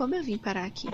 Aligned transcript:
como 0.00 0.14
eu 0.14 0.24
vim 0.24 0.38
parar 0.38 0.64
aqui. 0.64 0.88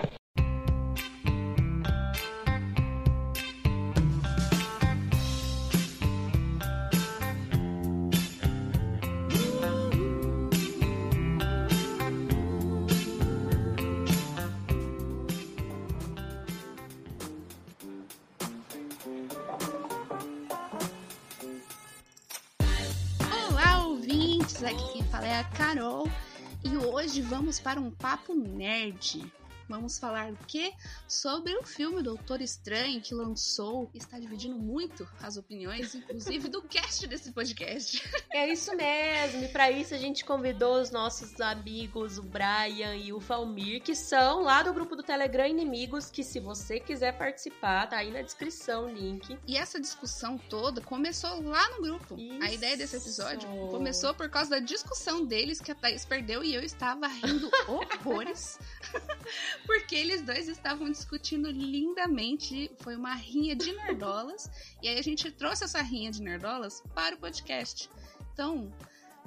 Para 27.59 27.79
um 27.79 27.91
papo 27.91 28.33
nerd. 28.33 29.31
Vamos 29.67 29.99
falar 29.99 30.31
o 30.31 30.37
quê? 30.47 30.73
Sobre 31.07 31.55
o 31.55 31.63
filme 31.63 32.03
Doutor 32.03 32.41
Estranho 32.41 32.99
que 32.99 33.13
lançou 33.13 33.89
e 33.93 33.97
está 33.97 34.19
dividindo 34.19 34.57
muito 34.57 35.07
as 35.21 35.37
opiniões, 35.37 35.95
inclusive 35.95 36.49
do 36.49 36.61
cast 36.61 37.07
desse 37.07 37.31
podcast. 37.31 38.03
É 38.29 38.47
isso 38.51 38.75
mesmo, 38.75 39.45
e 39.45 39.47
para 39.47 39.71
isso 39.71 39.95
a 39.95 39.97
gente 39.97 40.23
convidou 40.23 40.79
os 40.79 40.91
nossos 40.91 41.41
amigos, 41.41 42.19
o 42.19 42.21
Brian 42.21 42.95
e 42.95 43.11
o 43.11 43.19
Valmir, 43.19 43.81
que 43.81 43.95
são 43.95 44.43
lá 44.43 44.61
do 44.61 44.71
grupo 44.71 44.95
do 44.95 45.01
Telegram 45.01 45.47
Inimigos, 45.47 46.11
que 46.11 46.23
se 46.23 46.39
você 46.39 46.79
quiser 46.79 47.17
participar, 47.17 47.87
tá 47.87 47.97
aí 47.97 48.11
na 48.11 48.21
descrição 48.21 48.85
o 48.85 48.89
link. 48.89 49.39
E 49.47 49.57
essa 49.57 49.79
discussão 49.79 50.37
toda 50.37 50.81
começou 50.81 51.41
lá 51.41 51.67
no 51.69 51.81
grupo. 51.81 52.15
Isso. 52.15 52.43
A 52.43 52.51
ideia 52.51 52.77
desse 52.77 52.97
episódio 52.97 53.49
começou 53.71 54.13
por 54.13 54.29
causa 54.29 54.51
da 54.51 54.59
discussão 54.59 55.25
deles 55.25 55.59
que 55.59 55.71
a 55.71 55.75
Thaís 55.75 56.05
perdeu 56.05 56.43
e 56.43 56.53
eu 56.53 56.61
estava 56.61 57.07
rindo 57.07 57.49
horrores. 57.67 58.59
porque 59.65 59.95
eles 59.95 60.21
dois 60.21 60.47
estavam 60.47 60.91
discutindo 60.97 61.49
lindamente. 61.49 62.71
Foi 62.79 62.95
uma 62.95 63.13
rinha 63.13 63.55
de 63.55 63.71
nerdolas. 63.73 64.49
e 64.81 64.87
aí 64.87 64.97
a 64.97 65.01
gente 65.01 65.31
trouxe 65.31 65.63
essa 65.63 65.81
rinha 65.81 66.11
de 66.11 66.21
nerdolas 66.21 66.83
para 66.93 67.15
o 67.15 67.17
podcast. 67.17 67.89
Então, 68.33 68.71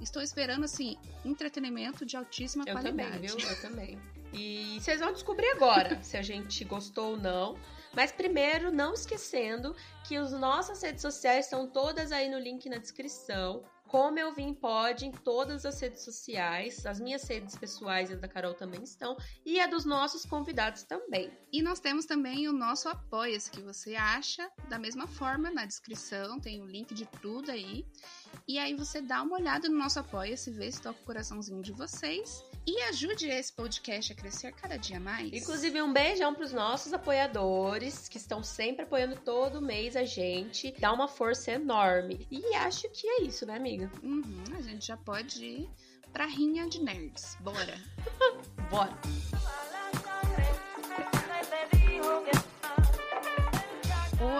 estou 0.00 0.22
esperando, 0.22 0.64
assim, 0.64 0.96
entretenimento 1.24 2.04
de 2.04 2.16
altíssima 2.16 2.64
eu 2.66 2.72
qualidade. 2.72 3.28
Também, 3.28 3.36
viu? 3.36 3.48
Eu 3.48 3.60
também. 3.60 3.98
E 4.32 4.78
vocês 4.80 5.00
vão 5.00 5.12
descobrir 5.12 5.50
agora 5.50 6.02
se 6.02 6.16
a 6.16 6.22
gente 6.22 6.64
gostou 6.64 7.12
ou 7.12 7.16
não. 7.16 7.58
Mas 7.92 8.12
primeiro, 8.12 8.70
não 8.70 8.94
esquecendo 8.94 9.74
que 10.06 10.16
as 10.16 10.32
nossas 10.32 10.80
redes 10.82 11.02
sociais 11.02 11.46
estão 11.46 11.66
todas 11.66 12.12
aí 12.12 12.30
no 12.30 12.38
link 12.38 12.68
na 12.68 12.76
descrição. 12.78 13.64
Como 13.90 14.20
eu 14.20 14.32
vim 14.32 14.54
pode 14.54 15.04
em 15.04 15.10
todas 15.10 15.66
as 15.66 15.80
redes 15.80 16.04
sociais, 16.04 16.86
as 16.86 17.00
minhas 17.00 17.24
redes 17.24 17.56
pessoais 17.56 18.08
e 18.08 18.12
as 18.12 18.20
da 18.20 18.28
Carol 18.28 18.54
também 18.54 18.84
estão, 18.84 19.16
e 19.44 19.58
a 19.58 19.66
dos 19.66 19.84
nossos 19.84 20.24
convidados 20.24 20.84
também. 20.84 21.28
E 21.52 21.60
nós 21.60 21.80
temos 21.80 22.06
também 22.06 22.46
o 22.46 22.52
nosso 22.52 22.88
Apoia-se, 22.88 23.50
que 23.50 23.60
você 23.60 23.96
acha 23.96 24.48
da 24.68 24.78
mesma 24.78 25.08
forma 25.08 25.50
na 25.50 25.64
descrição, 25.64 26.38
tem 26.38 26.62
o 26.62 26.66
link 26.66 26.94
de 26.94 27.04
tudo 27.04 27.50
aí. 27.50 27.84
E 28.46 28.60
aí 28.60 28.76
você 28.76 29.02
dá 29.02 29.24
uma 29.24 29.34
olhada 29.34 29.68
no 29.68 29.76
nosso 29.76 29.98
Apoia-se, 29.98 30.52
vê 30.52 30.70
se 30.70 30.80
toca 30.80 31.00
o 31.00 31.04
coraçãozinho 31.04 31.60
de 31.60 31.72
vocês. 31.72 32.44
E 32.72 32.82
ajude 32.82 33.28
esse 33.28 33.52
podcast 33.52 34.12
a 34.12 34.14
crescer 34.14 34.52
cada 34.52 34.76
dia 34.76 35.00
mais. 35.00 35.32
Inclusive, 35.32 35.82
um 35.82 35.92
beijão 35.92 36.32
pros 36.32 36.52
nossos 36.52 36.92
apoiadores, 36.92 38.08
que 38.08 38.16
estão 38.16 38.44
sempre 38.44 38.84
apoiando 38.84 39.16
todo 39.16 39.60
mês 39.60 39.96
a 39.96 40.04
gente. 40.04 40.72
Dá 40.78 40.92
uma 40.92 41.08
força 41.08 41.50
enorme. 41.50 42.28
E 42.30 42.54
acho 42.54 42.88
que 42.90 43.08
é 43.08 43.22
isso, 43.22 43.44
né, 43.44 43.56
amiga? 43.56 43.90
Uhum, 44.04 44.44
a 44.56 44.62
gente 44.62 44.86
já 44.86 44.96
pode 44.96 45.44
ir 45.44 45.70
pra 46.12 46.26
rinha 46.26 46.68
de 46.68 46.80
nerds. 46.80 47.36
Bora! 47.40 47.76
Bora! 48.70 48.96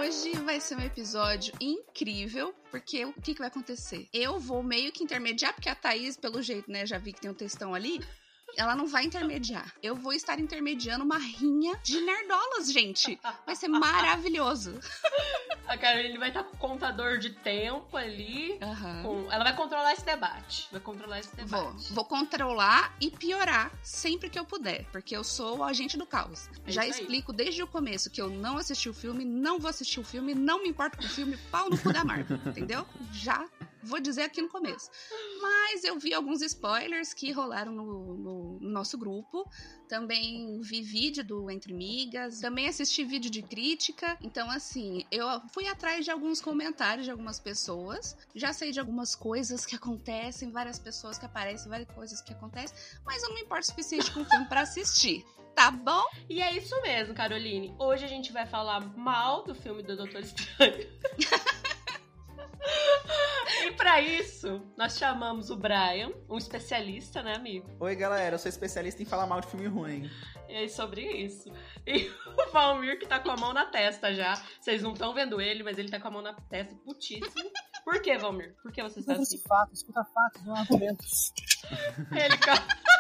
Hoje 0.00 0.32
vai 0.38 0.58
ser 0.62 0.78
um 0.78 0.80
episódio 0.80 1.52
incrível, 1.60 2.54
porque 2.70 3.04
o 3.04 3.12
que, 3.12 3.34
que 3.34 3.38
vai 3.38 3.48
acontecer? 3.48 4.08
Eu 4.14 4.40
vou 4.40 4.62
meio 4.62 4.90
que 4.90 5.04
intermediar, 5.04 5.52
porque 5.52 5.68
a 5.68 5.74
Thaís, 5.74 6.16
pelo 6.16 6.40
jeito, 6.40 6.70
né, 6.70 6.86
já 6.86 6.96
vi 6.96 7.12
que 7.12 7.20
tem 7.20 7.30
um 7.30 7.34
textão 7.34 7.74
ali 7.74 8.00
ela 8.56 8.74
não 8.74 8.86
vai 8.86 9.04
intermediar. 9.04 9.72
Eu 9.82 9.94
vou 9.94 10.12
estar 10.12 10.38
intermediando 10.40 11.04
uma 11.04 11.18
rinha 11.18 11.76
de 11.82 12.00
nerdolas, 12.00 12.72
gente. 12.72 13.18
Vai 13.46 13.54
ser 13.54 13.68
maravilhoso. 13.68 14.78
A 15.70 15.78
Caroline 15.78 16.18
vai 16.18 16.30
estar 16.30 16.42
com 16.42 16.56
o 16.56 16.58
contador 16.58 17.18
de 17.18 17.30
tempo 17.30 17.96
ali. 17.96 18.58
Uhum. 18.60 19.02
Com... 19.02 19.32
Ela 19.32 19.44
vai 19.44 19.54
controlar 19.54 19.92
esse 19.92 20.04
debate. 20.04 20.66
Vai 20.72 20.80
controlar 20.80 21.20
esse 21.20 21.34
debate. 21.36 21.48
Vou. 21.50 21.94
Vou 21.94 22.04
controlar 22.04 22.96
e 23.00 23.08
piorar 23.08 23.70
sempre 23.80 24.28
que 24.28 24.36
eu 24.36 24.44
puder. 24.44 24.84
Porque 24.90 25.16
eu 25.16 25.22
sou 25.22 25.58
o 25.58 25.62
agente 25.62 25.96
do 25.96 26.04
caos. 26.04 26.48
É 26.66 26.72
Já 26.72 26.84
explico 26.84 27.32
desde 27.32 27.62
o 27.62 27.68
começo 27.68 28.10
que 28.10 28.20
eu 28.20 28.28
não 28.28 28.58
assisti 28.58 28.88
o 28.88 28.92
filme, 28.92 29.24
não 29.24 29.60
vou 29.60 29.70
assistir 29.70 30.00
o 30.00 30.04
filme, 30.04 30.34
não 30.34 30.60
me 30.60 30.68
importo 30.68 30.98
com 30.98 31.04
o 31.04 31.08
filme, 31.08 31.36
pau 31.52 31.70
no 31.70 31.78
cu 31.78 31.92
da 31.92 32.02
Marvel. 32.02 32.40
entendeu? 32.50 32.84
Já 33.12 33.46
vou 33.82 34.00
dizer 34.00 34.22
aqui 34.22 34.40
no 34.42 34.48
começo. 34.48 34.90
Mas 35.40 35.84
eu 35.84 35.98
vi 35.98 36.12
alguns 36.12 36.42
spoilers 36.42 37.14
que 37.14 37.32
rolaram 37.32 37.72
no, 37.72 38.16
no, 38.16 38.58
no, 38.58 38.70
nosso 38.70 38.98
grupo. 38.98 39.48
Também 39.88 40.60
vi 40.60 40.82
vídeo 40.82 41.24
do 41.24 41.50
Entre 41.50 41.72
Migas. 41.72 42.40
Também 42.40 42.68
assisti 42.68 43.04
vídeo 43.04 43.30
de 43.30 43.42
crítica. 43.42 44.16
Então, 44.20 44.50
assim, 44.50 45.04
eu 45.10 45.26
fui 45.52 45.66
atrás 45.66 46.04
de 46.04 46.10
alguns 46.10 46.40
comentários 46.40 47.04
de 47.04 47.10
algumas 47.10 47.40
pessoas. 47.40 48.16
Já 48.34 48.52
sei 48.52 48.70
de 48.70 48.80
algumas 48.80 49.14
coisas 49.14 49.64
que 49.66 49.76
acontecem, 49.76 50.50
várias 50.50 50.78
pessoas 50.78 51.18
que 51.18 51.26
aparecem, 51.26 51.68
várias 51.68 51.90
coisas 51.90 52.20
que 52.20 52.32
acontecem. 52.32 52.76
Mas 53.04 53.22
eu 53.22 53.28
não 53.28 53.36
me 53.36 53.42
importo 53.42 53.64
o 53.64 53.66
suficiente 53.66 54.10
com 54.12 54.20
o 54.20 54.24
filme 54.24 54.46
para 54.46 54.62
assistir 54.62 55.24
tá 55.52 55.70
bom? 55.70 56.04
E 56.26 56.40
é 56.40 56.56
isso 56.56 56.80
mesmo, 56.80 57.12
Caroline. 57.12 57.74
Hoje 57.78 58.04
a 58.04 58.08
gente 58.08 58.32
vai 58.32 58.46
falar 58.46 58.80
mal 58.96 59.44
do 59.44 59.54
filme 59.54 59.82
do 59.82 59.94
Doutor 59.94 60.20
Estranho. 60.20 60.88
E 63.64 63.72
para 63.72 64.00
isso, 64.00 64.62
nós 64.76 64.96
chamamos 64.96 65.50
o 65.50 65.56
Brian, 65.56 66.12
um 66.28 66.38
especialista, 66.38 67.22
né, 67.22 67.34
amigo? 67.34 67.68
Oi, 67.78 67.94
galera, 67.94 68.34
eu 68.34 68.38
sou 68.38 68.48
especialista 68.48 69.02
em 69.02 69.06
falar 69.06 69.26
mal 69.26 69.40
de 69.40 69.48
filme 69.48 69.66
ruim. 69.66 70.10
E 70.48 70.64
é 70.64 70.68
sobre 70.68 71.02
isso. 71.02 71.52
E 71.86 72.08
o 72.08 72.52
Valmir 72.52 72.98
que 72.98 73.06
tá 73.06 73.20
com 73.20 73.30
a 73.30 73.36
mão 73.36 73.52
na 73.52 73.66
testa 73.66 74.12
já. 74.14 74.34
Vocês 74.60 74.82
não 74.82 74.92
estão 74.92 75.14
vendo 75.14 75.40
ele, 75.40 75.62
mas 75.62 75.78
ele 75.78 75.90
tá 75.90 76.00
com 76.00 76.08
a 76.08 76.10
mão 76.10 76.22
na 76.22 76.34
testa 76.34 76.74
putíssimo. 76.76 77.50
Por 77.84 78.00
que, 78.02 78.16
Valmir? 78.18 78.54
Por 78.62 78.72
que 78.72 78.82
você 78.82 79.00
está 79.00 79.14
assim? 79.14 79.38
Fatos, 79.38 79.80
escuta 79.80 80.04
fatos, 80.04 80.44
não 80.44 80.56
argumentos. 80.56 81.32
Ele... 82.12 82.36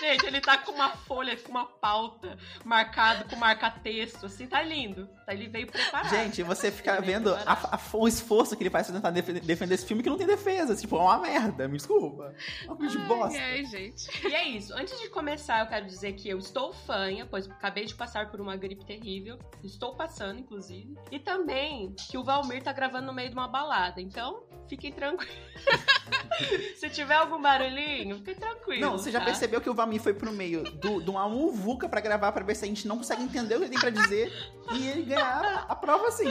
Gente, 0.00 0.26
ele 0.26 0.40
tá 0.40 0.56
com 0.56 0.72
uma 0.72 0.88
folha, 0.88 1.36
com 1.36 1.50
uma 1.50 1.66
pauta 1.66 2.38
marcado 2.64 3.28
com 3.28 3.36
marca-texto, 3.36 4.24
assim, 4.24 4.46
tá 4.46 4.62
lindo. 4.62 5.06
Tá, 5.30 5.34
ele 5.34 5.48
veio 5.48 5.66
preparado. 5.66 6.10
Gente, 6.10 6.42
você 6.42 6.70
fica 6.70 7.00
vendo 7.00 7.32
a, 7.32 7.52
a, 7.52 7.80
o 7.92 8.08
esforço 8.08 8.56
que 8.56 8.62
ele 8.62 8.70
faz 8.70 8.86
pra 8.86 8.96
tentar 8.96 9.10
defender, 9.10 9.74
esse 9.74 9.86
filme 9.86 10.02
que 10.02 10.10
não 10.10 10.16
tem 10.16 10.26
defesa. 10.26 10.74
Tipo, 10.74 10.96
é 10.96 11.00
uma 11.00 11.18
merda, 11.18 11.68
me 11.68 11.76
desculpa. 11.76 12.34
É 12.66 12.70
um 12.70 12.76
de 12.76 12.98
bosta. 12.98 13.38
Ai, 13.38 13.64
gente. 13.64 14.10
E 14.26 14.34
é 14.34 14.48
isso. 14.48 14.74
Antes 14.74 14.98
de 15.00 15.08
começar, 15.08 15.60
eu 15.60 15.66
quero 15.66 15.86
dizer 15.86 16.14
que 16.14 16.28
eu 16.28 16.38
estou 16.38 16.72
fanha, 16.72 17.26
pois 17.26 17.48
acabei 17.48 17.84
de 17.84 17.94
passar 17.94 18.30
por 18.30 18.40
uma 18.40 18.56
gripe 18.56 18.84
terrível. 18.84 19.38
Estou 19.62 19.94
passando, 19.94 20.40
inclusive. 20.40 20.96
E 21.10 21.18
também 21.18 21.94
que 22.10 22.18
o 22.18 22.24
Valmir 22.24 22.62
tá 22.62 22.72
gravando 22.72 23.06
no 23.06 23.12
meio 23.12 23.28
de 23.28 23.34
uma 23.34 23.46
balada. 23.46 24.00
Então, 24.00 24.42
fiquem 24.68 24.92
tranquilos. 24.92 25.34
Se 26.76 26.88
tiver 26.88 27.14
algum 27.14 27.40
barulhinho, 27.40 28.16
fiquem 28.16 28.34
tranquilos. 28.34 28.80
Não, 28.80 28.92
você 28.92 29.10
já 29.10 29.20
tá? 29.20 29.26
percebeu 29.26 29.60
que 29.60 29.68
o 29.68 29.74
Valmir 29.74 30.00
foi 30.00 30.14
pro 30.14 30.32
meio 30.32 30.62
do, 30.62 31.02
de 31.02 31.10
uma 31.10 31.28
muvuca 31.28 31.88
pra 31.88 32.00
gravar 32.00 32.32
pra 32.32 32.44
ver 32.44 32.54
se 32.56 32.64
a 32.64 32.68
gente 32.68 32.88
não 32.88 32.96
consegue 32.96 33.22
entender 33.22 33.56
o 33.56 33.58
que 33.58 33.64
ele 33.64 33.70
tem 33.70 33.80
pra 33.80 33.90
dizer 33.90 34.32
e 34.72 34.88
ele 34.88 35.02
ganhar 35.20 35.66
a 35.68 35.76
prova 35.76 36.08
assim, 36.08 36.28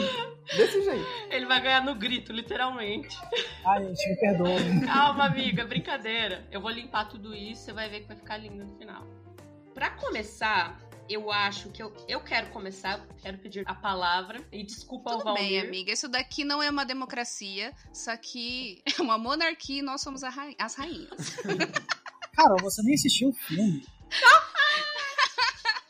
desse 0.56 0.82
jeito. 0.82 1.06
Ele 1.30 1.46
vai 1.46 1.60
ganhar 1.60 1.82
no 1.84 1.94
grito, 1.94 2.32
literalmente. 2.32 3.16
Ai, 3.66 3.84
gente, 3.84 4.08
me 4.08 4.16
perdoe. 4.16 4.86
Calma, 4.86 5.26
amiga, 5.26 5.64
brincadeira. 5.64 6.46
Eu 6.50 6.60
vou 6.60 6.70
limpar 6.70 7.08
tudo 7.08 7.34
isso, 7.34 7.62
você 7.62 7.72
vai 7.72 7.88
ver 7.88 8.00
que 8.00 8.08
vai 8.08 8.16
ficar 8.16 8.36
lindo 8.36 8.64
no 8.64 8.78
final. 8.78 9.06
Pra 9.74 9.90
começar, 9.90 10.78
eu 11.08 11.30
acho 11.30 11.70
que 11.70 11.82
eu, 11.82 11.92
eu 12.08 12.20
quero 12.20 12.50
começar, 12.50 13.04
quero 13.22 13.38
pedir 13.38 13.64
a 13.66 13.74
palavra. 13.74 14.40
E 14.52 14.62
desculpa 14.64 15.10
Tudo 15.10 15.28
ao 15.28 15.34
Valmir. 15.34 15.42
bem, 15.42 15.60
amiga. 15.60 15.92
Isso 15.92 16.08
daqui 16.08 16.44
não 16.44 16.62
é 16.62 16.70
uma 16.70 16.84
democracia. 16.84 17.72
Isso 17.92 18.10
aqui 18.10 18.82
é 18.98 19.02
uma 19.02 19.18
monarquia 19.18 19.78
e 19.78 19.82
nós 19.82 20.00
somos 20.00 20.22
ra 20.22 20.50
as 20.58 20.74
rainhas. 20.74 21.36
Cara, 22.32 22.56
você 22.62 22.82
nem 22.82 22.94
assistiu 22.94 23.30
o 23.30 23.32
filme. 23.32 23.84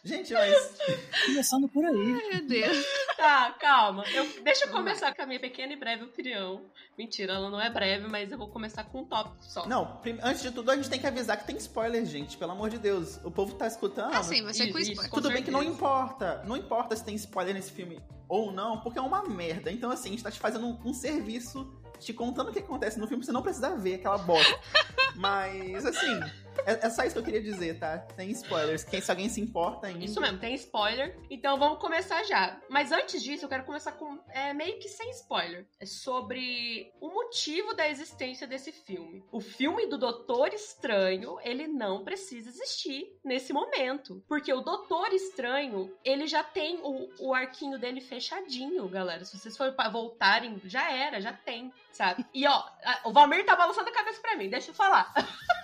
Gente, 0.02 0.32
mas. 0.32 0.78
Começando 1.26 1.68
por 1.68 1.84
aí. 1.84 1.94
Ai, 1.94 2.28
meu 2.32 2.46
Deus. 2.46 2.86
Tá, 3.16 3.54
calma. 3.60 4.04
Eu, 4.14 4.26
deixa 4.42 4.64
eu 4.64 4.70
começar 4.70 5.14
com 5.14 5.22
a 5.22 5.26
minha 5.26 5.38
pequena 5.38 5.72
e 5.72 5.76
breve 5.76 6.04
opinião. 6.04 6.62
Mentira, 6.96 7.34
ela 7.34 7.50
não 7.50 7.60
é 7.60 7.68
breve, 7.68 8.08
mas 8.08 8.32
eu 8.32 8.38
vou 8.38 8.48
começar 8.48 8.84
com 8.84 9.00
um 9.00 9.04
tópico 9.04 9.36
só. 9.40 9.66
Não, 9.66 10.00
antes 10.22 10.42
de 10.42 10.50
tudo, 10.50 10.70
a 10.70 10.76
gente 10.76 10.88
tem 10.88 10.98
que 10.98 11.06
avisar 11.06 11.36
que 11.36 11.46
tem 11.46 11.56
spoiler, 11.56 12.04
gente. 12.06 12.36
Pelo 12.36 12.52
amor 12.52 12.70
de 12.70 12.78
Deus. 12.78 13.18
O 13.24 13.30
povo 13.30 13.54
tá 13.54 13.66
escutando. 13.66 14.14
Ah, 14.14 14.22
sim, 14.22 14.42
você 14.42 14.64
Isso, 14.64 14.72
com 14.72 14.78
isso, 14.78 14.90
spoiler. 14.92 15.10
com 15.10 15.16
Tudo 15.16 15.32
bem 15.32 15.42
que 15.42 15.50
não 15.50 15.62
importa. 15.62 16.42
Não 16.46 16.56
importa 16.56 16.96
se 16.96 17.04
tem 17.04 17.14
spoiler 17.14 17.54
nesse 17.54 17.72
filme 17.72 18.00
ou 18.28 18.52
não, 18.52 18.80
porque 18.80 18.98
é 18.98 19.02
uma 19.02 19.22
merda. 19.24 19.70
Então, 19.70 19.90
assim, 19.90 20.08
a 20.08 20.12
gente 20.12 20.22
tá 20.22 20.30
te 20.30 20.38
fazendo 20.38 20.66
um, 20.66 20.78
um 20.84 20.94
serviço, 20.94 21.70
te 21.98 22.12
contando 22.12 22.50
o 22.50 22.52
que 22.52 22.60
acontece 22.60 22.98
no 22.98 23.06
filme, 23.06 23.24
você 23.24 23.32
não 23.32 23.42
precisar 23.42 23.70
ver 23.70 23.96
aquela 23.96 24.18
bosta. 24.18 24.58
Mas, 25.16 25.84
assim, 25.84 26.20
É, 26.66 26.86
é 26.86 26.90
só 26.90 27.02
isso 27.02 27.14
que 27.14 27.18
eu 27.18 27.24
queria 27.24 27.42
dizer, 27.42 27.78
tá? 27.78 27.98
Tem 27.98 28.30
spoilers. 28.30 28.84
Quem, 28.84 29.00
se 29.00 29.10
alguém 29.10 29.28
se 29.28 29.40
importa 29.40 29.86
ainda. 29.86 30.04
Isso 30.04 30.20
mesmo, 30.20 30.38
tem 30.38 30.54
spoiler. 30.54 31.16
Então 31.30 31.58
vamos 31.58 31.78
começar 31.78 32.22
já. 32.24 32.60
Mas 32.68 32.92
antes 32.92 33.22
disso, 33.22 33.44
eu 33.44 33.48
quero 33.48 33.64
começar 33.64 33.92
com 33.92 34.18
é, 34.28 34.52
meio 34.52 34.78
que 34.78 34.88
sem 34.88 35.10
spoiler. 35.10 35.66
É 35.78 35.86
sobre 35.86 36.92
o 37.00 37.08
motivo 37.08 37.74
da 37.74 37.88
existência 37.88 38.46
desse 38.46 38.72
filme. 38.72 39.24
O 39.32 39.40
filme 39.40 39.86
do 39.86 39.98
Doutor 39.98 40.52
Estranho, 40.52 41.38
ele 41.42 41.66
não 41.66 42.04
precisa 42.04 42.48
existir 42.48 43.18
nesse 43.24 43.52
momento. 43.52 44.22
Porque 44.28 44.52
o 44.52 44.60
Doutor 44.60 45.12
Estranho, 45.12 45.92
ele 46.04 46.26
já 46.26 46.42
tem 46.42 46.80
o, 46.82 47.08
o 47.20 47.34
arquinho 47.34 47.78
dele 47.78 48.00
fechadinho, 48.00 48.88
galera. 48.88 49.24
Se 49.24 49.38
vocês 49.38 49.56
forem 49.56 49.74
voltarem, 49.90 50.60
já 50.64 50.90
era, 50.90 51.20
já 51.20 51.32
tem, 51.32 51.72
sabe? 51.92 52.24
E 52.34 52.46
ó, 52.46 52.64
o 53.04 53.12
Valmir 53.12 53.44
tá 53.44 53.56
balançando 53.56 53.88
a 53.88 53.92
cabeça 53.92 54.20
pra 54.20 54.36
mim, 54.36 54.48
deixa 54.48 54.70
eu 54.70 54.74
falar. 54.74 55.12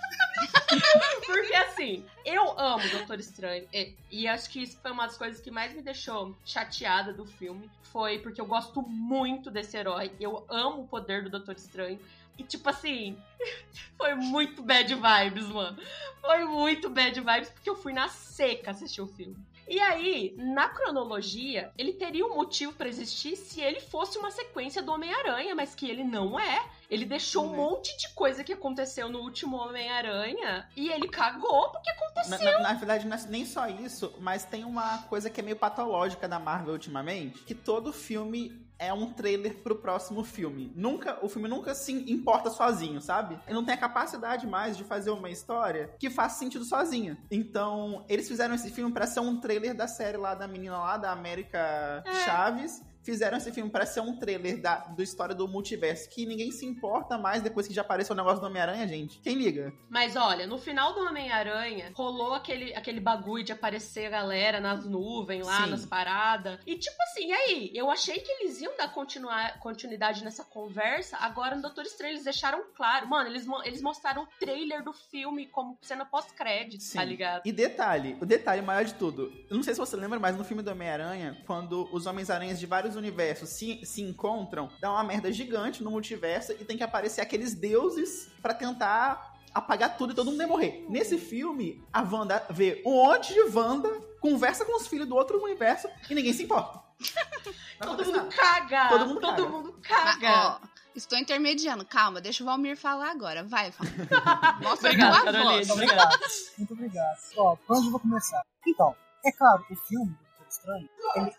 Porque 1.25 1.55
assim, 1.55 2.05
eu 2.25 2.59
amo 2.59 2.87
Doutor 2.89 3.19
Estranho. 3.19 3.67
E, 3.73 3.93
e 4.11 4.27
acho 4.27 4.49
que 4.49 4.61
isso 4.61 4.77
foi 4.81 4.91
uma 4.91 5.05
das 5.07 5.17
coisas 5.17 5.41
que 5.41 5.51
mais 5.51 5.73
me 5.73 5.81
deixou 5.81 6.35
chateada 6.45 7.13
do 7.13 7.25
filme. 7.25 7.69
Foi 7.83 8.19
porque 8.19 8.41
eu 8.41 8.45
gosto 8.45 8.81
muito 8.81 9.49
desse 9.49 9.77
herói. 9.77 10.11
Eu 10.19 10.45
amo 10.49 10.81
o 10.81 10.87
poder 10.87 11.23
do 11.23 11.29
Doutor 11.29 11.55
Estranho. 11.55 11.99
E 12.37 12.43
tipo 12.43 12.69
assim, 12.69 13.17
foi 13.97 14.13
muito 14.15 14.61
bad 14.61 14.93
vibes, 14.93 15.47
mano. 15.47 15.77
Foi 16.21 16.45
muito 16.45 16.89
bad 16.89 17.19
vibes, 17.19 17.49
porque 17.49 17.69
eu 17.69 17.75
fui 17.75 17.93
na 17.93 18.09
seca 18.09 18.71
assistir 18.71 19.01
o 19.01 19.07
filme. 19.07 19.35
E 19.67 19.81
aí, 19.81 20.33
na 20.37 20.69
cronologia, 20.69 21.71
ele 21.77 21.91
teria 21.91 22.25
um 22.25 22.35
motivo 22.35 22.71
pra 22.71 22.87
existir 22.87 23.35
se 23.35 23.59
ele 23.59 23.81
fosse 23.81 24.17
uma 24.17 24.31
sequência 24.31 24.81
do 24.81 24.93
Homem-Aranha, 24.93 25.53
mas 25.55 25.75
que 25.75 25.89
ele 25.89 26.05
não 26.05 26.39
é. 26.39 26.65
Ele 26.89 27.05
deixou 27.05 27.45
um 27.45 27.55
monte 27.55 27.95
de 27.97 28.09
coisa 28.13 28.43
que 28.43 28.53
aconteceu 28.53 29.09
no 29.09 29.19
último 29.19 29.57
Homem-Aranha 29.57 30.67
e 30.75 30.89
ele 30.89 31.07
cagou 31.09 31.69
porque 31.71 31.89
Na, 31.91 31.95
aconteceu. 31.97 32.51
na- 32.53 32.59
na 32.59 32.73
verdade, 32.73 33.07
não 33.07 33.17
é 33.17 33.21
nem 33.27 33.45
só 33.45 33.67
isso, 33.67 34.13
mas 34.19 34.45
tem 34.45 34.63
uma 34.63 34.99
coisa 35.09 35.29
que 35.29 35.39
é 35.39 35.43
meio 35.43 35.57
patológica 35.57 36.27
da 36.27 36.39
Marvel 36.39 36.73
ultimamente, 36.73 37.39
que 37.43 37.53
todo 37.55 37.91
filme 37.91 38.65
é 38.79 38.93
um 38.93 39.11
trailer 39.11 39.55
pro 39.63 39.75
próximo 39.77 40.23
filme. 40.23 40.71
Nunca, 40.75 41.17
o 41.25 41.27
filme 41.27 41.47
nunca 41.49 41.73
se 41.73 41.91
importa 42.11 42.51
sozinho, 42.51 43.01
sabe? 43.01 43.39
Ele 43.47 43.55
não 43.55 43.65
tem 43.65 43.73
a 43.73 43.77
capacidade 43.77 44.45
mais 44.45 44.77
de 44.77 44.83
fazer 44.83 45.09
uma 45.09 45.31
história 45.31 45.89
que 45.99 46.11
faça 46.11 46.37
sentido 46.37 46.63
sozinha. 46.63 47.17
Então, 47.31 48.05
eles 48.07 48.27
fizeram 48.27 48.53
esse 48.53 48.69
filme 48.69 48.93
pra 48.93 49.07
ser 49.07 49.19
um 49.19 49.39
trailer 49.41 49.73
da 49.75 49.87
série 49.87 50.15
lá 50.17 50.35
da 50.35 50.47
menina 50.47 50.77
lá 50.77 50.95
da 50.95 51.11
América 51.11 52.03
É. 52.05 52.13
Chaves. 52.23 52.83
Fizeram 53.07 53.37
esse 53.37 53.53
filme 53.53 53.69
pra 53.69 53.85
ser 53.85 54.01
um 54.01 54.17
trailer 54.17 54.61
da 54.61 54.79
do 54.79 55.01
história 55.01 55.33
do 55.33 55.47
multiverso, 55.47 56.09
que 56.09 56.25
ninguém 56.25 56.51
se 56.51 56.65
importa 56.65 57.17
mais 57.17 57.41
depois 57.41 57.65
que 57.65 57.73
já 57.73 57.79
apareceu 57.79 58.13
o 58.13 58.17
negócio 58.17 58.41
do 58.41 58.47
Homem-Aranha, 58.47 58.85
gente. 58.85 59.19
Quem 59.19 59.37
liga? 59.37 59.73
Mas 59.89 60.17
olha, 60.17 60.45
no 60.45 60.57
final 60.57 60.93
do 60.93 60.99
Homem-Aranha, 61.05 61.93
rolou 61.95 62.33
aquele, 62.33 62.75
aquele 62.75 62.99
bagulho 62.99 63.45
de 63.45 63.53
aparecer 63.53 64.07
a 64.07 64.09
galera 64.09 64.59
nas 64.59 64.85
nuvens 64.85 65.47
lá, 65.47 65.63
Sim. 65.63 65.69
nas 65.69 65.85
paradas. 65.85 66.59
E 66.65 66.77
tipo 66.77 66.97
assim, 67.03 67.29
e 67.29 67.31
aí? 67.31 67.71
Eu 67.73 67.89
achei 67.89 68.19
que 68.19 68.29
eles 68.29 68.59
iam 68.59 68.75
dar 68.75 68.89
continuar, 68.89 69.57
continuidade 69.61 70.21
nessa 70.21 70.43
conversa. 70.43 71.15
Agora 71.15 71.55
no 71.55 71.61
Doutor 71.61 71.85
Estranho 71.85 72.11
eles 72.11 72.25
deixaram 72.25 72.61
claro. 72.75 73.07
Mano, 73.07 73.29
eles, 73.29 73.47
eles 73.63 73.81
mostraram 73.81 74.23
o 74.23 74.27
trailer 74.37 74.83
do 74.83 74.91
filme 74.91 75.45
como 75.47 75.77
cena 75.81 76.03
pós-crédito, 76.05 76.83
tá 76.93 77.05
ligado? 77.05 77.43
E 77.45 77.53
detalhe, 77.53 78.17
o 78.19 78.25
detalhe 78.25 78.61
maior 78.61 78.83
de 78.83 78.95
tudo. 78.95 79.31
Eu 79.49 79.55
não 79.55 79.63
sei 79.63 79.73
se 79.73 79.79
você 79.79 79.95
lembra, 79.95 80.19
mas 80.19 80.35
no 80.35 80.43
filme 80.43 80.61
do 80.61 80.71
Homem-Aranha, 80.71 81.41
quando 81.47 81.87
os 81.93 82.05
Homens-Aranhas 82.05 82.59
de 82.59 82.65
vários 82.65 82.96
universos 82.97 83.49
se, 83.49 83.79
se 83.85 84.01
encontram, 84.01 84.69
dá 84.81 84.91
uma 84.91 85.03
merda 85.03 85.31
gigante 85.31 85.81
no 85.83 85.89
multiverso 85.91 86.51
e 86.51 86.65
tem 86.65 86.75
que 86.75 86.83
aparecer 86.83 87.21
aqueles 87.21 87.53
deuses 87.53 88.29
pra 88.41 88.53
tentar 88.53 89.35
apagar 89.53 89.97
tudo 89.97 90.11
e 90.11 90.15
todo 90.15 90.29
mundo 90.31 90.41
ia 90.41 90.47
morrer. 90.47 90.85
Nesse 90.89 91.17
filme, 91.17 91.81
a 91.93 92.01
Wanda 92.01 92.45
vê 92.49 92.81
um 92.85 92.91
monte 92.93 93.33
de 93.33 93.41
Wanda, 93.57 93.89
conversa 94.19 94.65
com 94.65 94.75
os 94.75 94.87
filhos 94.87 95.07
do 95.07 95.15
outro 95.15 95.41
universo 95.41 95.87
e 96.09 96.13
ninguém 96.15 96.33
se 96.33 96.43
importa. 96.43 96.81
Todo 97.79 98.05
mundo 98.05 98.27
caga! 98.35 98.89
Todo 98.89 99.05
mundo 99.07 99.21
Todo 99.21 99.35
caga. 99.35 99.49
mundo 99.49 99.79
Mas, 99.89 100.15
caga! 100.17 100.59
ó, 100.63 100.67
estou 100.95 101.17
intermediando. 101.17 101.85
Calma, 101.85 102.19
deixa 102.19 102.43
o 102.43 102.45
Valmir 102.45 102.75
falar 102.75 103.11
agora. 103.11 103.43
Vai, 103.43 103.71
Valmir. 103.71 104.07
Mostra 104.61 104.89
Obrigado, 104.89 105.13
a 105.13 105.21
tua 105.21 105.31
Carolina. 105.31 105.51
voz. 105.51 105.67
Muito 105.67 105.73
obrigado. 105.73 106.19
Muito 106.57 106.73
obrigado. 106.73 107.17
Ó, 107.37 107.55
por 107.55 107.77
onde 107.77 107.85
eu 107.87 107.91
vou 107.91 107.99
começar? 107.99 108.41
Então, 108.67 108.95
é 109.25 109.31
claro, 109.31 109.63
o 109.69 109.75
filme 109.75 110.15
Estranho, 110.49 110.89
ele 111.17 111.31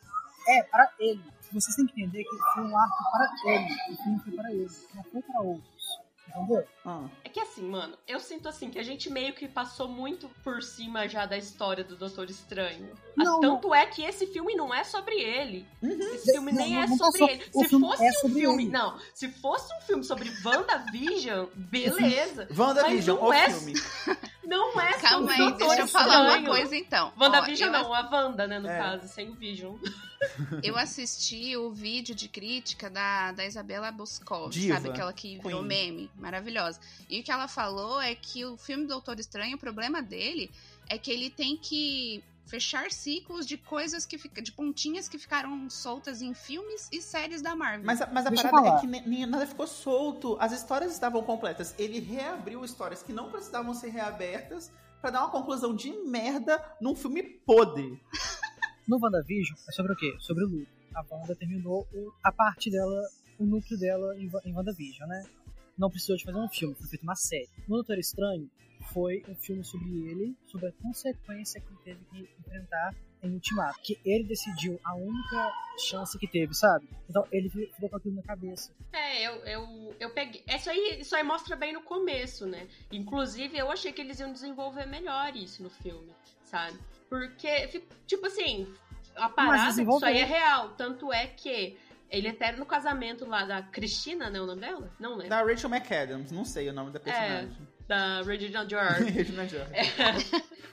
é 0.49 0.63
para 0.65 0.93
ele. 1.01 1.23
Vocês 1.53 1.77
têm 1.77 1.87
que 1.87 2.03
entender 2.03 2.25
que 2.25 2.37
foi 2.55 2.65
um 2.65 2.79
arco 2.79 2.97
para 3.11 3.55
ele. 3.55 3.69
O 3.91 3.97
filme 4.03 4.19
foi 4.21 4.33
para 4.35 4.53
ele, 4.53 4.69
não 4.95 5.03
foi 5.05 5.23
para 5.23 5.41
outros. 5.41 5.78
Entendeu? 6.29 6.65
Ah, 6.85 7.07
É 7.25 7.29
que 7.29 7.41
assim, 7.41 7.63
mano, 7.63 7.97
eu 8.07 8.21
sinto 8.21 8.49
assim 8.49 8.71
que 8.71 8.79
a 8.79 8.83
gente 8.83 9.11
meio 9.11 9.33
que 9.35 9.49
passou 9.49 9.89
muito 9.89 10.29
por 10.45 10.63
cima 10.63 11.09
já 11.09 11.27
da 11.27 11.37
história 11.37 11.83
do 11.83 11.97
Doutor 11.97 12.29
Estranho. 12.31 12.91
Ah, 13.19 13.25
Não, 13.25 13.41
Tanto 13.41 13.75
é 13.75 13.87
que 13.87 14.03
esse 14.03 14.27
filme 14.27 14.55
não 14.55 14.73
é 14.73 14.85
sobre 14.85 15.17
ele. 15.21 15.67
Uhum. 15.83 15.91
Esse 16.15 16.33
filme 16.33 16.53
Não, 16.53 16.59
nem 16.63 16.75
não, 16.75 16.83
é 16.83 16.87
não 16.87 16.97
sobre 16.97 17.19
passou. 17.21 17.29
ele. 17.35 17.45
O 17.55 17.65
Se 17.65 17.69
fosse 17.81 18.05
é 18.07 18.11
um 18.25 18.31
filme. 18.35 18.63
ele. 18.65 18.73
Não, 18.73 18.99
se 19.15 19.29
fosse 19.29 19.75
um 19.75 19.81
filme 19.81 20.05
sobre 20.05 20.31
WandaVision, 20.45 21.47
beleza. 21.57 22.49
WandaVision, 22.57 23.17
não 23.19 23.27
o 23.29 23.33
é- 23.33 23.51
filme. 23.51 23.75
Não 24.49 24.81
é 24.81 24.95
Calma 24.95 25.27
sobre 25.29 25.33
aí, 25.35 25.39
Doutor 25.41 25.67
deixa 25.69 25.83
eu 25.83 25.89
falar 25.89 26.21
uma 26.23 26.27
Estranho. 26.29 26.47
coisa 26.47 26.75
então. 26.75 27.13
WandaVision 27.21 27.71
não, 27.71 27.93
a 27.93 28.01
Wanda, 28.11 28.47
né, 28.47 28.59
no 28.59 28.67
É. 28.67 28.79
caso, 28.79 29.07
sem 29.07 29.29
o 29.29 29.35
Vision. 29.35 29.77
eu 30.65 30.75
assisti 30.79 31.55
o 31.55 31.71
vídeo 31.71 32.15
de 32.15 32.29
crítica 32.29 32.89
da, 32.89 33.33
da 33.33 33.45
Isabela 33.45 33.93
Boscov, 33.93 34.51
Diva, 34.51 34.77
sabe? 34.77 34.89
Aquela 34.89 35.13
que 35.13 35.39
virou 35.39 35.63
meme, 35.63 36.11
maravilhosa. 36.19 36.81
E 37.09 37.21
o 37.21 37.23
que 37.23 37.31
ela 37.31 37.49
falou 37.49 38.01
é 38.01 38.15
que 38.15 38.45
o 38.45 38.57
filme 38.57 38.87
Doutor 38.87 39.19
Estranho, 39.19 39.57
o 39.57 39.61
problema 39.61 40.03
dele 40.03 40.51
é 40.89 40.99
que 40.99 41.11
ele 41.11 41.31
tem 41.31 41.57
que 41.57 42.23
fechar 42.47 42.91
ciclos 42.91 43.45
de 43.47 43.59
coisas 43.59 44.07
que 44.07 44.17
fica, 44.17 44.41
de 44.41 44.51
pontinhas 44.53 45.07
que 45.07 45.19
ficaram 45.19 45.69
soltas 45.69 46.23
em 46.23 46.33
filmes 46.33 46.89
e 46.91 47.03
séries 47.03 47.43
da 47.43 47.55
Marvel. 47.55 47.85
Mas, 47.85 48.01
a- 48.01 48.07
mas 48.11 48.25
a 48.25 48.31
Deixa 48.31 48.49
parada 48.49 48.69
é 48.77 48.81
que 48.81 48.87
nem, 48.87 49.07
nem- 49.07 49.27
nada 49.27 49.47
ficou 49.47 49.67
solto. 49.67 50.37
As 50.41 50.53
histórias 50.53 50.93
estavam 50.93 51.23
completas. 51.23 51.75
Ele 51.79 51.99
reabriu 52.01 52.65
histórias 52.65 53.03
que 53.03 53.13
não 53.13 53.31
precisavam 53.31 53.75
ser 53.75 53.91
reabertas 53.91 54.73
pra 55.03 55.11
dar 55.11 55.21
uma 55.21 55.31
conclusão 55.31 55.77
de 55.77 55.91
merda 56.07 56.63
num 56.81 56.95
filme 56.97 57.23
podre. 57.23 58.01
No 58.87 58.99
WandaVision, 58.99 59.59
é 59.69 59.73
sobre 59.73 59.93
o 59.93 59.97
quê? 59.97 60.17
Sobre 60.19 60.45
o 60.45 60.49
luto. 60.49 60.69
A 60.95 61.05
Wanda 61.11 61.37
terminou 61.37 61.87
o- 61.93 62.13
a 62.25 62.33
parte 62.33 62.71
dela, 62.71 63.03
o 63.39 63.45
núcleo 63.45 63.79
dela 63.79 64.17
em, 64.19 64.27
em 64.47 64.55
WandaVision, 64.55 65.07
né? 65.07 65.23
Não 65.79 65.89
precisou 65.91 66.17
de 66.17 66.25
fazer 66.25 66.39
um 66.39 66.49
filme, 66.49 66.75
foi 66.75 66.89
feito 66.89 67.03
uma 67.03 67.15
série. 67.15 67.49
No 67.69 67.77
Doutor 67.77 67.99
Estranho, 67.99 68.51
foi 68.93 69.23
um 69.29 69.35
filme 69.35 69.63
sobre 69.65 69.89
ele, 70.09 70.37
sobre 70.47 70.69
a 70.69 70.73
consequência 70.83 71.61
que 71.61 71.69
ele 71.69 71.79
teve 71.85 72.05
que 72.07 72.41
enfrentar 72.41 72.95
em 73.23 73.33
Ultimato. 73.35 73.79
Que 73.83 73.99
ele 74.05 74.25
decidiu 74.25 74.81
a 74.85 74.95
única 74.95 75.53
chance 75.89 76.17
que 76.19 76.27
teve, 76.27 76.55
sabe? 76.55 76.89
Então 77.09 77.27
ele 77.33 77.49
fi- 77.51 77.67
ficou 77.75 77.89
com 77.91 77.97
aquilo 77.97 78.15
na 78.17 78.23
cabeça. 78.23 78.73
É, 78.93 79.27
eu, 79.27 79.33
eu, 79.45 79.97
eu 80.01 80.11
peguei. 80.11 80.43
Isso 80.49 80.71
aí, 80.71 80.99
isso 81.01 81.15
aí 81.17 81.23
mostra 81.23 81.55
bem 81.57 81.73
no 81.73 81.83
começo, 81.83 82.47
né? 82.47 82.67
Inclusive, 82.93 83.57
eu 83.59 83.71
achei 83.71 83.93
que 83.93 84.01
eles 84.01 84.19
iam 84.21 84.33
desenvolver 84.33 84.87
melhor 84.87 85.35
isso 85.37 85.63
no 85.63 85.71
filme, 85.71 86.13
sabe? 86.45 86.79
Porque, 87.09 87.83
tipo 88.07 88.27
assim, 88.27 88.73
a 89.17 89.29
parada, 89.29 89.57
isso 89.57 89.67
desenvolveu. 89.71 90.09
aí 90.09 90.19
é 90.19 90.25
real. 90.25 90.71
Tanto 90.77 91.13
é 91.13 91.27
que 91.27 91.77
ele 92.11 92.29
até 92.29 92.53
no 92.53 92.65
casamento 92.67 93.27
lá 93.27 93.45
da 93.45 93.63
Cristina, 93.63 94.31
né? 94.31 94.41
O 94.41 94.47
nome 94.47 94.61
dela? 94.61 94.91
Não 94.99 95.11
lembro. 95.11 95.29
Da 95.29 95.43
Rachel 95.43 95.71
McAdams, 95.71 96.31
não 96.33 96.45
sei 96.45 96.69
o 96.69 96.73
nome 96.73 96.91
da 96.91 97.01
personagem. 97.01 97.51
Da 97.87 98.23
Regina 98.23 98.67
George. 98.69 99.11
Regina 99.11 99.47
George. 99.49 99.73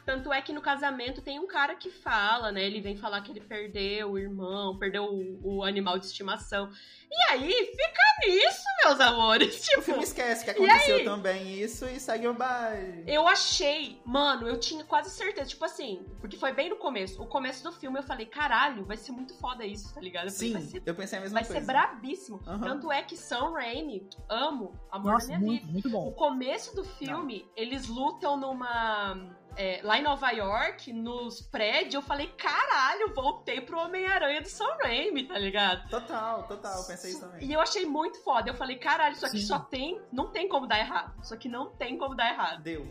Tanto 0.06 0.32
é 0.32 0.42
que 0.42 0.54
no 0.54 0.62
casamento 0.62 1.22
tem 1.22 1.40
um 1.40 1.48
cara 1.48 1.76
que 1.76 1.90
fala, 1.90 2.52
né? 2.52 2.64
Ele 2.64 2.80
vem 2.82 2.96
falar 2.96 3.22
que 3.22 3.32
ele 3.32 3.42
perdeu 3.42 4.12
o 4.12 4.20
irmão, 4.20 4.78
perdeu 4.78 5.04
o, 5.06 5.58
o 5.58 5.64
animal 5.64 5.98
de 5.98 6.06
estimação. 6.06 6.70
E 7.12 7.32
aí, 7.32 7.52
fica 7.52 8.02
nisso, 8.28 8.64
meus 8.86 9.00
amores. 9.00 9.66
O 9.78 9.82
filme 9.82 10.02
Tipo, 10.02 10.04
esquece 10.04 10.44
que 10.46 10.52
aconteceu 10.52 11.04
também 11.04 11.60
isso 11.60 11.86
e 11.88 12.00
segue 12.00 12.28
o 12.28 12.34
baile. 12.34 13.04
eu 13.08 13.28
achei, 13.28 14.00
mano, 14.06 14.48
eu 14.48 14.60
tinha 14.60 14.84
quase 14.84 15.10
certeza, 15.10 15.48
tipo 15.50 15.64
assim, 15.66 16.06
porque 16.20 16.38
foi 16.38 16.52
bem 16.54 16.70
no 16.70 16.76
começo. 16.78 17.22
O 17.22 17.28
começo 17.28 17.64
do 17.64 17.72
filme 17.72 17.98
eu 18.00 18.04
falei, 18.04 18.26
caralho, 18.26 18.86
vai 18.86 18.98
ser 18.98 19.12
muito 19.12 19.34
foda 19.40 19.66
isso, 19.66 19.94
tá 19.94 20.02
ligado? 20.02 20.28
Eu 20.28 20.32
falei, 20.32 20.48
Sim, 20.48 20.54
vai 20.54 20.62
ser, 20.62 20.84
eu 20.86 20.96
pensei 20.96 21.18
a 21.20 21.22
mesma 21.22 21.36
vai 21.40 21.44
ser 21.44 21.54
coisa. 21.54 21.68
brabíssimo. 21.68 22.42
Aham. 22.48 22.62
Tanto 22.62 22.92
é 22.92 23.02
que 23.02 23.16
Sam 23.18 23.52
Raimi, 23.54 24.08
amo, 24.30 24.74
amor 24.92 25.14
Nossa, 25.14 25.28
da 25.32 25.38
minha 25.40 25.48
muito, 25.52 25.62
vida. 25.62 25.74
muito 25.74 25.88
O 25.88 25.92
bom. 25.92 26.12
começo 26.14 26.76
do 26.76 26.84
filme, 26.84 27.48
eles 27.56 27.88
lutam 27.88 28.38
numa. 28.38 29.16
É, 29.58 29.82
lá 29.84 29.98
em 29.98 30.04
Nova 30.04 30.30
York, 30.32 30.92
nos 30.92 31.42
prédios, 31.42 31.96
eu 31.96 32.02
falei, 32.02 32.28
caralho, 32.28 33.14
voltei 33.14 33.62
pro 33.62 33.80
Homem-Aranha 33.80 34.42
do 34.42 34.50
Sam 34.50 34.78
Raimi, 34.82 35.28
tá 35.28 35.38
ligado? 35.38 35.90
Total, 35.90 36.44
total, 36.44 36.86
pensei 36.86 37.12
isso 37.12 37.22
também. 37.22 37.48
E 37.48 37.54
eu 37.54 37.60
achei 37.60 37.86
muito 37.86 38.22
foda. 38.24 38.50
Eu 38.50 38.56
falei, 38.56 38.78
caralho, 38.78 39.14
isso 39.14 39.26
aqui 39.26 39.40
Sim. 39.40 39.46
só 39.46 39.60
tem. 39.60 40.02
Não 40.12 40.32
tem 40.32 40.48
como 40.48 40.68
dar 40.68 40.80
errado. 40.80 41.14
Isso 41.22 41.34
aqui 41.34 41.48
não 41.48 41.70
tem 41.70 41.98
como 41.98 42.16
dar 42.16 42.32
errado. 42.32 42.62
Deu. 42.62 42.86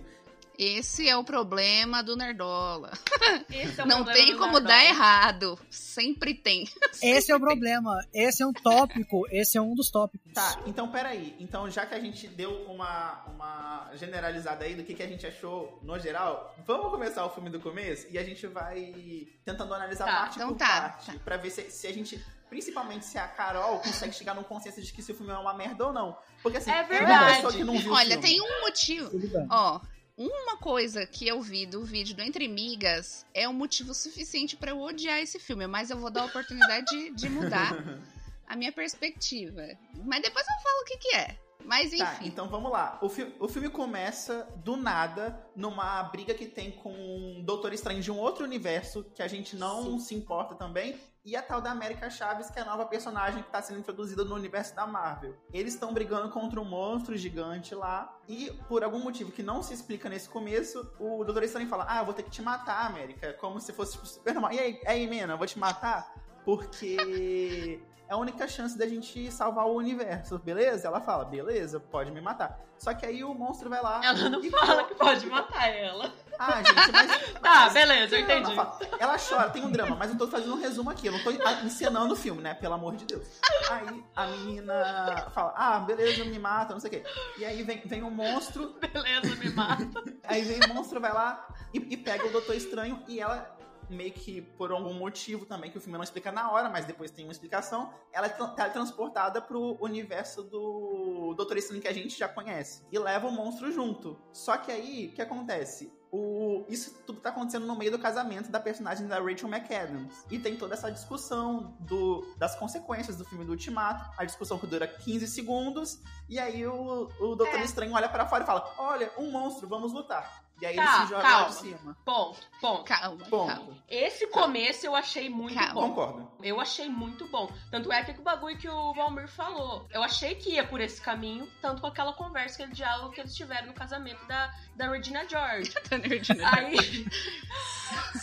Esse 0.59 1.09
é 1.09 1.17
o 1.17 1.25
problema 1.25 2.03
do 2.03 2.17
Nerdola. 2.17 2.93
Esse 3.51 3.81
é 3.81 3.85
o 3.85 3.87
Não 3.87 4.05
problema 4.05 4.13
tem 4.27 4.33
como 4.37 4.53
Nerdola. 4.53 4.61
dar 4.69 4.85
errado. 4.85 5.59
Sempre 5.71 6.35
tem. 6.35 6.65
Esse 7.03 7.03
é 7.03 7.09
o 7.11 7.13
Sempre 7.21 7.27
tem. 7.31 7.39
problema. 7.41 7.99
Esse 8.13 8.43
é 8.43 8.47
um 8.47 8.53
tópico. 8.53 9.27
Esse 9.31 9.59
é 9.59 9.61
um 9.61 9.75
dos 9.75 9.91
tópicos. 9.91 10.33
Tá, 10.33 10.61
então 10.67 10.89
peraí. 10.91 11.35
Então, 11.41 11.69
já 11.71 11.85
que 11.87 11.95
a 11.95 12.01
gente 12.01 12.27
deu 12.29 12.53
uma, 12.67 13.25
uma 13.27 13.91
generalizada 13.95 14.65
aí 14.65 14.75
do 14.75 14.85
que, 14.85 14.95
que 14.95 15.03
a 15.03 15.07
gente 15.09 15.27
achou 15.27 15.79
no 15.83 15.99
geral, 15.99 16.55
vamos 16.67 16.91
começar 16.91 17.25
o 17.27 17.31
filme 17.31 17.51
do 17.51 17.61
começo 17.61 18.07
e 18.11 18.19
a 18.19 18.23
gente 18.25 18.47
vai 18.47 19.27
tentando 19.45 19.73
analisar 19.75 20.05
Tá, 20.07 20.17
parte 20.17 20.37
então 20.37 20.49
por 20.49 20.59
tá, 20.59 20.67
parte. 20.81 21.19
Pra 21.21 21.37
ver 21.37 21.51
se, 21.51 21.71
se 21.71 21.87
a 21.87 21.93
gente. 21.93 22.25
Principalmente 22.49 23.05
se 23.05 23.19
a 23.19 23.27
Carol 23.27 23.79
consegue 23.81 24.13
chegar 24.13 24.33
num 24.35 24.45
consenso 24.45 24.81
de 24.81 24.93
que 24.93 25.03
se 25.03 25.11
o 25.11 25.15
filme 25.15 25.33
é 25.33 25.37
uma 25.37 25.55
merda 25.55 25.87
ou 25.87 25.93
não. 25.93 26.17
Porque 26.41 26.59
assim, 26.59 26.71
É 26.71 26.75
uma 26.81 26.83
verdade. 26.85 27.35
pessoa 27.37 27.53
que 27.53 27.65
não 27.65 27.77
viu 27.77 27.91
o 27.91 27.95
Olha, 27.97 28.11
filme. 28.11 28.23
tem 28.23 28.41
um 28.41 28.61
motivo. 28.61 29.11
Ó, 29.51 29.81
uma 30.17 30.57
coisa 30.57 31.07
que 31.07 31.27
eu 31.27 31.41
vi 31.43 31.67
do 31.67 31.85
vídeo 31.85 32.15
do 32.15 32.23
Entre 32.23 32.47
Migas 32.47 33.27
é 33.35 33.49
um 33.49 33.53
motivo 33.53 33.93
suficiente 33.93 34.57
pra 34.57 34.71
eu 34.71 34.81
odiar 34.81 35.19
esse 35.19 35.39
filme, 35.39 35.67
mas 35.67 35.91
eu 35.91 35.99
vou 35.99 36.11
dar 36.11 36.23
a 36.23 36.27
oportunidade 36.27 36.87
de, 36.87 37.11
de 37.11 37.29
mudar 37.29 37.73
a 38.47 38.57
minha 38.57 38.73
perspectiva. 38.73 39.63
Mas 40.05 40.23
depois 40.23 40.47
eu 40.47 40.63
falo 40.63 40.83
o 40.83 40.85
que, 40.85 40.97
que 40.99 41.17
é. 41.17 41.37
Mas 41.65 41.93
enfim. 41.93 42.05
Tá, 42.05 42.19
então 42.23 42.49
vamos 42.49 42.71
lá. 42.71 42.99
O, 43.01 43.09
fi- 43.09 43.35
o 43.41 43.49
filme 43.49 43.69
começa 43.69 44.47
do 44.57 44.77
nada 44.77 45.45
numa 45.57 46.03
briga 46.05 46.35
que 46.35 46.47
tem 46.47 46.71
com 46.73 46.93
um 46.93 47.43
Doutor 47.45 47.73
Estranho 47.73 48.01
de 48.03 48.11
um 48.11 48.19
outro 48.19 48.45
universo 48.45 49.05
que 49.15 49.23
a 49.23 49.29
gente 49.29 49.57
não 49.57 49.99
se 49.99 50.15
importa 50.15 50.55
também. 50.55 50.99
E 51.27 51.35
a 51.37 51.41
tal 51.43 51.59
da 51.63 51.71
América 51.71 52.11
Chaves, 52.11 52.51
que 52.51 52.59
é 52.59 52.63
a 52.63 52.67
nova 52.67 52.85
personagem 52.85 53.41
que 53.41 53.49
está 53.49 53.63
sendo 53.63 53.79
introduzida 53.81 54.23
no 54.25 54.35
universo 54.35 54.77
da 54.77 54.87
Marvel. 54.87 55.35
Eles 55.55 55.73
estão 55.73 55.95
brigando 55.95 56.29
contra 56.31 56.61
um 56.61 56.67
monstro 56.67 57.17
gigante 57.17 57.75
lá. 57.75 58.15
E 58.29 58.51
por 58.69 58.85
algum 58.85 58.99
motivo 58.99 59.33
que 59.33 59.43
não 59.43 59.63
se 59.63 59.73
explica 59.73 60.07
nesse 60.11 60.29
começo, 60.29 60.87
o 61.01 61.25
Doutor 61.25 61.43
Estranho 61.43 61.67
fala: 61.67 61.87
Ah, 61.89 62.01
eu 62.01 62.05
vou 62.05 62.13
ter 62.13 62.25
que 62.25 62.31
te 62.31 62.43
matar, 62.43 62.85
América. 62.87 63.33
Como 63.41 63.59
se 63.59 63.73
fosse 63.73 63.93
tipo, 63.93 64.07
super 64.07 64.35
normal. 64.35 64.53
E 64.53 64.59
aí, 64.61 64.81
aí, 64.87 65.07
Mena, 65.07 65.33
eu 65.33 65.39
vou 65.39 65.47
te 65.47 65.59
matar? 65.59 66.13
Porque 66.45 67.81
é 68.09 68.13
a 68.15 68.17
única 68.17 68.47
chance 68.47 68.77
da 68.77 68.87
gente 68.87 69.31
salvar 69.33 69.67
o 69.67 69.75
universo, 69.75 70.39
beleza? 70.39 70.87
Ela 70.89 71.01
fala, 71.01 71.25
beleza, 71.25 71.81
pode 71.81 72.11
me 72.11 72.21
matar. 72.21 72.61
Só 72.79 72.93
que 72.93 73.07
aí 73.07 73.25
o 73.25 73.33
monstro 73.33 73.71
vai 73.71 73.81
lá. 73.81 74.01
Ela 74.05 74.29
não 74.29 74.43
fala 74.51 74.85
que 74.85 74.95
pode 74.95 75.27
matar 75.27 75.69
ela. 75.69 76.13
Ah, 76.39 76.63
gente, 76.63 76.93
mas. 76.93 77.25
Tá, 77.41 77.61
mas- 77.65 77.73
beleza, 77.73 78.17
eu 78.17 78.25
ela 78.25 78.41
entendi. 78.41 78.57
fala- 78.57 78.79
Ela 78.99 79.17
chora, 79.19 79.51
tem 79.51 79.65
um 79.65 79.71
drama, 79.71 79.95
mas 79.97 80.11
eu 80.11 80.19
tô 80.19 80.27
fazendo 80.27 80.55
um 80.55 80.59
resumo 80.61 80.91
aqui. 80.91 81.07
Eu 81.07 81.13
não 81.13 81.23
tô 81.23 81.31
encenando 81.65 82.13
o 82.13 82.17
filme, 82.17 82.43
né? 82.43 82.53
Pelo 82.55 82.75
amor 82.75 82.97
de 82.97 83.05
Deus. 83.07 83.27
Aí 83.71 84.05
a 84.17 84.27
menina 84.27 85.31
fala, 85.33 85.55
ah, 85.57 85.79
beleza, 85.81 86.25
me 86.25 86.39
mata, 86.39 86.73
não 86.75 86.81
sei 86.81 86.89
o 86.89 86.93
quê. 86.93 87.05
E 87.39 87.45
aí 87.45 87.63
vem, 87.63 87.81
vem 87.87 88.03
um 88.03 88.11
monstro, 88.11 88.75
Beleza, 88.81 89.35
me 89.37 89.51
mata. 89.51 89.85
Aí 90.27 90.43
vem 90.43 90.59
o 90.71 90.75
monstro, 90.75 91.01
vai 91.01 91.13
lá 91.13 91.47
e, 91.73 91.79
e 91.79 91.97
pega 91.99 92.27
o 92.27 92.31
Doutor 92.33 92.55
Estranho 92.57 93.03
e 93.07 93.21
ela, 93.21 93.54
meio 93.91 94.13
que 94.13 94.41
por 94.43 94.71
algum 94.73 94.95
motivo 94.95 95.45
também, 95.47 95.71
que 95.71 95.79
o 95.79 95.81
filme 95.81 95.97
não 95.97 96.05
explica 96.05 96.31
na 96.33 96.51
hora, 96.51 96.69
mas 96.69 96.85
depois 96.85 97.11
tem 97.11 97.25
uma 97.25 97.33
explicação, 97.33 97.93
ela 98.13 98.27
é 98.27 98.31
tra- 98.31 98.49
teletransportada 98.49 99.41
pro 99.41 99.77
universo 99.81 100.43
do 100.43 101.35
Doutor 101.37 101.57
Estranho 101.57 101.83
que 101.83 101.89
a 101.89 101.93
gente 101.95 102.19
já 102.19 102.29
conhece. 102.29 102.83
E 102.91 102.99
leva 102.99 103.27
o 103.27 103.33
monstro 103.33 103.71
junto. 103.73 104.19
Só 104.33 104.57
que 104.57 104.71
aí, 104.71 105.09
o 105.09 105.13
que 105.15 105.23
acontece? 105.23 105.93
O, 106.17 106.65
isso 106.69 107.03
tudo 107.05 107.21
tá 107.21 107.31
acontecendo 107.31 107.67
no 107.67 107.75
meio 107.77 107.91
do 107.91 107.99
casamento 107.99 108.49
da 108.49 108.61
personagem 108.61 109.09
da 109.09 109.17
Rachel 109.21 109.49
McAdams. 109.49 110.25
E 110.31 110.39
tem 110.39 110.57
toda 110.57 110.75
essa 110.75 110.89
discussão 110.91 111.77
do, 111.81 112.25
das 112.39 112.55
consequências 112.55 113.17
do 113.17 113.25
filme 113.25 113.45
do 113.45 113.51
Ultimato. 113.51 114.09
A 114.17 114.25
discussão 114.25 114.57
que 114.57 114.67
dura 114.67 114.87
15 114.87 115.27
segundos. 115.27 116.01
E 116.29 116.39
aí 116.39 116.65
o, 116.67 117.09
o 117.21 117.35
Doutor 117.35 117.59
É. 117.59 117.65
Estranho 117.65 117.93
olha 117.95 118.09
pra 118.09 118.29
fora 118.29 118.45
e 118.45 118.47
fala: 118.47 118.73
Olha, 118.79 119.11
um 119.19 119.33
monstro, 119.33 119.67
vamos 119.67 119.93
lutar. 119.93 120.44
E 120.61 120.67
aí 120.67 120.77
Tá, 120.77 120.83
ele 120.83 120.93
se 121.05 121.11
joga 121.11 121.17
lá 121.17 121.31
calma. 121.31 121.49
de 121.49 121.55
cima. 121.57 121.97
Ponto, 122.05 122.41
ponto. 122.61 122.85
Calma, 122.85 123.25
Ponto. 123.27 123.53
calma. 123.55 123.77
Esse 123.89 124.27
começo 124.29 124.87
eu 124.87 124.95
achei 124.95 125.29
muito 125.29 125.55
Calma. 125.55 125.75
bom. 125.75 125.89
Concordo. 125.89 126.31
Eu 126.43 126.61
achei 126.61 126.89
muito 126.89 127.27
bom. 127.29 127.51
Tanto 127.71 127.93
é 127.93 128.05
que 128.05 128.19
o 128.19 128.23
bagulho 128.23 128.57
que 128.57 128.69
o 128.69 128.95
Valmir 128.95 129.27
falou. 129.29 129.87
Eu 129.91 130.03
achei 130.03 130.35
que 130.37 130.51
ia 130.55 130.65
por 130.67 130.81
esse 130.81 131.01
caminho, 131.01 131.51
tanto 131.61 131.81
com 131.81 131.89
aquela 131.89 132.13
conversa, 132.13 132.55
aquele 132.63 132.73
diálogo 132.73 133.11
que 133.13 133.21
eles 133.21 133.35
tiveram 133.35 133.67
no 133.69 133.73
casamento 133.75 134.25
da, 134.27 134.55
da 134.77 134.89
Regina 134.89 135.29
George. 135.29 135.73
Tá 135.89 135.99
nerdinha. 135.99 136.49
Aí. 136.57 137.07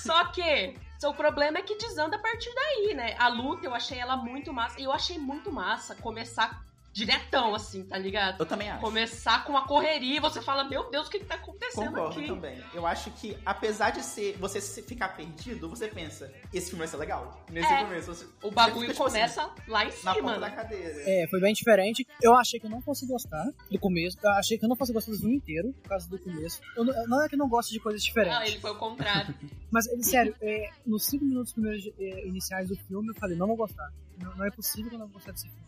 Só 0.01 0.25
que. 0.25 0.75
O 1.03 1.13
problema 1.15 1.57
é 1.57 1.61
que 1.63 1.75
desanda 1.77 2.15
a 2.15 2.19
partir 2.19 2.53
daí, 2.53 2.93
né? 2.93 3.15
A 3.17 3.27
luta 3.27 3.65
eu 3.65 3.73
achei 3.73 3.97
ela 3.97 4.15
muito 4.15 4.53
massa. 4.53 4.79
E 4.79 4.83
eu 4.83 4.91
achei 4.91 5.17
muito 5.17 5.51
massa 5.51 5.95
começar 5.95 6.63
diretão, 6.93 7.55
assim, 7.55 7.83
tá 7.83 7.97
ligado? 7.97 8.39
Eu 8.39 8.45
também 8.45 8.69
acho. 8.69 8.81
Começar 8.81 9.43
com 9.45 9.55
a 9.57 9.65
correria 9.65 10.17
e 10.17 10.19
você 10.19 10.41
fala, 10.41 10.63
meu 10.63 10.89
Deus, 10.89 11.07
o 11.07 11.09
que, 11.09 11.19
que 11.19 11.25
tá 11.25 11.35
acontecendo 11.35 11.85
Concordo 11.87 12.19
aqui? 12.19 12.27
também. 12.27 12.61
Eu 12.73 12.85
acho 12.85 13.11
que, 13.11 13.37
apesar 13.45 13.91
de 13.91 14.03
ser 14.03 14.37
você 14.37 14.59
ficar 14.81 15.09
perdido, 15.15 15.69
você 15.69 15.87
pensa, 15.87 16.31
esse 16.53 16.67
filme 16.69 16.79
vai 16.79 16.87
ser 16.87 16.97
legal. 16.97 17.45
Nesse 17.49 17.71
É. 17.71 17.83
começo. 17.83 18.07
Você, 18.13 18.25
O 18.43 18.51
bagulho 18.51 18.81
fica, 18.89 18.93
tipo 18.93 19.03
começa 19.05 19.49
lá 19.67 19.85
em 19.85 19.87
assim, 19.87 20.05
na 20.05 20.13
cima, 20.13 20.27
ponta 20.29 20.39
da 20.41 20.49
né? 20.49 20.55
cadeira. 20.55 20.93
É, 21.05 21.27
foi 21.29 21.39
bem 21.39 21.53
diferente. 21.53 22.05
Eu 22.21 22.35
achei 22.35 22.59
que 22.59 22.65
eu 22.65 22.69
não 22.69 22.81
fosse 22.81 23.05
gostar 23.07 23.45
do 23.69 23.79
começo. 23.79 24.17
Eu 24.21 24.29
achei 24.31 24.57
que 24.57 24.65
eu 24.65 24.69
não 24.69 24.75
fosse 24.75 24.91
gostar 24.91 25.11
do 25.11 25.17
filme 25.17 25.35
inteiro, 25.35 25.73
por 25.81 25.89
causa 25.89 26.09
do 26.09 26.19
começo. 26.19 26.59
Eu 26.75 26.83
não, 26.83 27.07
não 27.07 27.23
é 27.23 27.29
que 27.29 27.35
eu 27.35 27.39
não 27.39 27.47
gosto 27.47 27.71
de 27.71 27.79
coisas 27.79 28.03
diferentes. 28.03 28.37
Ah, 28.37 28.45
ele 28.47 28.59
foi 28.59 28.71
o 28.71 28.75
contrário. 28.75 29.33
Mas, 29.71 29.85
sério, 30.05 30.35
é, 30.41 30.69
nos 30.85 31.05
cinco 31.05 31.23
minutos 31.23 31.53
primeiros 31.53 31.87
é, 31.97 32.27
iniciais 32.27 32.67
do 32.67 32.75
filme, 32.75 33.07
eu 33.09 33.15
falei, 33.15 33.37
não 33.37 33.47
vou 33.47 33.55
gostar. 33.55 33.89
Não, 34.17 34.35
não 34.35 34.45
é 34.45 34.51
possível 34.51 34.89
que 34.89 34.95
eu 34.95 34.99
não 34.99 35.07
vou 35.07 35.13
gostar 35.15 35.31
desse 35.31 35.47
filme. 35.47 35.61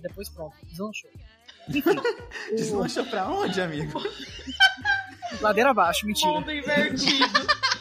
Aí 0.00 0.08
depois, 0.08 0.28
pronto, 0.30 0.56
deslanchou. 0.66 1.10
Enfim, 1.68 1.90
o- 1.90 2.56
Deslancha 2.56 3.04
pra 3.04 3.28
onde, 3.28 3.60
amigo? 3.60 4.00
ladeira 5.40 5.70
abaixo, 5.70 6.06
mentira. 6.06 6.32
Mundo 6.32 6.50
invertido. 6.50 7.26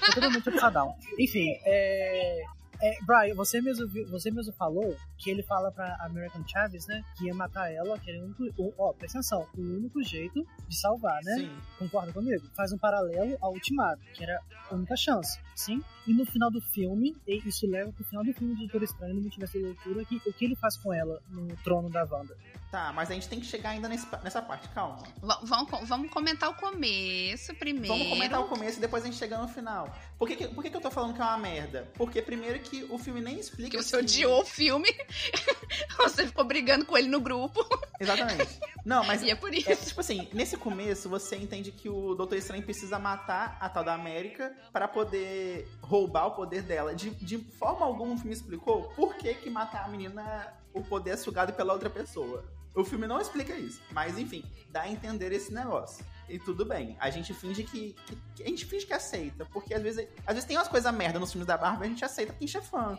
Tô 0.05 0.13
totalmente 0.15 0.49
upside 0.49 0.73
down. 0.73 0.93
Enfim, 1.17 1.47
é... 1.63 2.43
é, 2.81 2.97
Brian, 3.05 3.33
você 3.35 3.61
mesmo, 3.61 3.87
você 4.11 4.29
mesmo 4.29 4.53
falou 4.53 4.95
que 5.17 5.29
ele 5.31 5.41
fala 5.43 5.71
pra 5.71 5.95
American 6.01 6.43
Chaves, 6.47 6.85
né, 6.87 7.01
que 7.17 7.25
ia 7.25 7.33
matar 7.33 7.71
ela, 7.73 7.97
que 7.97 8.11
era 8.11 8.19
o 8.19 8.25
único... 8.25 8.43
Ó, 8.77 8.93
presta 8.93 9.17
atenção, 9.19 9.47
o 9.57 9.61
único 9.61 10.03
jeito 10.03 10.45
de 10.67 10.77
salvar, 10.77 11.19
né? 11.23 11.35
Sim. 11.35 11.57
Concorda 11.79 12.11
comigo? 12.13 12.45
Faz 12.55 12.71
um 12.71 12.77
paralelo 12.77 13.37
ao 13.41 13.53
Ultimato, 13.53 14.01
que 14.13 14.23
era 14.23 14.39
a 14.69 14.75
única 14.75 14.95
chance, 14.95 15.39
sim? 15.59 15.83
E 16.07 16.13
no 16.13 16.25
final 16.25 16.49
do 16.49 16.59
filme, 16.61 17.15
e 17.27 17.37
isso 17.47 17.67
leva 17.67 17.91
pro 17.91 18.03
final 18.03 18.23
do 18.23 18.33
filme 18.33 18.53
do 18.55 18.59
Doutor 18.61 18.81
Estranho, 18.83 19.13
no 19.15 19.21
Multiverso 19.21 19.59
da 19.59 19.67
Loucura, 19.67 20.05
que, 20.05 20.15
o 20.25 20.33
que 20.33 20.45
ele 20.45 20.55
faz 20.55 20.75
com 20.77 20.91
ela 20.93 21.21
no 21.29 21.55
trono 21.57 21.89
da 21.89 22.03
Wanda? 22.05 22.35
Tá, 22.71 22.91
mas 22.93 23.09
a 23.09 23.13
gente 23.15 23.27
tem 23.27 23.39
que 23.39 23.45
chegar 23.47 23.71
ainda 23.71 23.87
nesse- 23.89 24.07
nessa 24.23 24.41
parte, 24.41 24.67
calma. 24.69 25.03
Va- 25.21 25.39
Vamos, 25.43 25.87
vamos 25.89 26.11
comentar 26.11 26.49
o 26.49 26.53
começo 26.55 27.53
primeiro. 27.55 27.87
Vamos 27.87 28.07
comentar 28.09 28.39
o 28.41 28.47
começo 28.47 28.77
e 28.77 28.81
depois 28.81 29.03
a 29.03 29.07
gente 29.07 29.17
chega 29.17 29.37
no 29.39 29.47
final. 29.47 29.95
Por 30.17 30.27
que, 30.27 30.35
que- 30.35 30.47
por 30.49 30.63
que, 30.63 30.69
que 30.69 30.77
eu 30.77 30.81
tô 30.81 30.91
falando 30.91 31.13
que 31.15 31.21
é 31.21 31.23
uma 31.25 31.37
merda? 31.37 31.89
Porque 31.95 32.21
primeiro 32.21 32.59
que 32.59 32.83
o 32.89 32.97
filme 32.99 33.21
nem 33.21 33.39
explica. 33.39 33.71
Que 33.71 33.77
você 33.83 33.95
assim- 33.95 34.05
odiou 34.05 34.41
o 34.41 34.45
filme. 34.45 34.87
você 35.97 36.27
ficou 36.27 36.43
brigando 36.45 36.85
com 36.85 36.97
ele 36.97 37.07
no 37.07 37.19
grupo. 37.19 37.59
Exatamente. 37.99 38.59
Não, 38.85 39.03
mas 39.03 39.21
E 39.23 39.31
é 39.31 39.35
por 39.35 39.53
isso. 39.53 39.69
É, 39.71 39.75
tipo 39.75 39.99
assim, 39.99 40.27
nesse 40.33 40.55
começo 40.57 41.09
você 41.09 41.35
entende 41.37 41.71
que 41.71 41.89
o 41.89 42.13
Doutor 42.15 42.37
Estranho 42.37 42.63
precisa 42.63 42.97
matar 42.99 43.57
a 43.59 43.67
tal 43.67 43.83
da 43.83 43.93
América 43.95 44.55
pra 44.71 44.87
poder 44.87 45.48
roubar 45.81 46.27
o 46.27 46.31
poder 46.31 46.61
dela. 46.61 46.93
De, 46.95 47.09
de 47.11 47.37
forma 47.37 47.85
alguma 47.85 48.13
o 48.13 48.17
filme 48.17 48.33
explicou 48.33 48.83
por 48.95 49.15
que 49.15 49.33
que 49.35 49.49
matar 49.49 49.85
a 49.85 49.87
menina 49.87 50.53
o 50.73 50.81
poder 50.83 51.11
é 51.11 51.17
sugado 51.17 51.53
pela 51.53 51.73
outra 51.73 51.89
pessoa. 51.89 52.43
O 52.75 52.83
filme 52.85 53.07
não 53.07 53.19
explica 53.19 53.53
isso, 53.57 53.81
mas 53.91 54.17
enfim, 54.17 54.43
dá 54.71 54.81
a 54.81 54.89
entender 54.89 55.31
esse 55.31 55.51
negócio. 55.51 56.05
E 56.29 56.37
tudo 56.37 56.63
bem, 56.63 56.95
a 56.99 57.09
gente 57.09 57.33
finge 57.33 57.63
que, 57.63 57.95
que- 58.35 58.43
a 58.43 58.47
gente 58.47 58.63
finge 58.65 58.85
que 58.85 58.93
aceita, 58.93 59.43
porque 59.45 59.73
às 59.73 59.81
vezes, 59.81 60.07
às 60.25 60.35
vezes 60.35 60.45
tem 60.45 60.55
umas 60.55 60.67
coisas 60.67 60.93
merda 60.93 61.19
nos 61.19 61.31
filmes 61.31 61.47
da 61.47 61.57
Marvel, 61.57 61.85
a 61.85 61.89
gente 61.89 62.05
aceita 62.05 62.31
porque 62.31 62.45
a 62.45 62.47
gente 62.47 62.57
é 62.57 62.61
fã. 62.61 62.97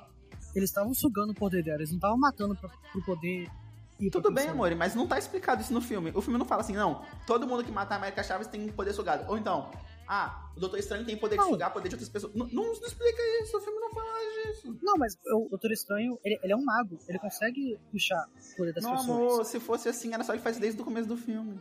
Eles 0.55 0.71
estavam 0.71 0.93
sugando 0.93 1.31
o 1.31 1.35
poder 1.35 1.63
dela, 1.63 1.79
eles 1.79 1.91
não 1.91 1.99
estavam 1.99 2.19
matando 2.19 2.57
pra, 2.57 2.69
pro 2.91 3.01
poder 3.05 3.49
Tudo 4.11 4.33
bem, 4.33 4.49
amor, 4.49 4.75
mas 4.75 4.95
não 4.97 5.07
tá 5.07 5.17
explicado 5.19 5.63
isso 5.63 5.73
no 5.73 5.81
filme. 5.81 6.11
O 6.15 6.21
filme 6.21 6.39
não 6.39 6.45
fala 6.47 6.63
assim, 6.63 6.73
não, 6.73 7.05
todo 7.27 7.47
mundo 7.47 7.63
que 7.63 7.71
mata 7.71 7.95
a 7.95 7.97
América 7.99 8.25
Chaves 8.25 8.49
tem 8.49 8.67
poder 8.69 8.93
sugado. 8.93 9.31
Ou 9.31 9.39
então, 9.39 9.71
ah, 10.13 10.51
o 10.57 10.61
Doutor 10.61 10.79
Estranho 10.81 11.07
tem 11.07 11.17
poder 11.17 11.37
de 11.37 11.43
Não. 11.43 11.51
sugar 11.51 11.73
poder 11.73 11.89
de 11.89 11.95
outras 11.95 12.09
pessoas. 12.09 12.35
Não, 12.35 12.47
não, 12.49 12.65
não 12.65 12.73
explica 12.73 13.23
isso, 13.43 13.57
o 13.57 13.61
filme 13.61 13.79
não 13.79 13.91
fala 13.91 14.19
disso. 14.45 14.77
Não, 14.83 14.97
mas 14.99 15.17
o 15.33 15.49
Doutor 15.49 15.71
Estranho, 15.71 16.19
ele, 16.25 16.37
ele 16.43 16.53
é 16.53 16.57
um 16.57 16.65
mago, 16.65 16.99
ele 17.09 17.19
consegue 17.21 17.79
puxar 17.93 18.27
o 18.53 18.57
poder 18.57 18.73
das 18.73 18.83
Não, 18.83 18.91
pessoas. 18.97 19.09
amor, 19.09 19.45
se 19.45 19.61
fosse 19.61 19.89
assim, 19.89 20.13
era 20.13 20.25
só 20.25 20.33
ele 20.33 20.43
faz 20.43 20.59
desde 20.59 20.81
o 20.83 20.85
começo 20.85 21.07
do 21.09 21.17
filme. 21.17 21.61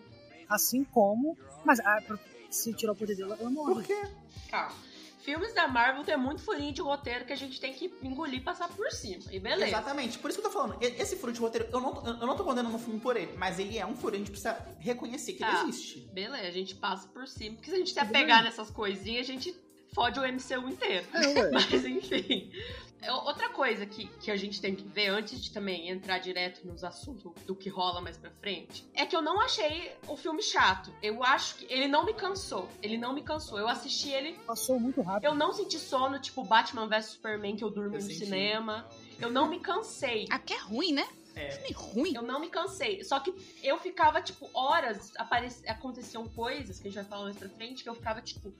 Assim 0.49 0.83
como. 0.83 1.37
Mas 1.63 1.79
ah, 1.81 2.01
pra- 2.07 2.17
se 2.49 2.73
tirar 2.73 2.93
o 2.93 2.95
poder 2.95 3.15
dela, 3.15 3.37
ela 3.39 3.49
morre. 3.51 3.75
Por 3.75 3.83
quê? 3.83 4.01
Calma. 4.49 4.73
Filmes 5.19 5.53
da 5.53 5.67
Marvel 5.67 6.03
tem 6.03 6.15
muito 6.17 6.41
furinho 6.41 6.71
de 6.73 6.81
roteiro 6.81 7.25
que 7.25 7.33
a 7.33 7.35
gente 7.35 7.59
tem 7.59 7.73
que 7.73 7.93
engolir 8.01 8.39
e 8.39 8.43
passar 8.43 8.69
por 8.69 8.89
cima. 8.91 9.23
E 9.31 9.39
beleza. 9.39 9.67
Exatamente, 9.67 10.17
por 10.17 10.29
isso 10.29 10.39
que 10.39 10.45
eu 10.47 10.51
tô 10.51 10.57
falando. 10.57 10.77
Esse 10.81 11.15
furo 11.17 11.33
de 11.33 11.39
roteiro, 11.39 11.67
eu 11.71 11.79
não, 11.81 12.05
eu 12.05 12.25
não 12.27 12.35
tô 12.37 12.43
condenando 12.43 12.75
o 12.75 12.79
filme 12.79 12.99
por 12.99 13.17
ele, 13.17 13.33
mas 13.37 13.59
ele 13.59 13.77
é 13.77 13.85
um 13.85 13.95
furo, 13.95 14.15
a 14.15 14.17
gente 14.17 14.31
precisa 14.31 14.57
reconhecer 14.79 15.33
que 15.33 15.39
Tá. 15.39 15.59
ele 15.61 15.69
existe. 15.69 15.99
Beleza, 16.13 16.47
a 16.47 16.51
gente 16.51 16.75
passa 16.75 17.07
por 17.09 17.27
cima. 17.27 17.55
Porque 17.57 17.69
se 17.69 17.75
a 17.75 17.79
gente 17.79 17.91
se 17.93 17.99
apegar 17.99 18.43
nessas 18.43 18.69
coisinhas, 18.71 19.27
a 19.29 19.31
gente 19.31 19.53
fode 19.93 20.19
o 20.19 20.23
MCU 20.23 20.69
inteiro. 20.69 21.05
É, 21.13 21.27
ué. 21.27 21.51
Mas 21.51 21.85
enfim. 21.85 22.51
É, 23.01 23.11
Outra 23.11 23.49
coisa 23.49 23.85
que, 23.85 24.05
que 24.07 24.29
a 24.29 24.35
gente 24.35 24.59
tem 24.61 24.75
que 24.75 24.83
ver 24.83 25.07
antes 25.07 25.41
de 25.41 25.51
também 25.51 25.89
entrar 25.89 26.19
direto 26.19 26.65
nos 26.67 26.83
assuntos 26.83 27.31
do 27.45 27.55
que 27.55 27.69
rola 27.69 28.01
mais 28.01 28.17
pra 28.17 28.29
frente 28.31 28.85
é 28.93 29.05
que 29.05 29.15
eu 29.15 29.21
não 29.21 29.39
achei 29.39 29.91
o 30.07 30.17
filme 30.17 30.41
chato. 30.41 30.93
Eu 31.01 31.23
acho 31.23 31.55
que 31.55 31.65
ele 31.73 31.87
não 31.87 32.05
me 32.05 32.13
cansou. 32.13 32.69
Ele 32.81 32.97
não 32.97 33.13
me 33.13 33.21
cansou. 33.23 33.57
Eu 33.59 33.67
assisti 33.67 34.09
ele 34.09 34.33
Passou 34.45 34.79
muito 34.79 35.01
rápido. 35.01 35.25
eu 35.25 35.33
não 35.35 35.53
senti 35.53 35.79
sono, 35.79 36.19
tipo 36.19 36.43
Batman 36.43 36.87
vs 36.87 37.05
Superman, 37.05 37.55
que 37.55 37.63
eu 37.63 37.69
durmo 37.69 37.95
Eu 37.95 38.01
no 38.01 38.01
senti. 38.01 38.19
cinema. 38.25 38.87
Eu 39.19 39.29
não 39.31 39.47
me 39.49 39.59
cansei. 39.59 40.27
Ah, 40.29 40.37
porque 40.39 40.53
é 40.53 40.59
ruim, 40.59 40.91
né? 40.93 41.07
É. 41.35 41.51
Filme 41.51 41.71
ruim. 41.71 42.13
Eu 42.15 42.21
não 42.23 42.39
me 42.39 42.49
cansei. 42.49 43.03
Só 43.03 43.19
que 43.19 43.33
eu 43.63 43.77
ficava, 43.79 44.21
tipo, 44.21 44.49
horas. 44.53 45.13
Apareci... 45.17 45.65
Aconteciam 45.69 46.27
coisas 46.27 46.79
que 46.79 46.87
a 46.87 46.91
gente 46.91 46.99
vai 47.01 47.05
falar 47.09 47.23
mais 47.25 47.37
pra 47.37 47.47
frente, 47.49 47.83
que 47.83 47.89
eu 47.89 47.95
ficava, 47.95 48.21
tipo, 48.21 48.49
o 48.49 48.53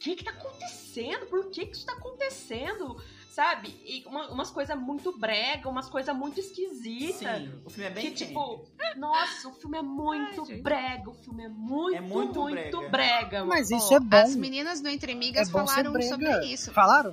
que 0.00 0.16
que 0.16 0.24
tá 0.24 0.30
acontecendo? 0.32 1.26
Por 1.26 1.50
que 1.50 1.66
que 1.66 1.76
isso 1.76 1.86
tá 1.86 1.92
acontecendo? 1.92 3.00
Sabe? 3.34 3.68
E 3.84 4.04
uma- 4.06 4.28
umas 4.30 4.48
coisas 4.48 4.78
muito 4.78 5.18
brega, 5.18 5.68
umas 5.68 5.88
coisas 5.88 6.14
muito 6.14 6.38
esquisitas. 6.38 7.18
Sim, 7.42 7.52
o 7.64 7.68
filme 7.70 7.90
é 7.90 7.90
bem 7.90 8.04
Que, 8.04 8.10
tipo, 8.26 8.64
nossa, 8.96 9.48
o 9.48 9.52
filme 9.54 9.76
é 9.78 9.82
muito 9.82 10.46
Ai, 10.48 10.56
brega. 10.58 11.10
O 11.10 11.14
filme 11.14 11.42
é 11.44 11.48
muito, 11.48 11.96
É 11.96 12.00
muito 12.00 12.40
muito, 12.42 12.78
brega. 12.78 12.90
brega. 12.90 13.38
mano. 13.40 13.48
Mas 13.48 13.72
isso 13.72 13.92
Ó, 13.92 13.96
é 13.96 13.98
bom. 14.00 14.16
As 14.16 14.36
meninas 14.36 14.80
do 14.80 14.88
Entre 14.88 15.10
É 15.10 15.14
Amigas 15.16 15.50
bom 15.50 15.66
ser 15.66 15.82
falaram 15.82 16.00
sobre 16.02 16.46
isso. 16.46 16.72
Falaram? 16.72 17.12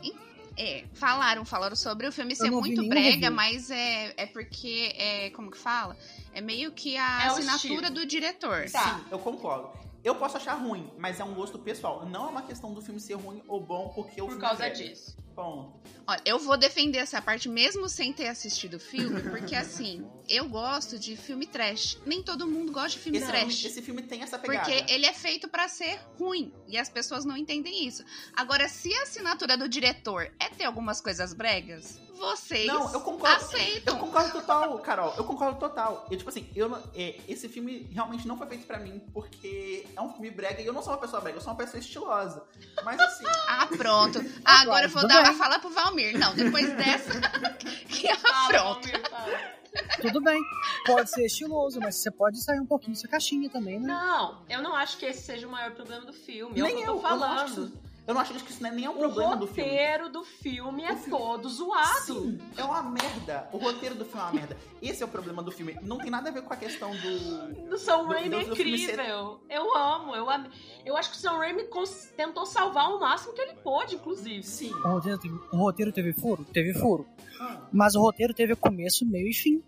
É, 0.56 0.84
falaram, 0.94 1.44
falaram 1.44 1.76
sobre 1.76 2.06
o 2.06 2.12
filme 2.12 2.36
ser 2.36 2.52
muito 2.52 2.88
brega, 2.88 3.32
mas 3.32 3.72
é, 3.72 4.14
é 4.16 4.26
porque, 4.28 4.94
é, 4.96 5.32
como 5.32 5.50
que 5.50 5.58
fala? 5.58 5.98
É 6.36 6.40
meio 6.42 6.72
que 6.72 6.98
a 6.98 7.24
É 7.24 7.28
assinatura 7.30 7.90
do 7.90 8.06
diretor. 8.06 8.70
Tá. 8.70 9.00
Sim, 9.00 9.06
eu 9.10 9.18
concordo. 9.18 9.72
Eu 10.04 10.16
posso 10.16 10.38
achar 10.38 10.54
ruim, 10.56 10.92
mas 11.00 11.20
é 11.20 11.24
um 11.24 11.34
gosto 11.34 11.58
pessoal. 11.58 12.06
Não 12.08 12.26
é 12.26 12.30
uma 12.30 12.42
questão 12.44 12.74
do 12.74 12.82
filme 12.82 13.00
ser 13.00 13.14
ruim 13.16 13.42
ou 13.48 13.60
bom 13.60 13.90
porque 13.96 14.22
o 14.22 14.26
Por 14.26 14.32
filme 14.34 14.42
causa 14.42 14.66
é 14.66 14.70
brega. 14.70 14.90
disso. 14.90 15.16
Ponto. 15.36 15.80
Olha, 16.08 16.22
eu 16.26 16.40
vou 16.40 16.58
defender 16.58 16.98
essa 16.98 17.22
parte 17.22 17.48
mesmo 17.48 17.88
sem 17.88 18.12
ter 18.12 18.28
assistido 18.28 18.74
o 18.76 18.80
filme, 18.80 19.22
porque 19.30 19.56
assim, 19.56 20.06
eu 20.28 20.50
gosto 20.50 20.98
de 21.00 21.16
filme 21.16 21.46
trash. 21.46 21.98
Nem 22.06 22.22
todo 22.22 22.48
mundo 22.48 22.72
gosta 22.72 22.90
de 22.90 23.00
filme 23.00 23.18
Esse 23.20 23.28
trash. 23.28 23.56
filme, 23.56 23.68
esse 23.70 23.82
filme 23.82 24.02
tem 24.02 24.22
essa 24.22 24.38
pegada. 24.38 24.68
Porque 24.70 24.92
ele 24.92 25.06
é 25.06 25.14
feito 25.14 25.48
pra 25.48 25.68
ser 25.70 26.00
ruim 26.20 26.52
e 26.68 26.78
as 26.78 26.90
pessoas 26.90 27.24
não 27.24 27.38
entendem 27.38 27.88
isso. 27.88 28.04
Agora, 28.36 28.68
se 28.68 28.94
a 28.94 29.04
assinatura 29.04 29.56
do 29.56 29.70
diretor 29.70 30.30
é 30.40 30.50
ter 30.50 30.66
algumas 30.66 31.00
coisas 31.00 31.34
bregas, 31.34 32.00
vocês 32.18 32.68
Não, 32.68 32.92
eu 32.94 33.02
concordo. 33.02 33.36
aceitam. 33.46 33.96
Eu 33.96 34.00
concordo 34.00 34.32
total, 34.32 34.78
Carol. 34.80 35.14
Eu 35.18 35.24
concordo 35.24 35.60
total. 35.60 36.06
Eu, 36.12 36.18
tipo 36.18 36.30
assim, 36.30 36.48
eu 36.56 36.76
é, 36.94 37.20
esse 37.28 37.48
filme 37.50 37.88
realmente 37.92 38.28
não 38.28 38.38
foi 38.38 38.46
feito 38.48 38.66
pra 38.68 38.78
mim 38.80 39.02
porque 39.14 39.88
é 39.96 40.02
um 40.02 40.12
filme 40.12 40.30
brega 40.30 40.62
e 40.62 40.66
eu 40.66 40.74
não 40.74 40.84
sou 40.84 40.94
uma 40.94 41.00
pessoa 41.00 41.20
brega, 41.22 41.38
eu 41.38 41.42
sou 41.42 41.52
uma 41.52 41.58
pessoa 41.58 41.80
estilosa. 41.80 42.44
Mas 42.84 43.00
assim, 43.00 43.26
Ah, 43.48 43.68
pronto. 43.68 44.20
Ah, 44.46 44.62
agora 44.62 44.86
eu 44.86 44.90
vou 44.90 45.08
dar 45.08 45.21
bem. 45.24 45.32
a 45.32 45.34
fala 45.34 45.60
pro 45.60 45.70
Valmir. 45.70 46.18
Não, 46.18 46.36
depois 46.36 46.74
dessa. 46.76 47.20
que 47.88 48.08
é 48.08 48.16
Fala, 48.16 48.48
pronto. 48.50 48.88
Valmir, 48.88 49.10
fala. 49.10 49.62
Tudo 50.02 50.22
bem. 50.22 50.42
Pode 50.86 51.10
ser 51.10 51.26
estiloso, 51.26 51.80
mas 51.80 51.96
você 51.96 52.12
pode 52.12 52.44
sair 52.44 52.60
um 52.60 52.66
pouquinho 52.66 52.94
dessa 52.94 53.08
caixinha 53.08 53.50
também, 53.50 53.80
né? 53.80 53.88
Não, 53.88 54.42
eu 54.50 54.62
não 54.62 54.76
acho 54.76 54.98
que 54.98 55.06
esse 55.06 55.22
seja 55.24 55.48
o 55.48 55.52
maior 55.52 55.72
problema 55.72 56.06
do 56.06 56.14
filme. 56.14 56.60
É 56.60 56.64
o 56.64 56.66
nem 56.66 56.76
que 56.76 56.82
eu, 56.82 56.88
eu 56.88 56.92
tô 56.94 56.98
eu 56.98 57.02
falando. 57.02 57.48
isso, 57.48 57.74
eu 58.12 58.14
não 58.14 58.22
acho 58.22 58.34
que 58.34 58.52
isso 58.52 58.62
não 58.62 58.70
é 58.70 58.74
nem 58.74 58.88
um 58.88 58.92
O 58.92 58.98
problema 59.00 59.36
do 59.36 59.48
filme. 59.48 59.70
roteiro 59.70 60.10
do 60.10 60.24
filme 60.24 60.84
é 60.84 60.94
O 60.94 60.98
filme- 60.98 61.18
todo 61.20 61.50
zoado. 61.50 62.00
Sim, 62.06 62.40
é 62.58 62.64
uma 62.64 62.84
merda. 62.84 63.48
O 63.52 63.58
roteiro 63.58 63.96
do 63.96 64.06
filme 64.06 64.20
é 64.22 64.24
uma 64.26 64.34
merda. 64.34 64.58
Esse 64.82 65.02
é 65.02 65.06
o 65.06 65.10
problema 65.10 65.42
do 65.42 65.52
filme. 65.52 65.78
Não 65.82 65.98
tem 65.98 66.10
nada 66.12 66.30
a 66.30 66.32
ver 66.32 66.42
com 66.44 66.54
a 66.54 66.58
questão 66.58 66.92
do. 66.92 67.70
Do 67.70 67.78
Sam 67.78 68.04
Raimi 68.08 68.36
é 68.36 68.44
filme 68.56 68.78
ser- 68.78 68.94
incrível. 68.94 69.40
Eu 69.50 69.76
amo, 69.78 70.16
eu 70.16 70.30
amo. 70.30 70.50
Eu 70.86 70.96
acho 70.98 71.12
que 71.12 71.18
o 71.18 71.20
Sam 71.20 71.38
Raimi 71.38 71.64
cons- 71.66 72.12
tentou 72.16 72.46
salvar 72.46 72.90
o 72.92 73.00
máximo 73.00 73.34
que 73.34 73.42
ele 73.42 73.54
pôde, 73.56 73.96
inclusive. 73.96 74.44
Sim. 74.44 74.74
O 74.74 74.88
roteiro, 74.90 75.18
teve, 75.18 75.36
o 75.52 75.58
roteiro 75.58 75.92
teve 75.92 76.14
furo? 76.14 76.44
Teve 76.54 76.74
furo. 76.74 77.08
Ah, 77.40 77.62
Mas 77.72 77.96
o 77.96 78.02
roteiro 78.02 78.34
teve 78.34 78.56
começo, 78.56 79.06
meio 79.06 79.28
e 79.28 79.34
fim. 79.34 79.64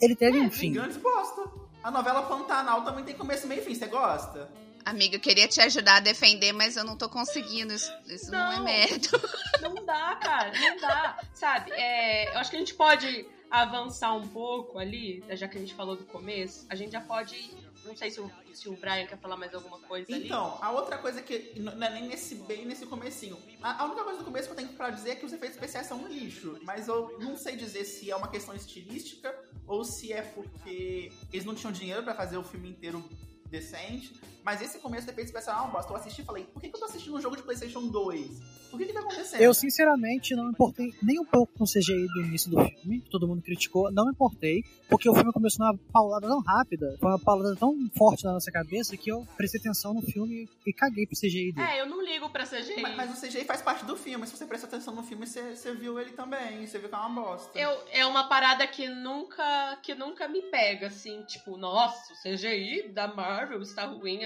Ele 0.00 0.16
teve 0.16 0.38
um 0.40 0.50
fim. 0.50 0.72
Gigantes 0.72 0.96
bosta. 0.96 1.50
A 1.82 1.90
novela 1.90 2.22
Pantanal 2.22 2.82
também 2.84 3.04
tem 3.04 3.14
começo, 3.16 3.46
meio 3.46 3.60
e 3.60 3.64
fim. 3.64 3.74
Você 3.74 3.86
gosta? 3.86 4.48
Amiga, 4.84 5.16
eu 5.16 5.20
queria 5.20 5.46
te 5.48 5.60
ajudar 5.60 5.96
a 5.96 6.00
defender, 6.00 6.52
mas 6.52 6.76
eu 6.76 6.84
não 6.84 6.96
tô 6.96 7.08
conseguindo. 7.08 7.72
Isso, 7.72 7.92
isso 8.06 8.30
não. 8.30 8.52
é 8.52 8.56
Não. 8.56 8.64
mérito. 8.64 9.20
Não 9.62 9.74
dá, 9.86 10.16
cara, 10.16 10.52
não 10.58 10.76
dá. 10.80 11.20
Sabe, 11.34 11.70
é, 11.70 12.34
eu 12.34 12.38
acho 12.38 12.50
que 12.50 12.56
a 12.56 12.58
gente 12.58 12.74
pode 12.74 13.24
avançar 13.48 14.12
um 14.14 14.26
pouco 14.26 14.76
ali, 14.78 15.22
já 15.30 15.46
que 15.46 15.56
a 15.56 15.60
gente 15.60 15.72
falou 15.74 15.94
do 15.94 16.04
começo. 16.04 16.66
A 16.68 16.74
gente 16.74 16.90
já 16.92 17.00
pode. 17.00 17.54
Não 17.84 17.96
sei 17.96 18.10
se 18.10 18.20
o, 18.20 18.30
se 18.52 18.68
o 18.68 18.72
Brian 18.76 19.06
quer 19.06 19.18
falar 19.18 19.36
mais 19.36 19.54
alguma 19.54 19.78
coisa 19.80 20.12
ali. 20.12 20.24
Então, 20.26 20.58
a 20.60 20.72
outra 20.72 20.98
coisa 20.98 21.22
que 21.22 21.52
não 21.60 21.72
é 21.80 21.90
nem 21.90 22.08
nesse 22.08 22.34
bem 22.36 22.64
nesse 22.64 22.86
comecinho. 22.86 23.38
A, 23.62 23.82
a 23.82 23.86
única 23.86 24.02
coisa 24.02 24.18
do 24.18 24.24
começo 24.24 24.46
que 24.48 24.52
eu 24.52 24.56
tenho 24.56 24.68
pra 24.70 24.90
dizer 24.90 25.10
é 25.10 25.14
que 25.14 25.26
os 25.26 25.32
efeitos 25.32 25.56
especiais 25.56 25.86
são 25.86 25.98
um 25.98 26.08
lixo. 26.08 26.58
Mas 26.62 26.88
eu 26.88 27.16
não 27.20 27.36
sei 27.36 27.54
dizer 27.54 27.84
se 27.84 28.10
é 28.10 28.16
uma 28.16 28.28
questão 28.28 28.54
estilística 28.54 29.32
ou 29.66 29.84
se 29.84 30.12
é 30.12 30.22
porque 30.22 31.12
eles 31.32 31.44
não 31.44 31.54
tinham 31.54 31.72
dinheiro 31.72 32.02
pra 32.02 32.14
fazer 32.14 32.36
o 32.36 32.42
filme 32.42 32.68
inteiro 32.70 33.08
decente. 33.48 34.14
Mas 34.44 34.60
esse 34.60 34.78
começo 34.78 35.06
do 35.06 35.10
efeito 35.10 35.28
especial 35.28 35.58
é 35.58 35.60
uma 35.62 35.70
bosta. 35.72 35.92
Eu 35.92 35.96
assisti 35.96 36.22
e 36.22 36.24
falei, 36.24 36.44
por 36.44 36.60
que, 36.60 36.68
que 36.68 36.76
eu 36.76 36.80
tô 36.80 36.86
assistindo 36.86 37.16
um 37.16 37.20
jogo 37.20 37.36
de 37.36 37.42
Playstation 37.42 37.86
2? 37.86 38.62
Por 38.70 38.78
que 38.78 38.86
que 38.86 38.92
tá 38.92 39.00
acontecendo? 39.00 39.40
Eu, 39.40 39.52
sinceramente, 39.52 40.34
não 40.34 40.44
me 40.44 40.50
importei 40.50 40.94
nem 41.02 41.20
um 41.20 41.24
pouco 41.24 41.52
com 41.52 41.64
o 41.64 41.66
CGI 41.66 42.06
do 42.06 42.22
início 42.22 42.50
do 42.50 42.64
filme, 42.64 43.00
que 43.00 43.10
todo 43.10 43.28
mundo 43.28 43.42
criticou, 43.42 43.92
não 43.92 44.06
me 44.06 44.12
importei, 44.12 44.64
porque 44.88 45.08
o 45.08 45.14
filme 45.14 45.30
começou 45.30 45.66
numa 45.66 45.78
paulada 45.92 46.26
tão 46.26 46.40
rápida, 46.40 46.96
foi 46.98 47.10
uma 47.10 47.18
paulada 47.18 47.54
tão 47.56 47.76
forte 47.96 48.24
na 48.24 48.32
nossa 48.32 48.50
cabeça, 48.50 48.96
que 48.96 49.12
eu 49.12 49.26
prestei 49.36 49.60
atenção 49.60 49.92
no 49.92 50.00
filme 50.00 50.48
e 50.66 50.72
caguei 50.72 51.06
pro 51.06 51.18
CGI 51.18 51.52
dele. 51.52 51.66
É, 51.66 51.80
eu 51.80 51.86
não 51.86 52.02
ligo 52.02 52.30
pra 52.30 52.44
CGI. 52.46 52.80
Mas, 52.80 52.96
mas 52.96 53.18
o 53.18 53.26
CGI 53.26 53.44
faz 53.44 53.62
parte 53.62 53.84
do 53.84 53.96
filme. 53.96 54.26
Se 54.26 54.36
você 54.36 54.46
presta 54.46 54.66
atenção 54.66 54.94
no 54.94 55.02
filme, 55.02 55.26
você, 55.26 55.54
você 55.54 55.74
viu 55.74 55.98
ele 56.00 56.12
também. 56.12 56.66
Você 56.66 56.78
viu 56.78 56.88
que 56.88 56.94
é 56.94 56.98
uma 56.98 57.08
bosta. 57.08 57.58
Eu, 57.58 57.78
é 57.90 58.06
uma 58.06 58.28
parada 58.28 58.66
que 58.66 58.88
nunca, 58.88 59.78
que 59.82 59.94
nunca 59.94 60.28
me 60.28 60.42
pega, 60.42 60.86
assim, 60.86 61.22
tipo, 61.24 61.56
nossa, 61.56 62.12
o 62.12 62.16
CGI 62.16 62.88
da 62.88 63.08
Marvel 63.08 63.60
está 63.60 63.84
ruim, 63.84 64.24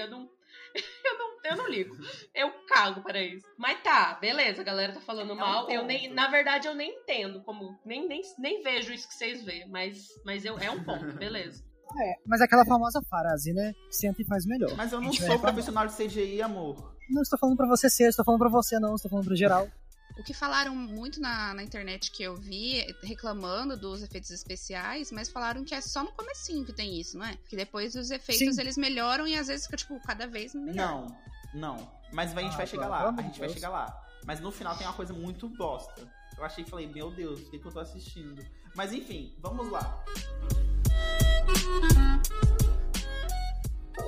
eu 1.05 1.17
não. 1.17 1.27
Eu 1.43 1.55
não, 1.55 1.65
eu 1.65 1.71
ligo. 1.71 1.95
Eu 2.35 2.51
cago 2.67 3.01
para 3.01 3.21
isso. 3.21 3.45
Mas 3.57 3.81
tá, 3.81 4.15
beleza, 4.19 4.61
a 4.61 4.65
galera 4.65 4.93
tá 4.93 4.99
falando 4.99 5.31
É 5.31 5.33
um 5.33 5.37
mal. 5.37 5.69
eu 5.69 5.81
ponto. 5.81 5.87
nem, 5.87 6.13
na 6.13 6.27
verdade, 6.29 6.67
eu 6.67 6.75
nem 6.75 6.91
entendo 6.99 7.41
como. 7.43 7.79
Nem, 7.85 8.07
nem, 8.07 8.21
nem 8.37 8.61
vejo 8.61 8.91
isso 8.91 9.07
que 9.07 9.13
vocês 9.13 9.43
vê, 9.45 9.65
mas, 9.67 10.07
mas 10.25 10.43
eu, 10.43 10.57
é 10.57 10.69
um 10.69 10.83
ponto, 10.83 11.05
beleza. 11.17 11.63
É, 11.99 12.15
mas 12.25 12.41
aquela 12.41 12.65
famosa 12.65 13.01
frase, 13.09 13.53
né? 13.53 13.71
Senta 13.89 14.21
e 14.21 14.25
faz 14.25 14.45
melhor. 14.45 14.75
Mas 14.75 14.91
eu 14.91 14.99
não 14.99 15.13
sou 15.13 15.39
profissional 15.39 15.87
de 15.87 15.95
CGI, 15.95 16.41
amor. 16.41 16.93
Não 17.09 17.21
estou 17.21 17.39
falando 17.39 17.55
pra 17.55 17.67
você 17.67 17.89
ser, 17.89 18.09
estou 18.09 18.25
falando 18.25 18.41
pra 18.41 18.49
você 18.49 18.77
não, 18.77 18.95
estou 18.95 19.09
falando 19.09 19.25
pra 19.27 19.35
geral. 19.35 19.67
O 20.17 20.23
que 20.23 20.33
falaram 20.33 20.75
muito 20.75 21.21
na, 21.21 21.53
na 21.53 21.63
internet 21.63 22.11
que 22.11 22.23
eu 22.23 22.35
vi, 22.35 22.83
reclamando 23.03 23.77
dos 23.77 24.01
efeitos 24.01 24.31
especiais, 24.31 25.11
mas 25.11 25.29
falaram 25.29 25.63
que 25.63 25.75
é 25.75 25.81
só 25.81 26.03
no 26.03 26.11
comecinho 26.11 26.65
que 26.65 26.73
tem 26.73 26.99
isso, 26.99 27.17
não 27.17 27.25
é? 27.25 27.37
Que 27.47 27.55
depois 27.55 27.93
os 27.95 28.09
efeitos 28.09 28.55
Sim. 28.55 28.61
eles 28.61 28.77
melhoram 28.77 29.27
e 29.27 29.35
às 29.37 29.47
vezes 29.47 29.65
fica, 29.65 29.77
tipo, 29.77 29.99
cada 30.01 30.25
vez 30.25 30.55
melhor. 30.55 31.07
Não, 31.53 31.75
não. 31.77 31.91
Mas 32.11 32.35
a 32.35 32.41
gente 32.41 32.53
Ah, 32.53 32.57
vai 32.57 32.67
chegar 32.67 32.87
lá. 32.87 33.09
A 33.15 33.21
gente 33.21 33.39
vai 33.39 33.49
chegar 33.49 33.69
lá. 33.69 34.03
Mas 34.25 34.39
no 34.39 34.51
final 34.51 34.75
tem 34.75 34.87
uma 34.87 34.93
coisa 34.93 35.13
muito 35.13 35.47
bosta. 35.49 36.07
Eu 36.37 36.43
achei 36.43 36.63
que 36.63 36.69
falei, 36.69 36.87
meu 36.87 37.11
Deus, 37.11 37.39
o 37.41 37.49
que, 37.49 37.59
que 37.59 37.65
eu 37.65 37.71
tô 37.71 37.79
assistindo? 37.79 38.43
Mas 38.75 38.91
enfim, 38.93 39.35
vamos 39.39 39.69
lá. 39.69 40.03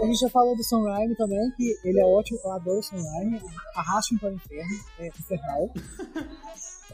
A 0.02 0.06
gente 0.06 0.20
já 0.20 0.30
falou 0.30 0.56
do 0.56 0.64
Sam 0.64 0.84
Raimi 0.84 1.16
também, 1.16 1.52
que 1.58 1.78
ele 1.84 2.00
é 2.00 2.06
ótimo, 2.06 2.40
eu 2.44 2.52
adoro 2.54 2.80
o 2.80 2.84
Sam 2.84 2.98
Raimi, 2.98 3.42
arraste-me 3.76 4.20
para 4.20 4.30
o 4.30 4.34
inferno, 4.34 4.80
é 5.00 5.08
infernal. 5.08 5.70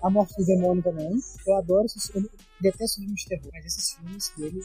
A 0.02 0.10
Morte 0.10 0.36
do 0.38 0.46
Demônio 0.46 0.84
também, 0.84 1.12
eu 1.48 1.56
adoro 1.56 1.86
esses 1.86 2.13
eu 2.13 2.22
detesto 2.60 3.00
filmes 3.00 3.22
de 3.22 3.28
terror, 3.28 3.50
mas 3.54 3.65
esses 3.65 3.94
filmes 3.94 4.32
dele, 4.38 4.62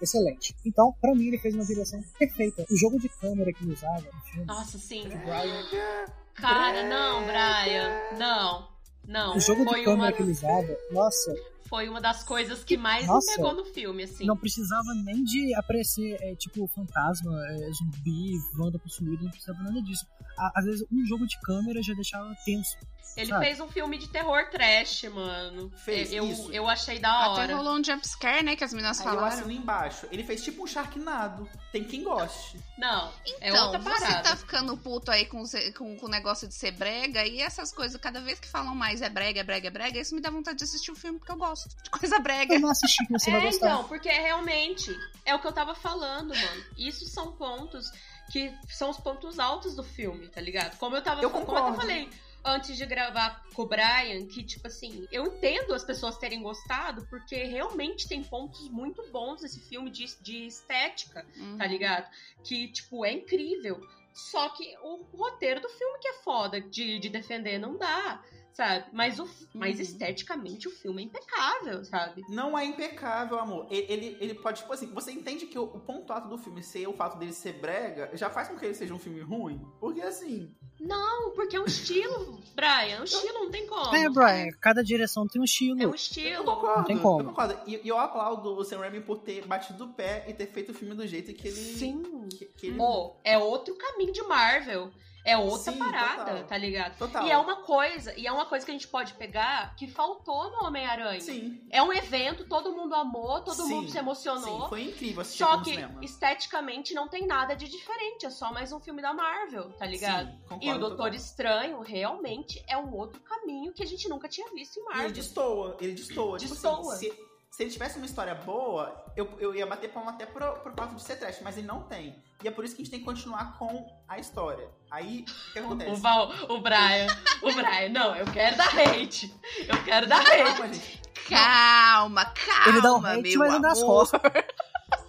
excelente. 0.00 0.56
Então, 0.64 0.94
pra 1.00 1.14
mim, 1.14 1.26
ele 1.26 1.38
fez 1.38 1.54
uma 1.54 1.64
direção 1.64 2.02
perfeita. 2.18 2.64
O 2.70 2.76
jogo 2.76 2.98
de 2.98 3.08
câmera 3.08 3.52
que 3.52 3.64
ele 3.64 3.74
usava 3.74 4.00
no 4.00 4.20
filme, 4.22 4.46
Nossa, 4.46 4.78
sim. 4.78 5.08
Brian, 5.08 6.06
Cara, 6.34 6.82
não, 6.88 7.24
Brian. 7.26 8.18
Não. 8.18 8.68
Não. 9.06 9.36
o 9.36 9.40
jogo 9.40 9.64
de 9.64 9.84
câmera 9.84 9.94
uma, 9.94 10.12
que 10.12 10.22
ele 10.22 10.32
usava, 10.32 10.76
nossa, 10.90 11.32
foi 11.68 11.88
uma 11.88 12.00
das 12.00 12.22
coisas 12.22 12.64
que 12.64 12.76
mais 12.76 13.06
Nossa. 13.06 13.30
me 13.30 13.36
pegou 13.36 13.54
no 13.54 13.64
filme, 13.64 14.02
assim. 14.04 14.24
não 14.24 14.36
precisava 14.36 14.94
nem 15.04 15.22
de 15.24 15.54
aparecer, 15.54 16.16
é, 16.20 16.34
tipo, 16.36 16.66
fantasma, 16.68 17.32
é, 17.48 17.70
zumbi, 17.72 18.32
banda 18.54 18.78
possuída, 18.78 19.22
não 19.22 19.30
precisava 19.30 19.62
nada 19.62 19.80
disso. 19.82 20.06
À- 20.38 20.52
Às 20.56 20.64
vezes, 20.64 20.86
um 20.92 21.04
jogo 21.06 21.26
de 21.26 21.38
câmera 21.40 21.82
já 21.82 21.94
deixava 21.94 22.34
tenso. 22.44 22.76
Ele 23.16 23.30
sabe? 23.30 23.46
fez 23.46 23.60
um 23.60 23.68
filme 23.68 23.96
de 23.96 24.08
terror 24.08 24.50
trash, 24.50 25.04
mano. 25.04 25.70
Fez 25.78 26.12
eu, 26.12 26.26
isso. 26.26 26.52
eu 26.52 26.68
achei 26.68 26.98
da 26.98 27.08
Até 27.32 27.42
hora. 27.44 27.56
rolou 27.56 27.78
um 27.78 27.82
jumpscare, 27.82 28.44
né? 28.44 28.54
Que 28.56 28.62
as 28.62 28.74
meninas 28.74 29.00
Aí 29.00 29.06
eu 29.06 29.24
assino 29.24 29.50
embaixo. 29.50 30.06
Ele 30.12 30.22
fez 30.22 30.44
tipo 30.44 30.62
um 30.62 30.66
Sharknado. 30.66 31.48
Tem 31.72 31.82
quem 31.82 32.02
goste. 32.04 32.60
Não, 32.76 33.10
é 33.40 33.48
Então, 33.48 33.64
outra 33.72 33.78
você 33.80 34.22
tá 34.22 34.36
ficando 34.36 34.76
puto 34.76 35.10
aí 35.10 35.24
com, 35.24 35.42
com, 35.78 35.96
com 35.96 36.06
o 36.06 36.10
negócio 36.10 36.46
de 36.46 36.52
ser 36.54 36.72
brega 36.72 37.24
e 37.24 37.40
essas 37.40 37.72
coisas, 37.72 37.98
cada 37.98 38.20
vez 38.20 38.38
que 38.38 38.48
falam 38.48 38.74
mais 38.74 39.00
é 39.00 39.08
brega, 39.08 39.40
é 39.40 39.44
brega, 39.44 39.68
é 39.68 39.70
brega, 39.70 39.98
isso 39.98 40.14
me 40.14 40.20
dá 40.20 40.28
vontade 40.28 40.58
de 40.58 40.64
assistir 40.64 40.90
o 40.90 40.94
filme 40.94 41.18
porque 41.18 41.32
eu 41.32 41.36
gosto 41.38 41.55
de 41.82 41.90
coisa 41.90 42.18
brega. 42.18 42.54
Eu 42.54 42.60
não 42.60 42.70
assisti, 42.70 43.04
você 43.10 43.30
vai 43.30 43.40
É, 43.40 43.44
gostar. 43.44 43.66
então, 43.66 43.84
porque 43.88 44.08
realmente 44.10 44.94
é 45.24 45.34
o 45.34 45.38
que 45.40 45.46
eu 45.46 45.52
tava 45.52 45.74
falando, 45.74 46.34
mano. 46.34 46.64
Isso 46.76 47.06
são 47.06 47.32
pontos 47.32 47.86
que 48.32 48.52
são 48.68 48.90
os 48.90 48.98
pontos 48.98 49.38
altos 49.38 49.74
do 49.76 49.82
filme, 49.84 50.28
tá 50.28 50.40
ligado? 50.40 50.76
Como 50.78 50.96
eu 50.96 51.02
tava 51.02 51.22
Eu 51.22 51.30
como 51.30 51.46
eu 51.56 51.74
falei. 51.74 52.08
antes 52.44 52.76
de 52.76 52.84
gravar 52.86 53.44
com 53.54 53.62
o 53.62 53.66
Brian 53.66 54.26
que, 54.26 54.42
tipo 54.42 54.66
assim, 54.66 55.06
eu 55.12 55.26
entendo 55.26 55.72
as 55.74 55.84
pessoas 55.84 56.16
terem 56.18 56.42
gostado, 56.42 57.06
porque 57.08 57.36
realmente 57.44 58.08
tem 58.08 58.22
pontos 58.24 58.68
muito 58.68 59.02
bons 59.10 59.42
nesse 59.42 59.60
filme 59.60 59.90
de, 59.90 60.04
de 60.20 60.46
estética, 60.46 61.24
Uhum. 61.36 61.56
tá 61.58 61.66
ligado? 61.66 62.08
Que, 62.44 62.68
tipo, 62.68 63.04
é 63.04 63.12
incrível. 63.12 63.80
Só 64.12 64.48
que 64.48 64.76
o 64.82 65.04
roteiro 65.16 65.60
do 65.60 65.68
filme 65.68 65.98
que 66.00 66.08
é 66.08 66.14
foda 66.14 66.60
de, 66.60 66.98
de 66.98 67.08
defender 67.08 67.58
não 67.58 67.76
dá, 67.76 68.22
sabe? 68.56 68.86
Mas, 68.92 69.18
o, 69.18 69.28
mas 69.52 69.76
Uhum. 69.76 69.82
esteticamente 69.82 70.66
o 70.66 70.70
filme 70.70 71.02
é 71.02 71.06
impecável, 71.06 71.84
sabe? 71.84 72.22
Não 72.28 72.58
é 72.58 72.64
impecável, 72.64 73.38
amor. 73.38 73.66
Ele, 73.70 73.86
ele, 73.92 74.16
ele 74.18 74.34
pode, 74.34 74.60
tipo 74.60 74.72
assim, 74.72 74.86
você 74.92 75.12
entende 75.12 75.46
que 75.46 75.58
o, 75.58 75.64
o 75.64 75.78
ponto 75.80 76.10
alto 76.12 76.28
do 76.28 76.38
filme 76.38 76.62
ser 76.62 76.86
o 76.88 76.92
fato 76.94 77.18
dele 77.18 77.32
ser 77.34 77.52
brega 77.54 78.10
já 78.14 78.30
faz 78.30 78.48
com 78.48 78.56
que 78.56 78.64
ele 78.64 78.74
seja 78.74 78.94
um 78.94 78.98
filme 78.98 79.20
ruim? 79.20 79.60
Porque 79.78 80.00
assim, 80.00 80.54
Não, 80.80 81.32
porque 81.34 81.56
é 81.56 81.60
um 81.60 81.66
estilo, 81.66 82.40
Brian. 82.54 82.96
É 82.96 83.00
um 83.00 83.04
estilo, 83.04 83.34
não 83.34 83.50
tem 83.50 83.66
como. 83.66 83.94
É, 83.94 84.08
Brian, 84.08 84.48
cada 84.60 84.82
direção 84.82 85.26
tem 85.28 85.40
um 85.40 85.44
estilo. 85.44 85.74
É 85.82 85.86
um 85.86 85.90
eu 85.90 85.94
estilo. 85.94 86.44
concordo. 86.44 86.84
tem 86.86 86.98
como. 86.98 87.20
Eu 87.20 87.24
concordo. 87.26 87.58
E, 87.66 87.80
e 87.84 87.88
eu 87.88 87.98
aplaudo 87.98 88.56
o 88.56 88.64
Sam 88.64 88.78
Raimi 88.78 89.00
por 89.02 89.18
ter 89.18 89.46
batido 89.46 89.84
o 89.84 89.88
pé 89.92 90.24
e 90.28 90.32
ter 90.32 90.46
feito 90.46 90.70
o 90.70 90.74
filme 90.74 90.94
do 90.94 91.06
jeito 91.06 91.32
que 91.34 91.48
ele. 91.48 91.56
Sim. 91.56 92.02
Que, 92.30 92.46
que 92.46 92.66
ele... 92.68 92.80
Ô, 92.80 93.16
é 93.22 93.36
outro 93.38 93.74
caminho 93.76 94.12
de 94.12 94.22
Marvel. 94.22 94.90
É 95.26 95.36
outra 95.36 95.72
Sim, 95.72 95.78
parada, 95.78 96.24
total. 96.24 96.44
tá 96.44 96.56
ligado? 96.56 96.96
Total. 96.98 97.26
E 97.26 97.30
é 97.32 97.36
uma 97.36 97.56
coisa, 97.56 98.14
e 98.16 98.28
é 98.28 98.30
uma 98.32 98.46
coisa 98.46 98.64
que 98.64 98.70
a 98.70 98.74
gente 98.74 98.86
pode 98.86 99.14
pegar 99.14 99.74
que 99.74 99.88
faltou 99.88 100.52
no 100.52 100.64
Homem-Aranha. 100.66 101.20
Sim. 101.20 101.60
É 101.68 101.82
um 101.82 101.92
evento, 101.92 102.44
todo 102.48 102.70
mundo 102.72 102.94
amou, 102.94 103.40
todo 103.40 103.56
Sim, 103.64 103.68
mundo 103.74 103.90
se 103.90 103.98
emocionou. 103.98 104.62
Sim, 104.62 104.68
foi 104.68 104.82
incrível 104.84 105.22
assistir 105.22 105.42
Só 105.42 105.58
que 105.62 105.70
cinema. 105.70 105.98
esteticamente 106.04 106.94
não 106.94 107.08
tem 107.08 107.26
nada 107.26 107.56
de 107.56 107.68
diferente, 107.68 108.24
é 108.24 108.30
só 108.30 108.52
mais 108.52 108.72
um 108.72 108.78
filme 108.78 109.02
da 109.02 109.12
Marvel, 109.12 109.72
tá 109.72 109.84
ligado? 109.84 110.28
Sim, 110.30 110.38
concordo 110.48 110.64
E 110.64 110.70
o 110.72 110.78
Doutor 110.78 110.96
total. 110.96 111.14
Estranho 111.14 111.80
realmente 111.80 112.64
é 112.68 112.76
um 112.78 112.94
outro 112.94 113.20
caminho 113.20 113.72
que 113.72 113.82
a 113.82 113.86
gente 113.86 114.08
nunca 114.08 114.28
tinha 114.28 114.48
visto 114.52 114.76
em 114.76 114.80
E 114.80 114.84
ele 114.84 114.94
Marvel. 114.94 115.10
destoa, 115.12 115.76
ele 115.80 115.92
destoa. 115.94 116.38
Tipo 116.38 116.52
Destoa. 116.52 116.94
assim, 116.94 117.10
se, 117.10 117.25
se 117.50 117.62
ele 117.62 117.70
tivesse 117.70 117.96
uma 117.96 118.06
história 118.06 118.34
boa, 118.34 119.04
eu, 119.16 119.28
eu 119.38 119.54
ia 119.54 119.66
bater 119.66 119.90
palma 119.90 120.10
até 120.10 120.26
pro, 120.26 120.52
pro 120.60 120.74
fato 120.74 120.94
de 120.94 121.02
ser 121.02 121.16
trash, 121.16 121.40
mas 121.42 121.56
ele 121.56 121.66
não 121.66 121.82
tem. 121.84 122.22
E 122.44 122.48
é 122.48 122.50
por 122.50 122.64
isso 122.64 122.76
que 122.76 122.82
a 122.82 122.84
gente 122.84 122.90
tem 122.90 123.00
que 123.00 123.06
continuar 123.06 123.56
com 123.58 123.86
a 124.06 124.18
história. 124.18 124.68
Aí, 124.90 125.24
o 125.48 125.52
que 125.52 125.58
O, 125.60 125.64
acontece? 125.64 126.00
Val, 126.00 126.30
o 126.50 126.58
Brian, 126.60 127.06
o 127.42 127.52
Brian, 127.54 127.88
não, 127.90 128.14
eu 128.14 128.26
quero 128.26 128.56
dar 128.56 128.68
hate. 128.78 129.34
Eu 129.66 129.82
quero 129.84 130.06
dar 130.06 130.20
hate. 130.20 131.00
Calma. 131.28 132.24
Calma, 132.24 132.24
calma, 132.26 132.68
Ele 132.68 132.80
dá 132.80 132.92
um 132.94 133.04
hate, 133.04 133.22
meu 133.30 133.38
mas 133.40 133.52
não 133.54 133.60
dá 133.60 133.72
as 133.72 133.78
amor. 133.82 134.08
costas. 134.08 134.20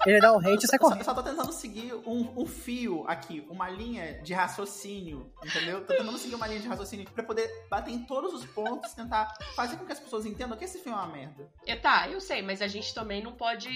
Ele 0.05 0.19
dá 0.21 0.31
o 0.33 0.37
hate 0.39 0.65
e 0.65 0.67
sai 0.67 0.77
Eu 0.77 0.79
só, 0.79 0.79
correndo. 0.79 0.99
eu 0.99 1.05
só 1.05 1.13
tô 1.13 1.23
tentando 1.23 1.51
seguir 1.51 1.93
um, 2.05 2.33
um 2.41 2.45
fio 2.45 3.03
aqui, 3.07 3.45
uma 3.49 3.69
linha 3.69 4.21
de 4.21 4.33
raciocínio, 4.33 5.31
entendeu? 5.43 5.81
Tô 5.85 5.93
tentando 5.93 6.17
seguir 6.17 6.35
uma 6.35 6.47
linha 6.47 6.59
de 6.59 6.67
raciocínio 6.67 7.09
pra 7.11 7.23
poder 7.23 7.49
bater 7.69 7.91
em 7.91 8.03
todos 8.05 8.33
os 8.33 8.45
pontos, 8.45 8.93
tentar 8.93 9.33
fazer 9.55 9.77
com 9.77 9.85
que 9.85 9.91
as 9.93 9.99
pessoas 9.99 10.25
entendam 10.25 10.57
que 10.57 10.65
esse 10.65 10.79
filme 10.79 10.97
é 10.97 11.01
uma 11.01 11.11
merda. 11.11 11.49
É, 11.65 11.75
tá, 11.75 12.07
eu 12.09 12.19
sei, 12.21 12.41
mas 12.41 12.61
a 12.61 12.67
gente 12.67 12.93
também 12.93 13.21
não 13.23 13.33
pode 13.33 13.69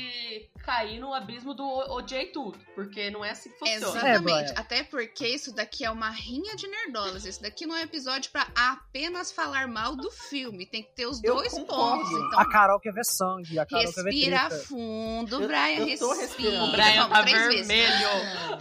cair 0.63 0.99
no 0.99 1.13
abismo 1.13 1.53
do 1.53 1.65
odiei 1.91 2.27
tudo, 2.27 2.57
porque 2.75 3.09
não 3.09 3.23
é 3.25 3.31
assim 3.31 3.49
que 3.49 3.57
funciona. 3.59 3.87
Exatamente. 3.87 4.51
É. 4.51 4.59
Até 4.59 4.83
porque 4.83 5.27
isso 5.27 5.53
daqui 5.53 5.83
é 5.85 5.91
uma 5.91 6.09
rinha 6.09 6.55
de 6.55 6.67
nerdolas. 6.67 7.25
Isso 7.25 7.41
daqui 7.41 7.65
não 7.65 7.75
é 7.75 7.83
episódio 7.83 8.31
pra 8.31 8.47
apenas 8.55 9.31
falar 9.31 9.67
mal 9.67 9.95
do 9.95 10.09
filme. 10.11 10.65
Tem 10.65 10.83
que 10.83 10.91
ter 10.93 11.05
os 11.05 11.23
Eu 11.23 11.35
dois 11.35 11.51
concordo. 11.53 12.03
pontos. 12.03 12.11
Então, 12.11 12.39
A 12.39 12.49
Carol 12.49 12.79
quer 12.79 12.93
ver 12.93 13.05
sangue, 13.05 13.59
a 13.59 13.65
Carol 13.65 13.91
quer 13.93 14.03
ver 14.03 14.11
respira 14.11 14.49
fundo, 14.49 15.41
Eu- 15.41 15.47
Brian. 15.47 15.85
eu 15.87 15.99
tô 15.99 16.10
respira. 16.13 16.51
respirando. 16.51 16.65
O 16.65 16.71
Brian 16.71 17.09
tá 17.09 17.21
vermelho. 17.21 18.09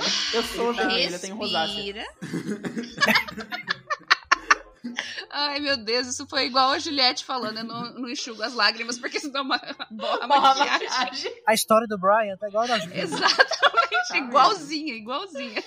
Eu 0.35 0.43
sou 0.45 0.73
vermelha, 0.73 1.19
tenho 1.19 1.37
rosácea. 1.37 2.07
Ai, 5.33 5.61
meu 5.61 5.77
Deus, 5.77 6.09
isso 6.09 6.27
foi 6.27 6.47
igual 6.47 6.71
a 6.71 6.79
Juliette 6.79 7.25
falando. 7.25 7.59
Eu 7.59 7.65
não, 7.65 7.95
não 7.95 8.09
enxugo 8.09 8.43
as 8.43 8.53
lágrimas 8.53 8.99
porque 8.99 9.21
senão 9.21 9.43
uma, 9.43 9.61
borra 9.91 10.19
a 10.23 10.27
maquiagem. 10.27 10.89
maquiagem. 10.89 11.43
A 11.47 11.55
história 11.55 11.87
do 11.87 11.99
Brian 11.99 12.37
tá 12.37 12.49
igual 12.49 12.65
a 12.65 12.67
da 12.67 12.79
Julia. 12.79 13.03
Exatamente, 13.03 14.17
igualzinha, 14.17 14.95
igualzinha. 14.95 15.63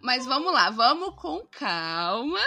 Mas 0.00 0.26
vamos 0.26 0.52
lá, 0.52 0.70
vamos 0.70 1.14
com 1.14 1.46
calma. 1.50 2.40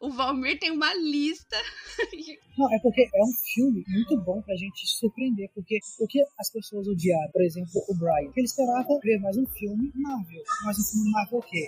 O 0.00 0.10
Valmir 0.10 0.58
tem 0.58 0.70
uma 0.70 0.92
lista. 0.94 1.56
Não, 2.56 2.72
é 2.72 2.78
porque 2.80 3.02
é 3.02 3.22
um 3.24 3.32
filme 3.54 3.84
muito 3.88 4.16
bom 4.20 4.42
pra 4.42 4.54
gente 4.56 4.86
surpreender, 4.86 5.50
porque 5.54 5.78
o 5.98 6.06
que 6.06 6.22
as 6.38 6.50
pessoas 6.50 6.86
odiaram, 6.86 7.30
por 7.32 7.42
exemplo, 7.42 7.82
o 7.88 7.94
Brian, 7.94 8.30
que 8.30 8.40
ele 8.40 8.46
esperava 8.46 8.88
ver 9.02 9.18
mais 9.20 9.36
um 9.38 9.46
filme 9.46 9.90
Marvel. 9.94 10.42
Mais 10.64 10.78
um 10.78 10.82
filme 10.82 11.10
Marvel 11.10 11.38
o 11.38 11.42
quê? 11.42 11.66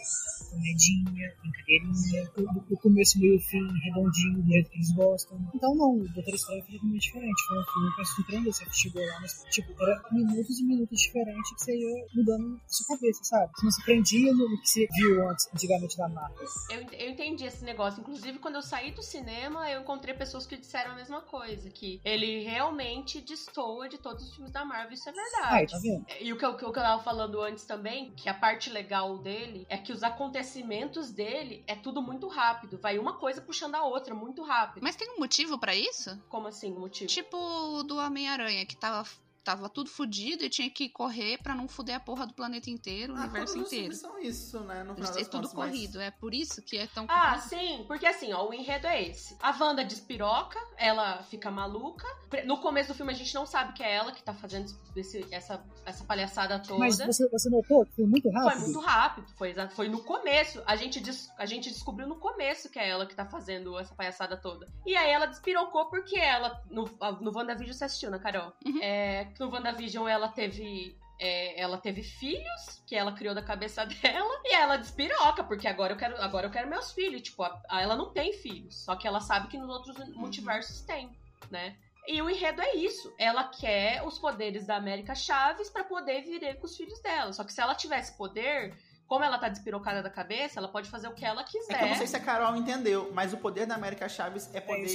Comedinha, 0.50 1.34
brincadeirinha, 1.40 2.30
o, 2.36 2.74
o 2.74 2.78
começo, 2.78 3.18
meio 3.18 3.40
fim, 3.40 3.66
redondinho, 3.84 4.42
do 4.42 4.52
jeito 4.52 4.70
que 4.70 4.76
eles 4.76 4.92
gostam. 4.94 5.38
Então 5.54 5.74
não, 5.74 5.96
o 5.96 6.08
Doutor 6.12 6.34
Estranho 6.34 6.62
foi 6.64 6.74
totalmente 6.74 7.02
diferente. 7.02 7.46
Foi 7.48 7.58
um 7.58 7.64
filme 7.64 7.94
pra 7.94 8.04
surpreender, 8.04 8.52
você 8.52 8.64
chegou 8.72 9.06
lá, 9.06 9.20
mas 9.20 9.44
tipo, 9.50 9.82
era 9.82 10.02
minutos 10.12 10.60
e 10.60 10.64
minutos 10.64 11.00
diferentes 11.00 11.54
que 11.54 11.64
você 11.64 11.76
ia 11.76 12.06
mudando 12.14 12.56
a 12.56 12.68
sua 12.68 12.96
cabeça, 12.96 13.24
sabe? 13.24 13.52
Você 13.54 13.64
não 13.64 13.72
se 13.72 13.84
prendia 13.84 14.32
no 14.34 14.60
que 14.60 14.68
você 14.68 14.88
viu 14.92 15.28
antes, 15.28 15.48
antigamente 15.54 15.96
da 15.96 16.08
Marvel. 16.08 16.46
Eu, 16.70 16.80
eu 16.98 17.10
entendi 17.10 17.44
esse 17.46 17.64
negócio. 17.64 18.00
Inclusive, 18.00 18.38
quando 18.38 18.56
eu 18.56 18.62
saí 18.62 18.92
do 18.92 19.02
cinema, 19.02 19.70
eu 19.70 19.80
encontrei 19.80 20.14
pessoas 20.14 20.46
que 20.46 20.56
disseram 20.56 20.73
a 20.82 20.94
mesma 20.94 21.20
coisa. 21.20 21.70
Que 21.70 22.00
ele 22.04 22.42
realmente 22.42 23.20
destoa 23.20 23.88
de 23.88 23.98
todos 23.98 24.24
os 24.24 24.34
filmes 24.34 24.52
da 24.52 24.64
Marvel. 24.64 24.92
Isso 24.92 25.08
é 25.08 25.12
verdade. 25.12 25.54
Aí, 25.54 25.66
tá 25.66 25.78
vendo? 25.78 26.06
E 26.20 26.32
o 26.32 26.38
que, 26.38 26.44
eu, 26.44 26.50
o 26.50 26.56
que 26.56 26.64
eu 26.64 26.72
tava 26.72 27.02
falando 27.02 27.40
antes 27.40 27.64
também, 27.64 28.12
que 28.12 28.28
a 28.28 28.34
parte 28.34 28.70
legal 28.70 29.18
dele 29.18 29.66
é 29.68 29.78
que 29.78 29.92
os 29.92 30.02
acontecimentos 30.02 31.10
dele 31.10 31.64
é 31.66 31.74
tudo 31.74 32.02
muito 32.02 32.28
rápido. 32.28 32.78
Vai 32.78 32.98
uma 32.98 33.14
coisa 33.14 33.40
puxando 33.40 33.74
a 33.74 33.84
outra, 33.84 34.14
muito 34.14 34.42
rápido. 34.42 34.82
Mas 34.82 34.96
tem 34.96 35.10
um 35.10 35.20
motivo 35.20 35.58
pra 35.58 35.74
isso? 35.74 36.20
Como 36.28 36.48
assim, 36.48 36.72
o 36.72 36.80
motivo? 36.80 37.08
Tipo 37.08 37.36
o 37.36 37.82
do 37.82 37.96
Homem-Aranha, 37.96 38.66
que 38.66 38.76
tava, 38.76 39.08
tava 39.44 39.68
tudo 39.68 39.90
fudido 39.90 40.42
e 40.44 40.48
tinha 40.48 40.70
que 40.70 40.88
correr 40.88 41.38
pra 41.42 41.54
não 41.54 41.68
fuder 41.68 41.96
a 41.96 42.00
porra 42.00 42.26
do 42.26 42.32
planeta 42.34 42.70
inteiro, 42.70 43.12
o 43.12 43.16
Ah, 43.16 43.20
universo 43.20 43.58
inteiro. 43.58 43.94
são 43.94 44.18
isso, 44.18 44.60
né? 44.60 44.82
No 44.82 44.94
final 44.94 45.10
É 45.12 45.14
tudo 45.24 45.30
contas, 45.30 45.54
mas- 45.54 45.70
corrido. 45.70 46.00
É 46.00 46.10
por 46.10 46.34
isso 46.34 46.62
que 46.62 46.76
é 46.78 46.86
tão 46.86 47.04
Ah, 47.08 47.32
corrido. 47.38 47.48
sim, 47.48 47.84
porque 47.86 48.06
assim, 48.06 48.32
ó, 48.32 48.48
o 48.48 48.54
enredo 48.54 48.86
é 48.86 49.02
esse. 49.02 49.36
A 49.40 49.50
Wanda 49.58 49.84
despiroca, 49.84 50.58
ela 50.76 51.22
fica 51.24 51.50
maluca. 51.50 52.06
No 52.46 52.58
começo 52.58 52.88
do 52.88 52.94
filme 52.94 53.12
a 53.12 53.16
gente 53.16 53.34
não 53.34 53.46
sabe 53.46 53.72
que 53.74 53.82
é 53.82 53.94
ela 53.94 54.12
que 54.12 54.22
tá 54.22 54.32
fazendo 54.34 54.72
esse- 54.96 55.26
essa, 55.30 55.62
essa 55.84 56.04
palhaçada 56.04 56.58
toda. 56.58 56.78
Mas 56.78 56.98
você, 56.98 57.28
você 57.28 57.50
notou 57.50 57.84
que 57.84 57.92
foi 57.94 58.06
muito 58.06 58.28
rápido? 58.30 58.50
Foi 58.52 58.60
muito 58.72 58.80
rápido, 58.80 59.26
foi, 59.36 59.54
foi 59.70 59.88
no 59.88 60.02
começo. 60.02 60.62
A 60.66 60.74
gente, 60.76 61.00
des- 61.00 61.30
a 61.36 61.46
gente 61.46 61.70
descobriu 61.70 62.08
no 62.08 62.16
começo 62.16 62.68
que 62.70 62.78
é 62.78 62.88
ela 62.88 63.06
que 63.06 63.14
tá 63.14 63.26
fazendo 63.26 63.78
essa 63.78 63.94
palhaçada 63.94 64.36
toda. 64.36 64.68
E 64.86 64.96
aí 64.96 65.10
ela 65.10 65.26
despirocou 65.26 65.86
porque 65.86 66.16
ela. 66.16 66.62
No, 66.70 66.84
no 67.20 67.30
WandaVision 67.36 67.76
você 67.76 67.84
assistiu, 67.84 68.10
né, 68.10 68.18
Carol? 68.18 68.52
Uhum. 68.64 68.78
É, 68.82 69.24
no 69.40 69.50
WandaVision 69.50 70.06
ela 70.08 70.28
teve. 70.28 70.96
é, 71.20 71.60
ela 71.60 71.78
teve 71.78 72.02
filhos 72.02 72.82
que 72.86 72.96
ela 72.96 73.12
criou 73.12 73.34
da 73.34 73.42
cabeça 73.42 73.84
dela 73.86 74.40
e 74.44 74.52
ela 74.54 74.76
despiroca, 74.76 75.44
porque 75.44 75.68
agora 75.68 75.92
eu 75.92 75.96
quero, 75.96 76.16
agora 76.20 76.46
eu 76.46 76.50
quero 76.50 76.68
meus 76.68 76.92
filhos. 76.92 77.22
Tipo, 77.22 77.42
a- 77.44 77.62
a- 77.68 77.80
ela 77.82 77.94
não 77.96 78.10
tem 78.12 78.32
filhos, 78.32 78.76
só 78.84 78.96
que 78.96 79.06
ela 79.06 79.20
sabe 79.20 79.46
que 79.48 79.56
nos 79.56 79.68
outros 79.68 79.96
multiversos 80.14 80.80
tem, 80.82 81.08
né? 81.50 81.76
E 82.06 82.20
o 82.20 82.28
enredo 82.28 82.60
é 82.60 82.74
isso. 82.74 83.14
Ela 83.18 83.44
quer 83.44 84.04
os 84.06 84.18
poderes 84.18 84.66
da 84.66 84.76
América 84.76 85.14
Chaves 85.14 85.70
pra 85.70 85.84
poder 85.84 86.20
viver 86.22 86.56
com 86.56 86.66
os 86.66 86.76
filhos 86.76 87.00
dela. 87.00 87.32
Só 87.32 87.42
que 87.44 87.52
se 87.52 87.60
ela 87.62 87.74
tivesse 87.74 88.12
poder, 88.18 88.76
como 89.06 89.24
ela 89.24 89.38
tá 89.38 89.48
despirocada 89.48 90.02
da 90.02 90.10
cabeça, 90.10 90.58
ela 90.60 90.68
pode 90.68 90.90
fazer 90.90 91.08
o 91.08 91.14
que 91.14 91.24
ela 91.24 91.42
quiser. 91.44 91.72
É 91.74 91.78
que 91.78 91.84
eu 91.84 91.88
não 91.88 91.96
sei 91.96 92.06
se 92.06 92.16
a 92.16 92.20
Carol 92.20 92.54
entendeu, 92.56 93.10
mas 93.14 93.32
o 93.32 93.38
poder 93.38 93.64
da 93.66 93.74
América 93.76 94.06
Chaves 94.06 94.52
é 94.52 94.58
É 94.58 94.60
poder 94.60 94.88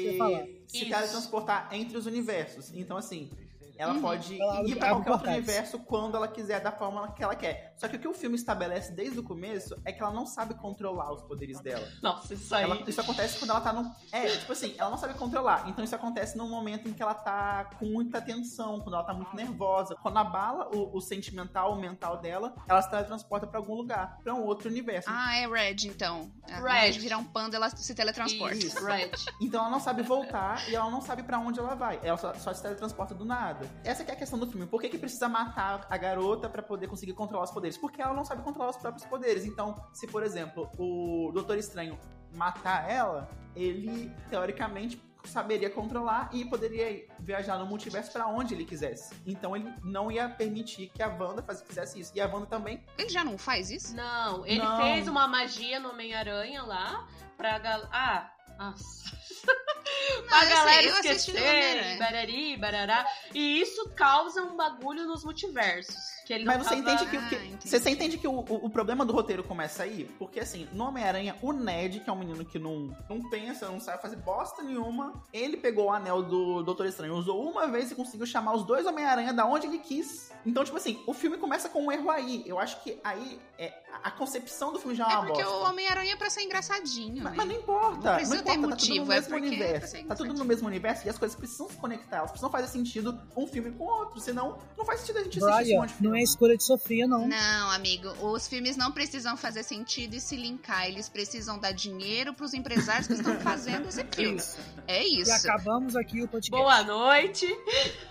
se 0.67 0.81
Isso. 0.81 0.89
teletransportar 0.89 1.69
entre 1.71 1.97
os 1.97 2.05
universos. 2.05 2.71
Então, 2.75 2.95
assim, 2.97 3.31
ela 3.79 3.93
Uhum. 3.93 4.01
pode 4.01 4.39
Ela 4.39 4.61
ir 4.67 4.75
pra 4.75 4.91
abre 4.91 5.03
qualquer 5.03 5.11
outro 5.11 5.25
portais. 5.25 5.37
universo 5.37 5.79
quando 5.79 6.15
ela 6.17 6.27
quiser, 6.27 6.59
da 6.61 6.71
forma 6.71 7.11
que 7.13 7.23
ela 7.23 7.35
quer. 7.35 7.68
Só 7.79 7.87
que 7.87 7.95
o 7.95 7.99
que 7.99 8.07
o 8.07 8.13
filme 8.13 8.35
estabelece 8.35 8.91
desde 8.91 9.17
o 9.19 9.23
começo 9.23 9.75
é 9.85 9.91
que 9.93 10.03
ela 10.03 10.11
não 10.11 10.25
sabe 10.27 10.53
controlar 10.53 11.11
os 11.13 11.21
poderes 11.23 11.59
dela. 11.61 11.87
Nossa, 12.01 12.33
isso 12.33 12.53
aí. 12.53 12.63
Ela- 12.65 12.83
isso 12.85 12.99
acontece 13.01 13.39
quando 13.39 13.51
ela 13.51 13.61
tá 13.61 13.71
num. 13.73 13.89
É, 14.11 14.27
tipo 14.37 14.51
assim, 14.51 14.75
ela 14.77 14.89
não 14.89 14.97
sabe 14.97 15.13
controlar. 15.13 15.67
Então 15.69 15.83
isso 15.83 15.95
acontece 15.95 16.37
num 16.37 16.49
momento 16.49 16.87
em 16.89 16.93
que 16.93 17.01
ela 17.01 17.13
tá 17.13 17.65
com 17.79 17.85
muita 17.85 18.21
tensão, 18.21 18.79
quando 18.81 18.95
ela 18.95 19.03
tá 19.03 19.13
muito 19.13 19.33
nervosa. 19.35 19.95
Quando 19.95 20.17
abala 20.17 20.69
o, 20.75 20.97
o 20.97 20.99
sentimental, 21.01 21.73
o 21.73 21.79
mental 21.79 22.17
dela, 22.17 22.53
ela 22.67 22.81
se 22.81 22.89
teletransporta 22.89 23.47
pra 23.47 23.59
algum 23.59 23.75
lugar, 23.75 24.17
pra 24.23 24.33
um 24.35 24.43
outro 24.43 24.69
universo. 24.69 25.09
Ah, 25.09 25.35
é 25.37 25.47
Red, 25.47 25.87
então. 25.87 26.29
Ao 26.51 26.61
Red. 26.61 26.91
de 26.91 26.99
virar 26.99 27.17
um 27.17 27.23
panda, 27.23 27.55
ela 27.55 27.69
se 27.69 27.95
teletransporta. 27.95 28.55
Isso. 28.55 28.83
Red. 28.85 29.11
Então 29.41 29.61
ela 29.61 29.69
não 29.69 29.79
sabe 29.79 30.03
voltar 30.03 30.67
e 30.69 30.75
ela 30.75 30.91
não 30.91 30.99
sabe 31.01 31.23
pra 31.23 31.39
onde 31.39 31.59
ela 31.59 31.73
vai. 31.73 31.97
Ela 32.03 32.17
só, 32.17 32.33
só 32.33 32.53
se 32.53 32.61
teletransporta 32.61 33.15
do 33.15 33.23
nada. 33.23 33.65
Essa 33.85 34.03
que 34.03 34.11
é 34.11 34.13
a 34.13 34.17
questão 34.17 34.37
do 34.37 34.45
filme. 34.45 34.65
Por 34.67 34.81
que, 34.81 34.89
que 34.89 34.97
precisa 34.97 35.29
matar 35.29 35.87
a 35.89 35.97
garota 35.97 36.49
pra 36.49 36.61
poder 36.61 36.87
conseguir 36.87 37.13
controlar 37.13 37.45
os 37.45 37.51
poderes? 37.51 37.68
Porque 37.77 38.01
ela 38.01 38.13
não 38.13 38.23
sabe 38.25 38.41
controlar 38.43 38.69
os 38.71 38.77
próprios 38.77 39.05
poderes. 39.05 39.45
Então, 39.45 39.75
se 39.93 40.07
por 40.07 40.23
exemplo, 40.23 40.69
o 40.77 41.31
Doutor 41.33 41.57
Estranho 41.57 41.97
matar 42.35 42.89
ela, 42.89 43.29
ele 43.55 44.11
teoricamente 44.29 45.01
saberia 45.25 45.69
controlar 45.69 46.29
e 46.31 46.45
poderia 46.45 47.05
viajar 47.19 47.57
no 47.57 47.65
multiverso 47.65 48.11
pra 48.11 48.25
onde 48.27 48.53
ele 48.53 48.63
quisesse. 48.63 49.13
Então 49.25 49.53
ele 49.55 49.69
não 49.83 50.09
ia 50.11 50.29
permitir 50.29 50.87
que 50.93 51.03
a 51.03 51.07
Wanda 51.09 51.43
faz- 51.43 51.61
fizesse 51.61 51.99
isso. 51.99 52.11
E 52.15 52.21
a 52.21 52.27
Wanda 52.27 52.45
também 52.45 52.85
Ele 52.97 53.09
já 53.09 53.23
não 53.23 53.37
faz 53.37 53.69
isso? 53.69 53.93
Não, 53.95 54.45
ele 54.45 54.61
Não. 54.63 54.77
fez 54.77 55.07
uma 55.09 55.27
magia 55.27 55.79
no 55.79 55.89
Homem-Aranha 55.89 56.63
lá 56.63 57.05
pra 57.35 57.59
galera. 57.59 57.89
Ah, 57.91 58.31
nossa. 58.57 59.11
Não, 60.29 60.37
a 60.37 60.43
eu 60.43 60.49
galera 60.49 60.81
sei, 60.81 60.89
eu 60.89 60.95
esquecer, 61.15 61.31
Homem-Aranha. 61.37 61.99
barari, 61.99 62.57
barará. 62.57 63.07
E 63.33 63.61
isso 63.61 63.89
causa 63.95 64.41
um 64.43 64.55
bagulho 64.55 65.05
nos 65.05 65.23
multiversos. 65.23 65.95
Que 66.25 66.33
ele 66.33 66.45
Mas 66.45 66.57
não 66.57 66.63
você 66.63 66.69
tava- 66.75 66.79
entende 66.93 67.09
que, 67.09 67.17
o 67.17 67.29
que- 67.29 67.35
Ah, 67.75 67.79
você, 67.79 67.89
entende 67.89 68.17
que 68.19 68.27
o, 68.27 68.31
o, 68.31 68.65
o 68.65 68.69
problema 68.69 69.03
do 69.03 69.11
roteiro 69.11 69.43
começa 69.43 69.81
aí? 69.81 70.05
Porque 70.19 70.39
assim, 70.39 70.67
no 70.73 70.85
Homem-Aranha, 70.85 71.35
o 71.41 71.51
Ned, 71.51 72.01
que 72.01 72.09
é 72.09 72.13
um 72.13 72.17
menino 72.19 72.45
que 72.45 72.59
não, 72.59 72.95
não 73.09 73.27
pensa, 73.31 73.67
não 73.67 73.79
sabe 73.79 73.99
fazer 74.01 74.17
bosta 74.17 74.61
nenhuma, 74.61 75.11
ele 75.33 75.57
pegou 75.57 75.85
o 75.85 75.91
anel 75.91 76.21
do 76.21 76.61
Doutor 76.61 76.85
Estranho, 76.85 77.15
usou 77.15 77.49
uma 77.49 77.65
vez 77.67 77.89
e 77.89 77.95
conseguiu 77.95 78.27
chamar 78.27 78.53
os 78.53 78.63
dois 78.63 78.85
Homem-Aranha 78.85 79.33
da 79.33 79.43
onde 79.45 79.65
ele 79.65 79.79
quis. 79.79 80.29
Então, 80.45 80.63
tipo 80.63 80.77
assim, 80.77 81.01
o 81.07 81.13
filme 81.13 81.35
começa 81.37 81.67
com 81.67 81.85
um 81.87 81.91
erro 81.91 82.11
aí. 82.11 82.43
Eu 82.45 82.59
acho 82.59 82.79
que 82.83 82.99
aí 83.03 83.39
é, 83.57 83.73
a 84.03 84.11
concepção 84.11 84.71
do 84.71 84.77
filme 84.79 84.95
já 84.95 85.07
é 85.09 85.13
É 85.13 85.17
uma 85.17 85.25
porque 85.25 85.43
bosta. 85.43 85.57
o 85.57 85.63
Homem-Aranha 85.69 86.13
é 86.13 86.15
pra 86.15 86.29
ser 86.29 86.43
engraçadinho. 86.43 87.23
Mas, 87.23 87.31
né? 87.31 87.37
mas 87.37 87.47
não 87.47 87.55
importa. 87.55 88.09
Não 88.09 88.15
precisa 88.15 88.35
não 88.37 88.43
ter 88.43 88.51
importa, 88.53 88.67
motivo, 88.75 89.05
tá 89.07 89.21
tudo 89.21 89.29
no 89.31 89.37
é 89.37 89.39
porque 89.49 89.63
é 89.63 89.78
pra 89.78 89.78
universo. 89.87 90.07
Tá 90.07 90.15
tudo 90.15 90.33
no 90.33 90.45
mesmo 90.45 90.67
universo 90.67 91.07
e 91.07 91.09
as 91.09 91.17
coisas 91.17 91.35
precisam 91.37 91.69
se 91.69 91.75
conectar. 91.77 92.17
Elas 92.17 92.31
precisam 92.31 92.49
fazer 92.49 92.67
sentido 92.67 93.19
um 93.35 93.47
filme 93.47 93.71
com 93.71 93.83
o 93.83 93.87
outro. 93.87 94.19
Senão, 94.19 94.57
não 94.77 94.85
faz 94.85 95.01
sentido 95.01 95.17
a 95.19 95.23
gente 95.23 95.37
assistir 95.39 95.53
esse 95.61 95.63
Brian, 95.69 95.81
monte 95.81 95.93
de 95.95 96.03
não 96.03 96.15
é 96.15 96.21
escolha 96.21 96.57
de 96.57 96.63
Sofia, 96.63 97.07
não. 97.07 97.27
Não, 97.27 97.71
amigo, 97.71 98.09
os 98.21 98.47
filmes 98.47 98.75
não 98.77 98.91
precisam 98.91 99.35
fazer 99.37 99.63
sentido 99.63 100.15
e 100.15 100.19
se 100.21 100.35
linkar. 100.35 100.87
Eles 100.87 101.07
precisam 101.09 101.57
dar 101.59 101.71
dinheiro 101.71 102.33
pros 102.33 102.53
empresários 102.53 103.07
que 103.07 103.13
estão 103.13 103.35
fazendo 103.41 103.87
esse 103.87 104.03
filme. 104.05 104.37
Isso. 104.37 104.57
É 104.87 105.03
E 105.03 105.21
isso. 105.21 105.31
acabamos 105.31 105.95
aqui 105.95 106.21
o 106.21 106.27
podcast. 106.27 106.51
Boa 106.51 106.83
noite. 106.83 107.47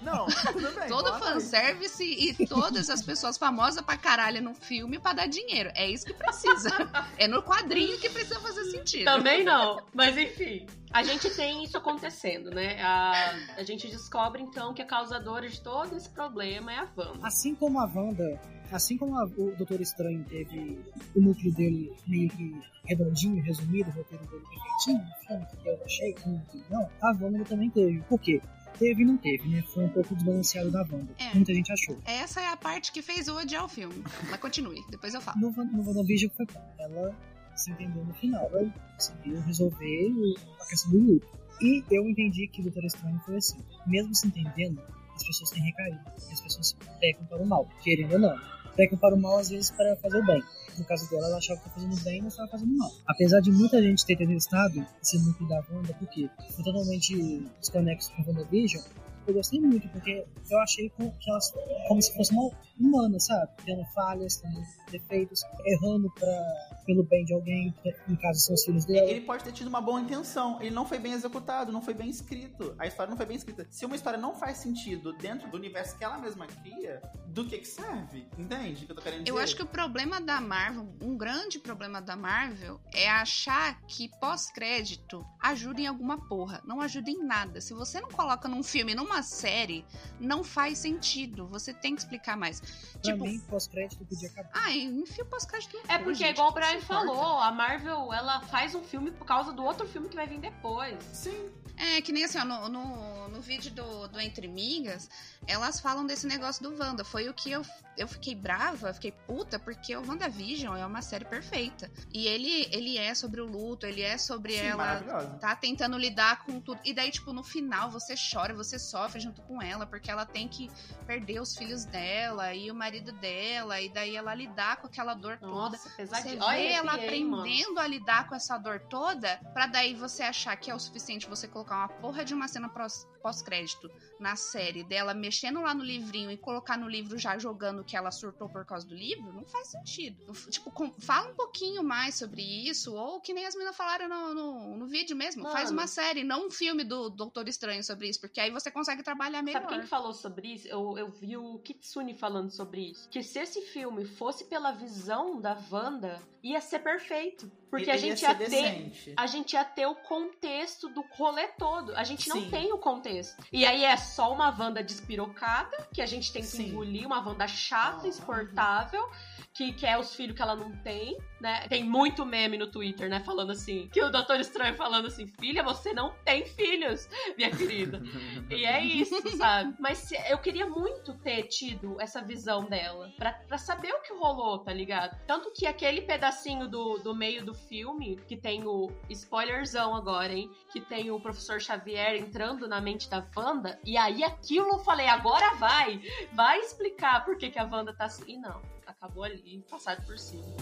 Não, 0.02 0.26
tudo 0.26 0.70
bem. 0.78 0.88
Todo 0.88 1.04
boa 1.04 1.18
noite. 1.18 1.32
fanservice 1.34 2.04
e 2.04 2.46
todas 2.46 2.88
as 2.90 3.02
pessoas 3.02 3.36
famosas 3.36 3.82
pra 3.84 3.96
caralho 3.96 4.40
no 4.42 4.54
filme 4.54 4.98
pra 4.98 5.12
dar 5.12 5.26
dinheiro. 5.26 5.70
É 5.74 5.88
isso 5.90 6.04
que 6.06 6.14
precisa. 6.14 6.70
É 7.16 7.26
no 7.26 7.42
quadrinho 7.42 7.98
que 7.98 8.08
precisa 8.08 8.38
fazer 8.40 8.64
sentido. 8.70 9.04
Também 9.04 9.44
não. 9.44 9.82
Mas 9.94 10.16
enfim. 10.16 10.66
A 10.92 11.02
gente 11.02 11.28
tem 11.34 11.62
isso 11.64 11.76
acontecendo, 11.76 12.50
né? 12.50 12.80
A, 12.82 13.34
a 13.58 13.62
gente 13.62 13.86
descobre 13.88 14.42
então 14.42 14.72
que 14.72 14.80
a 14.82 14.86
causadora 14.86 15.48
de 15.48 15.60
todo 15.60 15.94
esse 15.96 16.08
problema 16.10 16.72
é 16.72 16.78
a 16.78 16.88
Wanda. 16.96 17.26
Assim 17.26 17.54
como 17.54 17.78
a 17.78 17.84
Wanda, 17.84 18.40
assim 18.72 18.96
como 18.96 19.16
a- 19.18 19.24
o 19.24 19.54
Doutor 19.56 19.80
Estranho 19.80 20.24
teve 20.24 20.80
o 21.14 21.20
núcleo 21.20 21.52
dele 21.54 21.92
meio 22.06 22.28
que 22.30 22.56
redondinho, 22.86 23.42
resumido, 23.42 23.90
o 23.90 23.92
roteiro 23.92 24.24
dele 24.26 24.42
perfeitinho, 24.48 24.98
no 25.06 25.26
filme, 25.26 25.46
que 25.62 25.68
eu 25.68 25.84
achei 25.84 26.12
que 26.14 26.28
não, 26.70 26.88
a 27.02 27.08
Wanda 27.20 27.44
também 27.44 27.68
teve. 27.70 28.00
Por 28.02 28.18
quê? 28.18 28.40
Teve 28.78 29.02
e 29.02 29.04
não 29.04 29.16
teve, 29.16 29.48
né? 29.48 29.62
Foi 29.74 29.84
um 29.84 29.88
pouco 29.88 30.14
desbalanceado 30.14 30.70
da 30.70 30.80
Wanda. 30.82 31.12
É. 31.18 31.34
Muita 31.34 31.52
gente 31.52 31.72
achou. 31.72 31.98
Essa 32.04 32.40
é 32.40 32.46
a 32.46 32.56
parte 32.56 32.92
que 32.92 33.02
fez 33.02 33.26
eu 33.26 33.34
odiar 33.34 33.64
o 33.64 33.68
filme. 33.68 34.04
Mas 34.30 34.38
continue, 34.40 34.80
depois 34.88 35.12
eu 35.14 35.20
falo. 35.20 35.38
No, 35.40 35.50
no 35.50 35.84
WandaVision 35.86 36.30
foi 36.36 36.46
bom. 36.46 36.74
Ela 36.78 37.14
se 37.58 37.70
entendeu 37.70 38.04
no 38.04 38.14
final, 38.14 38.48
ela 38.52 38.72
conseguiu 38.94 39.40
resolver 39.42 40.12
a 40.60 40.66
questão 40.66 40.90
do 40.92 40.98
luto. 40.98 41.28
E 41.60 41.84
eu 41.90 42.06
entendi 42.08 42.46
que 42.48 42.60
o 42.60 42.64
Doutor 42.64 42.84
Estranho 42.84 43.20
foi 43.24 43.36
assim. 43.36 43.58
Mesmo 43.86 44.14
se 44.14 44.28
entendendo, 44.28 44.80
as 45.14 45.26
pessoas 45.26 45.50
têm 45.50 45.62
recaído. 45.62 46.00
As 46.16 46.40
pessoas 46.40 46.76
pecam 47.00 47.26
para 47.26 47.42
o 47.42 47.46
mal, 47.46 47.68
querendo 47.82 48.12
ou 48.12 48.18
não. 48.18 48.36
Pecam 48.76 48.96
para 48.96 49.14
o 49.14 49.20
mal, 49.20 49.38
às 49.38 49.50
vezes, 49.50 49.70
para 49.72 49.96
fazer 49.96 50.18
o 50.18 50.26
bem. 50.26 50.42
No 50.78 50.84
caso 50.84 51.10
dela, 51.10 51.26
ela 51.26 51.38
achava 51.38 51.60
que 51.60 51.66
estava 51.66 51.86
fazendo 51.88 52.04
bem, 52.04 52.22
mas 52.22 52.32
estava 52.32 52.48
fazendo 52.48 52.76
mal. 52.76 52.90
Apesar 53.08 53.40
de 53.40 53.50
muita 53.50 53.82
gente 53.82 54.06
ter 54.06 54.16
detestado 54.16 54.86
esse 55.02 55.18
núcleo 55.18 55.48
da 55.48 55.64
Wanda, 55.68 55.92
porque 55.94 56.30
foi 56.54 56.64
totalmente 56.64 57.44
desconexo 57.58 58.12
com 58.14 58.22
WandaVision, 58.22 58.84
eu 59.26 59.34
gostei 59.34 59.60
muito, 59.60 59.88
porque 59.88 60.24
eu 60.48 60.58
achei 60.60 60.88
que 60.90 61.30
elas 61.30 61.52
como 61.88 62.00
se 62.00 62.14
fosse 62.14 62.32
uma 62.32 62.50
humana, 62.80 63.18
sabe? 63.18 63.52
Tendo 63.64 63.84
falhas, 63.94 64.36
tendo 64.36 64.60
defeitos, 64.90 65.42
errando 65.66 66.10
pra, 66.14 66.44
pelo 66.86 67.04
bem 67.04 67.24
de 67.24 67.34
alguém, 67.34 67.74
no 68.06 68.16
caso 68.18 68.40
são 68.40 68.54
os 68.54 68.64
filhos 68.64 68.84
dela. 68.84 69.08
Ele 69.08 69.20
pode 69.20 69.44
ter 69.44 69.52
tido 69.52 69.68
uma 69.68 69.80
boa 69.80 70.00
intenção, 70.00 70.60
ele 70.60 70.70
não 70.70 70.86
foi 70.86 70.98
bem 70.98 71.12
executado, 71.12 71.72
não 71.72 71.82
foi 71.82 71.94
bem 71.94 72.08
escrito. 72.08 72.74
A 72.78 72.86
história 72.86 73.10
não 73.10 73.16
foi 73.16 73.26
bem 73.26 73.36
escrita. 73.36 73.66
Se 73.70 73.84
uma 73.84 73.96
história 73.96 74.18
não 74.18 74.34
faz 74.34 74.58
sentido 74.58 75.12
dentro 75.14 75.50
do 75.50 75.56
universo 75.56 75.96
que 75.96 76.04
ela 76.04 76.18
mesma 76.18 76.46
cria, 76.46 77.02
do 77.26 77.46
que 77.46 77.58
que 77.58 77.68
serve? 77.68 78.26
Entende 78.38 78.84
o 78.84 78.86
que 78.86 78.92
eu 78.92 78.96
tô 78.96 79.02
querendo 79.02 79.24
dizer? 79.24 79.30
Eu 79.30 79.38
acho 79.38 79.54
que 79.54 79.62
o 79.62 79.66
problema 79.66 80.20
da 80.20 80.40
Marvel, 80.40 80.88
um 81.02 81.16
grande 81.16 81.58
problema 81.58 82.00
da 82.00 82.16
Marvel, 82.16 82.80
é 82.92 83.08
achar 83.08 83.80
que 83.82 84.08
pós-crédito 84.20 85.24
ajuda 85.40 85.80
em 85.80 85.86
alguma 85.86 86.26
porra. 86.28 86.62
Não 86.64 86.80
ajuda 86.80 87.10
em 87.10 87.22
nada. 87.22 87.60
Se 87.60 87.74
você 87.74 88.00
não 88.00 88.08
coloca 88.08 88.48
num 88.48 88.62
filme, 88.62 88.94
numa 88.94 89.22
série, 89.22 89.84
não 90.18 90.42
faz 90.42 90.78
sentido. 90.78 91.46
Você 91.48 91.72
tem 91.72 91.94
que 91.94 92.00
explicar 92.00 92.36
mais. 92.36 92.60
Pra 92.92 93.00
Tipo, 93.12 93.24
mim, 93.24 93.38
pós-crédito 93.48 94.04
podia 94.04 94.28
acabar. 94.28 94.50
ah, 94.54 94.72
enfia 94.72 95.22
o 95.22 95.26
pós-crédito 95.28 95.78
É 95.88 95.98
porque, 95.98 96.14
gente, 96.16 96.30
igual 96.32 96.48
o 96.48 96.52
Brian 96.52 96.72
importa? 96.74 96.84
falou, 96.86 97.38
a 97.38 97.52
Marvel 97.52 98.12
ela 98.12 98.40
faz 98.40 98.74
um 98.74 98.82
filme 98.82 99.12
por 99.12 99.24
causa 99.24 99.52
do 99.52 99.62
outro 99.64 99.86
filme 99.86 100.08
que 100.08 100.16
vai 100.16 100.26
vir 100.26 100.40
depois. 100.40 100.96
Sim. 101.12 101.48
É, 101.76 102.00
que 102.02 102.10
nem 102.10 102.24
assim, 102.24 102.38
ó, 102.38 102.44
no, 102.44 102.68
no, 102.68 103.28
no 103.28 103.40
vídeo 103.40 103.70
do, 103.70 104.08
do 104.08 104.18
Entre 104.20 104.48
Migas, 104.48 105.08
elas 105.46 105.78
falam 105.78 106.04
desse 106.04 106.26
negócio 106.26 106.60
do 106.60 106.76
Wanda. 106.76 107.04
Foi 107.04 107.28
o 107.28 107.34
que 107.34 107.52
eu, 107.52 107.64
eu 107.98 108.08
fiquei 108.08 108.34
brava, 108.34 108.92
fiquei 108.94 109.12
puta, 109.12 109.58
porque 109.58 109.94
o 109.96 110.00
WandaVision 110.06 110.76
é 110.76 110.86
uma 110.86 111.02
série 111.02 111.24
perfeita. 111.24 111.90
E 112.12 112.26
ele, 112.26 112.68
ele 112.72 112.96
é 112.96 113.14
sobre 113.14 113.40
o 113.40 113.44
luto, 113.46 113.84
ele 113.86 114.02
é 114.02 114.16
sobre 114.16 114.52
Sim, 114.52 114.66
ela 114.66 114.76
maravilhosa. 114.84 115.38
tá 115.38 115.54
tentando 115.56 115.98
lidar 115.98 116.44
com 116.44 116.60
tudo. 116.60 116.80
E 116.84 116.92
daí, 116.94 117.10
tipo, 117.10 117.32
no 117.32 117.42
final 117.42 117.90
você 117.90 118.14
chora, 118.16 118.54
você 118.54 118.78
sofre 118.78 119.20
junto 119.20 119.42
com 119.42 119.60
ela, 119.60 119.84
porque 119.86 120.10
ela 120.10 120.24
tem 120.24 120.48
que 120.48 120.70
perder 121.06 121.40
os 121.40 121.56
filhos 121.56 121.84
dela 121.84 122.54
e 122.54 122.70
o 122.70 122.74
marido 122.74 123.12
dela, 123.12 123.80
e 123.80 123.88
daí 123.88 124.16
ela 124.16 124.34
lidar 124.34 124.76
com 124.76 124.86
aquela 124.86 125.14
dor 125.14 125.38
toda. 125.38 125.52
Nossa, 125.52 125.88
Você 125.88 125.96
pesadinho. 125.96 126.38
vê 126.38 126.44
Olha, 126.44 126.68
ela 126.70 126.92
mano. 126.92 127.04
aprendendo 127.04 127.78
a 127.80 127.86
lidar 127.86 128.28
com 128.28 128.34
essa 128.34 128.56
dor 128.58 128.80
toda, 128.88 129.36
pra 129.52 129.66
daí 129.66 129.94
você 129.94 130.22
achar 130.22 130.56
que 130.56 130.70
é 130.70 130.74
o 130.74 130.78
suficiente 130.78 131.28
você 131.28 131.48
colocar 131.48 131.76
uma 131.76 131.88
porra 131.88 132.24
de 132.24 132.34
uma 132.34 132.46
cena 132.48 132.68
pós- 132.68 133.06
pós-crédito 133.22 133.90
na 134.20 134.36
série 134.36 134.82
dela 134.84 135.14
mexendo 135.14 135.60
lá 135.60 135.74
no 135.74 135.82
livrinho 135.82 136.30
e 136.30 136.36
colocar 136.36 136.76
no 136.76 136.88
livro 136.88 137.18
já 137.18 137.38
jogando 137.38 137.84
que 137.88 137.96
ela 137.96 138.10
surtou 138.10 138.48
por 138.50 138.64
causa 138.66 138.86
do 138.86 138.94
livro, 138.94 139.32
não 139.32 139.44
faz 139.46 139.68
sentido. 139.68 140.30
Tipo, 140.50 140.70
com- 140.70 140.92
fala 141.00 141.30
um 141.30 141.34
pouquinho 141.34 141.82
mais 141.82 142.16
sobre 142.16 142.42
isso, 142.42 142.94
ou 142.94 143.18
que 143.20 143.32
nem 143.32 143.46
as 143.46 143.54
meninas 143.54 143.74
falaram 143.76 144.08
no, 144.08 144.34
no, 144.34 144.76
no 144.76 144.86
vídeo 144.86 145.16
mesmo. 145.16 145.42
Mano. 145.42 145.54
Faz 145.54 145.70
uma 145.70 145.86
série, 145.86 146.22
não 146.22 146.46
um 146.46 146.50
filme 146.50 146.84
do 146.84 147.08
Doutor 147.08 147.48
Estranho 147.48 147.82
sobre 147.82 148.08
isso, 148.08 148.20
porque 148.20 148.38
aí 148.40 148.50
você 148.50 148.70
consegue 148.70 149.02
trabalhar 149.02 149.42
melhor. 149.42 149.62
Sabe 149.62 149.72
quem 149.72 149.80
que 149.80 149.86
falou 149.86 150.12
sobre 150.12 150.48
isso? 150.52 150.68
Eu, 150.68 150.98
eu 150.98 151.08
vi 151.10 151.36
o 151.36 151.58
Kitsune 151.60 152.14
falando 152.14 152.50
sobre 152.50 152.90
isso. 152.90 153.08
Que 153.08 153.22
se 153.22 153.38
esse 153.38 153.62
filme 153.62 154.04
fosse 154.04 154.44
pela 154.44 154.70
visão 154.72 155.40
da 155.40 155.56
Wanda, 155.70 156.20
ia 156.42 156.60
ser 156.60 156.80
perfeito. 156.80 157.50
Porque 157.70 157.90
a 157.90 157.98
gente 157.98 158.22
ia 158.22 158.34
ter. 158.34 158.48
decente. 158.48 159.12
A 159.14 159.26
gente 159.26 159.52
ia 159.52 159.62
ter 159.64 159.86
o 159.86 159.94
contexto 159.94 160.88
do 160.88 161.02
rolê 161.10 161.48
todo. 161.48 161.94
A 161.94 162.02
gente 162.02 162.26
não 162.30 162.40
Sim. 162.40 162.50
tem 162.50 162.72
o 162.72 162.78
contexto. 162.78 163.42
E 163.52 163.66
aí 163.66 163.84
é 163.84 163.94
só 163.96 164.32
uma 164.32 164.48
Wanda 164.58 164.82
despirocada, 164.82 165.86
que 165.92 166.00
a 166.00 166.06
gente 166.06 166.32
tem 166.32 166.40
que 166.40 166.48
Sim. 166.48 166.68
engolir, 166.70 167.06
uma 167.06 167.20
Wanda 167.20 167.46
chata, 167.46 167.77
Ah. 167.78 168.08
exportável, 168.08 169.08
que 169.54 169.72
quer 169.72 169.98
os 169.98 170.14
filhos 170.14 170.36
que 170.36 170.42
ela 170.42 170.54
não 170.54 170.70
tem, 170.78 171.18
né? 171.40 171.66
Tem 171.68 171.82
muito 171.82 172.24
meme 172.24 172.56
no 172.56 172.70
Twitter, 172.70 173.08
né? 173.08 173.20
Falando 173.20 173.50
assim, 173.50 173.88
que 173.92 174.00
o 174.02 174.10
Doutor 174.10 174.38
Estranho 174.40 174.76
falando 174.76 175.06
assim, 175.06 175.26
filha, 175.26 175.62
você 175.62 175.92
não 175.92 176.14
tem 176.24 176.46
filhos, 176.46 177.08
minha 177.36 177.50
querida. 177.50 178.00
E 178.50 178.64
é 178.64 178.82
isso, 178.82 179.36
sabe? 179.36 179.74
Mas 179.78 180.10
eu 180.30 180.38
queria 180.38 180.66
muito 180.66 181.12
ter 181.14 181.44
tido 181.44 182.00
essa 182.00 182.22
visão 182.22 182.64
dela, 182.64 183.12
pra, 183.16 183.32
pra 183.32 183.58
saber 183.58 183.92
o 183.92 184.00
que 184.00 184.12
rolou, 184.14 184.58
tá 184.58 184.72
ligado? 184.72 185.18
Tanto 185.26 185.52
que 185.52 185.66
aquele 185.66 186.00
pedacinho 186.00 186.66
do, 186.66 186.98
do 186.98 187.14
meio 187.14 187.44
do 187.44 187.54
filme, 187.54 188.18
que 188.26 188.36
tem 188.36 188.66
o 188.66 188.90
spoilerzão 189.10 189.94
agora, 189.94 190.32
hein? 190.32 190.50
Que 190.72 190.80
tem 190.80 191.10
o 191.10 191.20
professor 191.20 191.60
Xavier 191.60 192.16
entrando 192.16 192.66
na 192.66 192.80
mente 192.80 193.08
da 193.08 193.24
Wanda, 193.36 193.78
e 193.84 193.96
aí 193.96 194.24
aquilo 194.24 194.68
eu 194.68 194.78
falei, 194.78 195.06
agora 195.08 195.54
vai! 195.56 196.00
Vai 196.32 196.60
explicar 196.60 197.24
por 197.24 197.36
que, 197.36 197.50
que 197.50 197.58
a 197.58 197.64
Wanda 197.70 197.92
tá 197.92 198.04
assim. 198.06 198.24
E 198.26 198.36
não, 198.36 198.60
acabou 198.86 199.24
ali, 199.24 199.64
passado 199.70 200.04
por 200.06 200.18
cima. 200.18 200.56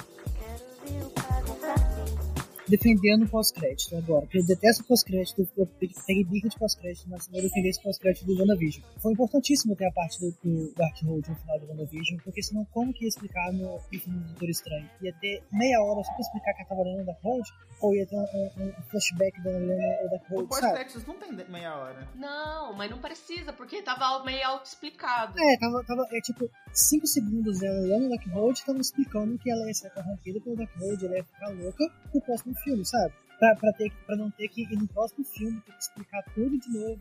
Defendendo 2.69 3.25
o 3.25 3.29
pós-crédito 3.29 3.97
agora, 3.97 4.23
porque 4.23 4.39
eu 4.39 4.45
detesto 4.47 4.83
o 4.83 4.87
pós-crédito, 4.87 5.49
eu 5.57 5.67
peguei 6.07 6.25
bico 6.25 6.49
de 6.49 6.59
pós-crédito, 6.59 7.07
mas 7.09 7.29
eu 7.33 7.43
defender 7.43 7.69
esse 7.69 7.83
pós-crédito 7.83 8.27
do 8.27 8.39
WandaVision. 8.39 8.85
Foi 9.01 9.13
importantíssimo 9.13 9.77
ter 9.77 9.87
a 9.87 9.93
parte 9.93 10.19
do, 10.21 10.31
do 10.43 10.75
Darkhold 10.75 11.29
no 11.31 11.37
final 11.37 11.61
do 11.61 11.67
WandaVision, 11.69 12.19
porque 12.25 12.43
senão 12.43 12.65
como 12.73 12.93
que 12.93 13.05
ia 13.05 13.09
explicar 13.09 13.53
no, 13.53 13.75
no 13.75 13.79
filme 14.01 14.19
do 14.19 14.25
Doutor 14.31 14.49
Estranho? 14.51 14.91
Ia 15.01 15.13
ter 15.21 15.43
meia 15.53 15.81
hora 15.81 16.03
só 16.03 16.11
pra 16.13 16.21
explicar 16.21 16.55
que 16.55 16.61
ela 16.63 16.69
tava 16.69 16.83
lendo 16.83 17.03
o 17.03 17.07
Darkhold? 17.07 17.49
Ou 17.83 17.95
ia 17.95 18.07
ter 18.07 18.17
um, 18.17 18.21
um- 18.23 18.69
um 18.69 18.83
flashback 18.91 19.41
dela 19.43 19.59
lendo 19.59 19.71
o 19.73 20.07
O 20.07 20.11
Darkhold, 20.11 20.49
sabe? 20.55 20.61
pós-créditos 20.67 21.07
não 21.07 21.19
tem 21.19 21.33
meia 21.49 21.77
hora. 21.77 22.09
Não, 22.17 22.73
mas 22.75 22.91
não 22.91 22.99
precisa, 22.99 23.53
porque 23.53 23.83
tava 23.83 24.25
meio 24.25 24.45
auto-explicado. 24.47 25.39
É, 25.39 25.57
tava, 25.59 25.85
tava, 25.85 26.03
é 26.13 26.21
tipo, 26.21 26.51
5 26.73 27.07
segundos 27.07 27.61
dela 27.61 27.79
lendo 27.81 28.07
o 28.07 28.09
Darkhold, 28.09 28.65
tava 28.65 28.79
explicando 28.81 29.39
que 29.39 29.51
ela 29.51 29.67
ia 29.69 29.75
ser 29.75 29.91
corrompida 29.91 30.41
pelo 30.41 30.57
Darkhold, 30.57 31.05
ela 31.05 31.17
ia 31.19 31.25
ficar 31.25 31.49
louca 31.51 31.85
no 32.15 32.21
próximo 32.23 32.56
filme, 32.57 32.85
sabe? 32.85 33.13
Pra, 33.39 33.55
pra, 33.55 33.73
ter, 33.75 33.93
pra 34.07 34.17
não 34.17 34.31
ter 34.31 34.49
que 34.49 34.63
ir 34.63 34.77
no 34.77 34.89
próximo 34.89 35.25
filme, 35.25 35.61
ter 35.61 35.73
que 35.73 35.83
explicar 35.83 36.23
tudo 36.35 36.59
de 36.59 36.69
novo 36.71 37.01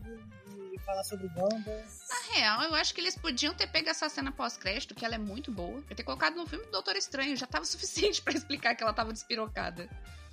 e 0.72 0.78
falar 0.80 1.02
sobre 1.02 1.28
Wanda. 1.34 1.84
Na 2.10 2.34
real, 2.34 2.62
eu 2.64 2.74
acho 2.74 2.94
que 2.94 3.00
eles 3.00 3.16
podiam 3.16 3.54
ter 3.54 3.66
pego 3.66 3.88
essa 3.88 4.08
cena 4.08 4.30
pós-crédito, 4.30 4.94
que 4.94 5.04
ela 5.04 5.14
é 5.14 5.18
muito 5.18 5.50
boa, 5.50 5.82
e 5.90 5.94
ter 5.94 6.02
colocado 6.02 6.36
no 6.36 6.46
filme 6.46 6.66
do 6.66 6.72
Doutor 6.72 6.94
Estranho. 6.96 7.36
Já 7.36 7.46
tava 7.46 7.64
suficiente 7.66 8.20
pra 8.20 8.34
explicar 8.34 8.74
que 8.74 8.82
ela 8.82 8.92
tava 8.92 9.12
despirocada. 9.12 9.88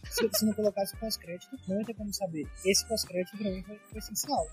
Se, 0.10 0.30
se 0.34 0.46
não 0.46 0.54
colocasse 0.54 0.96
pós-crédito, 0.98 1.58
não 1.68 1.80
ia 1.80 1.86
ter 1.86 1.94
como 1.94 2.14
saber. 2.14 2.46
Esse 2.66 2.86
pós-crédito 2.86 3.38
pra 3.38 3.50
mim 3.50 3.64
foi, 3.64 3.80
foi 3.90 4.00
essencial. 4.00 4.50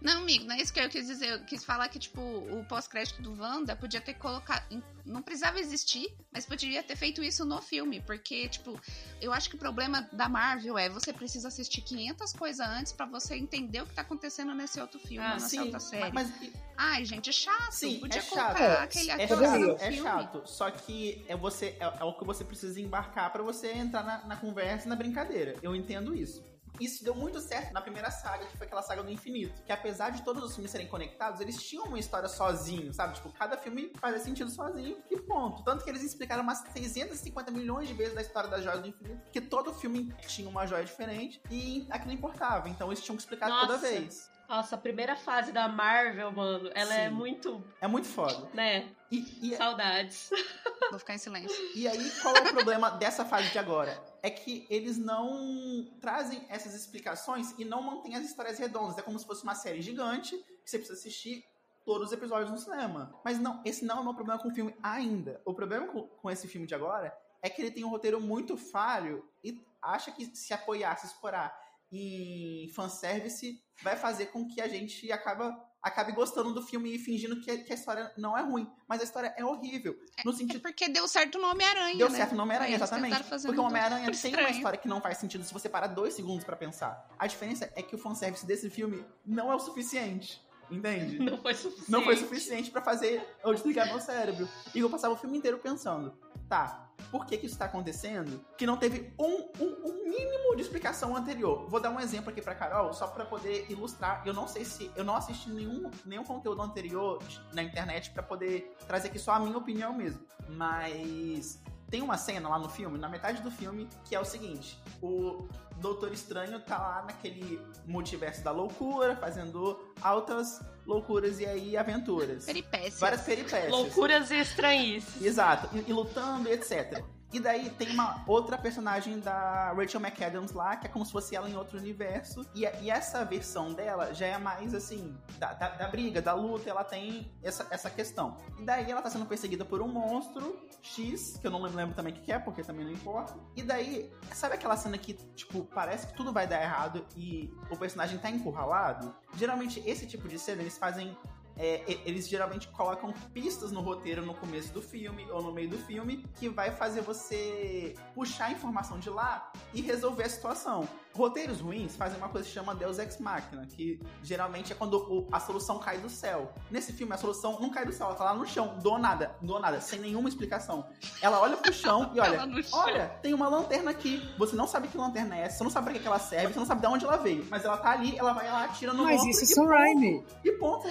Não, 0.00 0.22
amigo, 0.22 0.44
não 0.44 0.54
é 0.54 0.60
isso 0.60 0.72
que 0.72 0.80
eu 0.80 0.88
quis 0.88 1.06
dizer. 1.06 1.28
Eu 1.30 1.44
quis 1.44 1.64
falar 1.64 1.88
que, 1.88 1.98
tipo, 1.98 2.20
o 2.20 2.64
pós-crédito 2.68 3.22
do 3.22 3.40
Wanda 3.40 3.74
podia 3.74 4.00
ter 4.00 4.14
colocado. 4.14 4.82
Não 5.04 5.22
precisava 5.22 5.58
existir, 5.58 6.12
mas 6.32 6.44
poderia 6.46 6.82
ter 6.82 6.96
feito 6.96 7.22
isso 7.22 7.44
no 7.44 7.60
filme. 7.62 8.00
Porque, 8.00 8.48
tipo, 8.48 8.78
eu 9.20 9.32
acho 9.32 9.48
que 9.48 9.56
o 9.56 9.58
problema 9.58 10.08
da 10.12 10.28
Marvel 10.28 10.76
é 10.78 10.88
você 10.88 11.12
precisa 11.12 11.48
assistir 11.48 11.80
500 11.82 12.32
coisas 12.32 12.66
antes 12.66 12.92
para 12.92 13.06
você 13.06 13.36
entender 13.36 13.82
o 13.82 13.86
que 13.86 13.94
tá 13.94 14.02
acontecendo 14.02 14.54
nesse 14.54 14.80
outro 14.80 14.98
filme, 14.98 15.24
Ah, 15.24 15.34
nessa 15.34 15.48
sim, 15.48 15.60
outra 15.60 15.80
série. 15.80 16.12
Mas, 16.12 16.30
Ai, 16.76 17.04
gente, 17.04 17.30
é 17.30 17.32
chato. 17.32 17.72
Sim, 17.72 18.00
podia 18.00 18.20
é 18.20 18.22
colocar 18.22 18.56
chato. 18.58 18.82
aquele 18.82 19.10
é 19.10 19.24
ator 19.24 19.38
chato, 19.38 19.58
no 19.60 19.70
é 19.72 19.78
filme. 19.78 19.96
chato. 19.96 20.42
Só 20.46 20.70
que 20.70 21.24
é, 21.28 21.36
você, 21.36 21.76
é, 21.78 21.98
é 22.00 22.04
o 22.04 22.12
que 22.14 22.24
você 22.24 22.44
precisa 22.44 22.80
embarcar 22.80 23.32
pra 23.32 23.42
você 23.42 23.72
entrar 23.72 24.02
na, 24.04 24.24
na 24.26 24.36
conversa 24.36 24.86
e 24.86 24.88
na 24.88 24.96
brincadeira. 24.96 25.54
Eu 25.62 25.74
entendo 25.74 26.14
isso. 26.14 26.42
Isso 26.80 27.04
deu 27.04 27.14
muito 27.14 27.40
certo 27.40 27.72
na 27.72 27.80
primeira 27.80 28.10
saga, 28.10 28.46
que 28.46 28.56
foi 28.56 28.66
aquela 28.66 28.82
saga 28.82 29.02
do 29.02 29.10
infinito. 29.10 29.62
Que 29.64 29.72
apesar 29.72 30.10
de 30.10 30.22
todos 30.22 30.42
os 30.42 30.54
filmes 30.54 30.70
serem 30.70 30.88
conectados, 30.88 31.40
eles 31.40 31.62
tinham 31.62 31.84
uma 31.84 31.98
história 31.98 32.28
sozinho, 32.28 32.92
sabe? 32.92 33.14
Tipo, 33.14 33.32
cada 33.32 33.56
filme 33.56 33.92
fazia 34.00 34.20
sentido 34.20 34.50
sozinho 34.50 34.98
e 35.10 35.20
ponto. 35.20 35.62
Tanto 35.62 35.84
que 35.84 35.90
eles 35.90 36.02
explicaram 36.02 36.42
umas 36.42 36.58
650 36.72 37.50
milhões 37.50 37.88
de 37.88 37.94
vezes 37.94 38.14
da 38.14 38.22
história 38.22 38.48
das 38.48 38.62
joias 38.62 38.80
do 38.80 38.88
infinito, 38.88 39.30
que 39.30 39.40
todo 39.40 39.72
filme 39.72 40.12
tinha 40.26 40.48
uma 40.48 40.66
joia 40.66 40.84
diferente 40.84 41.40
e 41.50 41.86
aquilo 41.90 42.12
importava. 42.12 42.68
Então 42.68 42.88
eles 42.88 43.02
tinham 43.02 43.16
que 43.16 43.22
explicar 43.22 43.48
toda 43.48 43.74
Nossa. 43.74 43.88
vez. 43.88 44.33
Nossa, 44.48 44.74
a 44.74 44.78
primeira 44.78 45.16
fase 45.16 45.52
da 45.52 45.66
Marvel, 45.68 46.30
mano, 46.30 46.70
ela 46.74 46.94
é 46.94 47.08
Sim. 47.08 47.14
muito, 47.14 47.64
É 47.80 47.86
muito 47.86 48.06
foda. 48.06 48.48
né? 48.52 48.94
E, 49.10 49.50
e, 49.52 49.56
Saudades. 49.56 50.30
Vou 50.90 50.98
ficar 50.98 51.14
em 51.14 51.18
silêncio. 51.18 51.56
E 51.74 51.88
aí, 51.88 52.10
qual 52.20 52.36
é 52.36 52.42
o 52.42 52.52
problema 52.52 52.90
dessa 52.90 53.24
fase 53.24 53.50
de 53.50 53.58
agora? 53.58 54.02
É 54.22 54.30
que 54.30 54.66
eles 54.68 54.98
não 54.98 55.86
trazem 56.00 56.44
essas 56.48 56.74
explicações 56.74 57.54
e 57.58 57.64
não 57.64 57.82
mantêm 57.82 58.16
as 58.16 58.24
histórias 58.24 58.58
redondas. 58.58 58.98
É 58.98 59.02
como 59.02 59.18
se 59.18 59.26
fosse 59.26 59.42
uma 59.44 59.54
série 59.54 59.80
gigante 59.80 60.36
que 60.36 60.70
você 60.70 60.78
precisa 60.78 60.98
assistir 60.98 61.44
todos 61.84 62.08
os 62.08 62.12
episódios 62.12 62.50
no 62.50 62.58
cinema. 62.58 63.14
Mas 63.24 63.38
não, 63.38 63.60
esse 63.64 63.84
não 63.84 63.98
é 63.98 64.00
o 64.00 64.04
meu 64.04 64.14
problema 64.14 64.40
com 64.40 64.48
o 64.48 64.54
filme 64.54 64.74
ainda. 64.82 65.40
O 65.44 65.54
problema 65.54 65.86
com, 65.86 66.02
com 66.02 66.30
esse 66.30 66.48
filme 66.48 66.66
de 66.66 66.74
agora 66.74 67.16
é 67.42 67.48
que 67.50 67.60
ele 67.60 67.70
tem 67.70 67.84
um 67.84 67.88
roteiro 67.88 68.20
muito 68.20 68.56
falho 68.56 69.28
e 69.42 69.62
acha 69.80 70.10
que 70.10 70.24
se 70.34 70.52
apoiar, 70.54 70.96
se 70.96 71.06
escorar 71.06 71.54
em 71.92 72.68
fanservice 72.74 73.62
vai 73.82 73.96
fazer 73.96 74.26
com 74.26 74.46
que 74.46 74.60
a 74.60 74.68
gente 74.68 75.10
acaba, 75.12 75.54
acabe 75.82 76.12
gostando 76.12 76.52
do 76.52 76.62
filme 76.62 76.94
e 76.94 76.98
fingindo 76.98 77.40
que, 77.40 77.58
que 77.58 77.72
a 77.72 77.74
história 77.74 78.12
não 78.16 78.36
é 78.36 78.42
ruim. 78.42 78.68
Mas 78.88 79.00
a 79.00 79.04
história 79.04 79.34
é 79.36 79.44
horrível. 79.44 79.96
No 80.24 80.32
É 80.32 80.34
sentido 80.34 80.60
porque 80.60 80.88
deu 80.88 81.06
certo 81.08 81.38
no 81.38 81.48
Homem-Aranha. 81.48 81.96
Deu 81.98 82.10
né? 82.10 82.18
certo 82.18 82.34
no 82.34 82.42
Homem-Aranha, 82.42 82.76
exatamente. 82.76 83.22
Porque 83.24 83.60
o 83.60 83.64
Homem-Aranha 83.64 84.10
tem 84.10 84.30
uma 84.32 84.40
estranho. 84.40 84.50
história 84.50 84.78
que 84.78 84.88
não 84.88 85.00
faz 85.00 85.18
sentido 85.18 85.44
se 85.44 85.52
você 85.52 85.68
parar 85.68 85.88
dois 85.88 86.14
segundos 86.14 86.44
pra 86.44 86.56
pensar. 86.56 87.08
A 87.18 87.26
diferença 87.26 87.70
é 87.74 87.82
que 87.82 87.94
o 87.94 87.98
fanservice 87.98 88.46
desse 88.46 88.70
filme 88.70 89.04
não 89.24 89.50
é 89.52 89.54
o 89.54 89.60
suficiente. 89.60 90.42
Entende? 90.70 91.18
Não 91.18 91.36
foi 91.42 91.54
suficiente. 91.54 91.90
Não 91.90 92.02
foi 92.02 92.16
suficiente 92.16 92.70
pra 92.70 92.80
fazer 92.80 93.22
eu 93.44 93.52
desligar 93.54 93.86
meu 93.86 94.00
cérebro. 94.00 94.48
E 94.74 94.78
eu 94.78 94.88
passava 94.88 95.12
o 95.12 95.16
filme 95.16 95.36
inteiro 95.36 95.58
pensando, 95.58 96.18
tá, 96.48 96.83
por 97.10 97.26
que 97.26 97.36
que 97.36 97.46
isso 97.46 97.58
tá 97.58 97.66
acontecendo? 97.66 98.44
Que 98.56 98.66
não 98.66 98.76
teve 98.76 99.12
um, 99.18 99.48
um, 99.60 99.88
um 99.88 100.08
mínimo 100.08 100.56
de 100.56 100.62
explicação 100.62 101.16
anterior. 101.16 101.66
Vou 101.68 101.80
dar 101.80 101.90
um 101.90 102.00
exemplo 102.00 102.30
aqui 102.30 102.42
pra 102.42 102.54
Carol, 102.54 102.92
só 102.92 103.06
pra 103.06 103.24
poder 103.24 103.66
ilustrar. 103.70 104.22
Eu 104.26 104.32
não 104.32 104.48
sei 104.48 104.64
se... 104.64 104.90
Eu 104.96 105.04
não 105.04 105.16
assisti 105.16 105.50
nenhum, 105.50 105.90
nenhum 106.04 106.24
conteúdo 106.24 106.62
anterior 106.62 107.22
na 107.52 107.62
internet 107.62 108.10
pra 108.10 108.22
poder 108.22 108.74
trazer 108.86 109.08
aqui 109.08 109.18
só 109.18 109.32
a 109.32 109.38
minha 109.38 109.56
opinião 109.56 109.92
mesmo. 109.92 110.20
Mas... 110.48 111.60
Tem 111.90 112.02
uma 112.02 112.16
cena 112.16 112.48
lá 112.48 112.58
no 112.58 112.68
filme, 112.68 112.98
na 112.98 113.08
metade 113.08 113.42
do 113.42 113.50
filme, 113.50 113.88
que 114.04 114.14
é 114.14 114.20
o 114.20 114.24
seguinte: 114.24 114.78
o 115.02 115.46
Doutor 115.76 116.12
Estranho 116.12 116.60
tá 116.60 116.78
lá 116.78 117.02
naquele 117.02 117.60
multiverso 117.86 118.42
da 118.42 118.50
loucura, 118.50 119.16
fazendo 119.16 119.78
altas 120.00 120.60
loucuras 120.86 121.40
e 121.40 121.46
aí 121.46 121.76
aventuras. 121.76 122.44
Peripécias. 122.44 123.00
Várias 123.00 123.22
peripécias. 123.22 123.70
Loucuras 123.70 124.30
e 124.30 124.40
estranhices. 124.40 125.22
Exato, 125.22 125.68
e, 125.76 125.90
e 125.90 125.92
lutando 125.92 126.48
e 126.48 126.52
etc. 126.52 127.04
E 127.34 127.40
daí 127.40 127.68
tem 127.70 127.90
uma 127.90 128.22
outra 128.28 128.56
personagem 128.56 129.18
da 129.18 129.72
Rachel 129.72 130.00
McAdams 130.00 130.52
lá, 130.52 130.76
que 130.76 130.86
é 130.86 130.88
como 130.88 131.04
se 131.04 131.10
fosse 131.10 131.34
ela 131.34 131.50
em 131.50 131.56
outro 131.56 131.76
universo. 131.76 132.46
E, 132.54 132.60
e 132.60 132.88
essa 132.88 133.24
versão 133.24 133.74
dela 133.74 134.14
já 134.14 134.26
é 134.26 134.38
mais 134.38 134.72
assim, 134.72 135.18
da, 135.36 135.52
da, 135.52 135.70
da 135.70 135.88
briga, 135.88 136.22
da 136.22 136.32
luta, 136.32 136.70
ela 136.70 136.84
tem 136.84 137.28
essa, 137.42 137.66
essa 137.72 137.90
questão. 137.90 138.36
E 138.56 138.62
daí 138.62 138.88
ela 138.88 139.02
tá 139.02 139.10
sendo 139.10 139.26
perseguida 139.26 139.64
por 139.64 139.82
um 139.82 139.88
monstro 139.88 140.64
X, 140.80 141.36
que 141.36 141.44
eu 141.44 141.50
não 141.50 141.60
lembro 141.62 141.96
também 141.96 142.12
o 142.12 142.16
que 142.16 142.22
que 142.22 142.30
é, 142.30 142.38
porque 142.38 142.62
também 142.62 142.84
não 142.84 142.92
importa. 142.92 143.34
E 143.56 143.64
daí, 143.64 144.12
sabe 144.32 144.54
aquela 144.54 144.76
cena 144.76 144.96
que, 144.96 145.14
tipo, 145.34 145.64
parece 145.64 146.06
que 146.06 146.14
tudo 146.14 146.32
vai 146.32 146.46
dar 146.46 146.62
errado 146.62 147.04
e 147.16 147.52
o 147.68 147.76
personagem 147.76 148.16
tá 148.16 148.30
encurralado? 148.30 149.12
Geralmente, 149.36 149.82
esse 149.84 150.06
tipo 150.06 150.28
de 150.28 150.38
cena 150.38 150.62
eles 150.62 150.78
fazem 150.78 151.18
é, 151.56 151.82
eles 152.04 152.28
geralmente 152.28 152.68
colocam 152.68 153.12
pistas 153.32 153.70
no 153.70 153.80
roteiro 153.80 154.24
no 154.24 154.34
começo 154.34 154.72
do 154.72 154.82
filme 154.82 155.24
ou 155.30 155.42
no 155.42 155.52
meio 155.52 155.68
do 155.68 155.78
filme 155.78 156.24
que 156.36 156.48
vai 156.48 156.70
fazer 156.70 157.00
você 157.00 157.94
puxar 158.14 158.46
a 158.46 158.52
informação 158.52 158.98
de 158.98 159.10
lá 159.10 159.52
e 159.72 159.80
resolver 159.80 160.24
a 160.24 160.28
situação. 160.28 160.88
Roteiros 161.14 161.60
ruins 161.60 161.94
fazem 161.96 162.18
uma 162.18 162.28
coisa 162.28 162.46
que 162.46 162.52
chama 162.52 162.74
Deus 162.74 162.98
Ex 162.98 163.18
Machina, 163.18 163.64
que 163.66 164.00
geralmente 164.22 164.72
é 164.72 164.74
quando 164.74 164.94
o- 164.98 165.28
a 165.30 165.38
solução 165.38 165.78
cai 165.78 165.98
do 165.98 166.10
céu. 166.10 166.52
Nesse 166.70 166.92
filme, 166.92 167.12
a 167.14 167.16
solução 167.16 167.58
não 167.60 167.70
cai 167.70 167.84
do 167.86 167.92
céu, 167.92 168.08
ela 168.08 168.16
tá 168.16 168.24
lá 168.24 168.34
no 168.34 168.44
chão, 168.46 168.76
do 168.82 168.98
nada, 168.98 169.34
do 169.40 169.58
nada, 169.58 169.80
sem 169.80 170.00
nenhuma 170.00 170.28
explicação. 170.28 170.86
Ela 171.22 171.40
olha 171.40 171.56
pro 171.56 171.72
chão 171.72 172.10
e 172.14 172.18
olha, 172.20 172.40
olha, 172.72 173.08
tem 173.22 173.32
uma 173.32 173.48
lanterna 173.48 173.92
aqui. 173.92 174.28
Você 174.38 174.56
não 174.56 174.66
sabe 174.66 174.88
que 174.88 174.98
lanterna 174.98 175.36
é 175.36 175.42
essa, 175.42 175.58
você 175.58 175.64
não 175.64 175.70
sabe 175.70 175.84
pra 175.86 175.94
que 175.94 176.00
que 176.00 176.06
ela 176.06 176.18
serve, 176.18 176.52
você 176.52 176.58
não 176.58 176.66
sabe 176.66 176.80
de 176.80 176.86
onde 176.88 177.04
ela 177.04 177.16
veio. 177.16 177.46
Mas 177.48 177.64
ela 177.64 177.76
tá 177.76 177.90
ali, 177.90 178.18
ela 178.18 178.32
vai 178.32 178.50
lá, 178.50 178.64
atira 178.64 178.92
no 178.92 179.04
Mas 179.04 179.22
isso 179.24 179.60
é 179.60 179.64
e. 179.64 179.68
Raimi. 179.68 180.24
E 180.44 180.52
ponto. 180.52 180.88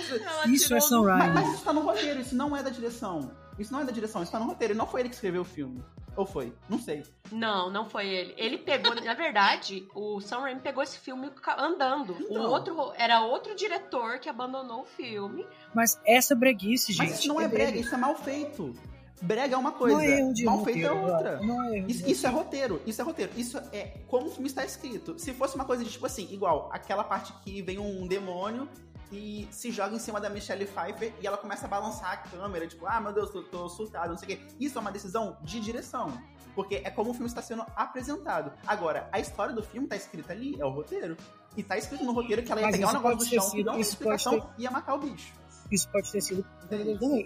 Isso 0.47 0.73
é 0.73 0.79
Sam 0.79 1.01
do- 1.01 1.07
Mas, 1.07 1.17
Raimi. 1.19 1.33
mas 1.35 1.53
isso 1.55 1.63
tá 1.65 1.73
no 1.73 1.81
roteiro, 1.81 2.19
isso 2.21 2.35
não 2.35 2.55
é 2.55 2.63
da 2.63 2.69
direção. 2.69 3.31
Isso 3.59 3.71
não 3.71 3.81
é 3.81 3.83
da 3.85 3.91
direção, 3.91 4.23
isso 4.23 4.31
tá 4.31 4.39
no 4.39 4.45
roteiro. 4.45 4.73
E 4.73 4.77
não 4.77 4.87
foi 4.87 5.01
ele 5.01 5.09
que 5.09 5.15
escreveu 5.15 5.41
o 5.41 5.45
filme. 5.45 5.83
Ou 6.15 6.25
foi? 6.25 6.53
Não 6.69 6.77
sei. 6.79 7.03
Não, 7.31 7.69
não 7.71 7.89
foi 7.89 8.07
ele. 8.07 8.33
Ele 8.37 8.57
pegou, 8.57 8.93
na 8.95 9.13
verdade, 9.15 9.87
o 9.95 10.19
Sam 10.21 10.39
Raimi 10.41 10.61
pegou 10.61 10.83
esse 10.83 10.99
filme 10.99 11.31
andando. 11.57 12.13
O 12.13 12.21
Então. 12.29 12.51
outro 12.51 12.93
era 12.95 13.21
outro 13.21 13.55
diretor 13.55 14.19
que 14.19 14.29
abandonou 14.29 14.81
o 14.81 14.85
filme. 14.85 15.45
Mas 15.73 15.99
essa 16.05 16.35
breguice, 16.35 16.93
gente. 16.93 17.09
Mas 17.09 17.19
isso 17.19 17.27
não 17.27 17.41
é 17.41 17.47
dele. 17.47 17.63
brega, 17.63 17.77
isso 17.79 17.95
é 17.95 17.97
mal 17.97 18.15
feito. 18.15 18.73
Brega 19.21 19.55
é 19.55 19.57
uma 19.57 19.71
coisa, 19.71 19.95
Não 19.95 20.03
é 20.03 20.43
mal 20.43 20.63
feito 20.65 20.85
é 20.85 20.87
roteiro, 20.89 21.13
outra. 21.13 21.39
Não 21.41 21.63
é 21.63 21.79
Isso, 21.79 22.09
isso 22.09 22.27
é 22.27 22.29
roteiro, 22.29 22.81
isso 22.85 23.01
é 23.01 23.05
roteiro. 23.05 23.31
Isso 23.37 23.57
é 23.71 23.93
como 24.07 24.27
o 24.27 24.29
filme 24.29 24.47
está 24.47 24.65
escrito. 24.65 25.17
Se 25.17 25.33
fosse 25.33 25.55
uma 25.55 25.63
coisa 25.63 25.83
de 25.83 25.89
tipo 25.89 26.05
assim, 26.05 26.27
igual 26.29 26.69
aquela 26.73 27.05
parte 27.05 27.31
que 27.43 27.61
vem 27.61 27.79
um 27.79 28.05
demônio 28.05 28.67
e 29.13 29.47
se 29.51 29.71
joga 29.71 29.95
em 29.95 29.99
cima 29.99 30.19
da 30.19 30.29
Michelle 30.29 30.65
Pfeiffer 30.65 31.13
e 31.21 31.27
ela 31.27 31.37
começa 31.37 31.65
a 31.65 31.69
balançar 31.69 32.11
a 32.11 32.17
câmera, 32.17 32.67
tipo, 32.67 32.85
ah, 32.87 32.99
meu 32.99 33.13
Deus, 33.13 33.29
tô, 33.29 33.43
tô 33.43 33.69
surtado, 33.69 34.09
não 34.09 34.17
sei 34.17 34.25
o 34.35 34.37
quê. 34.37 34.43
Isso 34.59 34.77
é 34.77 34.81
uma 34.81 34.91
decisão 34.91 35.37
de 35.41 35.59
direção. 35.59 36.11
Porque 36.55 36.81
é 36.83 36.89
como 36.91 37.09
o 37.11 37.13
filme 37.13 37.27
está 37.27 37.41
sendo 37.41 37.63
apresentado. 37.75 38.51
Agora, 38.67 39.09
a 39.11 39.19
história 39.19 39.53
do 39.55 39.63
filme 39.63 39.87
tá 39.87 39.95
escrita 39.95 40.33
ali, 40.33 40.55
é 40.59 40.65
o 40.65 40.69
roteiro. 40.69 41.17
E 41.57 41.63
tá 41.63 41.77
escrito 41.77 42.03
no 42.03 42.11
roteiro 42.13 42.43
que 42.43 42.51
ela 42.51 42.61
ia 42.61 42.67
Mas 42.67 42.75
pegar 42.75 42.89
um 42.89 42.93
negócio 42.93 43.17
do 43.17 43.23
ter 43.25 43.35
chão 43.35 43.45
que 43.45 43.51
sido- 43.57 43.65
não 43.65 43.79
isso 43.79 43.97
pode 43.97 44.15
explicação 44.15 44.49
e 44.57 44.61
ia 44.63 44.71
matar 44.71 44.93
o 44.95 44.99
bicho. 44.99 45.33
Isso 45.71 45.89
pode 45.89 46.11
ter 46.11 46.21
sido. 46.21 46.45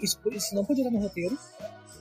Isso, 0.02 0.18
isso 0.30 0.54
não 0.54 0.64
podia 0.64 0.84
estar 0.86 0.96
no 0.96 1.02
roteiro. 1.02 1.38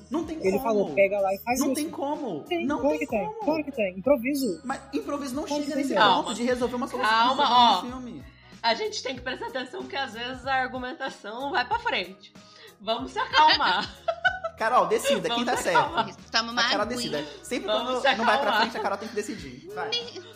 Não 0.10 0.24
tem 0.24 0.38
Ele 0.38 0.52
como. 0.52 0.64
falou, 0.64 0.94
pega 0.94 1.20
lá 1.20 1.34
e 1.34 1.38
faz 1.40 1.60
Não 1.60 1.68
isso. 1.68 1.76
tem 1.76 1.90
como. 1.90 2.44
Tem, 2.46 2.66
não 2.66 2.80
claro 2.80 2.98
tem 2.98 3.08
que 3.08 3.14
tem. 3.14 3.26
como. 3.28 3.40
Claro 3.46 3.64
que 3.66 3.72
tem. 3.74 3.98
Improviso. 3.98 4.62
Mas 4.64 4.82
improviso 4.94 5.36
não 5.36 5.44
Pode 5.44 5.56
chega 5.66 5.76
ter. 5.76 5.82
nesse 5.84 5.96
ponto 5.96 6.34
de 6.34 6.44
resolver 6.44 6.76
uma 6.76 6.88
solução 6.88 7.12
Calma, 7.12 7.44
ó. 7.50 7.82
filme. 7.82 8.24
A 8.68 8.74
gente 8.74 9.02
tem 9.02 9.16
que 9.16 9.22
prestar 9.22 9.48
atenção 9.48 9.88
que 9.88 9.96
às 9.96 10.14
vezes 10.14 10.46
a 10.46 10.56
argumentação 10.56 11.52
vai 11.52 11.64
pra 11.64 11.80
frente. 11.80 12.34
Vamos 12.82 13.12
se 13.14 13.20
acalmar. 13.20 13.90
Carol, 14.60 14.88
decida, 14.88 15.30
quem 15.30 15.46
Vamos 15.46 15.64
tá 15.64 15.70
acalmar. 15.70 16.06
certo? 16.06 16.32
Toma 16.32 16.52
uma 16.52 16.62
A 16.62 16.70
Carol 16.70 16.86
decida. 16.86 17.26
Sempre 17.44 17.68
Vamos 17.68 18.02
quando 18.02 18.02
se 18.02 18.16
não 18.18 18.26
vai 18.26 18.42
pra 18.42 18.60
frente, 18.60 18.78
a 18.78 18.82
Carol 18.82 18.98
tem 18.98 19.08
que 19.08 19.16
decidir. 19.16 19.70
Vai. 19.74 19.90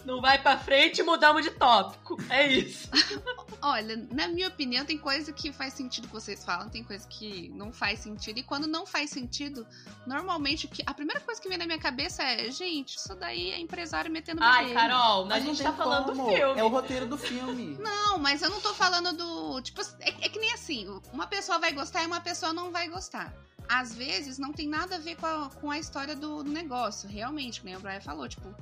Não 0.05 0.21
vai 0.21 0.41
pra 0.41 0.57
frente, 0.57 1.03
mudamos 1.03 1.43
de 1.43 1.51
tópico. 1.51 2.17
É 2.29 2.47
isso. 2.47 2.87
Olha, 3.61 4.07
na 4.11 4.27
minha 4.27 4.47
opinião, 4.47 4.83
tem 4.85 4.97
coisa 4.97 5.31
que 5.31 5.51
faz 5.53 5.73
sentido 5.75 6.07
que 6.07 6.13
vocês 6.13 6.43
falam, 6.43 6.67
tem 6.69 6.83
coisa 6.83 7.07
que 7.07 7.49
não 7.49 7.71
faz 7.71 7.99
sentido. 7.99 8.39
E 8.39 8.43
quando 8.43 8.65
não 8.67 8.85
faz 8.87 9.11
sentido, 9.11 9.67
normalmente 10.05 10.67
que- 10.67 10.81
a 10.85 10.93
primeira 10.93 11.19
coisa 11.21 11.39
que 11.39 11.47
vem 11.47 11.57
na 11.57 11.65
minha 11.65 11.77
cabeça 11.79 12.23
é, 12.23 12.49
gente, 12.51 12.97
isso 12.97 13.13
daí 13.15 13.51
é 13.51 13.59
empresário 13.59 14.09
metendo 14.11 14.41
Ai. 14.43 14.73
Carol, 14.73 15.23
a 15.23 15.25
Mas 15.27 15.43
não 15.45 15.53
gente 15.53 15.63
tá 15.63 15.73
falando 15.73 16.05
como. 16.07 16.23
do 16.23 16.35
filme. 16.35 16.59
É 16.59 16.63
o 16.63 16.67
roteiro 16.69 17.05
do 17.05 17.17
filme. 17.17 17.77
Não, 17.81 18.17
mas 18.17 18.41
eu 18.41 18.49
não 18.49 18.59
tô 18.59 18.73
falando 18.73 19.13
do. 19.15 19.61
Tipo, 19.61 19.81
é, 19.99 20.09
é 20.09 20.29
que 20.29 20.39
nem 20.39 20.51
assim, 20.53 20.87
uma 21.13 21.27
pessoa 21.27 21.59
vai 21.59 21.71
gostar 21.71 22.03
e 22.03 22.07
uma 22.07 22.19
pessoa 22.21 22.51
não 22.53 22.71
vai 22.71 22.87
gostar. 22.89 23.33
Às 23.69 23.93
vezes 23.95 24.37
não 24.37 24.51
tem 24.51 24.67
nada 24.67 24.95
a 24.95 24.99
ver 24.99 25.15
com 25.15 25.25
a, 25.25 25.49
com 25.49 25.71
a 25.71 25.77
história 25.79 26.15
do, 26.15 26.43
do 26.43 26.51
negócio, 26.51 27.07
realmente, 27.07 27.61
como 27.61 27.75
o 27.77 27.79
Brian 27.79 28.01
falou, 28.01 28.27
tipo, 28.27 28.53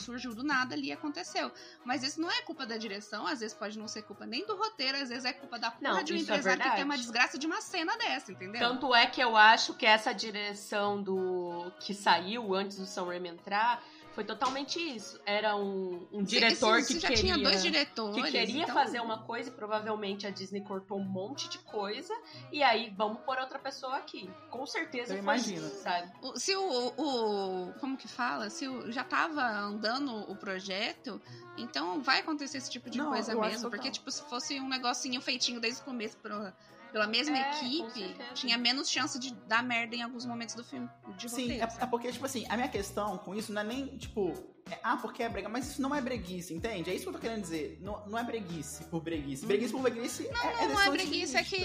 surgiu 0.00 0.34
do 0.34 0.42
nada 0.42 0.74
ali 0.74 0.88
e 0.88 0.92
aconteceu. 0.92 1.50
Mas 1.84 2.02
isso 2.02 2.20
não 2.20 2.30
é 2.30 2.42
culpa 2.42 2.66
da 2.66 2.76
direção, 2.76 3.26
às 3.26 3.40
vezes 3.40 3.54
pode 3.54 3.78
não 3.78 3.88
ser 3.88 4.02
culpa 4.02 4.26
nem 4.26 4.46
do 4.46 4.56
roteiro, 4.56 4.98
às 4.98 5.08
vezes 5.08 5.24
é 5.24 5.32
culpa 5.32 5.58
da 5.58 5.70
porra 5.70 5.94
Não, 5.94 6.02
de 6.02 6.12
um 6.12 6.16
é 6.16 6.20
empresário 6.20 6.42
que 6.42 6.58
verdade. 6.58 6.76
tem 6.76 6.84
uma 6.84 6.96
desgraça 6.96 7.38
de 7.38 7.46
uma 7.46 7.60
cena 7.60 7.96
dessa, 7.96 8.32
entendeu? 8.32 8.60
Tanto 8.60 8.94
é 8.94 9.06
que 9.06 9.20
eu 9.20 9.36
acho 9.36 9.74
que 9.74 9.86
essa 9.86 10.12
direção 10.12 11.02
do 11.02 11.72
que 11.80 11.94
saiu 11.94 12.54
antes 12.54 12.78
do 12.78 12.86
Sam 12.86 13.06
Raimi 13.06 13.28
entrar 13.28 13.82
Foi 14.18 14.24
totalmente 14.24 14.80
isso. 14.80 15.20
Era 15.24 15.54
um, 15.54 16.04
um 16.10 16.24
diretor 16.24 16.84
que 16.84 16.98
já 16.98 17.06
queria... 17.06 17.22
tinha 17.22 17.38
dois 17.38 17.62
diretores. 17.62 18.16
Que 18.16 18.32
queria 18.32 18.62
então... 18.64 18.74
fazer 18.74 18.98
uma 18.98 19.22
coisa 19.22 19.48
e 19.48 19.52
provavelmente 19.52 20.26
a 20.26 20.30
Disney 20.30 20.60
cortou 20.60 20.98
um 20.98 21.04
monte 21.04 21.48
de 21.48 21.58
coisa. 21.60 22.12
E 22.50 22.60
aí, 22.60 22.92
vamos 22.96 23.20
pôr 23.20 23.38
outra 23.38 23.60
pessoa 23.60 23.96
aqui. 23.96 24.28
Com 24.50 24.66
certeza 24.66 25.12
Eu 25.12 25.18
foi 25.18 25.22
imagino. 25.22 25.64
isso, 25.64 25.82
sabe? 25.84 26.10
O- 26.20 26.36
Se 26.36 26.52
o, 26.56 26.92
o. 26.96 27.72
Como 27.78 27.96
que 27.96 28.08
fala? 28.08 28.50
Se 28.50 28.66
o, 28.66 28.90
já 28.90 29.04
tava 29.04 29.40
andando 29.40 30.12
o 30.28 30.34
projeto, 30.34 31.22
então 31.56 32.00
vai 32.02 32.18
acontecer 32.18 32.58
esse 32.58 32.70
tipo 32.72 32.90
de 32.90 32.98
Não, 32.98 33.10
coisa 33.10 33.36
mesmo. 33.36 33.52
total. 33.52 33.70
Porque, 33.70 33.88
tipo, 33.88 34.10
se 34.10 34.22
fosse 34.22 34.58
um 34.58 34.68
negocinho 34.68 35.20
feitinho 35.20 35.60
desde 35.60 35.80
o 35.80 35.84
começo 35.84 36.16
pela, 36.16 36.52
pela 36.92 37.06
mesma 37.06 37.36
É, 37.36 37.50
equipe, 37.50 38.16
tinha 38.34 38.56
menos 38.56 38.90
chance 38.90 39.18
de 39.18 39.34
dar 39.46 39.62
merda 39.62 39.96
em 39.96 40.02
alguns 40.02 40.24
momentos 40.24 40.54
do 40.54 40.64
filme. 40.64 40.88
De 41.16 41.28
Sim, 41.28 41.42
roteiro, 41.42 41.64
é, 41.64 41.84
é 41.84 41.86
porque, 41.86 42.12
tipo 42.12 42.24
assim, 42.24 42.46
a 42.48 42.56
minha 42.56 42.68
questão 42.68 43.18
com 43.18 43.34
isso 43.34 43.52
não 43.52 43.62
é 43.62 43.64
nem, 43.64 43.96
tipo, 43.98 44.32
é, 44.70 44.78
ah, 44.82 44.96
porque 44.96 45.22
é 45.22 45.28
brega, 45.28 45.48
mas 45.48 45.68
isso 45.68 45.82
não 45.82 45.94
é 45.94 46.00
breguice, 46.00 46.52
entende? 46.54 46.90
É 46.90 46.94
isso 46.94 47.04
que 47.04 47.08
eu 47.08 47.12
tô 47.14 47.18
querendo 47.18 47.42
dizer. 47.42 47.78
Não, 47.80 48.06
não 48.06 48.18
é 48.18 48.24
breguice 48.24 48.84
por 48.84 49.02
breguice. 49.02 49.46
Breguice 49.46 49.72
por 49.72 49.82
breguice 49.82 50.26
é, 50.26 50.30
é 50.30 50.66
Não, 50.66 50.74
não 50.74 50.80
é 50.80 50.90
preguiça, 50.90 51.38
é 51.38 51.44
que 51.44 51.58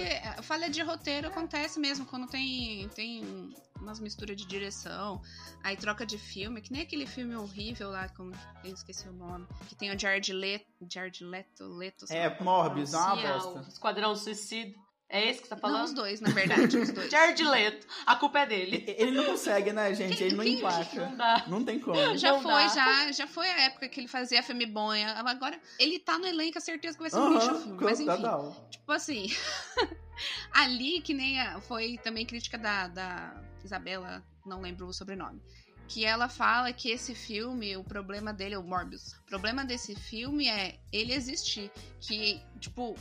falha 0.43 0.69
de 0.69 0.82
roteiro 0.82 1.28
acontece 1.28 1.80
mesmo 1.80 2.05
quando 2.05 2.28
tem, 2.28 2.88
tem 2.89 3.53
umas 3.80 3.99
misturas 3.99 4.38
de 4.38 4.45
direção, 4.45 5.21
aí 5.61 5.76
troca 5.76 6.05
de 6.05 6.17
filme, 6.17 6.61
que 6.61 6.71
nem 6.71 6.82
aquele 6.82 7.05
filme 7.05 7.36
horrível 7.36 7.89
lá, 7.89 8.07
como 8.09 8.32
eu 8.63 8.74
esqueci 8.74 9.07
o 9.07 9.13
nome, 9.13 9.45
que 9.67 9.76
tem 9.76 9.93
o 9.93 9.99
Jared 9.99 10.32
Leto, 10.32 10.65
Jared 10.89 11.24
Leto, 11.24 11.67
Leto. 11.67 12.05
É, 12.09 12.41
Morbius, 12.41 12.93
é 12.93 12.97
uma 12.97 13.15
bosta. 13.15 13.59
o 13.59 13.67
Esquadrão 13.67 14.15
Suicida. 14.15 14.83
É 15.16 15.30
esse 15.30 15.41
que 15.43 15.47
você 15.47 15.49
tá 15.51 15.55
Não, 15.57 15.61
falando? 15.61 15.86
os 15.86 15.93
dois, 15.93 16.20
na 16.22 16.32
verdade, 16.32 16.76
os 16.76 16.89
dois. 16.91 17.11
Jared 17.11 17.43
Leto. 17.43 17.86
A 18.03 18.16
culpa 18.16 18.39
é 18.39 18.45
dele. 18.47 18.84
Ele 18.97 19.11
não 19.11 19.26
consegue, 19.26 19.72
né, 19.72 19.93
gente? 19.93 20.24
Ele 20.24 20.36
não 20.36 20.43
Quem- 20.43 20.57
encaixa. 20.57 21.05
Não 21.07 21.16
dá. 21.16 21.43
Não 21.47 21.64
tem 21.64 21.80
como. 21.80 22.18
Já 22.18 22.32
Não 22.32 22.41
foi, 22.41 22.51
dá. 22.51 22.68
já, 22.70 23.11
já 23.11 23.28
foi 23.28 23.47
a 23.47 23.61
época 23.66 23.88
que 23.88 23.99
ele 23.99 24.07
fazia 24.07 24.41
filme 24.41 24.66
bom. 24.66 24.89
Agora, 24.91 25.59
ele 25.78 25.99
tá 25.99 26.18
no 26.18 26.26
elenco, 26.26 26.57
é 26.57 26.61
certeza 26.61 26.97
que 26.97 27.01
vai 27.03 27.11
ser 27.11 27.20
um 27.20 27.32
lixo 27.32 27.55
filme. 27.61 27.78
Mas 27.80 27.99
enfim, 27.99 28.09
total. 28.11 28.68
tipo 28.72 28.91
assim, 28.91 29.28
ali 30.51 30.99
que 31.01 31.14
nem 31.14 31.39
a- 31.39 31.59
foi 31.61 31.97
também 32.03 32.26
crítica 32.26 32.57
da, 32.57 32.88
da 32.88 33.36
Isabela, 33.64 34.24
não 34.45 34.61
lembro 34.61 34.88
o 34.88 34.93
sobrenome. 34.93 35.41
Que 35.88 36.06
ela 36.06 36.28
fala 36.30 36.72
que 36.74 36.90
esse 36.90 37.14
filme, 37.14 37.78
o 37.78 37.84
problema 37.84 38.34
dele 38.34 38.56
é 38.56 38.58
o 38.58 38.64
Morbius. 38.64 39.14
O 39.14 39.24
problema 39.26 39.64
desse 39.64 39.96
filme 39.96 40.48
é 40.48 40.80
ele 40.92 41.14
existir. 41.14 41.70
Que, 42.00 42.42
tipo, 42.60 42.96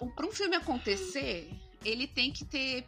um- 0.00 0.10
pra 0.10 0.26
um 0.26 0.30
filme 0.30 0.54
acontecer, 0.54 1.50
ele 1.84 2.06
tem 2.06 2.30
que 2.30 2.44
ter. 2.44 2.86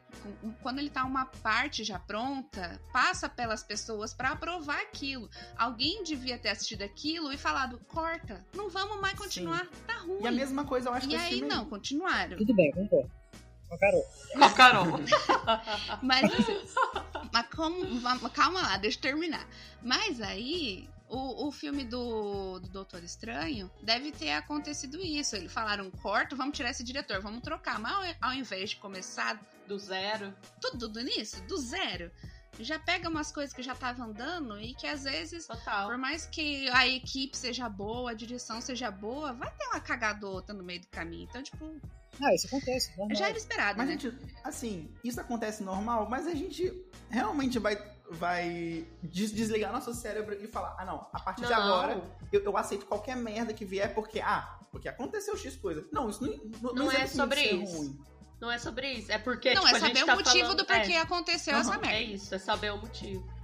Quando 0.63 0.79
ele 0.79 0.91
tá 0.91 1.05
uma 1.05 1.25
parte 1.27 1.83
já 1.83 1.99
pronta, 1.99 2.81
passa 2.93 3.29
pelas 3.29 3.63
pessoas 3.63 4.13
pra 4.15 4.31
aprovar 4.33 4.81
aquilo. 4.83 5.29
Alguém 5.57 6.03
devia 6.05 6.39
ter 6.39 6.51
assistido 6.51 6.83
aquilo 6.83 7.33
e 7.33 7.39
falado: 7.39 7.81
corta, 7.89 8.45
não 8.55 8.69
vamos 8.69 9.01
mais 9.01 9.19
continuar, 9.19 9.67
tá 9.87 9.99
ruim. 9.99 10.23
E 10.23 10.27
a 10.29 10.33
mesma 10.33 10.65
coisa 10.65 10.91
eu 10.91 10.93
acho 10.93 11.07
E 11.07 11.11
que 11.11 11.15
esse 11.17 11.25
aí 11.25 11.39
filme 11.39 11.49
não, 11.49 11.65
continuaram. 11.65 12.37
Tudo 12.37 12.55
bem, 12.55 12.71
concordo. 12.73 13.11
A 14.41 14.51
Carol. 14.51 15.01
Mas, 16.03 16.25
assim, 16.33 16.61
mas 17.33 17.47
como, 17.55 18.01
va- 18.01 18.31
calma 18.31 18.61
lá, 18.63 18.77
deixa 18.77 18.99
eu 18.99 19.03
terminar. 19.03 19.47
Mas 19.83 20.21
aí, 20.21 20.89
o, 21.09 21.47
o 21.49 21.53
filme 21.53 21.85
do, 21.85 22.59
do 22.61 22.69
Doutor 22.69 23.03
Estranho 23.05 23.71
deve 23.83 24.13
ter 24.13 24.33
acontecido 24.33 25.01
isso. 25.01 25.37
Eles 25.37 25.53
falaram, 25.53 25.91
corta, 25.91 26.35
vamos 26.37 26.57
tirar 26.57 26.71
esse 26.71 26.83
diretor, 26.85 27.21
vamos 27.21 27.43
trocar. 27.43 27.79
Mas 27.79 28.17
ao, 28.21 28.31
ao 28.31 28.35
invés 28.35 28.71
de 28.71 28.77
começar 28.77 29.41
Do 29.67 29.79
zero. 29.79 30.35
tudo 30.61 30.89
do 30.89 31.01
início, 31.01 31.41
do 31.47 31.57
zero, 31.59 32.11
já 32.59 32.79
pega 32.79 33.09
umas 33.09 33.31
coisas 33.33 33.55
que 33.55 33.63
já 33.63 33.73
estavam 33.73 34.07
andando 34.11 34.61
e 34.61 34.75
que 34.75 34.87
às 34.87 35.05
vezes 35.05 35.47
Total. 35.47 35.87
por 35.89 35.97
mais 35.97 36.27
que 36.27 36.69
a 36.71 36.87
equipe 36.87 37.37
seja 37.37 37.69
boa, 37.69 38.11
a 38.11 38.15
direção 38.15 38.61
seja 38.61 38.91
boa, 38.91 39.33
vai 39.33 39.51
ter 39.55 39.67
uma 39.67 39.81
outra 40.29 40.53
no 40.55 40.63
meio 40.65 40.81
do 40.81 40.89
caminho. 40.89 41.27
Então, 41.31 41.43
tipo, 41.43 41.81
ah, 42.23 42.35
isso 42.35 42.47
acontece, 42.47 42.97
normal. 42.97 43.17
já 43.17 43.29
era 43.29 43.37
esperado, 43.39 43.79
Mas, 43.79 43.87
né? 43.89 43.93
gente, 43.99 44.19
assim, 44.45 44.91
isso 45.05 45.21
acontece 45.21 45.63
normal, 45.63 46.09
mas 46.09 46.27
a 46.27 46.35
gente 46.35 46.73
realmente 47.09 47.59
vai, 47.59 47.77
vai 48.11 48.87
des- 49.03 49.33
desligar 49.33 49.73
nosso 49.73 49.93
cérebro 49.95 50.35
e 50.43 50.47
falar: 50.49 50.77
ah, 50.79 50.85
não, 50.85 51.07
a 51.13 51.21
partir 51.21 51.43
de 51.43 51.51
Não. 51.51 51.57
agora 51.63 52.03
eu, 52.33 52.43
eu 52.43 52.57
aceito 52.57 52.87
qualquer 52.87 53.17
merda 53.17 53.53
que 53.55 53.65
vier 53.65 53.95
porque, 53.95 54.21
ah, 54.21 54.59
porque 54.71 54.89
aconteceu 54.89 55.37
X 55.37 55.57
coisa. 55.57 55.87
Não, 55.93 56.09
isso 56.11 56.23
não, 56.23 56.37
não, 56.61 56.85
Não 56.85 56.93
é 56.93 56.97
existe 56.99 57.17
sobre 57.17 57.41
ser 57.41 57.55
isso. 57.55 57.77
ruim. 57.77 58.01
Não 58.41 58.51
é 58.51 58.59
sobre 58.59 58.91
isso. 58.93 59.13
É 59.13 59.19
porque, 59.19 59.53
Não, 59.55 59.63
tipo, 59.65 59.75
é 59.75 59.77
a 59.77 59.81
gente 59.81 59.99
saber 59.99 60.07
tá 60.07 60.15
o 60.15 60.17
motivo 60.17 60.39
falando- 60.45 60.57
do 60.59 60.65
porquê 60.65 60.93
é. 60.93 61.01
aconteceu 61.01 61.53
Aham, 61.55 61.61
essa 61.61 61.75
É 61.75 61.79
merda. 61.79 62.01
isso, 62.15 62.35
é 62.35 62.39
saber 62.39 62.73
o 62.73 62.79
motivo. 62.79 63.40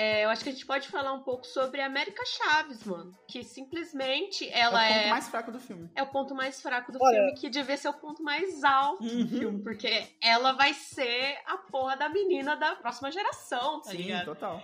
É, 0.00 0.24
eu 0.24 0.30
acho 0.30 0.44
que 0.44 0.48
a 0.50 0.52
gente 0.52 0.64
pode 0.64 0.86
falar 0.88 1.12
um 1.12 1.24
pouco 1.24 1.44
sobre 1.44 1.80
a 1.80 1.86
América 1.86 2.22
Chaves, 2.24 2.84
mano. 2.84 3.12
Que 3.26 3.42
simplesmente 3.42 4.48
ela 4.50 4.84
é 4.84 4.90
o 4.90 4.92
é. 4.92 4.98
ponto 5.00 5.10
mais 5.10 5.28
fraco 5.28 5.50
do 5.50 5.58
filme. 5.58 5.90
É 5.96 6.02
o 6.04 6.06
ponto 6.06 6.34
mais 6.36 6.62
fraco 6.62 6.92
do 6.92 6.98
Olha- 7.02 7.16
filme, 7.16 7.34
que 7.34 7.50
devia 7.50 7.76
ser 7.76 7.88
o 7.88 7.92
ponto 7.94 8.22
mais 8.22 8.62
alto 8.62 9.02
do 9.02 9.10
Uhum. 9.12 9.26
filme, 9.28 9.62
porque 9.64 10.06
ela 10.22 10.52
vai 10.52 10.72
ser 10.72 11.38
a 11.44 11.56
porra 11.58 11.96
da 11.96 12.08
menina 12.08 12.54
da 12.56 12.76
próxima 12.76 13.10
geração, 13.10 13.80
tá 13.80 13.90
Sim, 13.90 13.96
ligado? 13.96 14.26
total. 14.26 14.62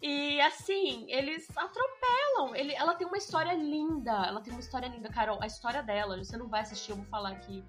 E 0.00 0.40
assim, 0.42 1.04
eles 1.08 1.48
atropelam. 1.56 2.54
Ele, 2.54 2.72
ela 2.74 2.94
tem 2.94 3.06
uma 3.08 3.16
história 3.16 3.54
linda. 3.54 4.12
Ela 4.26 4.40
tem 4.40 4.52
uma 4.52 4.60
história 4.60 4.86
linda, 4.86 5.08
Carol. 5.08 5.42
A 5.42 5.46
história 5.46 5.82
dela, 5.82 6.16
você 6.18 6.36
não 6.36 6.46
vai 6.48 6.60
assistir, 6.60 6.90
eu 6.90 6.96
vou 6.96 7.06
falar 7.06 7.30
aqui. 7.30 7.64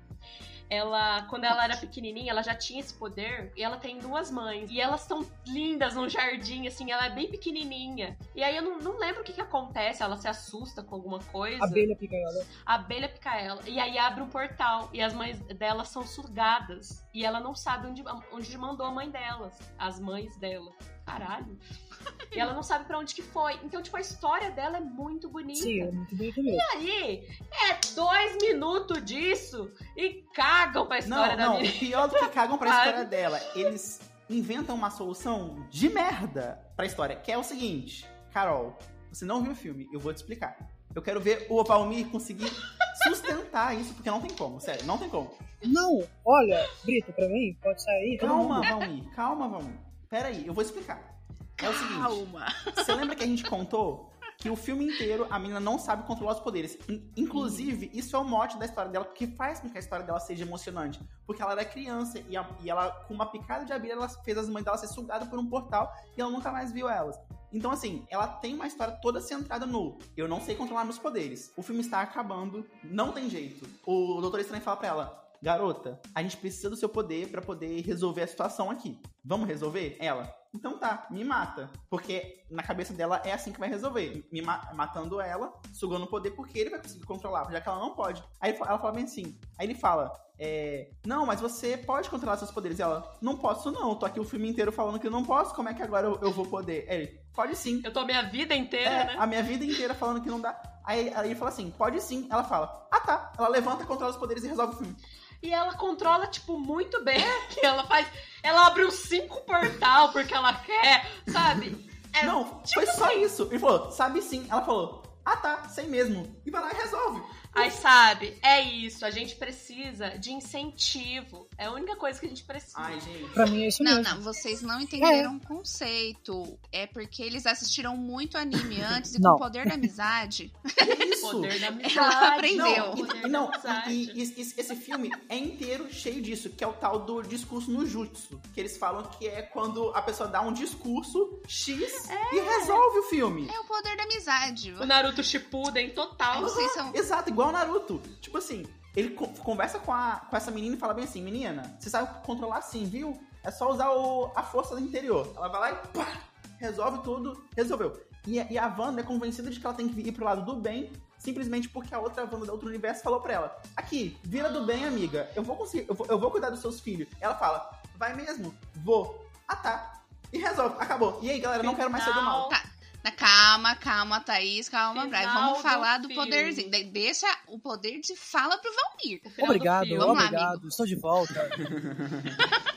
Ela, 0.70 1.24
quando 1.24 1.46
ela 1.46 1.64
era 1.64 1.78
pequenininha, 1.78 2.32
ela 2.32 2.42
já 2.42 2.54
tinha 2.54 2.80
esse 2.80 2.94
poder 2.94 3.52
e 3.56 3.64
ela 3.64 3.78
tem 3.78 4.00
duas 4.00 4.30
mães. 4.30 4.70
E 4.70 4.82
elas 4.82 5.02
são 5.02 5.26
lindas 5.46 5.96
num 5.96 6.10
jardim, 6.10 6.68
assim, 6.68 6.92
ela 6.92 7.06
é 7.06 7.10
bem 7.10 7.30
pequenininha. 7.30 8.18
E 8.36 8.44
aí 8.44 8.56
eu 8.56 8.62
não, 8.62 8.80
não 8.80 8.98
lembro 8.98 9.22
o 9.22 9.24
que 9.24 9.34
que 9.34 9.42
acontece, 9.42 10.04
ela 10.04 10.18
se 10.18 10.28
assusta 10.28 10.84
com 10.84 10.96
alguma 10.96 11.20
coisa. 11.20 11.64
Abelha 11.64 11.96
pica 11.96 12.16
ela. 12.16 12.46
A 12.66 12.76
abelha 12.76 13.10
pica 13.10 13.36
ela. 13.36 13.62
E 13.68 13.80
aí 13.80 13.98
abre 13.98 14.22
um 14.22 14.30
portal. 14.30 14.90
E 14.94 15.02
as 15.02 15.14
mães 15.14 15.40
dela 15.40 15.86
são 15.86 16.04
sugadas. 16.04 17.06
E 17.14 17.26
ela 17.26 17.40
não 17.40 17.56
sabe 17.56 17.88
onde, 17.88 18.04
onde 18.32 18.58
mandou 18.58 18.86
a 18.86 18.92
mãe 18.92 19.10
delas. 19.10 19.58
As 19.78 20.00
mães 20.00 20.36
dela. 20.38 20.72
Caralho. 21.06 21.58
E 22.30 22.40
ela 22.40 22.54
não 22.54 22.62
sabe 22.62 22.86
pra 22.86 23.00
onde 23.00 23.16
que 23.16 23.22
foi. 23.22 23.54
Então, 23.64 23.82
tipo, 23.82 23.96
a 23.98 24.02
história 24.02 24.52
dela 24.52 24.78
é 24.78 24.82
muito 24.82 25.28
bonita. 25.30 25.62
Sim, 25.62 25.82
é 25.82 25.92
muito 25.92 26.16
mesmo. 26.16 26.44
E 26.44 26.60
aí, 26.76 27.28
é 27.70 27.80
dois 27.96 28.38
minutos 28.42 29.04
disso 29.04 29.72
e 29.96 30.24
cagam 30.36 30.86
pra 30.86 31.00
história 31.00 31.36
Não, 31.36 31.38
da 31.38 31.46
não, 31.46 31.56
menina. 31.62 31.80
pior 31.80 32.08
do 32.08 32.16
que 32.16 32.28
cagam 32.30 32.58
pra 32.58 32.70
Sabe? 32.70 32.82
história 32.90 33.06
dela, 33.06 33.42
eles 33.56 34.02
inventam 34.30 34.76
uma 34.76 34.92
solução 34.92 35.66
de 35.72 35.90
merda 35.90 36.62
pra 36.76 36.86
história, 36.86 37.16
que 37.16 37.32
é 37.32 37.38
o 37.38 37.44
seguinte, 37.44 38.06
Carol, 38.32 38.78
você 39.12 39.26
não 39.26 39.42
viu 39.42 39.54
o 39.54 39.56
filme, 39.56 39.90
eu 39.92 40.00
vou 40.00 40.14
te 40.14 40.18
explicar. 40.18 40.58
Eu 40.94 41.02
quero 41.02 41.20
ver 41.22 41.48
o 41.50 41.64
Palmir 41.64 42.08
conseguir 42.10 42.52
sustentar 43.08 43.76
isso, 43.76 43.94
porque 43.94 44.12
não 44.12 44.22
tem 44.22 44.36
como, 44.36 44.60
sério, 44.60 44.86
não 44.86 44.98
tem 44.98 45.10
como. 45.10 45.34
Não, 45.64 46.04
olha, 46.26 46.70
Brito, 46.84 47.12
pra 47.14 47.28
mim, 47.30 47.58
pode 47.64 47.82
sair. 47.82 48.18
Calma. 48.20 48.62
Valmir, 48.62 49.10
calma, 49.16 49.48
Valmir. 49.48 49.80
Pera 50.10 50.28
aí, 50.28 50.46
eu 50.46 50.54
vou 50.54 50.62
explicar. 50.62 51.17
É 51.62 51.70
o 51.70 51.74
seguinte, 51.74 52.00
Calma. 52.02 52.46
você 52.76 52.94
lembra 52.94 53.16
que 53.16 53.24
a 53.24 53.28
gente 53.28 53.44
contou 53.44 54.12
que 54.38 54.50
o 54.52 54.56
filme 54.56 54.86
inteiro 54.86 55.26
a 55.32 55.40
menina 55.40 55.60
não 55.60 55.80
sabe 55.80 56.06
controlar 56.06 56.34
os 56.34 56.40
poderes? 56.40 56.78
In- 56.88 57.12
Inclusive, 57.18 57.90
isso 57.92 58.16
é 58.16 58.20
o 58.20 58.24
mote 58.24 58.56
da 58.60 58.66
história 58.66 58.92
dela, 58.92 59.04
porque 59.06 59.26
faz 59.28 59.60
com 59.60 59.68
que 59.68 59.76
a 59.78 59.80
história 59.80 60.06
dela 60.06 60.20
seja 60.20 60.44
emocionante. 60.46 61.00
Porque 61.26 61.42
ela 61.42 61.54
era 61.54 61.66
criança 61.66 62.20
e, 62.30 62.38
a- 62.38 62.48
e 62.62 62.70
ela, 62.70 62.92
com 63.08 63.14
uma 63.16 63.26
picada 63.26 63.66
de 63.66 63.74
abelha, 63.74 63.94
ela 63.94 64.08
fez 64.08 64.38
as 64.38 64.48
mães 64.48 64.64
dela 64.64 64.78
ser 64.78 64.88
sugadas 64.88 65.28
por 65.28 65.40
um 65.40 65.48
portal 65.50 65.92
e 66.16 66.22
ela 66.22 66.30
nunca 66.30 66.52
mais 66.52 66.72
viu 66.72 66.88
elas. 66.88 67.18
Então, 67.52 67.72
assim, 67.72 68.06
ela 68.10 68.28
tem 68.28 68.54
uma 68.54 68.68
história 68.68 68.94
toda 69.02 69.20
centrada 69.22 69.66
no 69.66 69.98
eu 70.16 70.28
não 70.28 70.40
sei 70.42 70.54
controlar 70.54 70.84
meus 70.84 71.00
poderes. 71.00 71.52
O 71.58 71.64
filme 71.64 71.82
está 71.82 72.02
acabando, 72.02 72.64
não 72.84 73.12
tem 73.12 73.30
jeito. 73.30 73.68
O 73.86 74.22
Doutor 74.22 74.40
Estranho 74.42 74.62
fala 74.62 74.78
pra 74.78 74.88
ela. 74.90 75.27
Garota, 75.42 76.00
a 76.16 76.22
gente 76.24 76.38
precisa 76.38 76.70
do 76.70 76.76
seu 76.76 76.90
poder 76.90 77.30
pra 77.30 77.42
poder 77.42 77.82
resolver 77.82 78.22
a 78.24 78.28
situação 78.28 78.70
aqui. 78.72 79.00
Vamos 79.24 79.48
resolver? 79.48 79.98
Ela. 80.00 80.34
Então 80.54 80.80
tá, 80.80 81.06
me 81.12 81.24
mata. 81.24 81.70
Porque 81.90 82.44
na 82.50 82.64
cabeça 82.64 82.94
dela 82.94 83.22
é 83.24 83.32
assim 83.34 83.52
que 83.52 83.60
vai 83.60 83.70
resolver. 83.70 84.26
Me 84.32 84.42
ma- 84.42 84.70
matando 84.74 85.20
ela, 85.22 85.54
sugando 85.74 86.06
o 86.06 86.10
poder, 86.10 86.32
porque 86.32 86.58
ele 86.60 86.70
vai 86.72 86.82
conseguir 86.82 87.06
controlar, 87.06 87.52
já 87.52 87.62
que 87.62 87.68
ela 87.70 87.80
não 87.80 87.94
pode. 87.94 88.24
Aí 88.40 88.54
ela 88.56 88.80
fala 88.80 88.94
bem 88.94 89.04
assim. 89.04 89.38
Aí 89.60 89.68
ele 89.68 89.76
fala: 89.76 90.12
é, 90.40 90.90
Não, 91.06 91.26
mas 91.26 91.42
você 91.42 91.78
pode 91.78 92.10
controlar 92.10 92.38
seus 92.38 92.50
poderes. 92.52 92.80
Ela, 92.80 93.16
não 93.22 93.38
posso, 93.38 93.70
não. 93.72 93.94
Tô 93.96 94.06
aqui 94.06 94.20
o 94.20 94.24
filme 94.24 94.50
inteiro 94.50 94.72
falando 94.72 95.00
que 95.00 95.06
eu 95.08 95.12
não 95.12 95.24
posso. 95.26 95.54
Como 95.54 95.70
é 95.70 95.74
que 95.74 95.84
agora 95.84 96.08
eu, 96.08 96.18
eu 96.22 96.32
vou 96.32 96.46
poder? 96.46 96.86
Ele, 96.90 97.08
pode 97.36 97.56
sim. 97.56 97.82
Eu 97.84 97.92
tô 97.94 98.00
a 98.00 98.06
minha 98.06 98.24
vida 98.24 98.56
inteira, 98.56 98.90
É, 98.90 99.06
né? 99.08 99.16
a 99.20 99.28
minha 99.28 99.44
vida 99.44 99.66
inteira 99.66 99.94
falando 99.94 100.22
que 100.22 100.30
não 100.30 100.40
dá. 100.40 100.60
Aí, 100.86 101.14
aí 101.14 101.28
ele 101.28 101.36
fala 101.36 101.52
assim: 101.52 101.70
pode 101.70 102.02
sim. 102.02 102.28
Ela 102.32 102.46
fala: 102.46 102.88
Ah 102.90 103.02
tá. 103.02 103.34
Ela 103.38 103.50
levanta, 103.50 103.86
controla 103.86 104.12
os 104.14 104.18
poderes 104.18 104.44
e 104.46 104.48
resolve 104.48 104.74
o 104.74 104.78
filme. 104.78 104.96
E 105.42 105.54
ela 105.54 105.74
controla, 105.76 106.28
tipo, 106.28 106.60
muito 106.60 107.04
bem. 107.04 107.20
Que 107.50 107.66
ela 107.66 107.84
faz. 107.86 108.08
Ela 108.44 108.68
abre 108.68 108.86
uns 108.86 108.96
cinco 108.96 109.42
portal 109.42 110.12
porque 110.12 110.34
ela 110.34 110.54
quer, 110.54 111.06
sabe? 111.28 111.88
É, 112.14 112.26
não, 112.26 112.62
foi 112.74 112.86
só 112.88 113.12
isso. 113.12 113.44
Ele 113.52 113.60
falou: 113.60 113.92
Sabe 113.92 114.22
sim. 114.22 114.46
Ela 114.50 114.64
falou: 114.64 115.04
Ah 115.26 115.38
tá, 115.38 115.68
sei 115.70 115.86
mesmo. 115.88 116.36
E 116.46 116.50
vai 116.52 116.62
lá 116.62 116.72
e 116.72 116.76
resolve. 116.76 117.22
Aí, 117.54 117.72
sabe, 117.72 118.38
é 118.44 118.62
isso. 118.62 119.04
A 119.04 119.10
gente 119.10 119.36
precisa 119.36 120.10
de 120.20 120.32
incentivo. 120.32 121.48
É 121.58 121.66
a 121.66 121.72
única 121.72 121.96
coisa 121.96 122.20
que 122.20 122.28
a 122.28 122.30
gente 122.30 122.44
precisa. 122.44 122.74
Ai, 122.78 123.00
gente. 123.00 123.30
Pra 123.34 123.48
mim 123.48 123.64
é 123.64 123.68
isso 123.68 123.82
Não, 123.84 123.96
mesmo. 123.96 124.14
não, 124.16 124.22
vocês 124.22 124.62
não 124.62 124.80
entenderam 124.80 125.38
o 125.38 125.40
conceito. 125.40 126.60
É 126.72 126.86
porque 126.86 127.24
eles 127.24 127.48
assistiram 127.48 127.98
muito 127.98 128.38
anime 128.38 128.80
antes 128.82 129.16
e 129.16 129.20
Não. 129.20 129.32
com 129.32 129.38
o 129.38 129.40
poder 129.40 129.66
da 129.68 129.74
amizade. 129.74 130.54
Isso? 131.28 131.42
Poder 131.42 131.60
da 131.60 131.68
amizade. 131.68 131.98
Ela 131.98 132.28
aprendeu. 132.36 132.66
Não, 132.66 132.96
e, 132.98 133.28
não 133.28 133.52
e, 133.88 133.92
e- 134.12 134.24
e- 134.42 134.54
esse 134.58 134.76
filme 134.76 135.12
é 135.30 135.38
inteiro 135.38 135.92
cheio 135.94 136.22
disso, 136.22 136.50
que 136.50 136.64
é 136.64 136.68
o 136.68 136.74
tal 136.74 137.00
do 137.00 137.22
discurso 137.22 137.70
no 137.72 137.86
jutsu. 137.86 138.40
Que 138.54 138.60
eles 138.60 138.78
falam 138.78 139.04
que 139.04 139.28
é 139.28 139.42
quando 139.42 139.90
a 139.96 140.02
pessoa 140.02 140.30
dá 140.30 140.42
um 140.42 140.54
discurso 140.54 141.40
X 141.48 142.10
e 142.34 142.40
resolve 142.40 143.00
o 143.00 143.04
filme. 143.04 143.48
É 143.54 143.60
o 143.60 143.66
poder 143.66 143.96
da 143.98 144.04
amizade. 144.04 144.72
O 144.74 144.86
Naruto 144.86 145.24
Shippuden 145.24 145.90
total. 145.92 146.42
Vocês 146.42 146.72
são. 146.74 146.92
Exato, 146.94 147.30
igual 147.30 147.50
o 147.50 147.52
Naruto. 147.52 148.02
Tipo 148.22 148.38
assim, 148.38 148.66
ele 148.96 149.12
co- 149.12 149.28
conversa 149.44 149.80
com, 149.80 149.94
a, 149.94 150.26
com 150.30 150.36
essa 150.36 150.52
menina 150.52 150.76
e 150.76 150.80
fala 150.80 150.94
bem 150.94 151.06
assim, 151.06 151.22
menina, 151.22 151.76
você 151.80 151.90
sabe 151.90 152.24
controlar 152.26 152.62
sim, 152.62 152.86
viu? 152.86 153.20
É 153.44 153.52
só 153.52 153.72
usar 153.72 153.92
o- 153.92 154.32
a 154.36 154.44
força 154.44 154.76
do 154.76 154.82
interior. 154.82 155.32
Ela 155.36 155.48
vai 155.48 155.60
lá 155.62 155.72
e 155.72 155.88
pá, 155.90 156.22
resolve 156.60 157.00
tudo, 157.04 157.44
resolveu. 157.56 158.02
E, 158.26 158.40
a- 158.40 158.48
e 158.50 158.58
a 158.58 158.68
Wanda 158.78 159.02
é 159.02 159.04
convencida 159.04 159.50
de 159.50 159.60
que 159.60 159.66
ela 159.66 159.76
tem 159.76 159.88
que 159.88 160.02
ir 160.02 160.12
pro 160.12 160.26
lado 160.26 160.44
do 160.44 160.56
bem, 160.60 160.92
simplesmente 161.18 161.68
porque 161.70 161.94
a 161.94 162.00
outra 162.00 162.24
Wanda 162.24 162.46
do 162.46 162.52
outro 162.52 162.68
universo 162.68 163.02
falou 163.04 163.20
pra 163.22 163.34
ela, 163.34 163.62
aqui, 163.76 164.18
vira 164.24 164.50
do 164.50 164.66
bem, 164.66 164.86
amiga, 164.86 165.30
eu 165.36 165.44
vou 165.44 165.56
conseguir, 165.56 165.86
eu 165.90 165.96
vou, 165.96 166.06
eu 166.08 166.20
vou 166.20 166.32
cuidar 166.32 166.50
dos 166.50 166.60
seus 166.62 166.80
filhos. 166.80 167.08
Ela 167.20 167.36
fala, 167.36 167.70
vai 167.96 168.16
mesmo? 168.16 168.54
Vou. 168.76 169.28
Ah 169.48 169.56
tá. 169.56 170.02
E 170.32 170.38
resolve, 170.38 170.76
acabou. 170.80 171.20
E 171.22 171.30
aí, 171.30 171.40
galera, 171.40 171.64
não 171.64 171.74
quero 171.76 171.90
mais 171.90 172.04
ser 172.04 172.14
do 172.14 172.22
mal. 172.22 172.50
Tá. 172.50 172.64
Na- 173.04 173.12
Calma, 173.12 173.74
calma, 173.76 174.20
Thaís, 174.20 174.68
calma, 174.68 175.06
Brian. 175.06 175.32
Vamos 175.34 175.58
do 175.60 175.64
falar 175.64 175.98
do 176.00 176.10
filme. 176.10 176.16
poderzinho. 176.26 176.70
De- 176.70 176.84
Deixa 176.86 177.26
o 177.48 177.58
poder 177.58 178.02
de 178.02 178.14
fala 178.18 178.58
pro 178.58 178.70
Valmir. 178.74 179.22
Do 179.24 179.44
Obrigado, 179.46 179.96
lá, 179.96 180.06
obrigado. 180.08 180.50
amigo. 180.52 180.68
Estou 180.68 180.86
de 180.86 180.96
volta. 181.00 181.34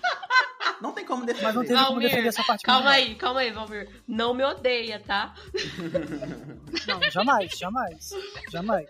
Não 0.81 0.93
tem 0.93 1.05
como 1.05 1.25
defender. 1.25 1.45
Mas 1.45 1.55
não 1.55 1.63
teve 1.65 1.85
como 1.85 2.01
defender 2.01 2.29
essa 2.29 2.45
parte. 2.45 2.63
Calma 2.63 2.91
aí, 2.91 3.15
calma 3.15 3.41
aí, 3.41 3.51
Valmir. 3.51 3.89
Não 4.07 4.35
me 4.35 4.45
odeia, 4.45 5.01
tá? 5.01 5.35
Não, 6.87 7.11
jamais, 7.11 7.53
jamais. 7.59 8.11
Jamais. 8.51 8.89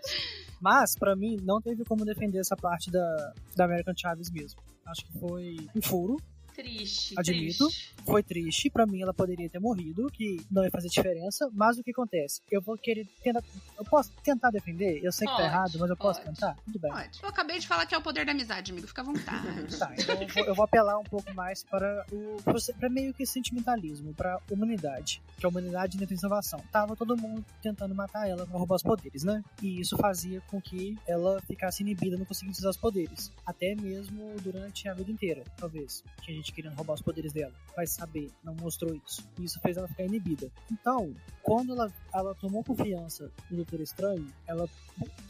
Mas, 0.61 0.95
pra 0.95 1.15
mim, 1.15 1.37
não 1.41 1.59
teve 1.59 1.83
como 1.83 2.05
defender 2.05 2.39
essa 2.39 2.55
parte 2.55 2.91
da, 2.91 3.33
da 3.55 3.65
American 3.65 3.93
Chaves 3.97 4.29
mesmo. 4.31 4.61
Acho 4.85 5.05
que 5.05 5.19
foi 5.19 5.57
um 5.75 5.81
furo, 5.81 6.17
Triste. 6.55 7.15
Admito. 7.17 7.67
triste. 7.67 7.95
foi 8.05 8.23
triste. 8.23 8.69
Pra 8.69 8.85
mim, 8.85 9.01
ela 9.01 9.13
poderia 9.13 9.49
ter 9.49 9.59
morrido, 9.59 10.09
que 10.11 10.37
não 10.49 10.63
ia 10.63 10.71
fazer 10.71 10.89
diferença. 10.89 11.49
Mas 11.53 11.77
o 11.77 11.83
que 11.83 11.91
acontece? 11.91 12.41
Eu 12.51 12.61
vou 12.61 12.77
querer 12.77 13.07
tentar. 13.23 13.43
Eu 13.77 13.85
posso 13.85 14.11
tentar 14.23 14.51
defender? 14.51 14.99
Eu 15.03 15.11
sei 15.11 15.27
que 15.27 15.33
Pode, 15.33 15.43
tá 15.43 15.49
errado, 15.49 15.79
mas 15.79 15.89
eu 15.89 15.97
posso 15.97 16.21
pode. 16.21 16.35
tentar? 16.35 16.55
Tudo 16.65 16.79
bem. 16.79 16.91
Pode. 16.91 17.19
Eu 17.21 17.29
acabei 17.29 17.59
de 17.59 17.67
falar 17.67 17.85
que 17.85 17.95
é 17.95 17.97
o 17.97 18.01
poder 18.01 18.25
da 18.25 18.31
amizade, 18.31 18.71
amigo. 18.71 18.87
Fica 18.87 19.01
à 19.01 19.05
vontade. 19.05 19.77
Tá, 19.77 19.93
então 19.97 20.21
eu 20.21 20.27
vou, 20.27 20.45
eu 20.45 20.55
vou 20.55 20.65
apelar 20.65 20.97
um 20.99 21.03
pouco 21.03 21.33
mais 21.33 21.63
para 21.63 22.05
o 22.11 22.37
para 22.77 22.89
meio 22.89 23.13
que 23.13 23.25
sentimentalismo, 23.25 24.13
para 24.13 24.39
humanidade, 24.49 25.21
que 25.37 25.45
a 25.45 25.49
humanidade 25.49 25.97
não 25.97 26.05
tem 26.05 26.17
salvação. 26.17 26.61
Tava 26.71 26.95
todo 26.95 27.17
mundo 27.17 27.45
tentando 27.61 27.95
matar 27.95 28.27
ela 28.27 28.45
pra 28.45 28.57
roubar 28.57 28.75
os 28.75 28.83
poderes, 28.83 29.23
né? 29.23 29.43
E 29.61 29.79
isso 29.79 29.97
fazia 29.97 30.41
com 30.41 30.61
que 30.61 30.97
ela 31.07 31.41
ficasse 31.41 31.83
inibida, 31.83 32.17
não 32.17 32.25
conseguisse 32.25 32.59
usar 32.59 32.69
os 32.69 32.77
poderes, 32.77 33.31
até 33.45 33.75
mesmo 33.75 34.35
durante 34.41 34.87
a 34.87 34.93
vida 34.93 35.11
inteira, 35.11 35.43
talvez. 35.57 36.03
Tinha 36.21 36.40
gente 36.41 36.53
querendo 36.53 36.75
roubar 36.75 36.93
os 36.93 37.01
poderes 37.01 37.31
dela, 37.31 37.53
vai 37.75 37.87
saber, 37.87 38.29
não 38.43 38.53
mostrou 38.55 38.93
isso. 38.95 39.27
E 39.39 39.45
isso 39.45 39.59
fez 39.59 39.77
ela 39.77 39.87
ficar 39.87 40.03
inibida. 40.03 40.51
Então, 40.71 41.15
quando 41.41 41.73
ela, 41.73 41.91
ela 42.13 42.35
tomou 42.35 42.63
confiança 42.63 43.31
no 43.49 43.57
Doutor 43.57 43.79
Estranho, 43.81 44.27
ela 44.47 44.67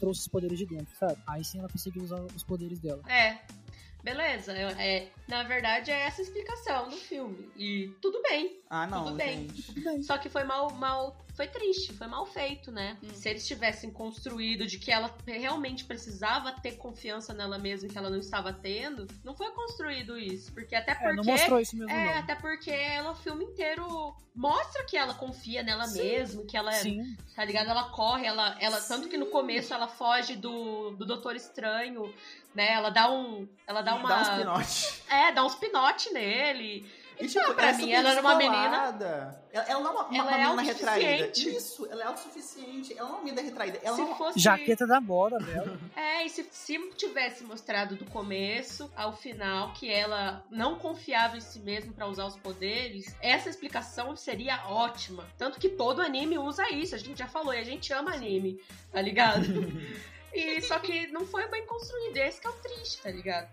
trouxe 0.00 0.20
os 0.22 0.28
poderes 0.28 0.58
de 0.58 0.66
dentro, 0.66 0.94
sabe? 0.96 1.16
Aí 1.26 1.44
sim 1.44 1.58
ela 1.58 1.68
conseguiu 1.68 2.02
usar 2.02 2.20
os 2.20 2.42
poderes 2.42 2.78
dela. 2.80 3.02
É. 3.08 3.38
Beleza, 4.02 4.52
é, 4.52 4.96
é- 4.96 5.12
na 5.28 5.44
verdade 5.44 5.92
é 5.92 6.00
essa 6.06 6.20
a 6.20 6.24
explicação 6.24 6.88
do 6.88 6.96
filme. 6.96 7.48
E 7.56 7.94
tudo 8.02 8.20
bem. 8.22 8.60
Ah, 8.68 8.84
não, 8.84 9.04
Tudo 9.04 9.16
bem. 9.16 9.48
gente. 9.48 10.02
Só 10.02 10.18
que 10.18 10.28
foi 10.28 10.42
mal, 10.42 10.72
mal. 10.72 11.16
Foi 11.34 11.46
triste, 11.48 11.92
foi 11.94 12.06
mal 12.06 12.26
feito, 12.26 12.70
né? 12.70 12.98
Hum. 13.02 13.08
Se 13.14 13.28
eles 13.28 13.46
tivessem 13.46 13.90
construído 13.90 14.66
de 14.66 14.78
que 14.78 14.90
ela 14.90 15.14
realmente 15.26 15.84
precisava 15.84 16.52
ter 16.52 16.72
confiança 16.72 17.32
nela 17.32 17.58
mesma 17.58 17.88
que 17.88 17.96
ela 17.96 18.10
não 18.10 18.18
estava 18.18 18.52
tendo, 18.52 19.06
não 19.24 19.34
foi 19.34 19.50
construído 19.52 20.18
isso. 20.18 20.52
Porque 20.52 20.74
até 20.74 20.94
porque. 20.94 21.08
É, 21.08 21.14
não 21.14 21.24
mostrou 21.24 21.60
isso 21.60 21.76
mesmo, 21.76 21.90
É, 21.90 22.14
não. 22.14 22.18
até 22.20 22.34
porque 22.34 22.70
ela 22.70 23.12
o 23.12 23.16
filme 23.16 23.44
inteiro 23.44 24.14
mostra 24.34 24.84
que 24.84 24.96
ela 24.96 25.14
confia 25.14 25.62
nela 25.62 25.86
Sim. 25.86 26.02
mesma, 26.02 26.44
que 26.44 26.56
ela 26.56 26.70
é 26.70 26.80
Sim, 26.80 27.16
Tá 27.34 27.44
ligado? 27.44 27.70
Ela 27.70 27.84
corre, 27.90 28.26
ela, 28.26 28.56
ela 28.60 28.80
tanto 28.80 29.08
que 29.08 29.16
no 29.16 29.26
começo 29.26 29.72
ela 29.72 29.88
foge 29.88 30.36
do, 30.36 30.90
do 30.92 31.06
Doutor 31.06 31.34
Estranho, 31.34 32.12
né? 32.54 32.72
Ela 32.72 32.90
dá 32.90 33.10
um, 33.10 33.48
ela 33.66 33.80
dá 33.82 33.94
uma, 33.94 34.08
Dá 34.08 34.20
uns 34.20 34.28
pinotes. 34.28 35.02
é, 35.10 35.32
dá 35.32 35.44
uns 35.44 35.54
pinote 35.54 36.12
nele. 36.12 36.86
E, 37.20 37.26
Então, 37.26 37.54
pra 37.54 37.70
é 37.70 37.72
mim, 37.74 37.92
ela 37.92 38.10
era 38.10 38.20
uma 38.20 38.34
descolada. 38.36 39.42
Ela, 39.52 39.64
ela 39.68 39.80
não 39.80 39.90
é 39.90 39.92
uma, 39.92 40.06
uma, 40.06 40.16
Ela 40.16 40.24
uma 40.24 40.32
é 40.32 40.44
menina 40.44 40.62
retraída. 40.62 41.32
Isso, 41.38 41.86
ela 41.90 42.02
é 42.02 42.06
autossuficiente. 42.06 42.96
Ela 42.96 43.08
não 43.08 43.16
é 43.16 43.18
uma 43.18 43.24
menina 43.24 43.42
retraída. 43.42 43.80
Ela 43.82 43.96
se 43.96 44.02
não... 44.02 44.14
fosse 44.16 44.38
jaqueta 44.38 44.86
da 44.86 45.00
moda 45.00 45.38
dela. 45.38 45.78
É, 45.94 46.24
e 46.24 46.30
se, 46.30 46.46
se 46.50 46.78
tivesse 46.96 47.44
mostrado 47.44 47.96
do 47.96 48.04
começo 48.06 48.90
ao 48.96 49.12
final 49.12 49.72
que 49.72 49.90
ela 49.90 50.44
não 50.50 50.78
confiava 50.78 51.36
em 51.36 51.40
si 51.40 51.58
mesma 51.60 51.92
pra 51.92 52.06
usar 52.06 52.26
os 52.26 52.36
poderes, 52.36 53.14
essa 53.20 53.48
explicação 53.48 54.16
seria 54.16 54.66
ótima. 54.68 55.26
Tanto 55.36 55.58
que 55.58 55.68
todo 55.68 56.00
anime 56.00 56.38
usa 56.38 56.68
isso, 56.70 56.94
a 56.94 56.98
gente 56.98 57.18
já 57.18 57.28
falou, 57.28 57.52
e 57.52 57.58
a 57.58 57.64
gente 57.64 57.92
ama 57.92 58.12
anime, 58.12 58.60
tá 58.90 59.00
ligado? 59.00 59.44
e 60.32 60.60
só 60.62 60.78
que 60.78 61.06
não 61.08 61.26
foi 61.26 61.46
bem 61.48 61.66
construído, 61.66 62.16
esse 62.16 62.40
que 62.40 62.46
é 62.46 62.50
o 62.50 62.54
triste, 62.54 63.02
tá 63.02 63.10
ligado? 63.10 63.48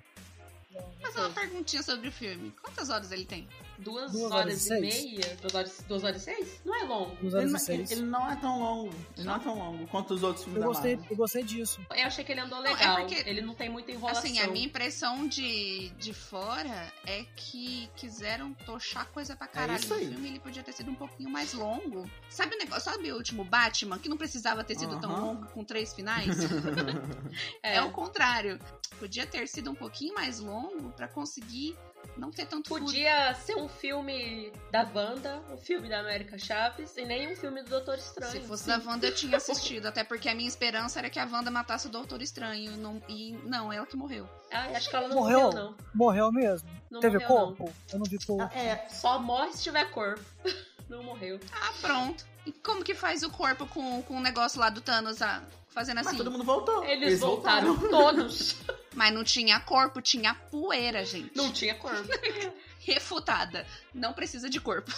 Fazer 1.01 1.19
uma 1.19 1.29
perguntinha 1.31 1.81
sobre 1.81 2.09
o 2.09 2.11
filme. 2.11 2.53
Quantas 2.61 2.89
horas 2.89 3.11
ele 3.11 3.25
tem? 3.25 3.47
Duas, 3.79 4.11
Duas 4.11 4.31
horas, 4.31 4.33
horas 4.33 4.53
e 4.53 4.57
e 4.57 4.91
seis. 4.91 5.03
meia? 5.13 5.37
Duas 5.41 5.55
horas, 5.55 5.83
duas 5.87 6.03
horas 6.03 6.21
e 6.21 6.25
seis? 6.25 6.61
Não 6.65 6.75
é 6.75 6.83
longo. 6.83 7.15
Dos 7.15 7.33
Ele, 7.33 7.43
anos 7.43 7.51
não- 7.67 7.73
ele- 7.75 7.83
16. 7.83 7.91
ele 7.91 8.01
não 8.01 8.29
é 8.31 8.35
tão 8.35 8.59
longo. 8.59 8.93
Ele 9.17 9.25
não 9.25 9.35
é 9.35 9.39
tão 9.39 9.57
longo 9.57 9.87
quanto 9.87 10.13
os 10.13 10.23
outros 10.23 10.43
filmes 10.43 10.57
Eu 10.61 10.67
da 10.67 10.73
gostei, 10.73 10.95
Marvel. 10.95 11.11
eu 11.11 11.17
gostei 11.17 11.43
disso. 11.43 11.81
Eu 11.89 12.05
achei 12.07 12.23
que 12.23 12.31
ele 12.31 12.41
andou 12.41 12.59
Não, 12.59 12.67
é 12.67 12.73
legal. 12.73 12.97
porque, 12.97 13.15
ele 13.29 13.41
não 13.41 13.53
tem 13.55 13.69
muita 13.69 13.91
enrolação. 13.91 14.19
Assim, 14.23 14.39
a 14.39 14.47
minha 14.47 14.65
impressão 14.65 15.27
de, 15.27 15.89
de 15.97 16.13
fora 16.13 16.93
é 17.05 17.25
que 17.35 17.89
quiseram 17.95 18.53
tochar 18.65 19.05
coisa 19.07 19.35
pra 19.35 19.47
caralho 19.47 19.79
isso 19.79 19.89
no 19.93 19.95
aí. 19.99 20.07
filme. 20.09 20.27
Ele 20.29 20.39
podia 20.39 20.61
ter 20.63 20.73
sido 20.73 20.91
um 20.91 20.95
pouquinho 20.95 21.29
mais 21.29 21.53
longo. 21.53 22.09
Sabe 22.29 22.55
o 22.55 22.57
negócio? 22.57 22.83
Sabe 22.91 23.11
o 23.11 23.15
último 23.15 23.43
Batman, 23.43 23.97
que 23.97 24.09
não 24.09 24.17
precisava 24.17 24.63
ter 24.63 24.77
sido 24.77 24.99
tão 24.99 25.11
Aham. 25.11 25.21
longo 25.25 25.45
com 25.47 25.63
três 25.63 25.93
finais? 25.93 26.27
É, 27.63 27.75
É 27.75 27.81
o 27.81 27.91
contrário. 27.91 28.59
Podia 28.99 29.25
ter 29.25 29.47
sido 29.47 29.71
um 29.71 29.75
pouquinho 29.75 30.13
mais 30.13 30.39
longo 30.39 30.91
pra 30.91 31.07
conseguir 31.07 31.77
não 32.19 32.31
ter 32.31 32.45
tanto 32.45 32.67
furo. 32.69 32.85
Podia 32.85 33.33
ser 33.35 33.55
um 33.55 33.67
filme 33.67 34.51
da 34.71 34.87
Wanda, 34.93 35.41
um 35.51 35.57
filme 35.57 35.87
da 35.89 35.99
América 35.99 36.37
Chaves 36.37 36.95
e 36.97 37.05
nem 37.05 37.31
um 37.31 37.35
filme 37.35 37.63
do 37.63 37.69
Doutor 37.69 37.95
Estranho. 37.97 38.31
Se 38.31 38.39
fosse 38.41 38.67
da 38.67 38.77
Wanda, 38.85 39.07
eu 39.07 39.15
tinha 39.15 39.37
assistido. 39.37 39.87
Até 39.87 40.03
porque 40.03 40.27
a 40.29 40.35
minha 40.35 40.47
esperança 40.47 40.99
era 40.99 41.09
que 41.09 41.19
a 41.19 41.25
Wanda 41.25 41.49
matasse 41.49 41.87
o 41.87 41.89
Doutor 41.89 42.21
Estranho. 42.21 42.75
Não, 42.77 43.01
e 43.07 43.31
não, 43.45 43.71
ela 43.71 43.85
que 43.85 43.95
morreu. 43.97 44.27
Ai, 44.51 44.75
acho 44.75 44.89
que 44.89 44.95
ela 44.95 45.07
não 45.07 45.15
Morreu? 45.15 45.41
morreu, 45.41 45.63
não. 45.63 45.75
Morreu 45.93 46.31
mesmo. 46.31 46.69
Não 46.91 46.99
Teve 46.99 47.19
morreu, 47.19 47.27
corpo? 47.27 47.73
Eu 47.93 47.99
não 47.99 48.05
vi 48.05 48.17
corpo. 48.25 48.51
Ah, 48.53 48.59
É, 48.59 48.83
não. 48.83 48.89
Só 48.89 49.19
morre 49.19 49.53
se 49.53 49.63
tiver 49.63 49.85
corpo. 49.91 50.21
Não 50.89 51.03
morreu. 51.03 51.39
Ah, 51.53 51.71
pronto. 51.81 52.25
E 52.47 52.51
como 52.51 52.83
que 52.83 52.95
faz 52.95 53.21
o 53.21 53.29
corpo 53.29 53.67
com, 53.67 54.01
com 54.01 54.17
o 54.17 54.19
negócio 54.19 54.59
lá 54.59 54.71
do 54.71 54.81
Thanos 54.81 55.21
ah, 55.21 55.43
fazendo 55.67 55.97
mas 55.97 56.07
assim? 56.07 56.17
todo 56.17 56.31
mundo 56.31 56.43
voltou. 56.43 56.83
Eles, 56.83 57.19
voltaram 57.19 57.77
todos. 57.77 58.55
Mas 58.99 59.13
não 59.13 59.23
tinha 59.23 59.57
corpo, 59.61 60.01
tinha 60.01 60.35
poeira, 60.35 61.05
gente. 61.05 61.31
Não 61.33 61.53
tinha 61.53 61.73
corpo. 61.73 62.05
Refutada. 62.83 63.65
Não 63.93 64.11
precisa 64.11 64.49
de 64.49 64.59
corpo. 64.59 64.91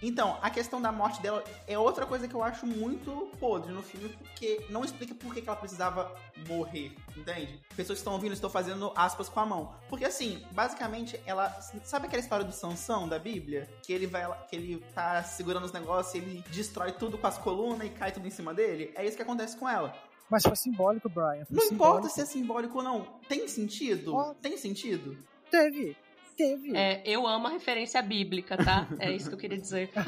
Então, 0.00 0.38
a 0.40 0.48
questão 0.48 0.80
da 0.80 0.92
morte 0.92 1.20
dela 1.20 1.42
é 1.66 1.76
outra 1.76 2.06
coisa 2.06 2.28
que 2.28 2.34
eu 2.36 2.40
acho 2.40 2.64
muito 2.64 3.32
podre 3.40 3.72
no 3.72 3.82
filme, 3.82 4.10
porque 4.10 4.64
não 4.70 4.84
explica 4.84 5.12
por 5.12 5.34
que 5.34 5.42
ela 5.44 5.56
precisava 5.56 6.16
morrer, 6.46 6.94
entende? 7.16 7.60
Pessoas 7.74 7.98
que 7.98 8.02
estão 8.02 8.12
ouvindo 8.12 8.32
estão 8.32 8.48
fazendo 8.48 8.92
aspas 8.94 9.28
com 9.28 9.40
a 9.40 9.46
mão. 9.46 9.74
Porque 9.88 10.04
assim, 10.04 10.46
basicamente, 10.52 11.20
ela. 11.26 11.50
Sabe 11.82 12.06
aquela 12.06 12.22
história 12.22 12.44
do 12.44 12.52
Sansão 12.52 13.08
da 13.08 13.18
Bíblia? 13.18 13.68
Que 13.82 13.92
ele 13.92 14.06
vai 14.06 14.24
que 14.46 14.54
ele 14.54 14.84
tá 14.94 15.24
segurando 15.24 15.64
os 15.64 15.72
negócios, 15.72 16.14
ele 16.14 16.44
destrói 16.48 16.92
tudo 16.92 17.18
com 17.18 17.26
as 17.26 17.38
colunas 17.38 17.88
e 17.88 17.90
cai 17.90 18.12
tudo 18.12 18.28
em 18.28 18.30
cima 18.30 18.54
dele? 18.54 18.92
É 18.94 19.04
isso 19.04 19.16
que 19.16 19.22
acontece 19.22 19.56
com 19.56 19.68
ela. 19.68 19.92
Mas 20.30 20.42
foi 20.42 20.56
simbólico, 20.56 21.08
Brian. 21.08 21.44
Foi 21.46 21.56
Não 21.56 21.64
importa 21.64 21.72
simbólico. 22.08 22.08
se 22.10 22.20
é 22.20 22.24
simbólico 22.26 22.78
ou 22.78 22.84
não. 22.84 23.00
Tem 23.28 23.48
sentido? 23.48 24.34
Tem 24.42 24.56
sentido? 24.56 25.16
Teve. 25.50 25.96
Teve. 26.36 26.76
É, 26.76 27.02
eu 27.04 27.26
amo 27.26 27.46
a 27.46 27.50
referência 27.50 28.00
bíblica, 28.02 28.56
tá? 28.56 28.86
É 28.98 29.10
isso 29.10 29.28
que 29.28 29.34
eu 29.34 29.38
queria 29.38 29.58
dizer. 29.58 29.90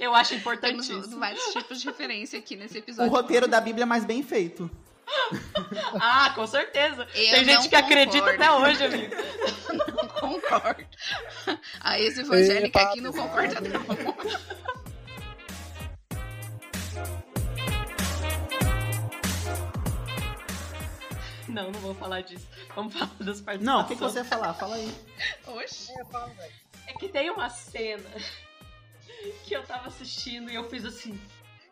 Eu 0.00 0.14
acho 0.14 0.30
Temos 0.30 0.40
importantíssimo. 0.42 1.18
vários 1.18 1.44
tipos 1.52 1.80
de 1.80 1.86
referência 1.86 2.38
aqui 2.38 2.56
nesse 2.56 2.76
O 2.76 2.78
episódio. 2.78 3.10
roteiro 3.12 3.46
da 3.46 3.60
Bíblia 3.60 3.82
é 3.82 3.86
mais 3.86 4.04
bem 4.04 4.22
feito. 4.22 4.70
Ah, 6.00 6.32
com 6.34 6.46
certeza. 6.46 7.06
Eu 7.14 7.30
Tem 7.30 7.44
gente 7.44 7.68
que 7.68 7.74
acredita 7.76 8.32
concordo. 8.32 8.42
até 8.42 8.52
hoje, 8.52 8.84
amigo. 8.84 9.14
Não 9.72 10.38
concordo. 10.38 10.86
A 11.80 11.98
ex-evangélica 12.00 12.80
aqui 12.80 13.00
não 13.00 13.12
concorda, 13.12 13.60
não. 13.60 13.82
Não, 21.56 21.70
não 21.70 21.80
vou 21.80 21.94
falar 21.94 22.20
disso. 22.20 22.46
Vamos 22.74 22.92
falar 22.92 23.06
das 23.18 23.40
participações. 23.40 23.62
Não, 23.62 23.80
o 23.80 23.84
que, 23.86 23.94
que 23.94 24.00
você 24.02 24.18
ia 24.18 24.24
falar? 24.26 24.52
Fala 24.52 24.76
aí. 24.76 24.94
Oxi. 25.46 25.90
É. 25.90 26.50
É 26.88 26.92
que 26.92 27.08
tem 27.08 27.30
uma 27.30 27.48
cena 27.48 28.10
que 29.42 29.54
eu 29.56 29.62
tava 29.62 29.88
assistindo 29.88 30.50
e 30.50 30.54
eu 30.54 30.68
fiz 30.68 30.84
assim. 30.84 31.18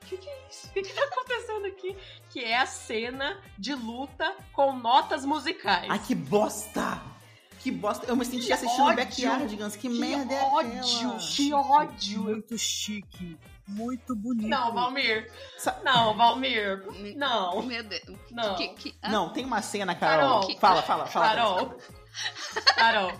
O 0.02 0.06
que, 0.06 0.16
que 0.16 0.26
é 0.26 0.48
isso? 0.50 0.68
O 0.68 0.70
que, 0.70 0.82
que 0.82 0.92
tá 0.94 1.04
acontecendo 1.04 1.66
aqui? 1.66 1.94
Que 2.30 2.42
é 2.42 2.58
a 2.58 2.64
cena 2.66 3.38
de 3.58 3.74
luta 3.74 4.34
com 4.54 4.74
notas 4.74 5.22
musicais. 5.26 5.90
Ai, 5.90 5.98
que 5.98 6.14
bosta! 6.14 7.02
Que 7.60 7.70
bosta. 7.70 8.06
Eu 8.06 8.16
me 8.16 8.24
senti 8.24 8.46
Que 8.46 8.52
assistindo 8.54 8.84
ódio! 8.84 9.04
Backyardigans. 9.04 9.76
Que, 9.76 9.88
que 9.88 9.98
merda 9.98 10.34
é 10.34 10.42
ódio! 10.44 10.78
aquela? 10.78 11.18
Que 11.18 11.52
ódio! 11.52 12.22
Muito 12.22 12.56
chique. 12.56 13.38
Muito 13.66 14.14
bonito. 14.14 14.46
Não, 14.48 14.72
Valmir. 14.74 15.30
Sa- 15.58 15.80
Não, 15.84 16.14
Valmir. 16.14 16.82
Não, 17.16 17.62
Meu 17.62 17.82
Deus. 17.82 18.02
não. 18.30 18.54
Que, 18.56 18.68
que, 18.68 18.94
ah, 19.02 19.08
Não, 19.08 19.30
tem 19.30 19.44
uma 19.44 19.62
cena, 19.62 19.94
Carol. 19.94 20.40
Carol. 20.40 20.58
Fala, 20.58 20.82
fala, 20.82 21.06
fala. 21.06 21.26
Carol. 21.28 21.78
Carol. 22.76 23.12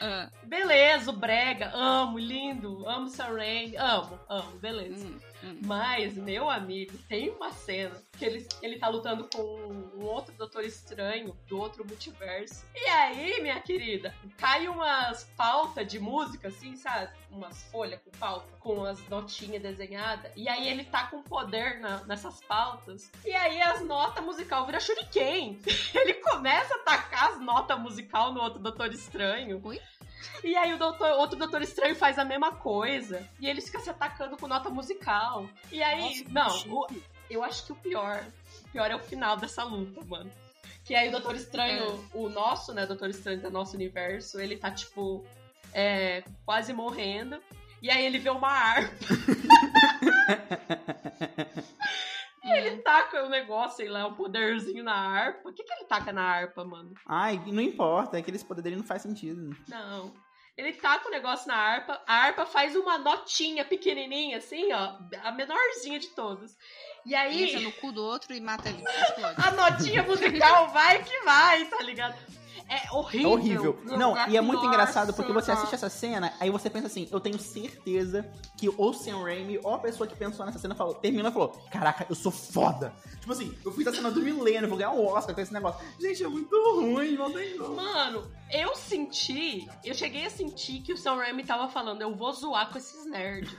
ah, 0.00 0.30
Beleza, 0.44 1.10
o 1.10 1.12
Brega, 1.12 1.70
amo, 1.74 2.18
lindo, 2.18 2.88
amo 2.88 3.08
Sam 3.08 3.34
Raimi, 3.34 3.76
amo, 3.76 4.18
amo, 4.28 4.50
beleza. 4.58 5.04
hum, 5.06 5.18
hum. 5.42 5.58
Mas, 5.64 6.14
meu 6.14 6.48
amigo, 6.50 6.96
tem 7.08 7.30
uma 7.30 7.52
cena 7.52 8.02
que 8.18 8.24
ele, 8.24 8.46
ele 8.62 8.78
tá 8.78 8.88
lutando 8.88 9.28
com 9.32 9.42
um 9.42 10.04
outro 10.04 10.34
Doutor 10.34 10.64
Estranho 10.64 11.36
do 11.48 11.58
outro 11.58 11.84
multiverso. 11.86 12.64
E 12.74 12.84
aí, 12.88 13.40
minha 13.42 13.60
querida, 13.60 14.14
cai 14.38 14.68
umas 14.68 15.24
pautas 15.36 15.86
de 15.86 15.98
música, 15.98 16.48
assim, 16.48 16.76
sabe? 16.76 17.10
Umas 17.30 17.62
folhas 17.64 18.00
com 18.02 18.10
pauta, 18.12 18.46
com 18.58 18.84
as 18.84 19.06
notinhas 19.08 19.62
desenhadas. 19.62 20.30
E 20.34 20.48
aí 20.48 20.68
ele 20.68 20.84
tá 20.84 21.06
com 21.08 21.22
poder 21.22 21.80
na- 21.80 22.02
nessas 22.04 22.40
pautas. 22.40 23.10
E 23.24 23.32
aí 23.34 23.60
as 23.60 23.82
notas 23.84 24.24
musical 24.24 24.64
vira 24.66 24.80
shuriken. 24.80 25.58
Ele 25.94 26.14
começa 26.14 26.74
a 26.74 26.78
tacar 26.78 27.30
as 27.32 27.40
notas 27.40 27.78
musical 27.78 28.32
no 28.32 28.40
outro 28.40 28.58
Doutor 28.58 28.92
Estranho. 28.92 29.60
Oi? 29.64 29.80
E 30.42 30.56
aí 30.56 30.72
o 30.72 30.78
doutor, 30.78 31.08
outro 31.18 31.38
Doutor 31.38 31.62
Estranho 31.62 31.94
faz 31.94 32.18
a 32.18 32.24
mesma 32.24 32.52
coisa. 32.52 33.26
E 33.40 33.46
eles 33.48 33.66
ficam 33.66 33.80
se 33.80 33.90
atacando 33.90 34.36
com 34.36 34.46
nota 34.46 34.68
musical. 34.70 35.48
E 35.72 35.82
aí, 35.82 36.24
Nossa, 36.30 36.68
não, 36.68 36.74
o- 36.74 36.86
eu 37.30 37.42
acho 37.42 37.66
que 37.66 37.72
o 37.72 37.76
pior, 37.76 38.24
o 38.66 38.68
pior 38.70 38.90
é 38.90 38.94
o 38.96 39.00
final 39.00 39.36
dessa 39.36 39.62
luta, 39.64 40.00
mano. 40.04 40.30
Que 40.84 40.94
aí 40.94 41.08
o 41.08 41.12
Doutor 41.12 41.34
Estranho, 41.34 42.08
o 42.14 42.28
nosso, 42.28 42.72
né, 42.72 42.86
Doutor 42.86 43.10
Estranho 43.10 43.40
do 43.40 43.50
nosso 43.50 43.74
universo, 43.74 44.38
ele 44.40 44.56
tá, 44.56 44.70
tipo, 44.70 45.24
é, 45.72 46.22
quase 46.44 46.72
morrendo. 46.72 47.40
E 47.82 47.90
aí 47.90 48.04
ele 48.06 48.18
vê 48.18 48.30
uma 48.30 48.48
harpa. 48.48 48.94
e 52.46 52.50
ele 52.58 52.78
taca 52.78 53.24
o 53.24 53.28
negócio, 53.28 53.76
sei 53.78 53.88
lá, 53.88 54.06
um 54.06 54.14
poderzinho 54.14 54.84
na 54.84 54.94
harpa. 54.94 55.48
O 55.48 55.52
que, 55.52 55.64
que 55.64 55.72
ele 55.72 55.84
taca 55.84 56.12
na 56.12 56.22
harpa, 56.22 56.64
mano? 56.64 56.94
Ai, 57.06 57.42
não 57.46 57.62
importa. 57.62 58.16
Aqueles 58.16 58.42
poderes 58.42 58.64
dele 58.64 58.76
não 58.76 58.84
faz 58.84 59.02
sentido. 59.02 59.56
Não. 59.68 60.14
Ele 60.56 60.72
taca 60.72 61.08
o 61.08 61.10
negócio 61.10 61.46
na 61.48 61.54
harpa, 61.54 62.00
a 62.06 62.14
harpa 62.14 62.46
faz 62.46 62.74
uma 62.74 62.96
notinha 62.96 63.62
pequenininha, 63.62 64.38
assim, 64.38 64.72
ó, 64.72 64.96
a 65.22 65.30
menorzinha 65.30 65.98
de 65.98 66.08
todas. 66.08 66.56
E 67.04 67.14
aí, 67.14 67.44
Entra 67.44 67.60
no 67.60 67.72
cu 67.72 67.92
do 67.92 68.02
outro 68.02 68.34
e 68.34 68.40
mata 68.40 68.68
ele. 68.68 68.82
A 69.36 69.50
notinha 69.50 70.02
musical 70.02 70.68
vai 70.70 71.04
que 71.04 71.20
vai, 71.20 71.66
tá 71.66 71.82
ligado? 71.82 72.16
É 72.68 72.86
É 72.86 72.92
horrível. 72.92 73.30
horrível. 73.30 73.78
Não, 73.98 74.14
e 74.28 74.36
é 74.36 74.40
muito 74.40 74.64
engraçado 74.64 75.12
porque 75.14 75.32
você 75.32 75.50
assiste 75.52 75.74
essa 75.74 75.88
cena, 75.88 76.32
aí 76.40 76.50
você 76.50 76.68
pensa 76.70 76.86
assim, 76.86 77.08
eu 77.10 77.20
tenho 77.20 77.38
certeza 77.38 78.28
que 78.56 78.68
ou 78.76 78.92
Sam 78.92 79.22
Raimi 79.22 79.58
ou 79.62 79.74
a 79.74 79.78
pessoa 79.78 80.06
que 80.06 80.14
pensou 80.16 80.44
nessa 80.46 80.58
cena 80.58 80.74
falou, 80.74 80.94
terminou 80.94 81.30
e 81.30 81.32
falou, 81.32 81.48
caraca, 81.70 82.06
eu 82.08 82.14
sou 82.14 82.32
foda. 82.32 82.92
Tipo 83.20 83.32
assim, 83.32 83.56
eu 83.64 83.72
fiz 83.72 83.86
a 83.86 83.92
cena 83.92 84.10
do 84.10 84.20
milênio, 84.22 84.68
vou 84.68 84.78
ganhar 84.78 84.92
um 84.92 85.04
Oscar 85.06 85.34
com 85.34 85.40
esse 85.40 85.52
negócio. 85.52 85.84
Gente, 86.00 86.22
é 86.24 86.28
muito 86.28 86.54
ruim, 86.80 87.16
não 87.16 87.32
tem 87.32 87.56
como. 87.58 87.76
Mano, 87.76 88.30
eu 88.50 88.74
senti, 88.76 89.66
eu 89.84 89.94
cheguei 89.94 90.26
a 90.26 90.30
sentir 90.30 90.80
que 90.80 90.92
o 90.92 90.96
Sam 90.96 91.16
Raimi 91.16 91.44
tava 91.44 91.68
falando, 91.68 92.02
eu 92.02 92.14
vou 92.14 92.32
zoar 92.32 92.70
com 92.70 92.78
esses 92.78 93.04
nerds. 93.10 93.52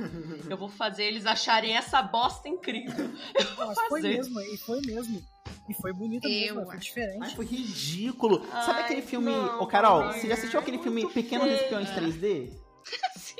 Eu 0.49 0.57
vou 0.57 0.69
fazer 0.69 1.03
eles 1.05 1.25
acharem 1.25 1.75
essa 1.75 2.01
bosta 2.01 2.47
incrível. 2.47 3.09
Eu 3.37 3.55
vou 3.55 3.67
Mas 3.67 3.79
foi 3.87 4.01
fazer. 4.01 4.17
mesmo, 4.17 4.39
e 4.41 4.57
foi 4.57 4.81
mesmo. 4.81 5.21
E 5.69 5.73
foi 5.73 5.91
bonito 5.93 6.25
Eu 6.27 6.31
mesmo, 6.31 6.65
foi 6.65 6.75
acho. 6.75 6.85
diferente. 6.85 7.19
Ai, 7.23 7.35
foi 7.35 7.45
ridículo. 7.45 8.45
Sabe 8.65 8.79
Ai, 8.79 8.83
aquele 8.85 9.01
filme. 9.01 9.31
não, 9.31 9.61
Ô, 9.61 9.67
Carol, 9.67 9.99
Brian, 10.07 10.13
você 10.21 10.27
já 10.27 10.33
assistiu 10.35 10.59
aquele 10.59 10.77
filme 10.79 11.07
Pequenos 11.09 11.47
feio. 11.47 11.59
Espiões 11.61 11.89
3D? 11.89 12.53
Sim. 13.17 13.35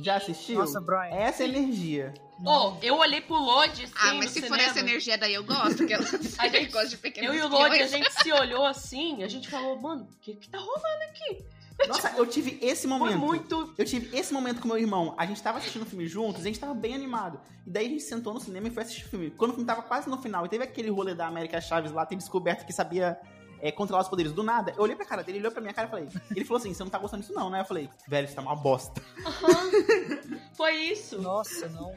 Já 0.00 0.16
assistiu? 0.16 0.58
Nossa, 0.58 0.80
Brian. 0.80 1.14
Essa 1.14 1.42
é 1.42 1.46
a 1.46 1.48
energia. 1.48 2.14
Ô, 2.44 2.76
eu 2.82 2.96
olhei 2.96 3.20
pro 3.20 3.34
Lodi, 3.36 3.84
assim, 3.84 3.92
Ah, 3.96 4.14
mas 4.14 4.30
se 4.30 4.40
for 4.40 4.46
cinema. 4.50 4.62
essa 4.70 4.78
energia 4.80 5.18
daí 5.18 5.34
eu 5.34 5.42
gosto, 5.44 5.84
que 5.86 5.92
eu, 5.92 5.98
A 6.38 6.46
eu 6.46 6.52
gente- 6.52 6.72
gosto 6.72 6.90
de 6.90 6.98
pequenos 6.98 7.30
Eu 7.30 7.36
e 7.36 7.42
o 7.42 7.48
Lodi, 7.48 7.80
a 7.80 7.86
gente 7.86 8.10
se 8.12 8.32
olhou 8.32 8.64
assim, 8.64 9.22
a 9.24 9.28
gente 9.28 9.48
falou, 9.48 9.80
mano, 9.80 10.04
o 10.04 10.16
que 10.20 10.34
que 10.36 10.48
tá 10.48 10.58
rolando 10.58 11.02
aqui? 11.10 11.44
Nossa, 11.86 12.12
eu 12.16 12.26
tive 12.26 12.58
esse 12.60 12.88
Foi 12.88 12.98
momento. 12.98 13.18
muito... 13.18 13.74
Eu 13.78 13.84
tive 13.84 14.16
esse 14.18 14.32
momento 14.32 14.60
com 14.60 14.68
meu 14.68 14.78
irmão. 14.78 15.14
A 15.16 15.24
gente 15.26 15.42
tava 15.42 15.58
assistindo 15.58 15.82
o 15.82 15.86
filme 15.86 16.06
juntos, 16.08 16.42
a 16.42 16.44
gente 16.44 16.58
tava 16.58 16.74
bem 16.74 16.94
animado. 16.94 17.40
E 17.66 17.70
daí 17.70 17.86
a 17.86 17.88
gente 17.88 18.02
sentou 18.02 18.34
no 18.34 18.40
cinema 18.40 18.68
e 18.68 18.70
foi 18.70 18.82
assistir 18.82 19.04
o 19.06 19.08
filme. 19.08 19.30
Quando 19.30 19.52
o 19.52 19.54
filme 19.54 19.66
tava 19.66 19.82
quase 19.82 20.08
no 20.10 20.18
final, 20.18 20.44
e 20.44 20.48
teve 20.48 20.64
aquele 20.64 20.90
rolê 20.90 21.14
da 21.14 21.26
América 21.26 21.60
Chaves 21.60 21.92
lá, 21.92 22.04
ter 22.04 22.16
descoberto 22.16 22.66
que 22.66 22.72
sabia 22.72 23.18
é, 23.60 23.70
controlar 23.70 24.02
os 24.02 24.08
poderes 24.08 24.32
do 24.32 24.42
nada. 24.42 24.72
Eu 24.76 24.82
olhei 24.82 24.96
pra 24.96 25.04
cara 25.06 25.22
dele, 25.22 25.38
ele 25.38 25.44
olhou 25.44 25.52
pra 25.52 25.60
minha 25.60 25.72
cara 25.74 25.86
e 25.86 25.90
falei. 25.90 26.08
Ele 26.34 26.44
falou 26.44 26.58
assim: 26.58 26.74
você 26.74 26.82
não 26.82 26.90
tá 26.90 26.98
gostando 26.98 27.22
disso, 27.22 27.34
não, 27.34 27.48
né? 27.50 27.60
Eu 27.60 27.64
falei, 27.64 27.88
velho, 28.08 28.24
isso 28.26 28.34
tá 28.34 28.42
uma 28.42 28.56
bosta. 28.56 29.00
Foi 30.54 30.74
isso. 30.74 31.20
Nossa, 31.20 31.68
não. 31.68 31.94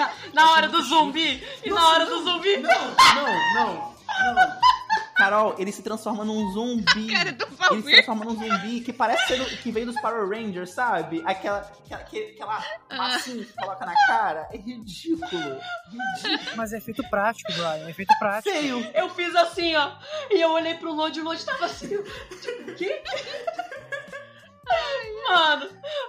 A- 0.00 0.12
na 0.34 0.52
hora 0.52 0.68
do 0.68 0.82
zumbi, 0.82 1.42
e 1.64 1.70
na 1.70 1.88
hora 1.88 2.06
do 2.06 2.22
zumbi... 2.22 2.56
Não, 2.58 2.70
não, 2.70 3.54
não, 3.54 3.74
não. 4.34 4.58
Carol, 5.14 5.54
ele 5.58 5.72
se 5.72 5.82
transforma 5.82 6.24
num 6.24 6.50
zumbi. 6.52 7.06
Cara 7.12 7.32
do 7.32 7.46
Ele 7.70 7.82
se 7.82 7.90
transforma 7.90 8.24
num 8.24 8.34
zumbi 8.34 8.80
que 8.80 8.92
parece 8.92 9.26
ser 9.26 9.40
o 9.40 9.44
que 9.44 9.70
veio 9.70 9.86
dos 9.86 10.00
Power 10.00 10.28
Rangers, 10.28 10.70
sabe? 10.70 11.22
Aquela, 11.24 11.70
aquela, 11.90 12.02
aquela 12.02 12.64
massinha 12.90 13.44
que 13.44 13.52
coloca 13.52 13.86
na 13.86 13.94
cara. 14.06 14.48
É 14.52 14.56
ridículo. 14.56 15.30
Ridículo. 15.30 16.56
Mas 16.56 16.72
é 16.72 16.78
efeito 16.78 17.08
prático, 17.08 17.52
Brian. 17.52 17.86
É 17.86 17.90
efeito 17.90 18.14
prático. 18.18 18.54
Feio. 18.54 18.90
Eu 18.94 19.08
fiz 19.10 19.34
assim, 19.36 19.74
ó, 19.76 19.92
e 20.30 20.40
eu 20.40 20.50
olhei 20.50 20.74
pro 20.74 20.92
Lodi, 20.92 21.20
e 21.20 21.22
o 21.22 21.24
Lodi 21.24 21.44
tava 21.44 21.66
assim, 21.66 21.88
tipo, 21.88 22.70
o 22.70 22.74
quê? 22.74 23.02
Mano, 25.28 25.68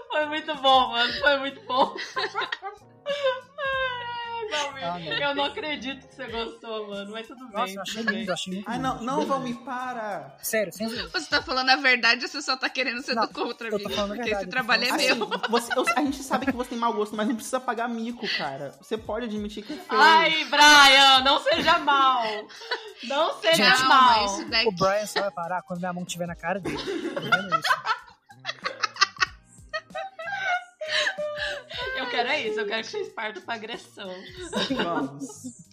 foi 0.09 0.25
muito 0.27 0.55
bom, 0.55 0.91
mano, 0.91 1.13
foi 1.19 1.37
muito 1.37 1.61
bom. 1.65 1.95
Valmir, 4.49 5.21
eu 5.21 5.35
não 5.35 5.45
acredito 5.45 6.07
que 6.07 6.15
você 6.15 6.27
gostou, 6.27 6.87
mano, 6.89 7.11
mas 7.11 7.27
tudo 7.27 7.43
Nossa, 7.49 7.65
bem. 7.65 7.75
eu 7.75 7.81
achei 7.81 8.01
lindo, 8.03 8.33
achei 8.33 8.53
muito 8.53 8.69
Ai, 8.69 8.77
não, 8.79 9.01
não, 9.01 9.25
Valmir, 9.25 9.57
para. 9.57 10.35
Sério, 10.41 10.71
sem. 10.73 10.87
Você 10.87 11.29
tá 11.29 11.41
falando 11.41 11.69
a 11.69 11.75
verdade 11.75 12.23
ou 12.23 12.29
você 12.29 12.41
só 12.41 12.55
tá 12.57 12.69
querendo 12.69 13.01
ser 13.01 13.15
Não, 13.15 13.23
do 13.27 13.33
contra 13.33 13.67
eu 13.69 13.77
mim? 13.77 13.83
tô 13.83 13.89
falando 13.89 14.11
a 14.11 14.15
Porque 14.15 14.29
verdade, 14.29 14.43
esse 14.45 14.49
trabalho 14.51 14.83
é 14.85 14.89
Assim, 14.91 15.13
meu. 15.15 15.27
você- 15.49 15.73
eu- 15.77 15.85
a 15.95 16.01
gente 16.01 16.23
sabe 16.23 16.45
que 16.45 16.51
você 16.51 16.69
tem 16.71 16.77
mau 16.79 16.93
gosto, 16.93 17.15
mas 17.15 17.27
não 17.27 17.35
precisa 17.35 17.59
pagar 17.59 17.87
mico, 17.89 18.27
cara. 18.37 18.73
Você 18.81 18.97
pode 18.97 19.25
admitir 19.25 19.63
que 19.63 19.73
é 19.73 19.77
feio. 19.77 20.01
Ai, 20.01 20.45
Brian, 20.45 21.21
não 21.23 21.39
seja 21.41 21.77
mal. 21.79 22.23
Não 23.03 23.39
seja 23.41 23.71
Calma, 23.71 23.87
mal. 23.89 24.25
isso 24.25 24.49
daqui. 24.49 24.67
O 24.67 24.71
Brian 24.71 25.05
só 25.05 25.21
vai 25.21 25.31
parar 25.31 25.61
quando 25.63 25.79
minha 25.79 25.93
mão 25.93 26.03
estiver 26.03 26.27
na 26.27 26.35
cara 26.35 26.59
dele. 26.59 26.77
Tá 26.77 27.19
vendo 27.19 27.55
isso? 27.59 28.04
Quero 32.15 32.29
é 32.29 32.47
isso, 32.47 32.59
eu 32.59 32.65
quero 32.65 32.83
que 32.83 32.91
vocês 32.91 33.09
partam 33.09 33.41
pra 33.43 33.55
agressão. 33.55 34.09
Vamos. 34.75 35.67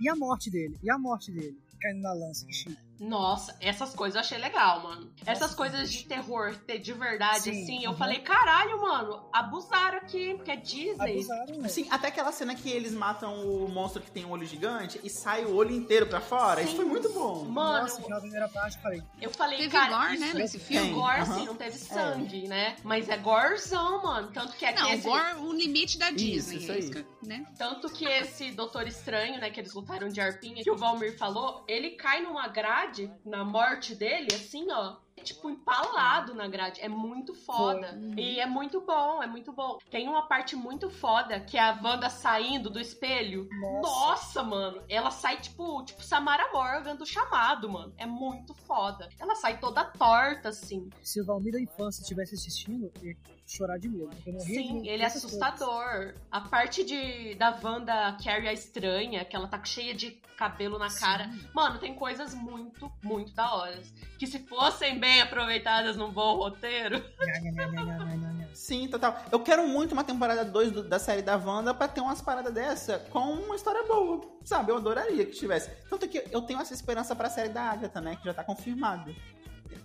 E 0.00 0.08
a 0.08 0.14
morte 0.14 0.50
dele? 0.50 0.78
E 0.82 0.90
a 0.90 0.98
morte 0.98 1.32
dele? 1.32 1.58
Caindo 1.80 2.02
na 2.02 2.12
lança, 2.12 2.46
que 2.46 2.52
chique. 2.52 2.87
Nossa, 2.98 3.56
essas 3.60 3.94
coisas 3.94 4.14
eu 4.16 4.20
achei 4.20 4.38
legal, 4.38 4.82
mano. 4.82 5.12
Essas 5.24 5.54
coisas 5.54 5.90
de 5.90 6.04
terror, 6.04 6.56
ter 6.66 6.78
de 6.78 6.92
verdade, 6.92 7.42
Sim, 7.42 7.62
assim, 7.62 7.84
eu 7.84 7.92
uhum. 7.92 7.96
falei, 7.96 8.18
caralho, 8.20 8.80
mano, 8.80 9.28
abusaram 9.32 9.98
aqui, 9.98 10.34
porque 10.34 10.50
é 10.50 10.56
Disney. 10.56 11.12
Abusaram, 11.12 11.56
né? 11.58 11.68
Sim, 11.68 11.86
até 11.90 12.08
aquela 12.08 12.32
cena 12.32 12.54
que 12.54 12.68
eles 12.70 12.92
matam 12.92 13.34
o 13.46 13.68
monstro 13.68 14.02
que 14.02 14.10
tem 14.10 14.24
um 14.24 14.30
olho 14.30 14.46
gigante 14.46 15.00
e 15.04 15.10
sai 15.10 15.44
o 15.44 15.54
olho 15.54 15.70
inteiro 15.74 16.06
pra 16.06 16.20
fora. 16.20 16.60
Isso 16.60 16.70
Sim. 16.72 16.76
foi 16.78 16.84
muito 16.86 17.08
bom. 17.12 17.44
Mano, 17.44 17.82
Nossa, 17.82 18.08
da 18.08 18.20
primeira 18.20 18.48
parte, 18.48 18.76
eu 18.76 18.82
falei. 18.82 19.02
eu 19.22 19.30
falei, 19.30 19.58
Teve 19.58 19.70
cara, 19.70 19.96
gore, 19.96 20.14
isso 20.14 20.24
né, 20.24 20.30
é- 20.30 20.34
nesse 20.34 20.58
Tem, 20.58 20.66
filme? 20.66 20.92
Gore, 20.92 21.20
aham. 21.20 21.38
sim, 21.38 21.46
não 21.46 21.54
teve 21.54 21.78
sangue, 21.78 22.48
né? 22.48 22.76
Mas 22.82 23.08
é 23.08 23.16
gorzão, 23.16 24.02
mano. 24.02 24.30
Tanto 24.32 24.56
que 24.56 24.64
aqui 24.64 24.80
Não, 24.82 24.90
esse... 24.92 25.02
gore, 25.08 25.34
o 25.40 25.52
limite 25.52 25.98
da 25.98 26.10
Disney. 26.10 26.58
isso 26.58 26.70
é 26.72 26.74
aí. 26.74 26.80
isso 26.80 26.90
que, 26.92 27.06
né? 27.26 27.46
Tanto 27.56 27.88
que 27.90 28.04
esse 28.06 28.50
Doutor 28.52 28.86
Estranho, 28.88 29.40
né, 29.40 29.50
que 29.50 29.60
eles 29.60 29.72
lutaram 29.74 30.08
de 30.08 30.20
arpinha, 30.20 30.62
que 30.64 30.70
o 30.70 30.76
Valmir 30.76 31.16
falou, 31.16 31.62
ele 31.68 31.90
cai 31.90 32.20
numa 32.22 32.48
grade, 32.48 32.87
na 33.24 33.44
morte 33.44 33.94
dele, 33.94 34.28
assim, 34.34 34.70
ó, 34.70 34.96
tipo, 35.18 35.50
empalado 35.50 36.34
na 36.34 36.46
grade. 36.48 36.80
É 36.80 36.88
muito 36.88 37.34
foda. 37.34 37.98
E 38.16 38.38
é 38.40 38.46
muito 38.46 38.80
bom, 38.80 39.22
é 39.22 39.26
muito 39.26 39.52
bom. 39.52 39.78
Tem 39.90 40.08
uma 40.08 40.26
parte 40.26 40.54
muito 40.56 40.90
foda 40.90 41.40
que 41.40 41.56
é 41.56 41.60
a 41.60 41.78
Wanda 41.82 42.08
saindo 42.10 42.70
do 42.70 42.80
espelho. 42.80 43.48
Nossa. 43.60 44.08
Nossa, 44.08 44.42
mano. 44.42 44.82
Ela 44.88 45.10
sai, 45.10 45.40
tipo, 45.40 45.82
tipo 45.84 46.02
Samara 46.02 46.50
Morgan 46.52 46.96
do 46.96 47.06
chamado, 47.06 47.68
mano. 47.70 47.92
É 47.96 48.06
muito 48.06 48.54
foda. 48.54 49.08
Ela 49.18 49.34
sai 49.34 49.58
toda 49.58 49.84
torta, 49.84 50.48
assim. 50.50 50.88
Se 51.02 51.20
o 51.20 51.24
Valmir 51.24 51.52
da 51.52 51.60
infância 51.60 52.00
estivesse 52.02 52.34
assistindo, 52.34 52.90
ele 53.00 53.10
ia 53.10 53.16
chorar 53.46 53.78
de 53.78 53.88
medo. 53.88 54.10
Sim, 54.40 54.82
de- 54.82 54.88
ele 54.88 55.02
é 55.02 55.08
coisas. 55.10 55.24
assustador. 55.24 56.14
A 56.30 56.40
parte 56.42 56.84
de 56.84 57.34
da 57.36 57.58
Wanda 57.62 58.16
Carrie 58.22 58.48
a 58.48 58.52
estranha, 58.52 59.24
que 59.24 59.34
ela 59.34 59.48
tá 59.48 59.62
cheia 59.64 59.94
de 59.94 60.10
cabelo 60.36 60.78
na 60.78 60.88
cara. 60.94 61.28
Mano, 61.52 61.78
tem 61.80 61.94
coisas 61.94 62.32
muito, 62.34 62.90
muito 63.02 63.32
da 63.32 63.52
hora. 63.54 63.82
Que 64.18 64.26
se 64.26 64.38
fossem 64.40 64.98
bem 64.98 65.07
aproveitadas 65.22 65.96
num 65.96 66.10
bom 66.12 66.36
roteiro. 66.36 67.02
Sim, 68.54 68.88
total. 68.88 69.16
Eu 69.30 69.40
quero 69.40 69.66
muito 69.68 69.92
uma 69.92 70.04
temporada 70.04 70.44
2 70.44 70.72
do- 70.72 70.82
da 70.82 70.98
série 70.98 71.22
da 71.22 71.36
Wanda 71.36 71.72
pra 71.72 71.86
ter 71.88 72.00
umas 72.00 72.20
paradas 72.20 72.52
dessa 72.52 72.98
com 73.10 73.20
uma 73.34 73.54
história 73.56 73.82
boa. 73.84 74.20
Sabe? 74.44 74.72
Eu 74.72 74.76
adoraria 74.76 75.24
que 75.24 75.32
tivesse. 75.32 75.70
Tanto 75.88 76.08
que 76.08 76.24
eu 76.30 76.42
tenho 76.42 76.60
essa 76.60 76.74
esperança 76.74 77.14
pra 77.14 77.30
série 77.30 77.50
da 77.50 77.62
Agatha, 77.62 78.00
né? 78.00 78.16
Que 78.16 78.24
já 78.24 78.34
tá 78.34 78.42
confirmada. 78.44 79.12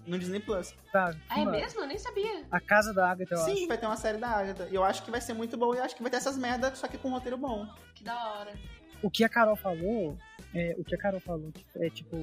No 0.07 0.17
Disney 0.17 0.39
Plus. 0.39 0.73
Tá, 0.91 1.13
Ah, 1.29 1.41
é 1.41 1.45
mesmo? 1.45 1.81
Eu 1.81 1.87
nem 1.87 1.97
sabia. 1.99 2.43
A 2.51 2.59
Casa 2.59 2.93
da 2.93 3.09
Agatha, 3.11 3.35
eu 3.35 3.37
Sim, 3.39 3.51
acho. 3.53 3.67
vai 3.67 3.77
ter 3.77 3.85
uma 3.85 3.97
série 3.97 4.17
da 4.17 4.29
Agatha. 4.29 4.67
E 4.71 4.75
eu 4.75 4.83
acho 4.83 5.03
que 5.03 5.11
vai 5.11 5.21
ser 5.21 5.33
muito 5.33 5.55
boa. 5.57 5.75
E 5.75 5.79
eu 5.79 5.83
acho 5.83 5.95
que 5.95 6.01
vai 6.01 6.09
ter 6.09 6.17
essas 6.17 6.37
merdas, 6.37 6.77
só 6.77 6.87
que 6.87 6.97
com 6.97 7.09
um 7.09 7.11
roteiro 7.11 7.37
bom. 7.37 7.67
Que 7.93 8.03
da 8.03 8.15
hora. 8.31 8.53
O 9.01 9.09
que 9.09 9.23
a 9.23 9.29
Carol 9.29 9.55
falou, 9.57 10.17
é, 10.55 10.75
o 10.77 10.83
que 10.83 10.95
a 10.95 10.97
Carol 10.97 11.19
falou, 11.19 11.51
é 11.75 11.89
tipo, 11.89 12.15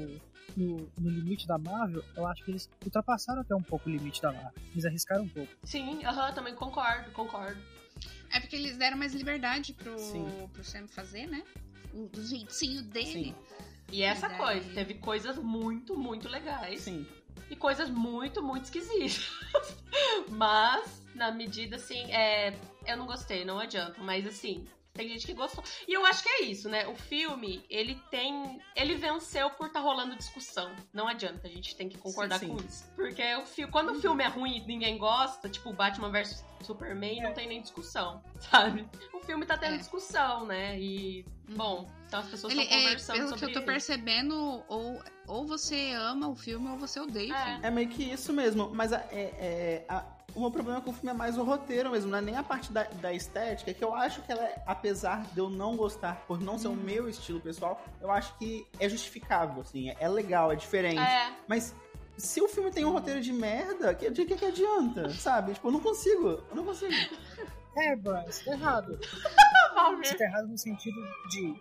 no, 0.57 0.89
no 0.99 1.11
limite 1.11 1.47
da 1.47 1.59
Marvel, 1.59 2.05
eu 2.17 2.27
acho 2.27 2.45
que 2.45 2.51
eles 2.51 2.69
ultrapassaram 2.85 3.41
até 3.43 3.55
um 3.55 3.63
pouco 3.63 3.89
o 3.89 3.93
limite 3.93 4.21
da 4.23 4.33
Marvel. 4.33 4.53
Eles 4.73 4.85
arriscaram 4.85 5.25
um 5.25 5.29
pouco. 5.29 5.53
Sim, 5.65 6.05
aham, 6.05 6.33
também 6.33 6.55
concordo, 6.55 7.11
concordo. 7.13 7.61
É 8.33 8.41
porque 8.41 8.57
eles 8.57 8.77
deram 8.77 8.97
mais 8.97 9.13
liberdade 9.15 9.73
pro, 9.75 9.99
Sim. 9.99 10.49
pro 10.53 10.63
Sam 10.65 10.87
fazer, 10.89 11.27
né? 11.27 11.43
O, 11.93 12.07
do 12.09 12.25
jeitinho 12.25 12.83
dele. 12.83 13.35
E 13.91 14.03
essa 14.03 14.29
Daí- 14.29 14.39
coisa, 14.39 14.71
teve 14.73 14.95
coisas 14.95 15.37
muito, 15.37 15.97
muito 15.99 16.29
legais. 16.29 16.83
Sim. 16.83 17.07
E 17.51 17.57
coisas 17.57 17.91
muito, 17.91 18.41
muito 18.43 18.65
esquisitas. 18.65 19.29
Mas, 20.29 21.03
na 21.15 21.33
medida, 21.33 21.77
assim, 21.77 22.11
é... 22.13 22.57
eu 22.87 22.97
não 22.97 23.07
gostei, 23.07 23.45
não 23.45 23.59
adianta. 23.59 24.01
Mas, 24.03 24.25
assim, 24.27 24.65
tem 25.01 25.09
gente 25.09 25.27
que 25.27 25.33
gostou. 25.33 25.65
E 25.89 25.93
eu 25.93 26.05
acho 26.05 26.23
que 26.23 26.29
é 26.29 26.43
isso, 26.43 26.69
né? 26.69 26.87
O 26.87 26.95
filme, 26.95 27.65
ele 27.71 27.95
tem. 28.11 28.61
Ele 28.77 28.95
venceu 28.95 29.49
por 29.51 29.71
tá 29.71 29.81
rolando 29.81 30.15
discussão. 30.15 30.71
Não 30.93 31.09
adianta, 31.09 31.49
a 31.49 31.51
gente 31.51 31.75
tem 31.75 31.89
que 31.89 31.97
concordar 31.97 32.39
Sim, 32.39 32.49
sim. 32.49 32.57
com 32.57 32.63
isso. 32.69 32.85
Porque 32.95 33.35
o 33.37 33.47
fi... 33.47 33.67
quando 33.67 33.93
o 33.93 34.01
filme 34.01 34.23
é 34.23 34.29
ruim 34.29 34.59
e 34.59 34.67
ninguém 34.67 34.99
gosta, 34.99 35.49
tipo 35.49 35.73
Batman 35.73 36.11
vs 36.11 36.45
Superman, 36.63 37.23
não 37.23 37.33
tem 37.33 37.49
nem 37.49 37.63
discussão, 37.63 38.23
sabe? 38.39 38.87
O 39.15 39.21
filme 39.21 39.47
tá 39.47 39.57
tendo 39.57 39.75
É. 39.75 39.79
discussão, 39.79 40.45
né? 40.45 40.79
E, 40.79 41.25
bom, 41.55 41.87
então 42.07 42.21
as 42.21 42.29
pessoas 42.29 42.53
estão 42.53 42.67
é, 42.77 42.83
conversando 42.83 43.17
pelo 43.17 43.33
que 43.33 43.39
sobre 43.39 43.55
eu 43.55 43.61
tô 43.61 43.67
percebendo, 43.67 44.63
ou, 44.69 45.03
ou 45.27 45.47
você 45.47 45.93
ama 45.93 46.29
o 46.29 46.35
filme 46.37 46.69
ou 46.69 46.77
você 46.77 47.01
odeia 47.01 47.33
o 47.33 47.37
É. 47.37 47.45
filme. 47.45 47.61
É 47.63 47.71
meio 47.71 47.89
que 47.89 48.03
isso 48.03 48.33
mesmo. 48.35 48.71
Mas 48.75 48.93
a- 48.93 49.07
é, 49.11 49.23
é, 49.39 49.85
a- 49.89 50.05
o 50.35 50.41
meu 50.41 50.51
problema 50.51 50.81
com 50.81 50.91
o 50.91 50.93
filme 50.93 51.11
é 51.11 51.15
mais 51.15 51.37
o 51.37 51.43
roteiro 51.43 51.91
mesmo. 51.91 52.11
Não 52.11 52.19
é 52.19 52.21
nem 52.21 52.37
a 52.37 52.43
parte 52.43 52.73
da, 52.73 52.85
da 52.85 53.13
estética, 53.13 53.73
que 53.73 53.83
eu 53.83 53.95
acho 53.95 54.23
que 54.23 54.33
ela, 54.33 54.43
é, 54.43 54.63
apesar 54.67 55.23
de 55.33 55.39
eu 55.39 55.49
não 55.49 55.77
gostar, 55.77 56.25
por 56.27 56.41
não 56.41 56.59
ser 56.59 56.69
o 56.69 56.75
meu 56.75 57.09
estilo 57.09 57.41
pessoal, 57.41 57.83
eu 58.01 58.11
acho 58.11 58.37
que 58.39 58.67
é 58.79 58.89
justificável, 58.89 59.63
assim. 59.63 59.91
É, 59.91 59.97
é 60.01 60.09
legal, 60.09 60.53
é 60.53 60.57
diferente. 60.57 61.01
É, 61.01 61.33
Mas 61.47 61.75
se 62.17 62.41
o 62.41 62.49
filme 62.49 62.71
tem 62.71 62.85
um 62.85 62.93
roteiro 62.93 63.21
de 63.21 63.33
merda, 63.33 63.95
que, 63.95 64.11
de 64.11 64.25
que, 64.25 64.37
que 64.37 64.45
adianta? 64.45 65.11
Sabe? 65.11 65.55
Tipo, 65.55 65.69
eu 65.69 65.73
não 65.73 65.81
consigo. 65.81 66.43
Eu 66.51 66.57
não 66.57 66.65
consigo. 66.65 66.93
É, 67.77 67.97
Brian, 67.97 68.25
você 68.29 68.45
tá 68.45 68.53
errado. 68.53 68.99
Valmir. 69.75 70.07
Você 70.07 70.17
tá 70.17 70.25
errado 70.25 70.49
no 70.49 70.59
sentido 70.59 71.01
de 71.31 71.55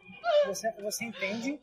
você, 0.46 0.72
você 0.82 1.06
entende. 1.06 1.60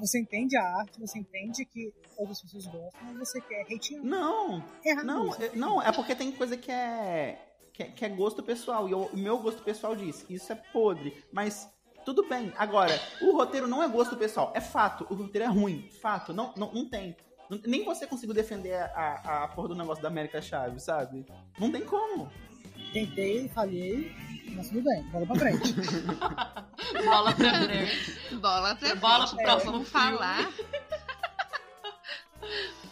Você 0.00 0.18
entende 0.20 0.56
a 0.56 0.64
arte, 0.78 1.00
você 1.00 1.18
entende 1.18 1.64
que 1.64 1.92
outras 2.16 2.40
pessoas 2.42 2.66
gostam, 2.66 3.00
mas 3.04 3.16
você 3.28 3.40
quer 3.40 3.62
hatear. 3.62 4.02
Não, 4.02 4.62
É 4.84 4.94
não, 5.02 5.34
é, 5.34 5.50
não, 5.54 5.82
é 5.82 5.92
porque 5.92 6.14
tem 6.14 6.32
coisa 6.32 6.56
que 6.56 6.70
é. 6.70 7.38
que 7.72 7.82
é, 7.82 7.86
que 7.86 8.04
é 8.04 8.08
gosto 8.08 8.42
pessoal. 8.42 8.88
E 8.88 8.92
eu- 8.92 9.10
o 9.12 9.16
meu 9.16 9.38
gosto 9.38 9.62
pessoal 9.62 9.94
diz, 9.96 10.24
isso 10.28 10.52
é 10.52 10.56
podre. 10.72 11.24
Mas 11.32 11.68
tudo 12.04 12.28
bem. 12.28 12.52
Agora, 12.56 12.92
o 13.22 13.32
roteiro 13.36 13.66
não 13.66 13.82
é 13.82 13.88
gosto 13.88 14.16
pessoal, 14.16 14.52
é 14.54 14.60
fato. 14.60 15.06
O 15.10 15.14
roteiro 15.14 15.44
é 15.46 15.48
ruim. 15.48 15.88
Fato. 16.02 16.32
Não, 16.32 16.52
não, 16.56 16.72
não 16.72 16.88
tem. 16.88 17.16
Nem 17.66 17.84
você 17.84 18.06
conseguiu 18.06 18.34
defender 18.34 18.74
a, 18.74 18.86
a, 19.24 19.44
a 19.44 19.48
porra 19.48 19.68
do 19.68 19.74
negócio 19.74 20.02
da 20.02 20.08
América 20.08 20.40
Chaves, 20.42 20.82
sabe? 20.84 21.24
Não 21.58 21.70
tem 21.70 21.84
como. 21.84 22.30
Tentei, 22.94 23.48
falhei, 23.48 24.14
mas 24.54 24.68
tudo 24.68 24.82
bem, 24.84 25.02
bola 25.10 25.26
pra 25.26 25.34
frente. 25.36 25.72
bola 27.04 27.32
pra 27.34 27.62
frente. 27.64 28.36
Bola 28.36 28.76
pra 28.76 28.94
Bola 28.94 29.26
frente. 29.26 29.34
pro 29.36 29.44
próximo 29.44 29.72
vamos 29.72 29.88
filme. 29.88 30.16
falar. 30.16 30.52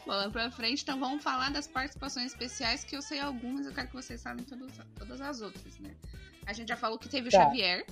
Bola 0.04 0.28
pra 0.30 0.50
frente, 0.50 0.82
então 0.82 0.98
vamos 0.98 1.22
falar 1.22 1.50
das 1.52 1.68
participações 1.68 2.32
especiais, 2.32 2.82
que 2.82 2.96
eu 2.96 3.02
sei 3.02 3.20
algumas, 3.20 3.66
eu 3.66 3.72
quero 3.72 3.86
que 3.88 3.94
vocês 3.94 4.20
saibam 4.20 4.44
todas, 4.44 4.72
todas 4.98 5.20
as 5.20 5.40
outras, 5.40 5.78
né? 5.78 5.94
A 6.44 6.52
gente 6.52 6.68
já 6.68 6.76
falou 6.76 6.98
que 6.98 7.08
teve 7.08 7.28
o 7.28 7.30
Tá. 7.30 7.44
Xavier. 7.44 7.86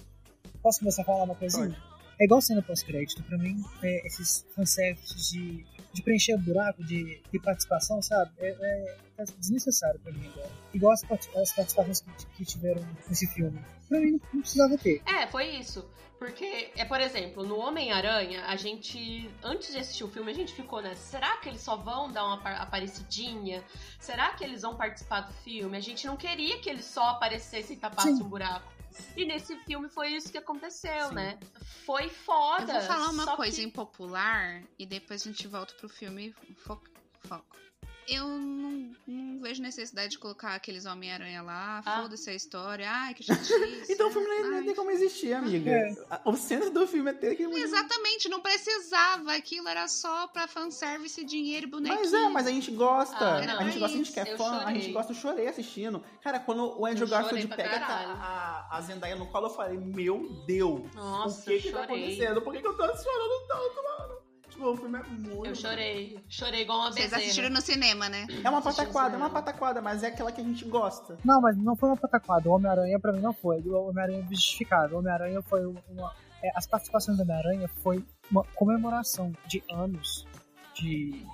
Posso 0.60 0.80
começar 0.80 1.02
a 1.02 1.04
falar 1.04 1.22
uma 1.24 1.34
coisinha? 1.36 1.76
É 2.20 2.24
igual 2.24 2.40
cena 2.42 2.60
pós-crédito, 2.62 3.22
pra 3.22 3.38
mim, 3.38 3.62
é, 3.82 4.06
esses 4.06 4.44
fanservices 4.54 5.30
de, 5.30 5.64
de 5.92 6.02
preencher 6.02 6.36
buraco 6.38 6.82
de, 6.84 7.22
de 7.32 7.38
participação, 7.38 8.02
sabe? 8.02 8.32
É, 8.40 8.48
é, 8.48 8.96
desnecessário 9.38 10.00
pra 10.00 10.12
mim 10.12 10.26
agora. 10.28 10.50
Igual 10.72 10.92
as, 10.92 11.02
part- 11.04 11.28
as 11.36 11.52
participações 11.52 12.00
que, 12.00 12.26
que 12.36 12.44
tiveram 12.44 12.86
nesse 13.08 13.26
filme. 13.28 13.62
Pra 13.88 13.98
mim 14.00 14.12
não, 14.12 14.20
não 14.34 14.40
precisava 14.40 14.76
ter. 14.78 15.02
É, 15.06 15.26
foi 15.26 15.46
isso. 15.56 15.88
Porque, 16.18 16.70
é 16.76 16.84
por 16.84 17.00
exemplo, 17.00 17.46
no 17.46 17.56
Homem-Aranha, 17.58 18.44
a 18.44 18.54
gente, 18.54 19.30
antes 19.42 19.72
de 19.72 19.78
assistir 19.78 20.04
o 20.04 20.08
filme, 20.08 20.30
a 20.30 20.34
gente 20.34 20.52
ficou 20.52 20.82
nessa. 20.82 21.00
Será 21.12 21.38
que 21.38 21.48
eles 21.48 21.62
só 21.62 21.76
vão 21.76 22.12
dar 22.12 22.24
uma 22.26 22.34
apa- 22.34 22.56
aparecidinha? 22.56 23.64
Será 23.98 24.30
que 24.34 24.44
eles 24.44 24.60
vão 24.60 24.76
participar 24.76 25.22
do 25.22 25.32
filme? 25.32 25.74
A 25.76 25.80
gente 25.80 26.06
não 26.06 26.18
queria 26.18 26.58
que 26.60 26.68
eles 26.68 26.84
só 26.84 27.08
aparecessem 27.08 27.74
e 27.74 27.78
tapassem 27.80 28.16
Sim. 28.16 28.22
um 28.24 28.28
buraco. 28.28 28.70
E 29.16 29.24
nesse 29.24 29.56
filme 29.64 29.88
foi 29.88 30.08
isso 30.08 30.30
que 30.30 30.36
aconteceu, 30.36 31.08
Sim. 31.08 31.14
né? 31.14 31.38
Foi 31.86 32.10
foda. 32.10 32.70
Eu 32.70 32.78
vou 32.80 32.82
falar 32.82 33.08
uma 33.10 33.34
coisa 33.36 33.56
que- 33.56 33.62
impopular 33.62 34.62
e 34.78 34.84
depois 34.84 35.22
a 35.22 35.24
gente 35.24 35.48
volta 35.48 35.72
pro 35.74 35.88
filme 35.88 36.34
fo- 36.58 36.82
foco. 37.20 37.56
Eu 38.12 38.26
não, 38.26 38.90
não 39.06 39.40
vejo 39.40 39.62
necessidade 39.62 40.10
de 40.10 40.18
colocar 40.18 40.54
aqueles 40.54 40.84
Homem-Aranha 40.84 41.42
lá, 41.42 41.80
Ah. 41.86 42.02
foda-se 42.02 42.28
a 42.28 42.34
história, 42.34 42.90
ai 42.90 43.14
que 43.14 43.22
chatice. 43.22 43.52
Então 43.88 44.08
o 44.08 44.10
filme 44.10 44.26
nem, 44.28 44.42
nem 44.42 44.58
ai. 44.58 44.64
tem 44.64 44.74
como 44.74 44.90
existir, 44.90 45.32
amiga. 45.32 45.70
É. 45.70 45.94
A- 46.10 46.20
O 46.24 46.36
centro 46.36 46.70
do 46.70 46.86
filme 46.86 47.10
é 47.10 47.14
ter 47.14 47.36
que. 47.36 47.44
Exatamente, 47.44 48.28
não 48.28 48.40
precisava. 48.40 49.32
Aquilo 49.34 49.68
era 49.68 49.86
só 49.88 50.26
pra 50.26 50.48
fanservice, 50.48 51.24
dinheiro 51.24 51.66
e 51.66 51.70
bonequinho. 51.70 52.00
Mas 52.00 52.12
é, 52.12 52.28
mas 52.28 52.46
a 52.46 52.50
gente 52.50 52.70
gosta. 52.72 53.16
Ah, 53.24 53.46
não, 53.46 53.60
a 53.60 53.64
gente 53.64 53.76
é 53.76 53.80
gosta, 53.80 53.94
a 53.94 53.98
gente 53.98 54.06
isso. 54.06 54.12
que 54.12 54.20
é 54.20 54.32
Eu 54.32 54.36
fã, 54.36 54.50
a 54.56 54.60
chorei. 54.62 54.80
gente 54.80 54.92
gosta, 54.92 55.12
eu 55.12 55.16
chorei 55.16 55.46
assistindo. 55.48 56.04
Cara, 56.22 56.40
quando 56.40 56.78
o 56.80 56.84
Andrew 56.86 57.06
Eu 57.06 57.10
Garfield 57.10 57.46
pega 57.48 57.86
a, 57.86 58.76
a 58.76 58.80
Zendaya 58.80 59.16
no 59.16 59.26
colo, 59.28 59.46
eu 59.46 59.50
falei, 59.50 59.78
meu 59.78 60.28
Deus. 60.46 60.92
Nossa, 60.94 61.40
o 61.42 61.44
que 61.44 61.60
que 61.60 61.70
tá 61.72 61.84
acontecendo? 61.84 62.42
Por 62.42 62.52
que, 62.52 62.60
que 62.60 62.66
eu 62.66 62.76
tô 62.76 62.82
chorando 62.86 63.46
tanto, 63.48 63.82
mano? 63.84 64.19
O 64.60 64.76
filme 64.76 64.98
é 64.98 65.02
muito... 65.02 65.46
Eu 65.46 65.54
chorei. 65.54 66.22
Chorei 66.28 66.62
igual 66.62 66.80
uma 66.80 66.92
Vocês 66.92 67.12
assistiram 67.12 67.50
no 67.50 67.60
cinema, 67.60 68.08
né? 68.08 68.26
É 68.44 68.50
uma 68.50 68.60
pataquada, 68.60 69.14
é 69.14 69.16
uma 69.16 69.30
pataquada, 69.30 69.80
mas 69.80 70.02
é 70.02 70.08
aquela 70.08 70.30
que 70.30 70.40
a 70.40 70.44
gente 70.44 70.64
gosta. 70.66 71.16
Não, 71.24 71.40
mas 71.40 71.56
não 71.56 71.74
foi 71.74 71.88
uma 71.88 71.96
pataquada. 71.96 72.48
O 72.48 72.52
Homem-Aranha 72.52 72.98
pra 72.98 73.12
mim 73.12 73.20
não 73.20 73.32
foi. 73.32 73.60
O 73.60 73.88
Homem-Aranha 73.88 74.24
é 74.24 74.34
justificável. 74.34 74.96
O 74.96 75.00
Homem-Aranha 75.00 75.40
foi 75.42 75.64
uma. 75.64 76.14
é, 76.42 76.50
as 76.54 76.66
participações 76.66 77.16
do 77.16 77.22
Homem-Aranha 77.22 77.68
foi 77.82 78.04
uma 78.30 78.44
comemoração 78.54 79.32
de 79.46 79.62
anos 79.70 80.26
de. 80.74 81.24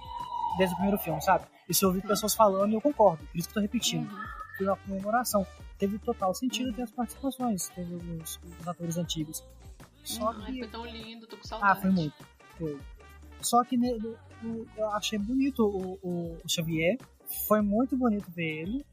Desde 0.56 0.74
o 0.74 0.76
primeiro 0.76 0.98
filme, 0.98 1.20
sabe? 1.22 1.44
Isso 1.68 1.84
eu 1.84 1.88
ouvi 1.88 2.00
pessoas 2.00 2.34
falando 2.34 2.72
e 2.72 2.74
eu 2.74 2.80
concordo, 2.80 3.24
por 3.26 3.36
isso 3.36 3.48
que 3.48 3.50
eu 3.50 3.54
tô 3.54 3.60
repetindo. 3.60 4.10
Uhum. 4.10 4.24
Foi 4.56 4.66
uma 4.66 4.76
comemoração. 4.76 5.46
Teve 5.78 5.98
total 5.98 6.32
sentido 6.32 6.72
ter 6.72 6.82
as 6.82 6.90
participações, 6.90 7.68
teve 7.70 7.94
os, 7.94 8.40
os 8.60 8.68
atores 8.68 8.96
antigos. 8.96 9.44
Só 10.02 10.30
Ai, 10.30 10.52
que. 10.52 10.58
foi 10.60 10.68
tão 10.68 10.86
lindo, 10.86 11.26
tô 11.26 11.36
com 11.36 11.44
saudade. 11.44 11.72
Ah, 11.72 11.80
foi 11.82 11.90
muito. 11.90 12.14
Foi. 12.58 12.78
Só 13.42 13.62
que 13.64 13.76
ne- 13.76 13.98
do- 13.98 14.16
o- 14.44 14.66
eu 14.76 14.88
achei 14.90 15.18
bonito 15.18 15.64
o, 15.64 15.98
o- 16.02 16.38
o 16.44 16.48
Xavier. 16.48 16.98
Foi 17.46 17.60
muito 17.60 17.96
bonito 17.96 18.30
ver 18.30 18.62
ele. 18.62 18.86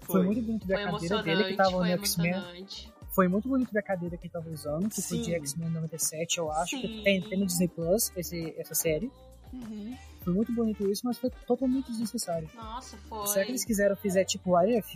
Foi, 0.00 0.16
Foi. 0.20 0.26
muito 0.26 0.42
bonito 0.42 0.66
ver 0.66 0.74
Foi 0.74 0.82
a 0.84 0.90
cadeira 0.92 1.22
dele 1.22 1.44
que 1.44 1.56
tava 1.56 1.70
no 1.72 1.78
foi 1.78 1.90
X-Men. 1.90 2.66
Foi 3.10 3.28
muito 3.28 3.48
bonito 3.48 3.72
ver 3.72 3.78
a 3.80 3.82
cadeira 3.82 4.16
que 4.16 4.26
ele 4.26 4.32
tava 4.32 4.48
usando, 4.50 4.88
que 4.88 5.02
foi 5.02 5.18
de 5.18 5.24
Sim. 5.24 5.34
X-Men 5.34 5.70
97, 5.70 6.38
eu 6.38 6.50
acho. 6.52 6.76
Sim. 6.76 6.80
Que 6.82 7.02
tem, 7.02 7.20
tem 7.22 7.38
no 7.38 7.46
Disney 7.46 7.68
Plus 7.68 8.12
esse, 8.16 8.54
essa 8.58 8.74
série. 8.74 9.10
Uhum. 9.52 9.96
Foi 10.22 10.32
muito 10.34 10.52
bonito 10.54 10.88
isso, 10.90 11.02
mas 11.04 11.18
foi 11.18 11.30
totalmente 11.46 11.90
desnecessário. 11.90 12.48
Nossa, 12.54 12.96
foi. 13.08 13.26
Será 13.26 13.44
que 13.44 13.50
eles 13.50 13.64
quiseram 13.64 13.96
fazer 13.96 14.24
tipo 14.24 14.58
If? 14.62 14.86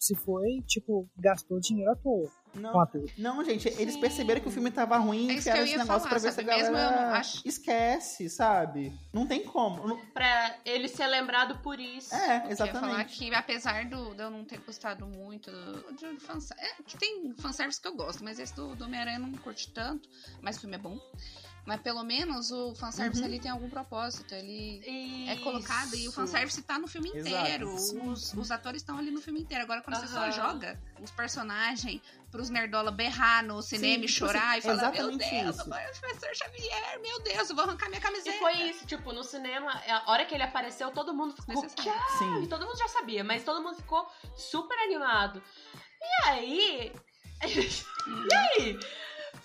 Se 0.00 0.14
foi, 0.14 0.62
tipo, 0.66 1.06
gastou 1.18 1.60
dinheiro 1.60 1.92
à 1.92 1.94
toa 1.94 2.30
Não, 2.54 2.72
não, 3.18 3.44
gente, 3.44 3.68
eles 3.78 3.94
Sim. 3.94 4.00
perceberam 4.00 4.40
que 4.40 4.48
o 4.48 4.50
filme 4.50 4.70
tava 4.70 4.96
ruim 4.96 5.28
É 5.28 5.34
e 5.34 5.34
que 5.34 5.34
eu 5.34 5.38
enfiaram 5.40 5.62
esse 5.64 5.76
negócio 5.76 5.86
falar, 6.08 6.08
pra 6.08 6.18
ver 6.18 6.32
se 6.32 6.40
a 6.40 6.42
eu 6.42 6.46
galera 6.46 6.70
não 7.06 7.14
acho- 7.14 7.42
esquece, 7.46 8.30
sabe? 8.30 8.92
Não 9.12 9.26
tem 9.26 9.44
como. 9.44 9.96
Pra 10.14 10.56
ele 10.64 10.88
ser 10.88 11.06
lembrado 11.06 11.58
por 11.62 11.78
isso. 11.78 12.14
É, 12.14 12.18
Eu 12.18 12.24
ia 12.24 12.30
falar 12.40 12.50
exatamente. 12.50 13.18
que, 13.18 13.34
apesar 13.34 13.84
do, 13.90 14.14
de 14.14 14.22
eu 14.22 14.30
não 14.30 14.42
ter 14.44 14.58
gostado 14.60 15.06
muito 15.06 15.50
do, 15.50 15.92
de 15.92 16.18
fanservice, 16.18 16.54
é, 16.80 16.82
que 16.82 16.96
tem 16.96 17.34
fanservice 17.34 17.78
que 17.80 17.86
eu 17.86 17.94
gosto, 17.94 18.24
mas 18.24 18.38
esse 18.38 18.56
do, 18.56 18.74
do 18.74 18.84
Homem-Aranha 18.86 19.18
eu 19.18 19.22
não 19.22 19.32
curti 19.34 19.70
tanto, 19.70 20.08
mas 20.40 20.56
o 20.56 20.60
filme 20.62 20.76
é 20.76 20.78
bom. 20.78 20.98
Mas 21.66 21.80
pelo 21.80 22.02
menos 22.02 22.50
o 22.50 22.74
fanservice 22.74 23.20
Uhum. 23.20 23.28
ali 23.28 23.38
tem 23.38 23.50
algum 23.50 23.68
propósito, 23.68 24.34
ele 24.34 24.82
é 25.28 25.34
Isso. 25.34 25.44
colocado 25.44 25.94
e 25.94 26.08
o 26.08 26.12
fanservice 26.12 26.62
tá 26.62 26.78
no 26.78 26.88
filme 26.88 27.10
inteiro. 27.10 27.72
Os, 27.74 28.32
os 28.34 28.50
atores 28.50 28.82
estão 28.82 28.98
ali 28.98 29.10
no 29.10 29.20
filme 29.20 29.40
inteiro. 29.40 29.64
Agora, 29.64 29.82
quando 29.82 29.96
você 30.00 30.08
só 30.08 30.30
joga 30.30 30.80
os 31.00 31.10
personagens 31.10 32.00
pros 32.30 32.48
nerdola 32.48 32.90
berrar 32.90 33.44
no 33.44 33.60
cinema 33.60 34.04
e 34.04 34.06
tipo 34.06 34.18
chorar 34.18 34.50
assim, 34.50 34.58
e 34.58 34.62
falar: 34.62 34.92
Meu 34.92 35.16
Deus, 35.16 35.56
isso. 35.56 35.62
o 35.62 36.00
professor 36.00 36.34
Xavier, 36.34 37.00
meu 37.00 37.20
Deus, 37.22 37.50
eu 37.50 37.56
vou 37.56 37.64
arrancar 37.64 37.88
minha 37.88 38.00
camiseta. 38.00 38.36
E 38.36 38.38
foi 38.38 38.52
isso, 38.70 38.86
tipo, 38.86 39.12
no 39.12 39.22
cinema, 39.22 39.70
a 39.88 40.10
hora 40.10 40.24
que 40.24 40.34
ele 40.34 40.44
apareceu, 40.44 40.90
todo 40.90 41.12
mundo 41.12 41.34
ficou. 41.34 41.68
Sim. 41.68 42.42
E 42.42 42.46
todo 42.46 42.64
mundo 42.64 42.78
já 42.78 42.88
sabia, 42.88 43.22
mas 43.24 43.44
todo 43.44 43.62
mundo 43.62 43.76
ficou 43.76 44.06
super 44.36 44.78
animado. 44.78 45.42
E 46.00 46.28
aí. 46.28 46.92
e 47.42 48.34
aí? 48.34 48.78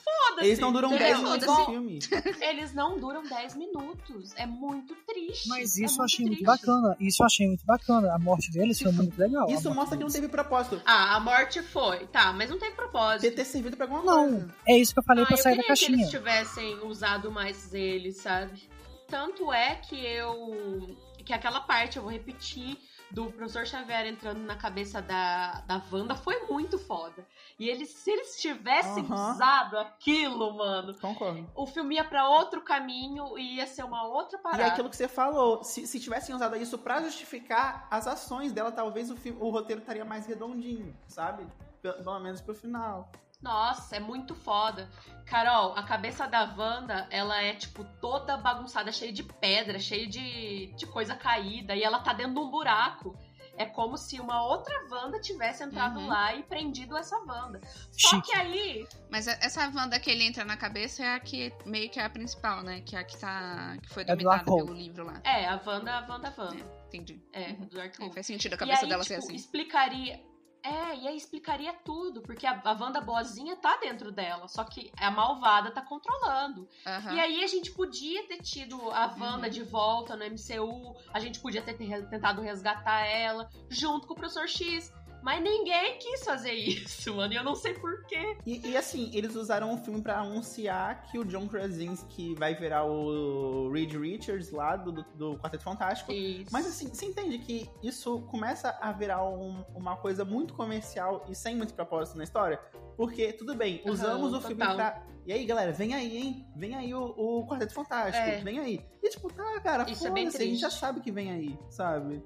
Foda-se. 0.06 0.47
Eles 0.47 0.60
não 0.60 0.72
duram 0.72 0.89
entendeu? 0.89 1.08
10 1.08 1.20
minutos 1.24 1.58
de 1.58 1.66
filme. 1.66 1.99
Eles 2.41 2.74
não 2.74 2.99
duram 2.99 3.24
10 3.24 3.56
minutos. 3.56 4.34
É 4.36 4.45
muito 4.45 4.93
triste. 5.08 5.49
Mas 5.49 5.78
é 5.80 5.86
isso 5.86 5.95
eu 5.95 5.97
muito 5.97 6.01
achei 6.03 6.26
muito 6.26 6.43
triste. 6.43 6.45
bacana. 6.66 6.97
Isso 6.99 7.24
eu 7.24 7.26
achei 7.26 7.47
muito 7.47 7.66
bacana. 7.66 8.14
A 8.14 8.20
morte 8.20 8.51
deles 8.51 8.80
foi 8.80 8.91
muito 8.91 9.18
legal. 9.18 9.49
Isso 9.49 9.68
mostra 9.74 9.97
que 9.97 10.03
não 10.03 10.08
deles. 10.10 10.14
teve 10.14 10.28
propósito. 10.28 10.82
Ah, 10.86 11.16
a 11.16 11.20
morte 11.20 11.62
foi. 11.64 12.06
Tá, 12.08 12.32
mas 12.34 12.49
não 12.49 12.60
teve 12.60 12.72
De 12.72 12.78
propósito. 12.78 13.36
ter 13.36 13.45
servido 13.45 13.76
pra 13.76 13.86
alguma 13.88 14.03
Não, 14.03 14.30
coisa. 14.32 14.56
é 14.68 14.78
isso 14.78 14.93
que 14.93 14.99
eu 14.99 15.03
falei 15.03 15.24
Ah, 15.24 15.28
pra 15.28 15.38
eu 15.38 15.41
sair 15.41 15.56
da 15.58 15.64
queria 15.64 15.76
que 15.76 15.82
caixinha. 15.82 15.97
eles 16.01 16.10
tivessem 16.12 16.80
usado 16.88 17.32
mais 17.32 17.74
ele, 17.74 18.12
sabe? 18.12 18.70
Tanto 19.08 19.51
é 19.51 19.76
que 19.76 19.95
eu. 20.06 20.95
Que 21.26 21.34
aquela 21.34 21.62
parte, 21.62 21.97
eu 21.97 22.03
vou 22.03 22.12
repetir, 22.12 22.78
do 23.10 23.26
professor 23.32 23.66
Xavier 23.66 24.06
entrando 24.06 24.39
na 24.41 24.56
cabeça 24.56 25.01
da, 25.01 25.62
da 25.68 25.82
Wanda 25.91 26.16
foi 26.16 26.39
muito 26.47 26.78
foda. 26.78 27.26
E 27.58 27.70
eles, 27.70 27.89
se 27.89 28.12
eles 28.12 28.36
tivessem 28.41 29.06
usado 29.06 29.78
aquilo, 29.78 30.53
mano, 30.58 30.93
Concordo. 30.99 31.49
o 31.56 31.66
filme 31.66 31.95
ia 31.95 32.03
pra 32.03 32.28
outro 32.28 32.62
caminho 32.62 33.38
e 33.38 33.56
ia 33.56 33.66
ser 33.68 33.84
uma 33.84 34.03
outra 34.06 34.38
E 34.38 34.41
parada. 34.41 34.64
é 34.64 34.68
aquilo 34.68 34.89
que 34.89 34.95
você 34.97 35.08
falou, 35.08 35.64
se, 35.64 35.88
se 35.88 35.99
tivessem 35.99 36.36
usado 36.36 36.56
isso 36.58 36.78
pra 36.78 37.01
justificar 37.01 37.88
as 37.89 38.08
ações 38.08 38.51
dela, 38.51 38.72
talvez 38.74 39.10
o, 39.10 39.16
filme, 39.16 39.39
o 39.41 39.49
roteiro 39.49 39.80
estaria 39.82 40.03
mais 40.03 40.26
redondinho, 40.26 40.93
sabe? 41.08 41.47
Pelo, 41.82 41.93
pelo 42.03 42.20
menos 42.20 42.41
pro 42.41 42.53
final. 42.53 43.10
Nossa, 43.41 43.95
é 43.95 43.99
muito 43.99 44.34
foda. 44.34 44.89
Carol, 45.26 45.74
a 45.78 45.84
cabeça 45.84 46.26
da 46.28 46.43
Wanda, 46.58 47.08
ela 47.12 47.41
é, 47.41 47.53
tipo, 47.53 47.84
toda 48.01 48.38
bagunçada, 48.38 48.91
cheia 48.91 49.14
de 49.14 49.24
pedra, 49.24 49.78
cheia 49.78 50.08
de, 50.08 50.74
de 50.76 50.86
coisa 50.88 51.16
caída, 51.16 51.76
e 51.76 51.84
ela 51.84 51.99
tá 51.99 52.12
dentro 52.12 52.34
de 52.34 52.39
um 52.39 52.49
buraco. 52.49 53.16
É 53.58 53.66
como 53.66 53.97
se 53.97 54.20
uma 54.20 54.43
outra 54.45 54.74
Wanda 54.91 55.20
tivesse 55.20 55.64
entrado 55.64 55.99
Uhum. 55.99 56.08
lá 56.08 56.36
e 56.36 56.43
prendido 56.43 56.97
essa 56.97 57.18
Wanda. 57.20 57.62
Só 57.91 58.10
Chique. 58.18 58.32
que 58.32 58.38
aí. 58.38 58.88
Mas 59.10 59.28
a- 59.28 59.38
essa 59.41 59.62
Wanda 59.74 59.99
que 59.99 60.12
ele 60.12 60.24
entra 60.26 60.43
na 60.43 60.58
cabeça 60.58 61.03
é 61.03 61.14
a 61.16 61.20
que 61.20 61.53
meio 61.66 61.89
que 61.89 61.99
é 61.99 62.03
a 62.03 62.10
principal, 62.10 62.62
né? 62.64 62.82
Que 62.82 62.95
é 62.95 62.99
a 62.99 63.03
que 63.03 63.18
tá. 63.18 63.78
que 63.82 63.89
foi 63.89 64.03
É 64.03 64.06
do 64.08 64.10
dominada 64.18 64.38
Darkhold. 64.38 64.66
pelo 64.66 64.78
livro 64.78 65.06
lá. 65.06 65.22
É, 65.24 65.45
a 65.47 65.62
Wanda, 65.66 65.91
a 65.99 66.01
Wanda, 66.12 66.34
Wanda. 66.38 66.66
Entendi. 66.88 67.22
É, 67.32 67.53
do 67.53 67.80
É, 67.80 67.84
Darkhold. 67.84 68.14
faz 68.14 68.26
sentido 68.26 68.53
a 68.53 68.56
E 68.56 68.60
cabeça 68.60 68.84
aí, 68.84 68.89
dela 68.89 69.03
tipo, 69.03 69.14
ser 69.14 69.20
assim. 69.26 69.36
explicaria. 69.36 70.22
É, 70.66 70.95
e 70.97 71.07
aí 71.07 71.16
explicaria 71.16 71.72
tudo, 71.74 72.22
porque 72.24 72.47
a, 72.47 72.59
a 72.66 72.72
Wanda 72.72 72.99
boazinha 72.99 73.55
tá 73.55 73.78
dentro 73.78 74.11
dela, 74.11 74.47
só 74.47 74.63
que 74.63 74.91
a 74.97 75.11
malvada 75.11 75.70
tá 75.70 75.82
controlando. 75.82 76.68
Aham. 76.86 77.13
E 77.13 77.20
aí 77.20 77.43
a 77.43 77.47
gente 77.47 77.72
podia 77.72 78.28
ter 78.28 78.41
tido 78.41 78.76
a 78.91 79.05
Wanda 79.20 79.45
Uhum. 79.45 79.53
de 79.53 79.61
volta 79.63 80.16
no 80.16 80.26
MCU, 80.26 80.95
a 81.13 81.20
gente 81.20 81.39
podia 81.39 81.61
ter 81.61 81.76
te- 81.78 82.07
tentado 82.09 82.41
resgatar 82.41 83.05
ela 83.05 83.47
junto 83.70 84.07
com 84.07 84.13
o 84.13 84.16
Professor 84.16 84.47
X. 84.49 84.91
Mas 85.26 85.41
ninguém 85.41 85.97
quis 85.97 86.23
fazer 86.23 86.51
isso, 86.53 87.15
mano. 87.15 87.34
E 87.34 87.36
eu 87.36 87.43
não 87.43 87.55
sei 87.55 87.73
porquê. 87.73 88.38
E, 88.45 88.69
e, 88.69 88.78
assim, 88.78 89.09
eles 89.11 89.36
usaram 89.36 89.73
o 89.73 89.78
filme 89.80 89.99
pra 89.99 90.19
anunciar 90.19 91.01
que 91.09 91.17
o 91.17 91.26
John 91.26 91.47
Krasinski 91.47 92.36
vai 92.36 92.53
virar 92.53 92.84
o 92.86 93.71
Reed 93.71 93.91
Richards 93.95 94.51
lá 94.51 94.76
do, 94.76 94.91
do, 94.91 95.36
Quarteto 95.39 95.63
Fantástico. 95.63 96.11
Isso. 96.11 96.51
Mas 96.51 96.67
assim, 96.67 96.89
você 96.89 97.07
entende 97.07 97.39
que 97.39 97.67
isso 97.82 98.21
começa 98.30 98.78
a 98.80 98.91
virar 98.91 99.28
um- 99.28 99.65
uma 99.73 99.97
coisa 99.97 100.23
muito 100.23 100.53
comercial 100.53 101.26
e 101.28 101.34
sem 101.34 101.55
muito 101.55 101.73
propósito 101.73 102.19
na 102.19 102.23
história? 102.23 102.59
Porque, 102.95 103.34
tudo 103.34 103.55
bem, 103.55 103.82
usamos 103.84 104.32
o 104.32 104.39
filme 104.39 104.57
total. 104.61 104.76
pra. 104.76 105.03
E 105.26 105.34
aí, 105.34 105.43
galera, 105.43 105.71
vem 105.71 105.95
aí, 105.95 106.17
hein? 106.17 106.47
Vem 106.55 106.76
aí 106.76 106.93
o, 106.93 107.01
o 107.03 107.47
Quarteto 107.47 107.73
Fantástico, 107.73 108.28
É. 108.28 108.41
vem 108.43 108.59
aí. 108.59 108.86
E 109.01 109.09
tipo, 109.09 109.34
tá, 109.34 109.59
cara, 109.61 109.89
é 109.89 109.95
foda-se, 109.95 110.38
a 110.38 110.45
gente 110.45 110.59
já 110.59 110.69
sabe 110.69 110.99
que 111.01 111.11
vem 111.11 111.32
aí, 111.32 111.57
sabe? 111.67 112.21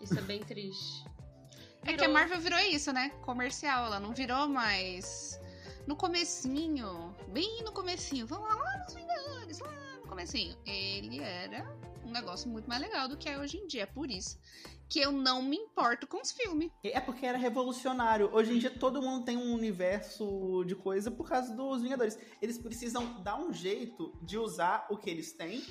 Isso 0.00 0.18
é 0.18 0.22
bem 0.22 0.40
triste. 0.40 1.04
É 1.86 1.96
que 1.96 2.04
a 2.04 2.08
Marvel 2.08 2.40
virou 2.40 2.58
isso, 2.58 2.92
né? 2.92 3.10
Comercial. 3.22 3.86
Ela 3.86 4.00
não 4.00 4.12
virou 4.12 4.48
mais. 4.48 5.40
No 5.86 5.94
comecinho, 5.94 7.14
bem 7.28 7.62
no 7.62 7.70
comecinho, 7.70 8.26
vamos 8.26 8.48
lá, 8.48 8.56
lá 8.56 8.78
nos 8.78 8.92
Vingadores, 8.92 9.60
lá 9.60 9.98
no 10.00 10.08
comecinho. 10.08 10.56
Ele 10.66 11.20
era 11.20 11.64
um 12.04 12.10
negócio 12.10 12.50
muito 12.50 12.68
mais 12.68 12.82
legal 12.82 13.06
do 13.08 13.16
que 13.16 13.28
é 13.28 13.38
hoje 13.38 13.58
em 13.58 13.68
dia. 13.68 13.84
É 13.84 13.86
por 13.86 14.10
isso 14.10 14.36
que 14.88 15.00
eu 15.00 15.10
não 15.10 15.42
me 15.42 15.56
importo 15.56 16.06
com 16.06 16.20
os 16.20 16.32
filmes. 16.32 16.70
É 16.82 17.00
porque 17.00 17.26
era 17.26 17.38
revolucionário. 17.38 18.30
Hoje 18.32 18.54
em 18.54 18.58
dia 18.58 18.70
todo 18.70 19.02
mundo 19.02 19.24
tem 19.24 19.36
um 19.36 19.52
universo 19.52 20.64
de 20.64 20.74
coisa 20.74 21.10
por 21.10 21.28
causa 21.28 21.54
dos 21.54 21.82
Vingadores. 21.82 22.18
Eles 22.40 22.58
precisam 22.58 23.22
dar 23.22 23.36
um 23.36 23.52
jeito 23.52 24.16
de 24.22 24.38
usar 24.38 24.86
o 24.90 24.96
que 24.96 25.10
eles 25.10 25.32
têm 25.32 25.64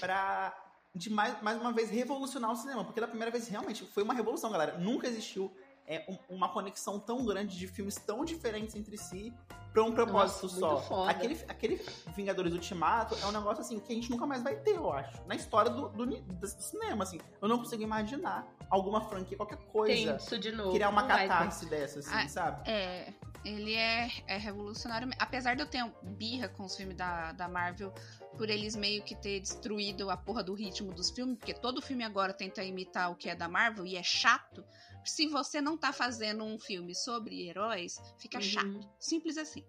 pra, 0.00 0.54
de 0.96 1.10
mais, 1.10 1.40
mais 1.42 1.60
uma 1.60 1.72
vez, 1.72 1.90
revolucionar 1.90 2.50
o 2.50 2.56
cinema. 2.56 2.84
Porque 2.84 3.00
da 3.00 3.06
primeira 3.08 3.30
vez, 3.30 3.46
realmente, 3.48 3.84
foi 3.84 4.02
uma 4.02 4.14
revolução, 4.14 4.50
galera. 4.50 4.78
Nunca 4.78 5.06
existiu 5.06 5.52
é, 5.88 6.04
um- 6.08 6.34
uma 6.34 6.48
conexão 6.48 6.98
tão 6.98 7.24
grande 7.24 7.56
de 7.56 7.68
filmes 7.68 7.94
tão 7.94 8.24
diferentes 8.24 8.74
entre 8.74 8.96
si 8.98 9.32
pra 9.72 9.84
um 9.84 9.92
propósito 9.92 10.46
Nossa, 10.46 10.58
só. 10.58 10.76
foda. 10.80 11.10
Aquele, 11.12 11.40
aquele 11.46 11.76
Vingadores 12.16 12.52
Ultimato 12.52 13.14
é 13.22 13.24
um 13.26 13.30
negócio 13.30 13.60
assim 13.60 13.78
que 13.78 13.92
a 13.92 13.94
gente 13.94 14.10
nunca 14.10 14.26
mais 14.26 14.42
vai 14.42 14.56
ter, 14.56 14.74
eu 14.74 14.92
acho. 14.92 15.22
Na 15.28 15.36
história 15.36 15.70
do, 15.70 15.88
do, 15.90 16.04
do 16.06 16.46
cinema, 16.48 17.04
assim. 17.04 17.20
Eu 17.40 17.46
não 17.48 17.58
consigo 17.58 17.84
imaginar 17.84 18.44
alguma 18.68 19.00
franquia, 19.02 19.36
qualquer 19.36 19.58
coisa 19.58 19.94
Tem 19.94 20.16
isso 20.16 20.36
de 20.40 20.50
novo. 20.50 20.72
criar 20.72 20.88
uma 20.88 21.02
não 21.02 21.08
vai 21.08 21.18
ter. 21.18 21.28
catarse 21.28 21.66
dessa, 21.66 22.00
assim, 22.00 22.10
Ah, 22.12 22.28
sabe? 22.28 22.68
É, 22.68 23.12
ele 23.46 23.74
é, 23.74 24.10
é 24.26 24.36
revolucionário. 24.36 25.08
Apesar 25.18 25.54
de 25.54 25.62
eu 25.62 25.66
ter 25.66 25.84
birra 26.02 26.48
com 26.48 26.64
os 26.64 26.76
filmes 26.76 26.96
da, 26.96 27.32
da 27.32 27.48
Marvel, 27.48 27.92
por 28.36 28.50
eles 28.50 28.74
meio 28.74 29.02
que 29.04 29.14
ter 29.14 29.40
destruído 29.40 30.10
a 30.10 30.16
porra 30.16 30.42
do 30.42 30.52
ritmo 30.54 30.92
dos 30.92 31.10
filmes, 31.10 31.38
porque 31.38 31.54
todo 31.54 31.80
filme 31.80 32.02
agora 32.04 32.32
tenta 32.32 32.62
imitar 32.64 33.10
o 33.10 33.14
que 33.16 33.28
é 33.28 33.34
da 33.34 33.48
Marvel 33.48 33.86
e 33.86 33.96
é 33.96 34.02
chato. 34.02 34.64
Se 35.04 35.28
você 35.28 35.60
não 35.60 35.76
tá 35.78 35.92
fazendo 35.92 36.42
um 36.44 36.58
filme 36.58 36.94
sobre 36.94 37.48
heróis, 37.48 38.00
fica 38.18 38.38
Uhum. 38.38 38.42
chato. 38.42 38.88
Simples 38.98 39.38
assim. 39.38 39.64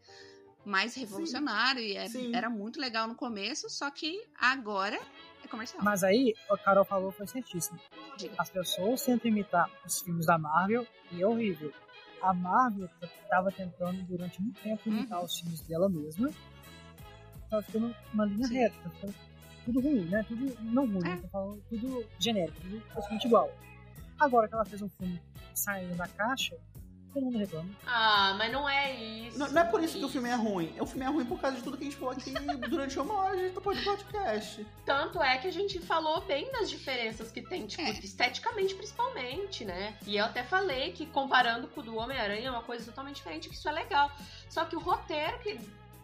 Mais 0.66 0.96
revolucionário 0.96 1.80
e 1.82 1.96
é- 1.96 2.10
Sim. 2.10 2.36
era 2.36 2.50
muito 2.50 2.80
legal 2.80 3.08
no 3.08 3.16
começo, 3.16 3.70
só 3.70 3.90
que 3.90 4.22
agora 4.38 5.00
é 5.44 5.48
comercial. 5.48 5.82
Mas 5.84 6.04
aí, 6.04 6.34
o 6.50 6.58
Carol 6.58 6.84
falou 6.84 7.12
foi 7.12 7.26
certíssimo. 7.28 7.80
Diga. 8.18 8.36
As 8.38 8.50
pessoas 8.50 9.02
tentam 9.04 9.30
imitar 9.30 9.70
os 9.86 10.02
filmes 10.02 10.26
da 10.26 10.38
Marvel 10.38 10.86
e 11.12 11.22
é 11.22 11.28
horrível. 11.28 11.72
A 12.22 12.34
Marvel 12.34 12.90
estava 13.02 13.52
tentando 13.52 14.02
durante 14.04 14.42
muito 14.42 14.60
tempo 14.62 14.82
imitar 14.90 15.24
os 15.24 15.40
filmes 15.40 15.62
dela 15.62 15.88
mesma. 15.88 16.30
Tava 17.50 17.62
ficando 17.62 17.96
uma 18.14 18.26
linha 18.26 18.48
Sim. 18.48 18.54
reta, 18.56 18.90
ficando 18.90 19.14
tudo 19.66 19.82
ruim, 19.82 20.06
né? 20.06 20.24
Tudo 20.28 20.58
não 20.64 20.86
ruim, 20.86 21.08
É. 21.08 21.18
tô 21.18 21.28
falando 21.28 21.62
tudo 21.70 22.06
genérico, 22.20 22.60
tudo 22.62 22.82
praticamente 22.92 23.28
igual. 23.28 23.52
Agora 24.20 24.48
que 24.48 24.54
ela 24.56 24.66
fez 24.66 24.82
um 24.82 24.90
filme 24.90 25.22
saindo 25.54 25.96
da 25.96 26.08
caixa, 26.08 26.58
todo 27.14 27.24
mundo 27.24 27.38
reclama. 27.38 27.70
Ah, 27.86 28.36
mas 28.38 28.52
não 28.52 28.68
é 28.70 28.94
isso. 28.96 29.38
Não, 29.40 29.48
não 29.52 29.62
é 29.62 29.66
por 29.66 29.84
isso 29.84 29.98
que 29.98 30.06
o 30.06 30.10
filme 30.10 30.30
é 30.30 30.36
ruim. 30.36 30.74
O 30.80 30.86
filme 30.86 31.06
é 31.06 31.10
ruim 31.10 31.26
por 31.26 31.40
causa 31.40 31.58
de 31.58 31.64
tudo 31.64 31.78
que 31.78 31.84
a 31.84 31.90
gente 31.90 31.98
falou 31.98 32.14
aqui 32.14 32.32
durante 32.70 33.00
uma 33.00 33.14
hora 33.14 33.50
do 33.50 33.62
podcast. 33.62 34.66
Tanto 34.86 35.22
é 35.22 35.38
que 35.38 35.48
a 35.48 35.52
gente 35.54 35.80
falou 35.80 36.22
bem 36.22 36.52
das 36.52 36.70
diferenças 36.70 37.32
que 37.32 37.42
tem, 37.42 37.66
tipo, 37.68 37.82
É. 37.84 37.92
esteticamente 37.92 38.76
principalmente, 38.76 39.66
né? 39.66 39.96
E 40.06 40.18
eu 40.18 40.26
até 40.26 40.44
falei 40.44 40.92
que 40.92 41.06
comparando 41.06 41.68
com 41.68 41.82
o 41.82 41.84
do 41.84 41.96
Homem-Aranha 41.96 42.48
é 42.48 42.52
uma 42.52 42.64
coisa 42.64 42.86
totalmente 42.86 43.16
diferente, 43.18 43.50
que 43.50 43.56
isso 43.56 43.68
é 43.68 43.72
legal. 43.72 44.12
Só 44.50 44.66
que 44.66 44.76
o 44.76 44.80
roteiro 44.80 45.40
que 45.40 45.60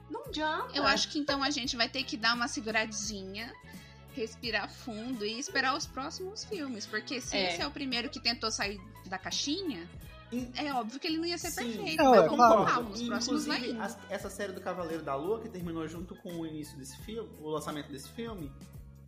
não 0.10 0.26
adianta. 0.26 0.76
Eu 0.76 0.86
acho 0.86 1.10
que 1.10 1.18
então 1.20 1.42
a 1.44 1.50
gente 1.50 1.76
vai 1.76 1.90
ter 1.90 2.04
que 2.04 2.18
dar 2.18 2.36
uma 2.36 2.48
seguradinha, 2.48 3.52
respirar 4.16 4.70
fundo 4.70 5.26
e 5.26 5.40
esperar 5.40 5.76
os 5.76 5.86
próximos 5.88 6.44
filmes. 6.46 6.86
Porque 6.86 7.20
se 7.22 7.36
É. 7.36 7.50
esse 7.54 7.62
é 7.62 7.68
o 7.68 7.72
primeiro 7.72 8.10
que 8.10 8.20
tentou 8.20 8.52
sair 8.52 8.80
da 9.08 9.18
caixinha, 9.18 9.88
é 10.56 10.74
óbvio 10.74 11.00
que 11.00 11.08
ele 11.08 11.18
não 11.18 11.26
ia 11.26 11.38
ser 11.38 11.52
Sim, 11.52 11.74
perfeito. 11.74 12.02
É, 12.02 12.06
Mas 12.06 12.16
eu 12.16 12.24
vamos 12.24 12.30
concordo. 12.38 12.66
com 12.66 12.72
calma, 12.72 12.90
os 12.92 13.02
próximos 13.04 13.46
vai 13.46 13.72
as- 13.80 13.98
essa 14.10 14.30
série 14.30 14.52
do 14.54 14.62
Cavaleiro 14.62 15.04
da 15.04 15.16
Lua, 15.16 15.40
que 15.42 15.50
terminou 15.50 15.88
junto 15.88 16.16
com 16.16 16.32
o 16.34 16.46
início 16.46 16.78
desse 16.78 16.98
filme, 17.04 17.30
o 17.42 17.50
lançamento 17.50 17.92
desse 17.92 18.10
filme, 18.10 18.52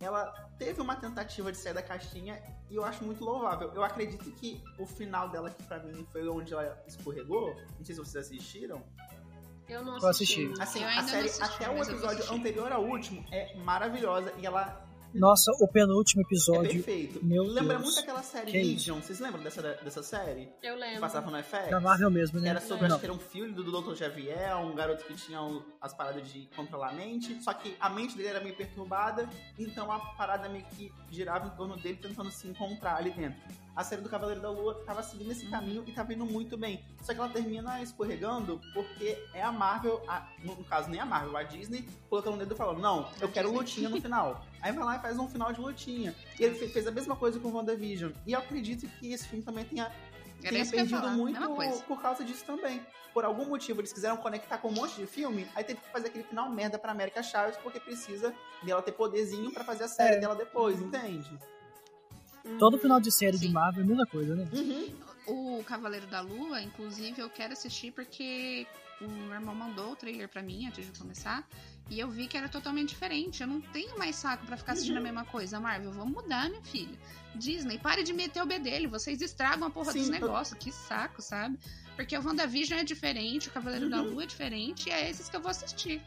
ela 0.00 0.26
teve 0.58 0.80
uma 0.80 0.94
tentativa 0.96 1.50
de 1.50 1.58
sair 1.58 1.72
da 1.74 1.82
caixinha 1.82 2.40
e 2.70 2.74
eu 2.76 2.84
acho 2.84 3.02
muito 3.04 3.24
louvável. 3.24 3.72
Eu 3.74 3.82
acredito 3.82 4.30
que 4.32 4.62
o 4.78 4.86
final 4.86 5.28
dela, 5.30 5.50
que 5.50 5.62
pra 5.62 5.78
mim 5.78 6.06
foi 6.12 6.28
onde 6.28 6.52
ela 6.52 6.82
escorregou, 6.86 7.54
não 7.78 7.84
sei 7.84 7.94
se 7.94 8.00
vocês 8.00 8.26
assistiram. 8.26 8.82
Eu 9.68 9.84
não 9.84 9.96
assisti. 9.96 10.44
assisti. 10.46 10.62
Assim, 10.62 10.82
Eu 10.82 10.88
a 10.88 10.94
não 11.02 11.08
série, 11.08 11.28
assisti, 11.28 11.42
até 11.64 11.68
o 11.70 11.82
episódio 11.82 12.32
anterior 12.32 12.70
ao 12.72 12.84
último, 12.84 13.24
é 13.32 13.56
maravilhosa 13.56 14.32
e 14.38 14.46
ela 14.46 14.85
Nossa, 15.18 15.50
o 15.60 15.68
penúltimo 15.68 16.22
é 16.22 16.24
episódio. 16.24 16.82
perfeito. 16.82 17.24
meu 17.24 17.42
Lembra 17.44 17.74
Deus. 17.78 17.82
muito 17.86 18.00
aquela 18.00 18.22
série 18.22 18.50
Que 18.52 18.58
Legion. 18.62 19.00
Vocês 19.00 19.18
lembram 19.20 19.42
dessa, 19.42 19.62
dessa 19.62 20.02
série? 20.02 20.48
Eu 20.62 20.74
Que 20.74 20.80
lembro. 20.80 21.00
passava 21.00 21.30
no 21.30 21.38
FX? 21.42 21.70
Da 21.70 21.80
Marvel 21.80 22.10
mesmo, 22.10 22.38
Que 22.38 22.44
né? 22.44 22.50
era 22.50 22.60
sobre, 22.60 22.86
acho 22.86 22.98
que 22.98 23.06
era 23.06 23.12
um 23.14 23.18
filho 23.18 23.52
do 23.52 23.64
Dr. 23.82 23.94
Xavier, 23.96 24.56
um 24.58 24.74
garoto 24.74 25.04
que 25.04 25.14
tinha 25.14 25.38
as 25.80 25.94
paradas 25.94 26.30
de 26.30 26.48
controlar 26.54 26.90
a 26.90 26.92
mente, 26.92 27.42
só 27.42 27.52
que 27.54 27.76
a 27.80 27.88
mente 27.88 28.16
dele 28.16 28.28
era 28.28 28.40
meio 28.40 28.54
perturbada, 28.56 29.28
então 29.58 29.90
a 29.90 29.98
parada 29.98 30.48
meio 30.48 30.64
que 30.76 30.92
girava 31.10 31.46
em 31.46 31.50
torno 31.56 31.76
dele, 31.76 31.98
tentando 32.00 32.30
se 32.30 32.46
encontrar 32.48 32.96
ali 32.96 33.10
dentro. 33.10 33.40
A 33.76 33.84
série 33.84 34.00
do 34.00 34.08
Cavaleiro 34.08 34.40
da 34.40 34.48
Lua 34.50 34.82
tava 34.86 35.02
seguindo 35.02 35.30
esse 35.30 35.46
caminho 35.46 35.84
e 35.86 35.92
tava 35.92 36.14
indo 36.14 36.24
muito 36.24 36.56
bem. 36.56 36.82
Só 37.02 37.12
que 37.12 37.20
ela 37.20 37.28
termina 37.28 37.82
escorregando 37.82 38.58
porque 38.72 39.22
é 39.34 39.42
a 39.42 39.52
Marvel, 39.52 40.02
a- 40.08 40.26
no, 40.42 40.54
no 40.56 40.64
caso 40.64 40.88
nem 40.88 40.98
a 40.98 41.04
Marvel, 41.04 41.36
a 41.36 41.42
Disney, 41.42 41.86
colocando 42.08 42.36
o 42.36 42.38
dedo 42.38 42.54
e 42.54 42.56
falando, 42.56 42.80
não, 42.80 43.06
eu 43.20 43.28
quero 43.30 43.52
lutinha 43.52 43.90
no 43.90 44.00
final. 44.00 44.46
Aí 44.62 44.72
vai 44.72 44.82
lá 44.84 44.96
e 44.96 45.00
faz 45.00 45.18
um 45.18 45.28
final 45.28 45.52
de 45.52 45.60
lutinha. 45.60 46.14
E 46.40 46.42
ele 46.44 46.54
fe- 46.54 46.68
fez 46.68 46.86
a 46.86 46.90
mesma 46.90 47.14
coisa 47.14 47.38
com 47.38 47.48
o 47.48 47.52
WandaVision. 47.54 48.12
E 48.26 48.32
eu 48.32 48.38
acredito 48.38 48.88
que 48.98 49.12
esse 49.12 49.28
filme 49.28 49.44
também 49.44 49.64
tenha 49.66 49.92
Era 50.42 50.50
tenha 50.50 50.66
perdido 50.66 51.08
muito 51.10 51.38
por 51.86 52.00
causa 52.00 52.24
disso 52.24 52.44
também. 52.46 52.80
Por 53.12 53.24
algum 53.24 53.46
motivo, 53.46 53.80
eles 53.80 53.92
quiseram 53.92 54.16
conectar 54.18 54.58
com 54.58 54.68
um 54.68 54.72
monte 54.72 54.94
de 54.96 55.06
filme, 55.06 55.46
aí 55.54 55.64
teve 55.64 55.80
que 55.80 55.88
fazer 55.90 56.08
aquele 56.08 56.24
final 56.24 56.50
merda 56.50 56.78
pra 56.78 56.92
América 56.92 57.22
Chaves, 57.22 57.56
porque 57.62 57.80
precisa 57.80 58.34
dela 58.62 58.82
ter 58.82 58.92
poderzinho 58.92 59.50
pra 59.50 59.64
fazer 59.64 59.84
a 59.84 59.88
série 59.88 60.16
É. 60.16 60.18
dela 60.20 60.34
depois, 60.34 60.80
entende? 60.80 61.38
Todo 62.58 62.78
final 62.78 63.00
de 63.00 63.10
série 63.10 63.38
de 63.38 63.46
Sim. 63.46 63.52
Marvel 63.52 63.82
é 63.82 63.84
a 63.84 63.88
mesma 63.88 64.06
coisa, 64.06 64.34
né? 64.34 64.48
Uhum. 64.52 65.58
O 65.58 65.64
Cavaleiro 65.64 66.06
da 66.06 66.20
Lua, 66.20 66.62
inclusive, 66.62 67.20
eu 67.20 67.28
quero 67.28 67.52
assistir 67.52 67.90
porque 67.92 68.66
o 69.00 69.08
meu 69.08 69.34
irmão 69.34 69.54
mandou 69.54 69.92
o 69.92 69.96
trailer 69.96 70.28
pra 70.28 70.42
mim 70.42 70.66
antes 70.66 70.86
de 70.90 70.98
começar. 70.98 71.46
E 71.90 71.98
eu 72.00 72.08
vi 72.08 72.26
que 72.26 72.36
era 72.36 72.48
totalmente 72.48 72.90
diferente. 72.90 73.42
Eu 73.42 73.48
não 73.48 73.60
tenho 73.60 73.98
mais 73.98 74.16
saco 74.16 74.46
pra 74.46 74.56
ficar 74.56 74.72
assistindo 74.72 74.96
a 74.98 75.00
mesma 75.00 75.24
coisa. 75.24 75.60
Marvel, 75.60 75.92
vamos 75.92 76.14
mudar, 76.22 76.48
minha 76.48 76.62
filha. 76.62 76.96
Disney, 77.34 77.78
pare 77.78 78.02
de 78.02 78.12
meter 78.12 78.42
o 78.42 78.46
bedelho. 78.46 78.88
Vocês 78.88 79.20
estragam 79.20 79.66
a 79.68 79.70
porra 79.70 79.92
Sim, 79.92 80.00
dos 80.00 80.08
negócios. 80.08 80.58
Que 80.58 80.72
saco, 80.72 81.20
sabe? 81.20 81.58
Porque 81.94 82.16
o 82.16 82.24
WandaVision 82.24 82.80
é 82.80 82.84
diferente, 82.84 83.48
o 83.48 83.52
Cavaleiro 83.52 83.88
da 83.88 84.02
Uhum. 84.02 84.10
Lua 84.14 84.22
é 84.24 84.26
diferente. 84.26 84.88
E 84.88 84.92
é 84.92 85.08
esses 85.10 85.28
que 85.28 85.36
eu 85.36 85.40
vou 85.40 85.50
assistir. 85.50 86.00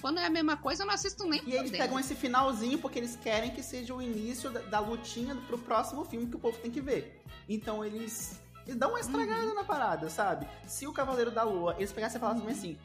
Quando 0.00 0.18
é 0.18 0.26
a 0.26 0.30
mesma 0.30 0.56
coisa, 0.56 0.82
eu 0.82 0.86
não 0.86 0.94
assisto 0.94 1.26
nem 1.26 1.42
E 1.46 1.54
eles 1.54 1.70
pegam 1.70 1.98
esse 1.98 2.14
finalzinho 2.14 2.78
porque 2.78 2.98
eles 2.98 3.16
querem 3.16 3.50
que 3.50 3.62
seja 3.62 3.94
o 3.94 4.00
início 4.00 4.50
da, 4.50 4.60
da 4.60 4.80
lutinha 4.80 5.34
pro 5.46 5.58
próximo 5.58 6.04
filme 6.04 6.26
que 6.26 6.36
o 6.36 6.38
povo 6.38 6.58
tem 6.58 6.70
que 6.70 6.80
ver. 6.80 7.22
Então 7.48 7.84
eles, 7.84 8.40
eles 8.66 8.78
dão 8.78 8.90
uma 8.90 9.00
estragada 9.00 9.54
na 9.54 9.64
parada, 9.64 10.08
sabe? 10.08 10.46
Se 10.66 10.86
o 10.86 10.92
Cavaleiro 10.92 11.30
da 11.30 11.42
Lua, 11.42 11.74
eles 11.78 11.92
pegassem 11.92 12.18
e 12.18 12.20
falassem 12.20 12.48
assim, 12.48 12.78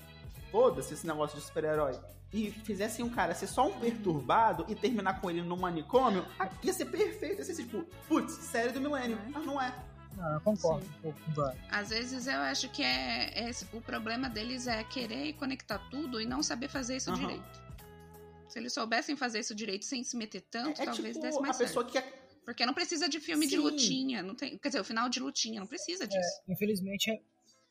foda-se 0.52 0.94
esse 0.94 1.06
negócio 1.06 1.38
de 1.38 1.46
super-herói, 1.46 2.00
e 2.34 2.50
fizessem 2.50 3.06
um 3.06 3.10
cara 3.10 3.36
ser 3.36 3.48
só 3.48 3.68
um 3.68 3.80
perturbado 3.80 4.66
e 4.68 4.74
terminar 4.74 5.22
com 5.22 5.30
ele 5.30 5.42
no 5.42 5.56
manicômio, 5.56 6.26
ah, 6.40 6.50
ia 6.64 6.74
ser 6.74 6.86
perfeito. 6.86 7.38
Ia 7.38 7.46
ser 7.46 7.56
tipo, 7.56 7.86
putz, 8.08 8.34
série 8.34 8.72
do 8.72 8.82
milênio. 8.82 9.20
Mas 9.30 9.46
não 9.46 9.62
é. 9.62 9.72
Ah, 10.20 10.34
eu 10.36 10.42
concordo 10.42 10.86
um 10.86 11.02
pouco 11.02 11.20
com 11.22 11.32
o 11.32 11.34
Brian. 11.34 11.56
Às 11.70 11.90
vezes 11.90 12.28
eu 12.28 12.40
acho 12.40 12.70
que 12.70 12.84
é, 12.84 13.50
é- 13.50 13.52
o 13.74 13.82
problema 13.82 14.30
deles 14.30 14.68
é 14.68 14.84
querer 14.84 15.34
conectar 15.34 15.80
tudo 15.90 16.22
e 16.22 16.26
não 16.26 16.42
saber 16.44 16.70
fazer 16.70 16.98
isso 16.98 17.10
Aham. 17.10 17.20
direito. 17.20 17.64
Se 18.48 18.60
eles 18.60 18.72
soubessem 18.74 19.16
fazer 19.16 19.40
isso 19.40 19.56
direito 19.56 19.84
sem 19.86 20.04
se 20.04 20.16
meter 20.16 20.42
tanto, 20.52 20.80
É, 20.80 20.84
é 20.84 20.86
talvez 20.86 21.16
tipo 21.16 21.26
desse 21.26 21.38
a 21.40 21.42
mais 21.42 21.58
pessoa 21.58 21.84
certo. 21.84 21.92
que 21.92 21.98
é 21.98 22.24
Porque 22.46 22.66
não 22.66 22.74
precisa 22.74 23.10
de 23.10 23.20
filme 23.20 23.48
de 23.48 23.56
Sim. 23.56 23.62
lutinha. 23.62 24.22
Não 24.22 24.36
tem, 24.36 24.58
quer 24.58 24.68
dizer, 24.70 24.82
o 24.82 24.84
final 24.84 25.10
de 25.10 25.20
lutinha, 25.20 25.60
não 25.60 25.68
precisa 25.68 26.06
disso. 26.06 26.42
É, 26.48 26.52
infelizmente, 26.54 27.10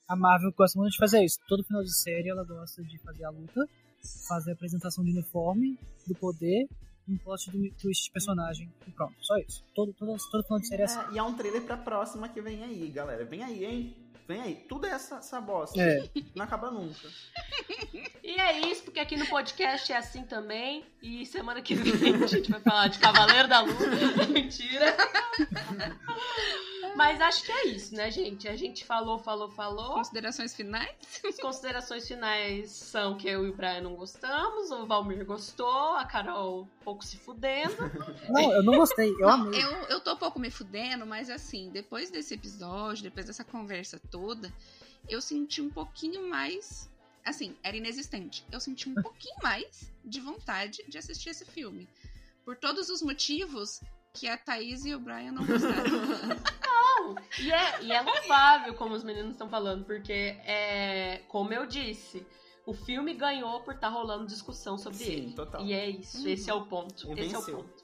a 0.08 0.16
Marvel 0.16 0.50
gosta 0.52 0.78
muito 0.78 0.92
de 0.92 0.98
fazer 0.98 1.22
isso. 1.24 1.38
Todo 1.46 1.62
final 1.62 1.82
de 1.84 1.94
série 1.94 2.28
ela 2.28 2.42
gosta 2.44 2.82
de 2.82 2.98
fazer 2.98 3.24
a 3.24 3.30
luta, 3.30 3.68
fazer 4.26 4.50
a 4.50 4.54
apresentação 4.54 5.04
de 5.04 5.12
uniforme, 5.12 5.78
do 6.06 6.14
poder, 6.16 6.68
um 7.08 7.16
plot 7.18 7.50
do 7.50 7.58
twist 7.76 8.04
de 8.04 8.10
personagem 8.12 8.72
e 8.86 8.90
pronto. 8.90 9.14
Só 9.20 9.36
isso. 9.38 9.64
Todo, 9.74 9.92
todo, 9.92 10.16
todo 10.30 10.44
final 10.44 10.60
de 10.60 10.68
série 10.68 10.82
é 10.82 10.84
assim. 10.84 11.00
É, 11.00 11.14
e 11.14 11.18
é 11.18 11.22
um 11.22 11.34
trailer 11.34 11.62
pra 11.62 11.76
próxima 11.76 12.28
que 12.28 12.40
vem 12.40 12.62
aí, 12.62 12.88
galera. 12.88 13.24
Vem 13.24 13.42
aí, 13.42 13.64
hein? 13.64 13.96
Vem 14.26 14.40
aí. 14.40 14.54
Tudo 14.68 14.86
é 14.86 14.90
essa, 14.90 15.16
essa 15.16 15.40
bosta. 15.40 15.80
É. 15.80 16.08
Não 16.34 16.44
acaba 16.44 16.70
nunca. 16.70 17.08
E 18.24 18.40
é 18.40 18.70
isso, 18.70 18.84
porque 18.84 19.00
aqui 19.00 19.16
no 19.16 19.26
podcast 19.26 19.92
é 19.92 19.96
assim 19.96 20.22
também. 20.22 20.86
E 21.02 21.26
semana 21.26 21.60
que 21.60 21.74
vem 21.74 22.14
a 22.22 22.26
gente 22.26 22.50
vai 22.50 22.60
falar 22.60 22.88
de 22.88 23.00
Cavaleiro 23.00 23.48
da 23.48 23.60
Lua. 23.60 23.74
Mentira. 24.32 24.96
Mas 26.94 27.20
acho 27.20 27.44
que 27.44 27.52
é 27.52 27.66
isso, 27.68 27.94
né, 27.94 28.10
gente? 28.10 28.46
A 28.48 28.56
gente 28.56 28.84
falou, 28.84 29.18
falou, 29.18 29.50
falou. 29.50 29.94
Considerações 29.94 30.54
finais? 30.54 30.90
As 31.26 31.36
considerações 31.38 32.06
finais 32.06 32.70
são 32.70 33.16
que 33.16 33.28
eu 33.28 33.46
e 33.46 33.50
o 33.50 33.54
Brian 33.54 33.80
não 33.80 33.94
gostamos, 33.94 34.70
o 34.70 34.86
Valmir 34.86 35.24
gostou, 35.24 35.94
a 35.96 36.04
Carol 36.04 36.62
um 36.62 36.84
pouco 36.84 37.04
se 37.04 37.16
fudendo. 37.16 37.76
Não, 38.28 38.52
eu 38.52 38.62
não 38.62 38.76
gostei, 38.76 39.10
eu 39.10 39.20
Não, 39.20 39.30
amei. 39.30 39.62
eu, 39.62 39.70
eu 39.88 40.00
tô 40.00 40.12
um 40.12 40.16
pouco 40.16 40.38
me 40.38 40.50
fudendo, 40.50 41.06
mas 41.06 41.30
assim, 41.30 41.70
depois 41.70 42.10
desse 42.10 42.34
episódio, 42.34 43.02
depois 43.04 43.26
dessa 43.26 43.44
conversa 43.44 44.00
toda, 44.10 44.52
eu 45.08 45.20
senti 45.20 45.60
um 45.62 45.70
pouquinho 45.70 46.28
mais. 46.28 46.90
Assim, 47.24 47.56
era 47.62 47.76
inexistente. 47.76 48.44
Eu 48.50 48.58
senti 48.60 48.88
um 48.88 48.94
pouquinho 48.94 49.36
mais 49.42 49.88
de 50.04 50.20
vontade 50.20 50.84
de 50.88 50.98
assistir 50.98 51.30
esse 51.30 51.44
filme. 51.44 51.88
Por 52.44 52.56
todos 52.56 52.88
os 52.88 53.00
motivos 53.00 53.80
que 54.12 54.28
a 54.28 54.36
Thaís 54.36 54.84
e 54.84 54.92
o 54.94 54.98
Brian 54.98 55.30
não 55.32 55.46
gostaram. 55.46 55.84
Não, 56.94 57.14
e 57.40 57.52
é, 57.52 57.82
e 57.82 57.92
é 57.92 58.00
louvável, 58.02 58.74
como 58.74 58.94
os 58.94 59.02
meninos 59.04 59.32
estão 59.32 59.48
falando, 59.48 59.84
porque 59.84 60.12
é, 60.12 61.22
como 61.28 61.52
eu 61.52 61.66
disse, 61.66 62.26
o 62.66 62.72
filme 62.74 63.14
ganhou 63.14 63.60
por 63.62 63.74
estar 63.74 63.88
rolando 63.88 64.26
discussão 64.26 64.76
sobre 64.78 64.98
Sim, 64.98 65.12
ele. 65.12 65.32
total. 65.34 65.62
E 65.64 65.72
é 65.72 65.88
isso, 65.88 66.18
Uhum. 66.18 66.28
esse 66.28 66.50
é 66.50 66.54
o 66.54 66.66
ponto. 66.66 67.08
E 67.08 67.20
esse 67.20 67.34
é 67.34 67.38
o 67.38 67.40
venceu. 67.40 67.56
ponto. 67.58 67.82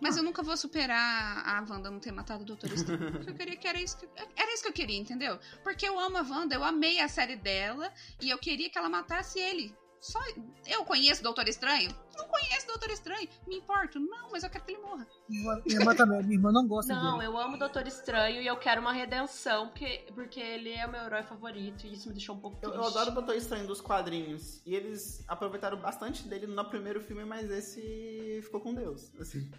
Mas 0.00 0.16
eu 0.16 0.22
nunca 0.22 0.42
vou 0.42 0.56
superar 0.56 1.46
a 1.46 1.60
Wanda 1.70 1.90
não 1.90 2.00
ter 2.00 2.10
matado 2.10 2.42
o 2.42 2.46
Doutor 2.46 2.72
Estranho. 2.72 3.12
Porque 3.12 3.30
eu 3.30 3.34
queria 3.34 3.56
que 3.56 3.68
era 3.68 3.78
isso 3.82 3.98
que, 3.98 4.08
era 4.34 4.54
isso 4.54 4.62
que 4.62 4.68
eu 4.70 4.72
queria, 4.72 4.98
entendeu? 4.98 5.38
Porque 5.62 5.86
eu 5.86 5.98
amo 6.00 6.16
a 6.16 6.22
Wanda, 6.22 6.54
eu 6.54 6.64
amei 6.64 7.00
a 7.00 7.08
série 7.08 7.36
dela 7.36 7.92
e 8.22 8.30
eu 8.30 8.38
queria 8.38 8.70
que 8.70 8.78
ela 8.78 8.88
matasse 8.88 9.38
ele. 9.38 9.74
Só 10.00 10.18
eu 10.66 10.84
conheço 10.84 11.20
o 11.20 11.24
Doutor 11.24 11.46
Estranho? 11.48 11.94
Não 12.16 12.26
conheço 12.26 12.64
o 12.64 12.68
Doutor 12.68 12.90
Estranho. 12.90 13.28
Me 13.46 13.56
importo? 13.56 13.98
Não, 14.00 14.30
mas 14.30 14.42
eu 14.42 14.50
quero 14.50 14.64
que 14.64 14.72
ele 14.72 14.80
morra. 14.82 15.06
Minha 15.28 15.62
irmã 15.68 15.94
também, 15.94 16.22
minha 16.22 16.34
irmã 16.36 16.50
não 16.52 16.66
gosta 16.66 16.94
Não, 16.94 17.18
dele. 17.18 17.30
eu 17.30 17.38
amo 17.38 17.56
o 17.56 17.58
Doutor 17.58 17.86
Estranho 17.86 18.40
e 18.42 18.46
eu 18.46 18.56
quero 18.56 18.80
uma 18.80 18.92
redenção, 18.92 19.68
porque, 19.68 20.06
porque 20.14 20.40
ele 20.40 20.70
é 20.72 20.86
o 20.86 20.90
meu 20.90 21.02
herói 21.02 21.22
favorito 21.22 21.86
e 21.86 21.92
isso 21.92 22.08
me 22.08 22.14
deixou 22.14 22.34
um 22.34 22.40
pouco 22.40 22.56
Eu, 22.62 22.70
triste. 22.70 22.78
eu 22.78 22.84
adoro 22.88 23.10
o 23.10 23.14
Doutor 23.14 23.34
Estranho 23.36 23.66
dos 23.66 23.80
quadrinhos. 23.80 24.62
E 24.66 24.74
eles 24.74 25.22
aproveitaram 25.28 25.78
bastante 25.78 26.26
dele 26.26 26.46
no 26.46 26.64
primeiro 26.64 27.00
filme, 27.00 27.24
mas 27.24 27.50
esse 27.50 28.40
ficou 28.42 28.60
com 28.60 28.74
Deus. 28.74 29.12
Assim. 29.20 29.50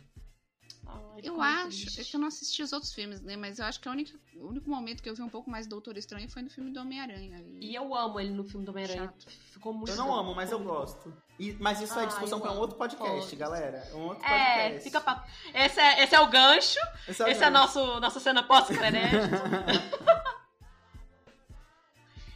Eu 1.23 1.33
como 1.33 1.43
acho, 1.43 1.81
triste. 1.81 2.01
é 2.01 2.03
que 2.03 2.15
eu 2.15 2.19
não 2.19 2.27
assisti 2.27 2.63
os 2.63 2.73
outros 2.73 2.91
filmes, 2.93 3.21
né? 3.21 3.37
Mas 3.37 3.59
eu 3.59 3.65
acho 3.65 3.79
que 3.79 3.87
a 3.87 3.91
única, 3.91 4.17
o 4.35 4.47
único 4.47 4.69
momento 4.69 5.01
que 5.03 5.09
eu 5.09 5.15
vi 5.15 5.21
um 5.21 5.29
pouco 5.29 5.49
mais 5.49 5.67
do 5.67 5.69
Doutor 5.71 5.95
Estranho 5.97 6.27
foi 6.29 6.41
no 6.41 6.49
filme 6.49 6.71
do 6.71 6.79
Homem-Aranha. 6.81 7.45
E 7.61 7.73
eu 7.75 7.93
amo 7.95 8.19
ele 8.19 8.31
no 8.31 8.43
filme 8.43 8.65
do 8.65 8.71
Homem-Aranha. 8.71 9.13
Ficou 9.51 9.71
muito 9.73 9.91
Eu 9.91 9.95
não 9.97 10.07
bom. 10.07 10.15
amo, 10.19 10.35
mas 10.35 10.51
eu 10.51 10.59
gosto. 10.59 11.13
E- 11.39 11.53
mas 11.59 11.79
isso 11.81 11.97
é 11.97 12.03
Ah, 12.03 12.05
discussão 12.07 12.39
eu 12.39 12.41
pra 12.41 12.51
um 12.51 12.57
outro 12.57 12.77
podcast, 12.77 13.35
galera. 13.35 13.77
É 13.91 13.95
um 13.95 14.07
outro 14.07 14.25
É, 14.25 14.29
podcast. 14.63 14.83
fica 14.83 14.99
pra... 15.01 15.25
esse, 15.53 15.79
é, 15.79 16.03
esse 16.03 16.15
é 16.15 16.19
o 16.19 16.27
gancho, 16.27 16.79
Esse 17.07 17.21
é, 17.21 17.25
o 17.25 17.27
esse 17.29 17.43
é 17.43 17.49
gancho. 17.49 17.53
nosso, 17.77 17.99
nossa 17.99 18.19
cena 18.19 18.43
pós-crédito. 18.43 19.01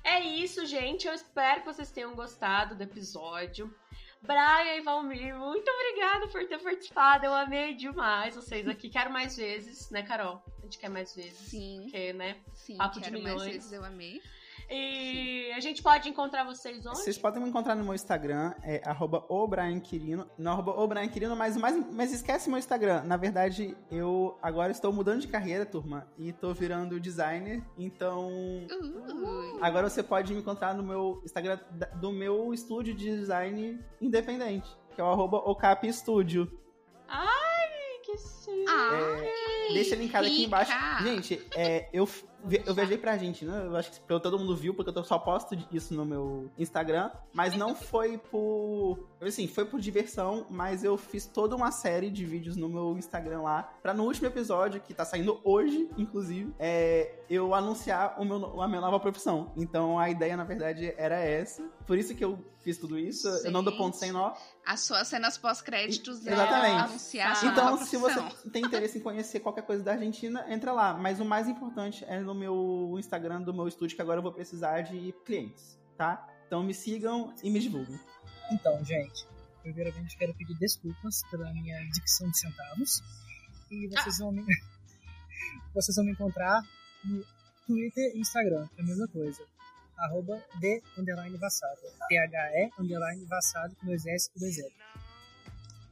É 0.07 0.19
isso, 0.19 0.65
gente. 0.67 1.07
Eu 1.07 1.13
espero 1.15 1.61
que 1.61 1.65
vocês 1.65 1.89
tenham 1.91 2.13
gostado 2.13 2.75
do 2.75 2.83
episódio. 2.83 3.73
Brian 4.25 4.75
e 4.77 4.81
Valmir, 4.81 5.35
muito 5.35 5.69
obrigada 5.69 6.27
por 6.27 6.45
ter 6.47 6.57
participado. 6.59 7.25
Eu 7.25 7.33
amei 7.33 7.73
demais 7.75 8.35
vocês 8.35 8.67
aqui. 8.67 8.89
Quero 8.89 9.11
mais 9.11 9.35
vezes, 9.37 9.89
né, 9.89 10.03
Carol? 10.03 10.41
A 10.59 10.61
gente 10.63 10.77
quer 10.79 10.89
mais 10.89 11.15
vezes. 11.15 11.37
Sim, 11.37 11.81
Porque, 11.83 12.13
né? 12.13 12.37
sim, 12.53 12.77
Papo 12.77 12.95
de 12.95 13.01
quero 13.09 13.21
mais 13.21 13.35
milhões. 13.35 13.53
vezes, 13.53 13.71
eu 13.71 13.83
amei. 13.85 14.21
E 14.69 15.51
a 15.55 15.59
gente 15.59 15.81
pode 15.81 16.09
encontrar 16.09 16.43
vocês 16.43 16.85
onde? 16.85 16.97
Vocês 16.97 17.17
podem 17.17 17.41
me 17.41 17.49
encontrar 17.49 17.75
no 17.75 17.83
meu 17.83 17.93
Instagram, 17.93 18.53
é 18.63 18.81
arroba 18.85 19.23
o 19.29 19.47
Brian 19.47 19.79
Quirino, 19.79 20.27
no 20.37 20.49
arroba 20.49 20.75
mas, 21.35 21.55
mais, 21.55 21.93
mas 21.93 22.13
esquece 22.13 22.49
meu 22.49 22.57
Instagram. 22.57 23.03
Na 23.03 23.17
verdade, 23.17 23.77
eu 23.91 24.37
agora 24.41 24.71
estou 24.71 24.91
mudando 24.91 25.21
de 25.21 25.27
carreira, 25.27 25.65
turma, 25.65 26.07
e 26.17 26.33
tô 26.33 26.53
virando 26.53 26.99
designer, 26.99 27.63
então 27.77 28.25
Uh, 28.25 29.57
agora 29.61 29.89
você 29.89 30.03
pode 30.03 30.33
me 30.33 30.39
encontrar 30.39 30.73
no 30.73 30.83
meu 30.83 31.21
Instagram 31.23 31.59
do 31.99 32.11
meu 32.11 32.53
estúdio 32.53 32.93
de 32.93 33.05
design 33.05 33.79
independente, 34.01 34.67
que 34.93 35.01
é 35.01 35.03
o 35.03 35.07
arroba 35.07 35.37
Ocap 35.37 35.91
Studio. 35.91 36.51
Ai, 37.07 37.99
que 38.03 38.17
chique. 38.17 38.65
Ai, 38.67 39.73
Deixa 39.73 39.95
linkado 39.95 40.25
aqui 40.25 40.45
embaixo. 40.45 40.71
Gente, 41.01 41.41
é, 41.55 41.89
eu, 41.93 42.07
eu 42.65 42.73
viajei 42.73 42.97
pra 42.97 43.13
Argentina, 43.13 43.57
eu 43.57 43.75
acho 43.75 43.91
que 43.91 43.99
todo 44.07 44.37
mundo 44.37 44.55
viu, 44.55 44.73
porque 44.73 44.97
eu 44.97 45.03
só 45.03 45.17
posto 45.17 45.57
isso 45.71 45.93
no 45.93 46.05
meu 46.05 46.49
Instagram, 46.57 47.11
mas 47.33 47.55
não 47.55 47.75
foi 47.75 48.17
por. 48.17 49.07
Assim, 49.21 49.47
foi 49.47 49.65
por 49.65 49.79
diversão, 49.79 50.45
mas 50.49 50.83
eu 50.83 50.97
fiz 50.97 51.25
toda 51.25 51.55
uma 51.55 51.71
série 51.71 52.09
de 52.09 52.25
vídeos 52.25 52.55
no 52.55 52.69
meu 52.69 52.97
Instagram 52.97 53.41
lá, 53.41 53.63
pra 53.81 53.93
no 53.93 54.03
último 54.03 54.27
episódio, 54.27 54.81
que 54.81 54.93
tá 54.93 55.05
saindo 55.05 55.39
hoje, 55.43 55.89
inclusive, 55.97 56.53
é, 56.59 57.19
eu 57.29 57.53
anunciar 57.53 58.19
o 58.19 58.25
meu, 58.25 58.61
a 58.61 58.67
minha 58.67 58.81
nova 58.81 58.99
profissão. 58.99 59.51
Então 59.55 59.97
a 59.97 60.09
ideia, 60.09 60.37
na 60.37 60.43
verdade, 60.43 60.93
era 60.97 61.19
essa. 61.19 61.63
Por 61.85 61.97
isso 61.97 62.15
que 62.15 62.23
eu 62.23 62.39
fiz 62.65 62.79
tudo 62.79 62.97
isso. 62.97 63.31
Gente, 63.31 63.45
eu 63.45 63.51
não 63.51 63.63
dou 63.63 63.77
ponto 63.77 63.95
sem 63.95 64.11
nó. 64.11 64.35
As 64.65 64.81
suas 64.81 65.07
cenas 65.07 65.37
pós-créditos 65.37 66.25
é 66.25 66.33
Exatamente. 66.33 66.89
anunciar 66.89 67.45
Então, 67.45 67.77
se 67.85 67.95
você 67.95 68.19
tem 68.51 68.65
interesse 68.65 68.97
em 68.97 69.01
conhecer 69.01 69.39
qualquer 69.39 69.61
coisa 69.61 69.83
da 69.83 69.91
Argentina, 69.91 70.43
entra 70.49 70.73
lá. 70.73 70.95
Mas 70.95 71.19
o 71.19 71.25
mais 71.25 71.47
importante 71.47 72.03
é 72.07 72.19
no 72.19 72.33
meu 72.33 72.95
Instagram 72.97 73.43
do 73.43 73.53
meu 73.53 73.67
estúdio, 73.67 73.95
que 73.95 74.01
agora 74.01 74.17
eu 74.17 74.23
vou 74.23 74.33
precisar 74.33 74.81
de 74.81 75.13
clientes, 75.23 75.79
tá? 75.95 76.27
Então 76.47 76.63
me 76.63 76.73
sigam 76.73 77.31
e 77.43 77.51
me 77.51 77.59
divulguem. 77.59 77.99
Então, 78.51 78.83
gente, 78.83 79.27
primeiramente 79.61 80.17
quero 80.17 80.33
pedir 80.33 80.57
desculpas 80.57 81.21
pela 81.29 81.51
minha 81.53 81.79
dicção 81.91 82.29
de 82.29 82.39
centavos. 82.39 83.01
E 83.69 83.87
vocês 83.89 84.19
ah. 84.19 84.23
vão 84.23 84.31
me. 84.31 84.43
vocês 85.73 85.95
vão 85.95 86.05
me 86.05 86.11
encontrar 86.11 86.63
no 87.03 87.23
Twitter 87.67 88.15
e 88.15 88.19
Instagram, 88.19 88.67
é 88.75 88.81
a 88.81 88.85
mesma 88.85 89.07
coisa. 89.07 89.54
Arroba 89.97 90.43
de 90.59 90.81
underline 90.97 91.37
vassado. 91.37 91.81
T-H-E 92.07 92.69
underline 92.79 93.25
vassado 93.25 93.75
com 93.75 93.87
dois 93.87 94.05
S 94.05 94.29
e 94.35 94.39
dois 94.39 94.57
L. 94.57 94.73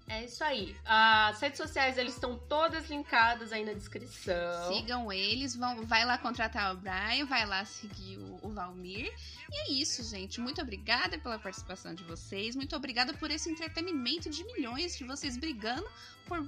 É 0.08 0.26
isso 0.26 0.44
aí. 0.44 0.76
As 0.86 1.40
redes 1.40 1.58
sociais 1.58 1.98
eles 1.98 2.14
estão 2.14 2.38
todas 2.38 2.90
linkadas 2.90 3.52
aí 3.52 3.64
na 3.64 3.74
descrição. 3.74 4.74
Sigam 4.74 5.12
eles, 5.12 5.56
vão, 5.56 5.86
vai 5.88 6.06
lá 6.06 6.18
contratar 6.18 6.76
o 6.76 6.78
Brian, 6.78 7.26
vai 7.26 7.46
lá 7.46 7.64
seguir 7.66 8.18
o, 8.18 8.40
o 8.44 8.54
Valmir. 8.54 9.12
E 9.52 9.56
é 9.56 9.72
isso, 9.72 10.04
gente. 10.04 10.42
Muito 10.42 10.62
obrigada 10.62 11.18
pela 11.18 11.40
participação 11.40 11.96
de 11.96 12.04
vocês. 12.04 12.56
Muito 12.56 12.76
obrigada 12.76 13.14
por 13.14 13.32
esse 13.32 13.50
entretenimento 13.50 14.30
de 14.30 14.44
milhões 14.44 14.98
de 14.98 15.04
vocês 15.04 15.38
brigando 15.38 15.88
por 16.28 16.48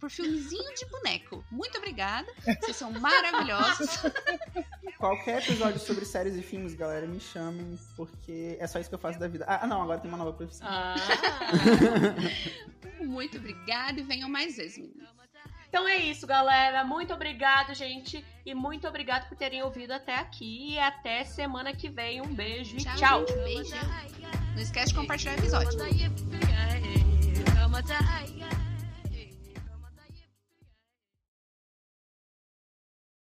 por 0.00 0.10
filmezinho 0.10 0.74
de 0.74 0.86
boneco. 0.86 1.44
Muito 1.50 1.76
obrigada. 1.78 2.26
Vocês 2.60 2.76
são 2.76 2.90
maravilhosos. 2.92 3.98
Qualquer 4.98 5.42
episódio 5.42 5.78
sobre 5.78 6.04
séries 6.04 6.34
e 6.34 6.42
filmes, 6.42 6.74
galera, 6.74 7.06
me 7.06 7.20
chamem, 7.20 7.78
porque 7.96 8.56
é 8.58 8.66
só 8.66 8.80
isso 8.80 8.88
que 8.88 8.94
eu 8.94 8.98
faço 8.98 9.18
da 9.18 9.28
vida. 9.28 9.44
Ah, 9.46 9.66
não, 9.66 9.82
agora 9.82 10.00
tem 10.00 10.10
uma 10.10 10.18
nova 10.18 10.32
profissão. 10.32 10.66
Ah. 10.68 10.94
Muito 13.00 13.38
obrigada 13.38 14.00
e 14.00 14.02
venham 14.02 14.28
mais 14.28 14.56
vezes, 14.56 14.78
meninas. 14.78 15.08
Então 15.68 15.86
é 15.86 15.96
isso, 15.98 16.26
galera. 16.26 16.82
Muito 16.84 17.14
obrigado, 17.14 17.72
gente. 17.74 18.24
E 18.44 18.52
muito 18.52 18.88
obrigado 18.88 19.28
por 19.28 19.36
terem 19.36 19.62
ouvido 19.62 19.92
até 19.92 20.16
aqui. 20.16 20.72
E 20.72 20.78
até 20.80 21.22
semana 21.22 21.72
que 21.72 21.88
vem. 21.88 22.20
Um 22.20 22.34
beijo 22.34 22.74
e 22.76 22.78
tchau. 22.80 22.96
tchau. 22.96 23.24
Beijo. 23.44 23.76
Não 24.52 24.60
esquece 24.60 24.88
de 24.88 24.94
compartilhar 24.96 25.36
o 25.36 25.38
episódio. 25.38 25.78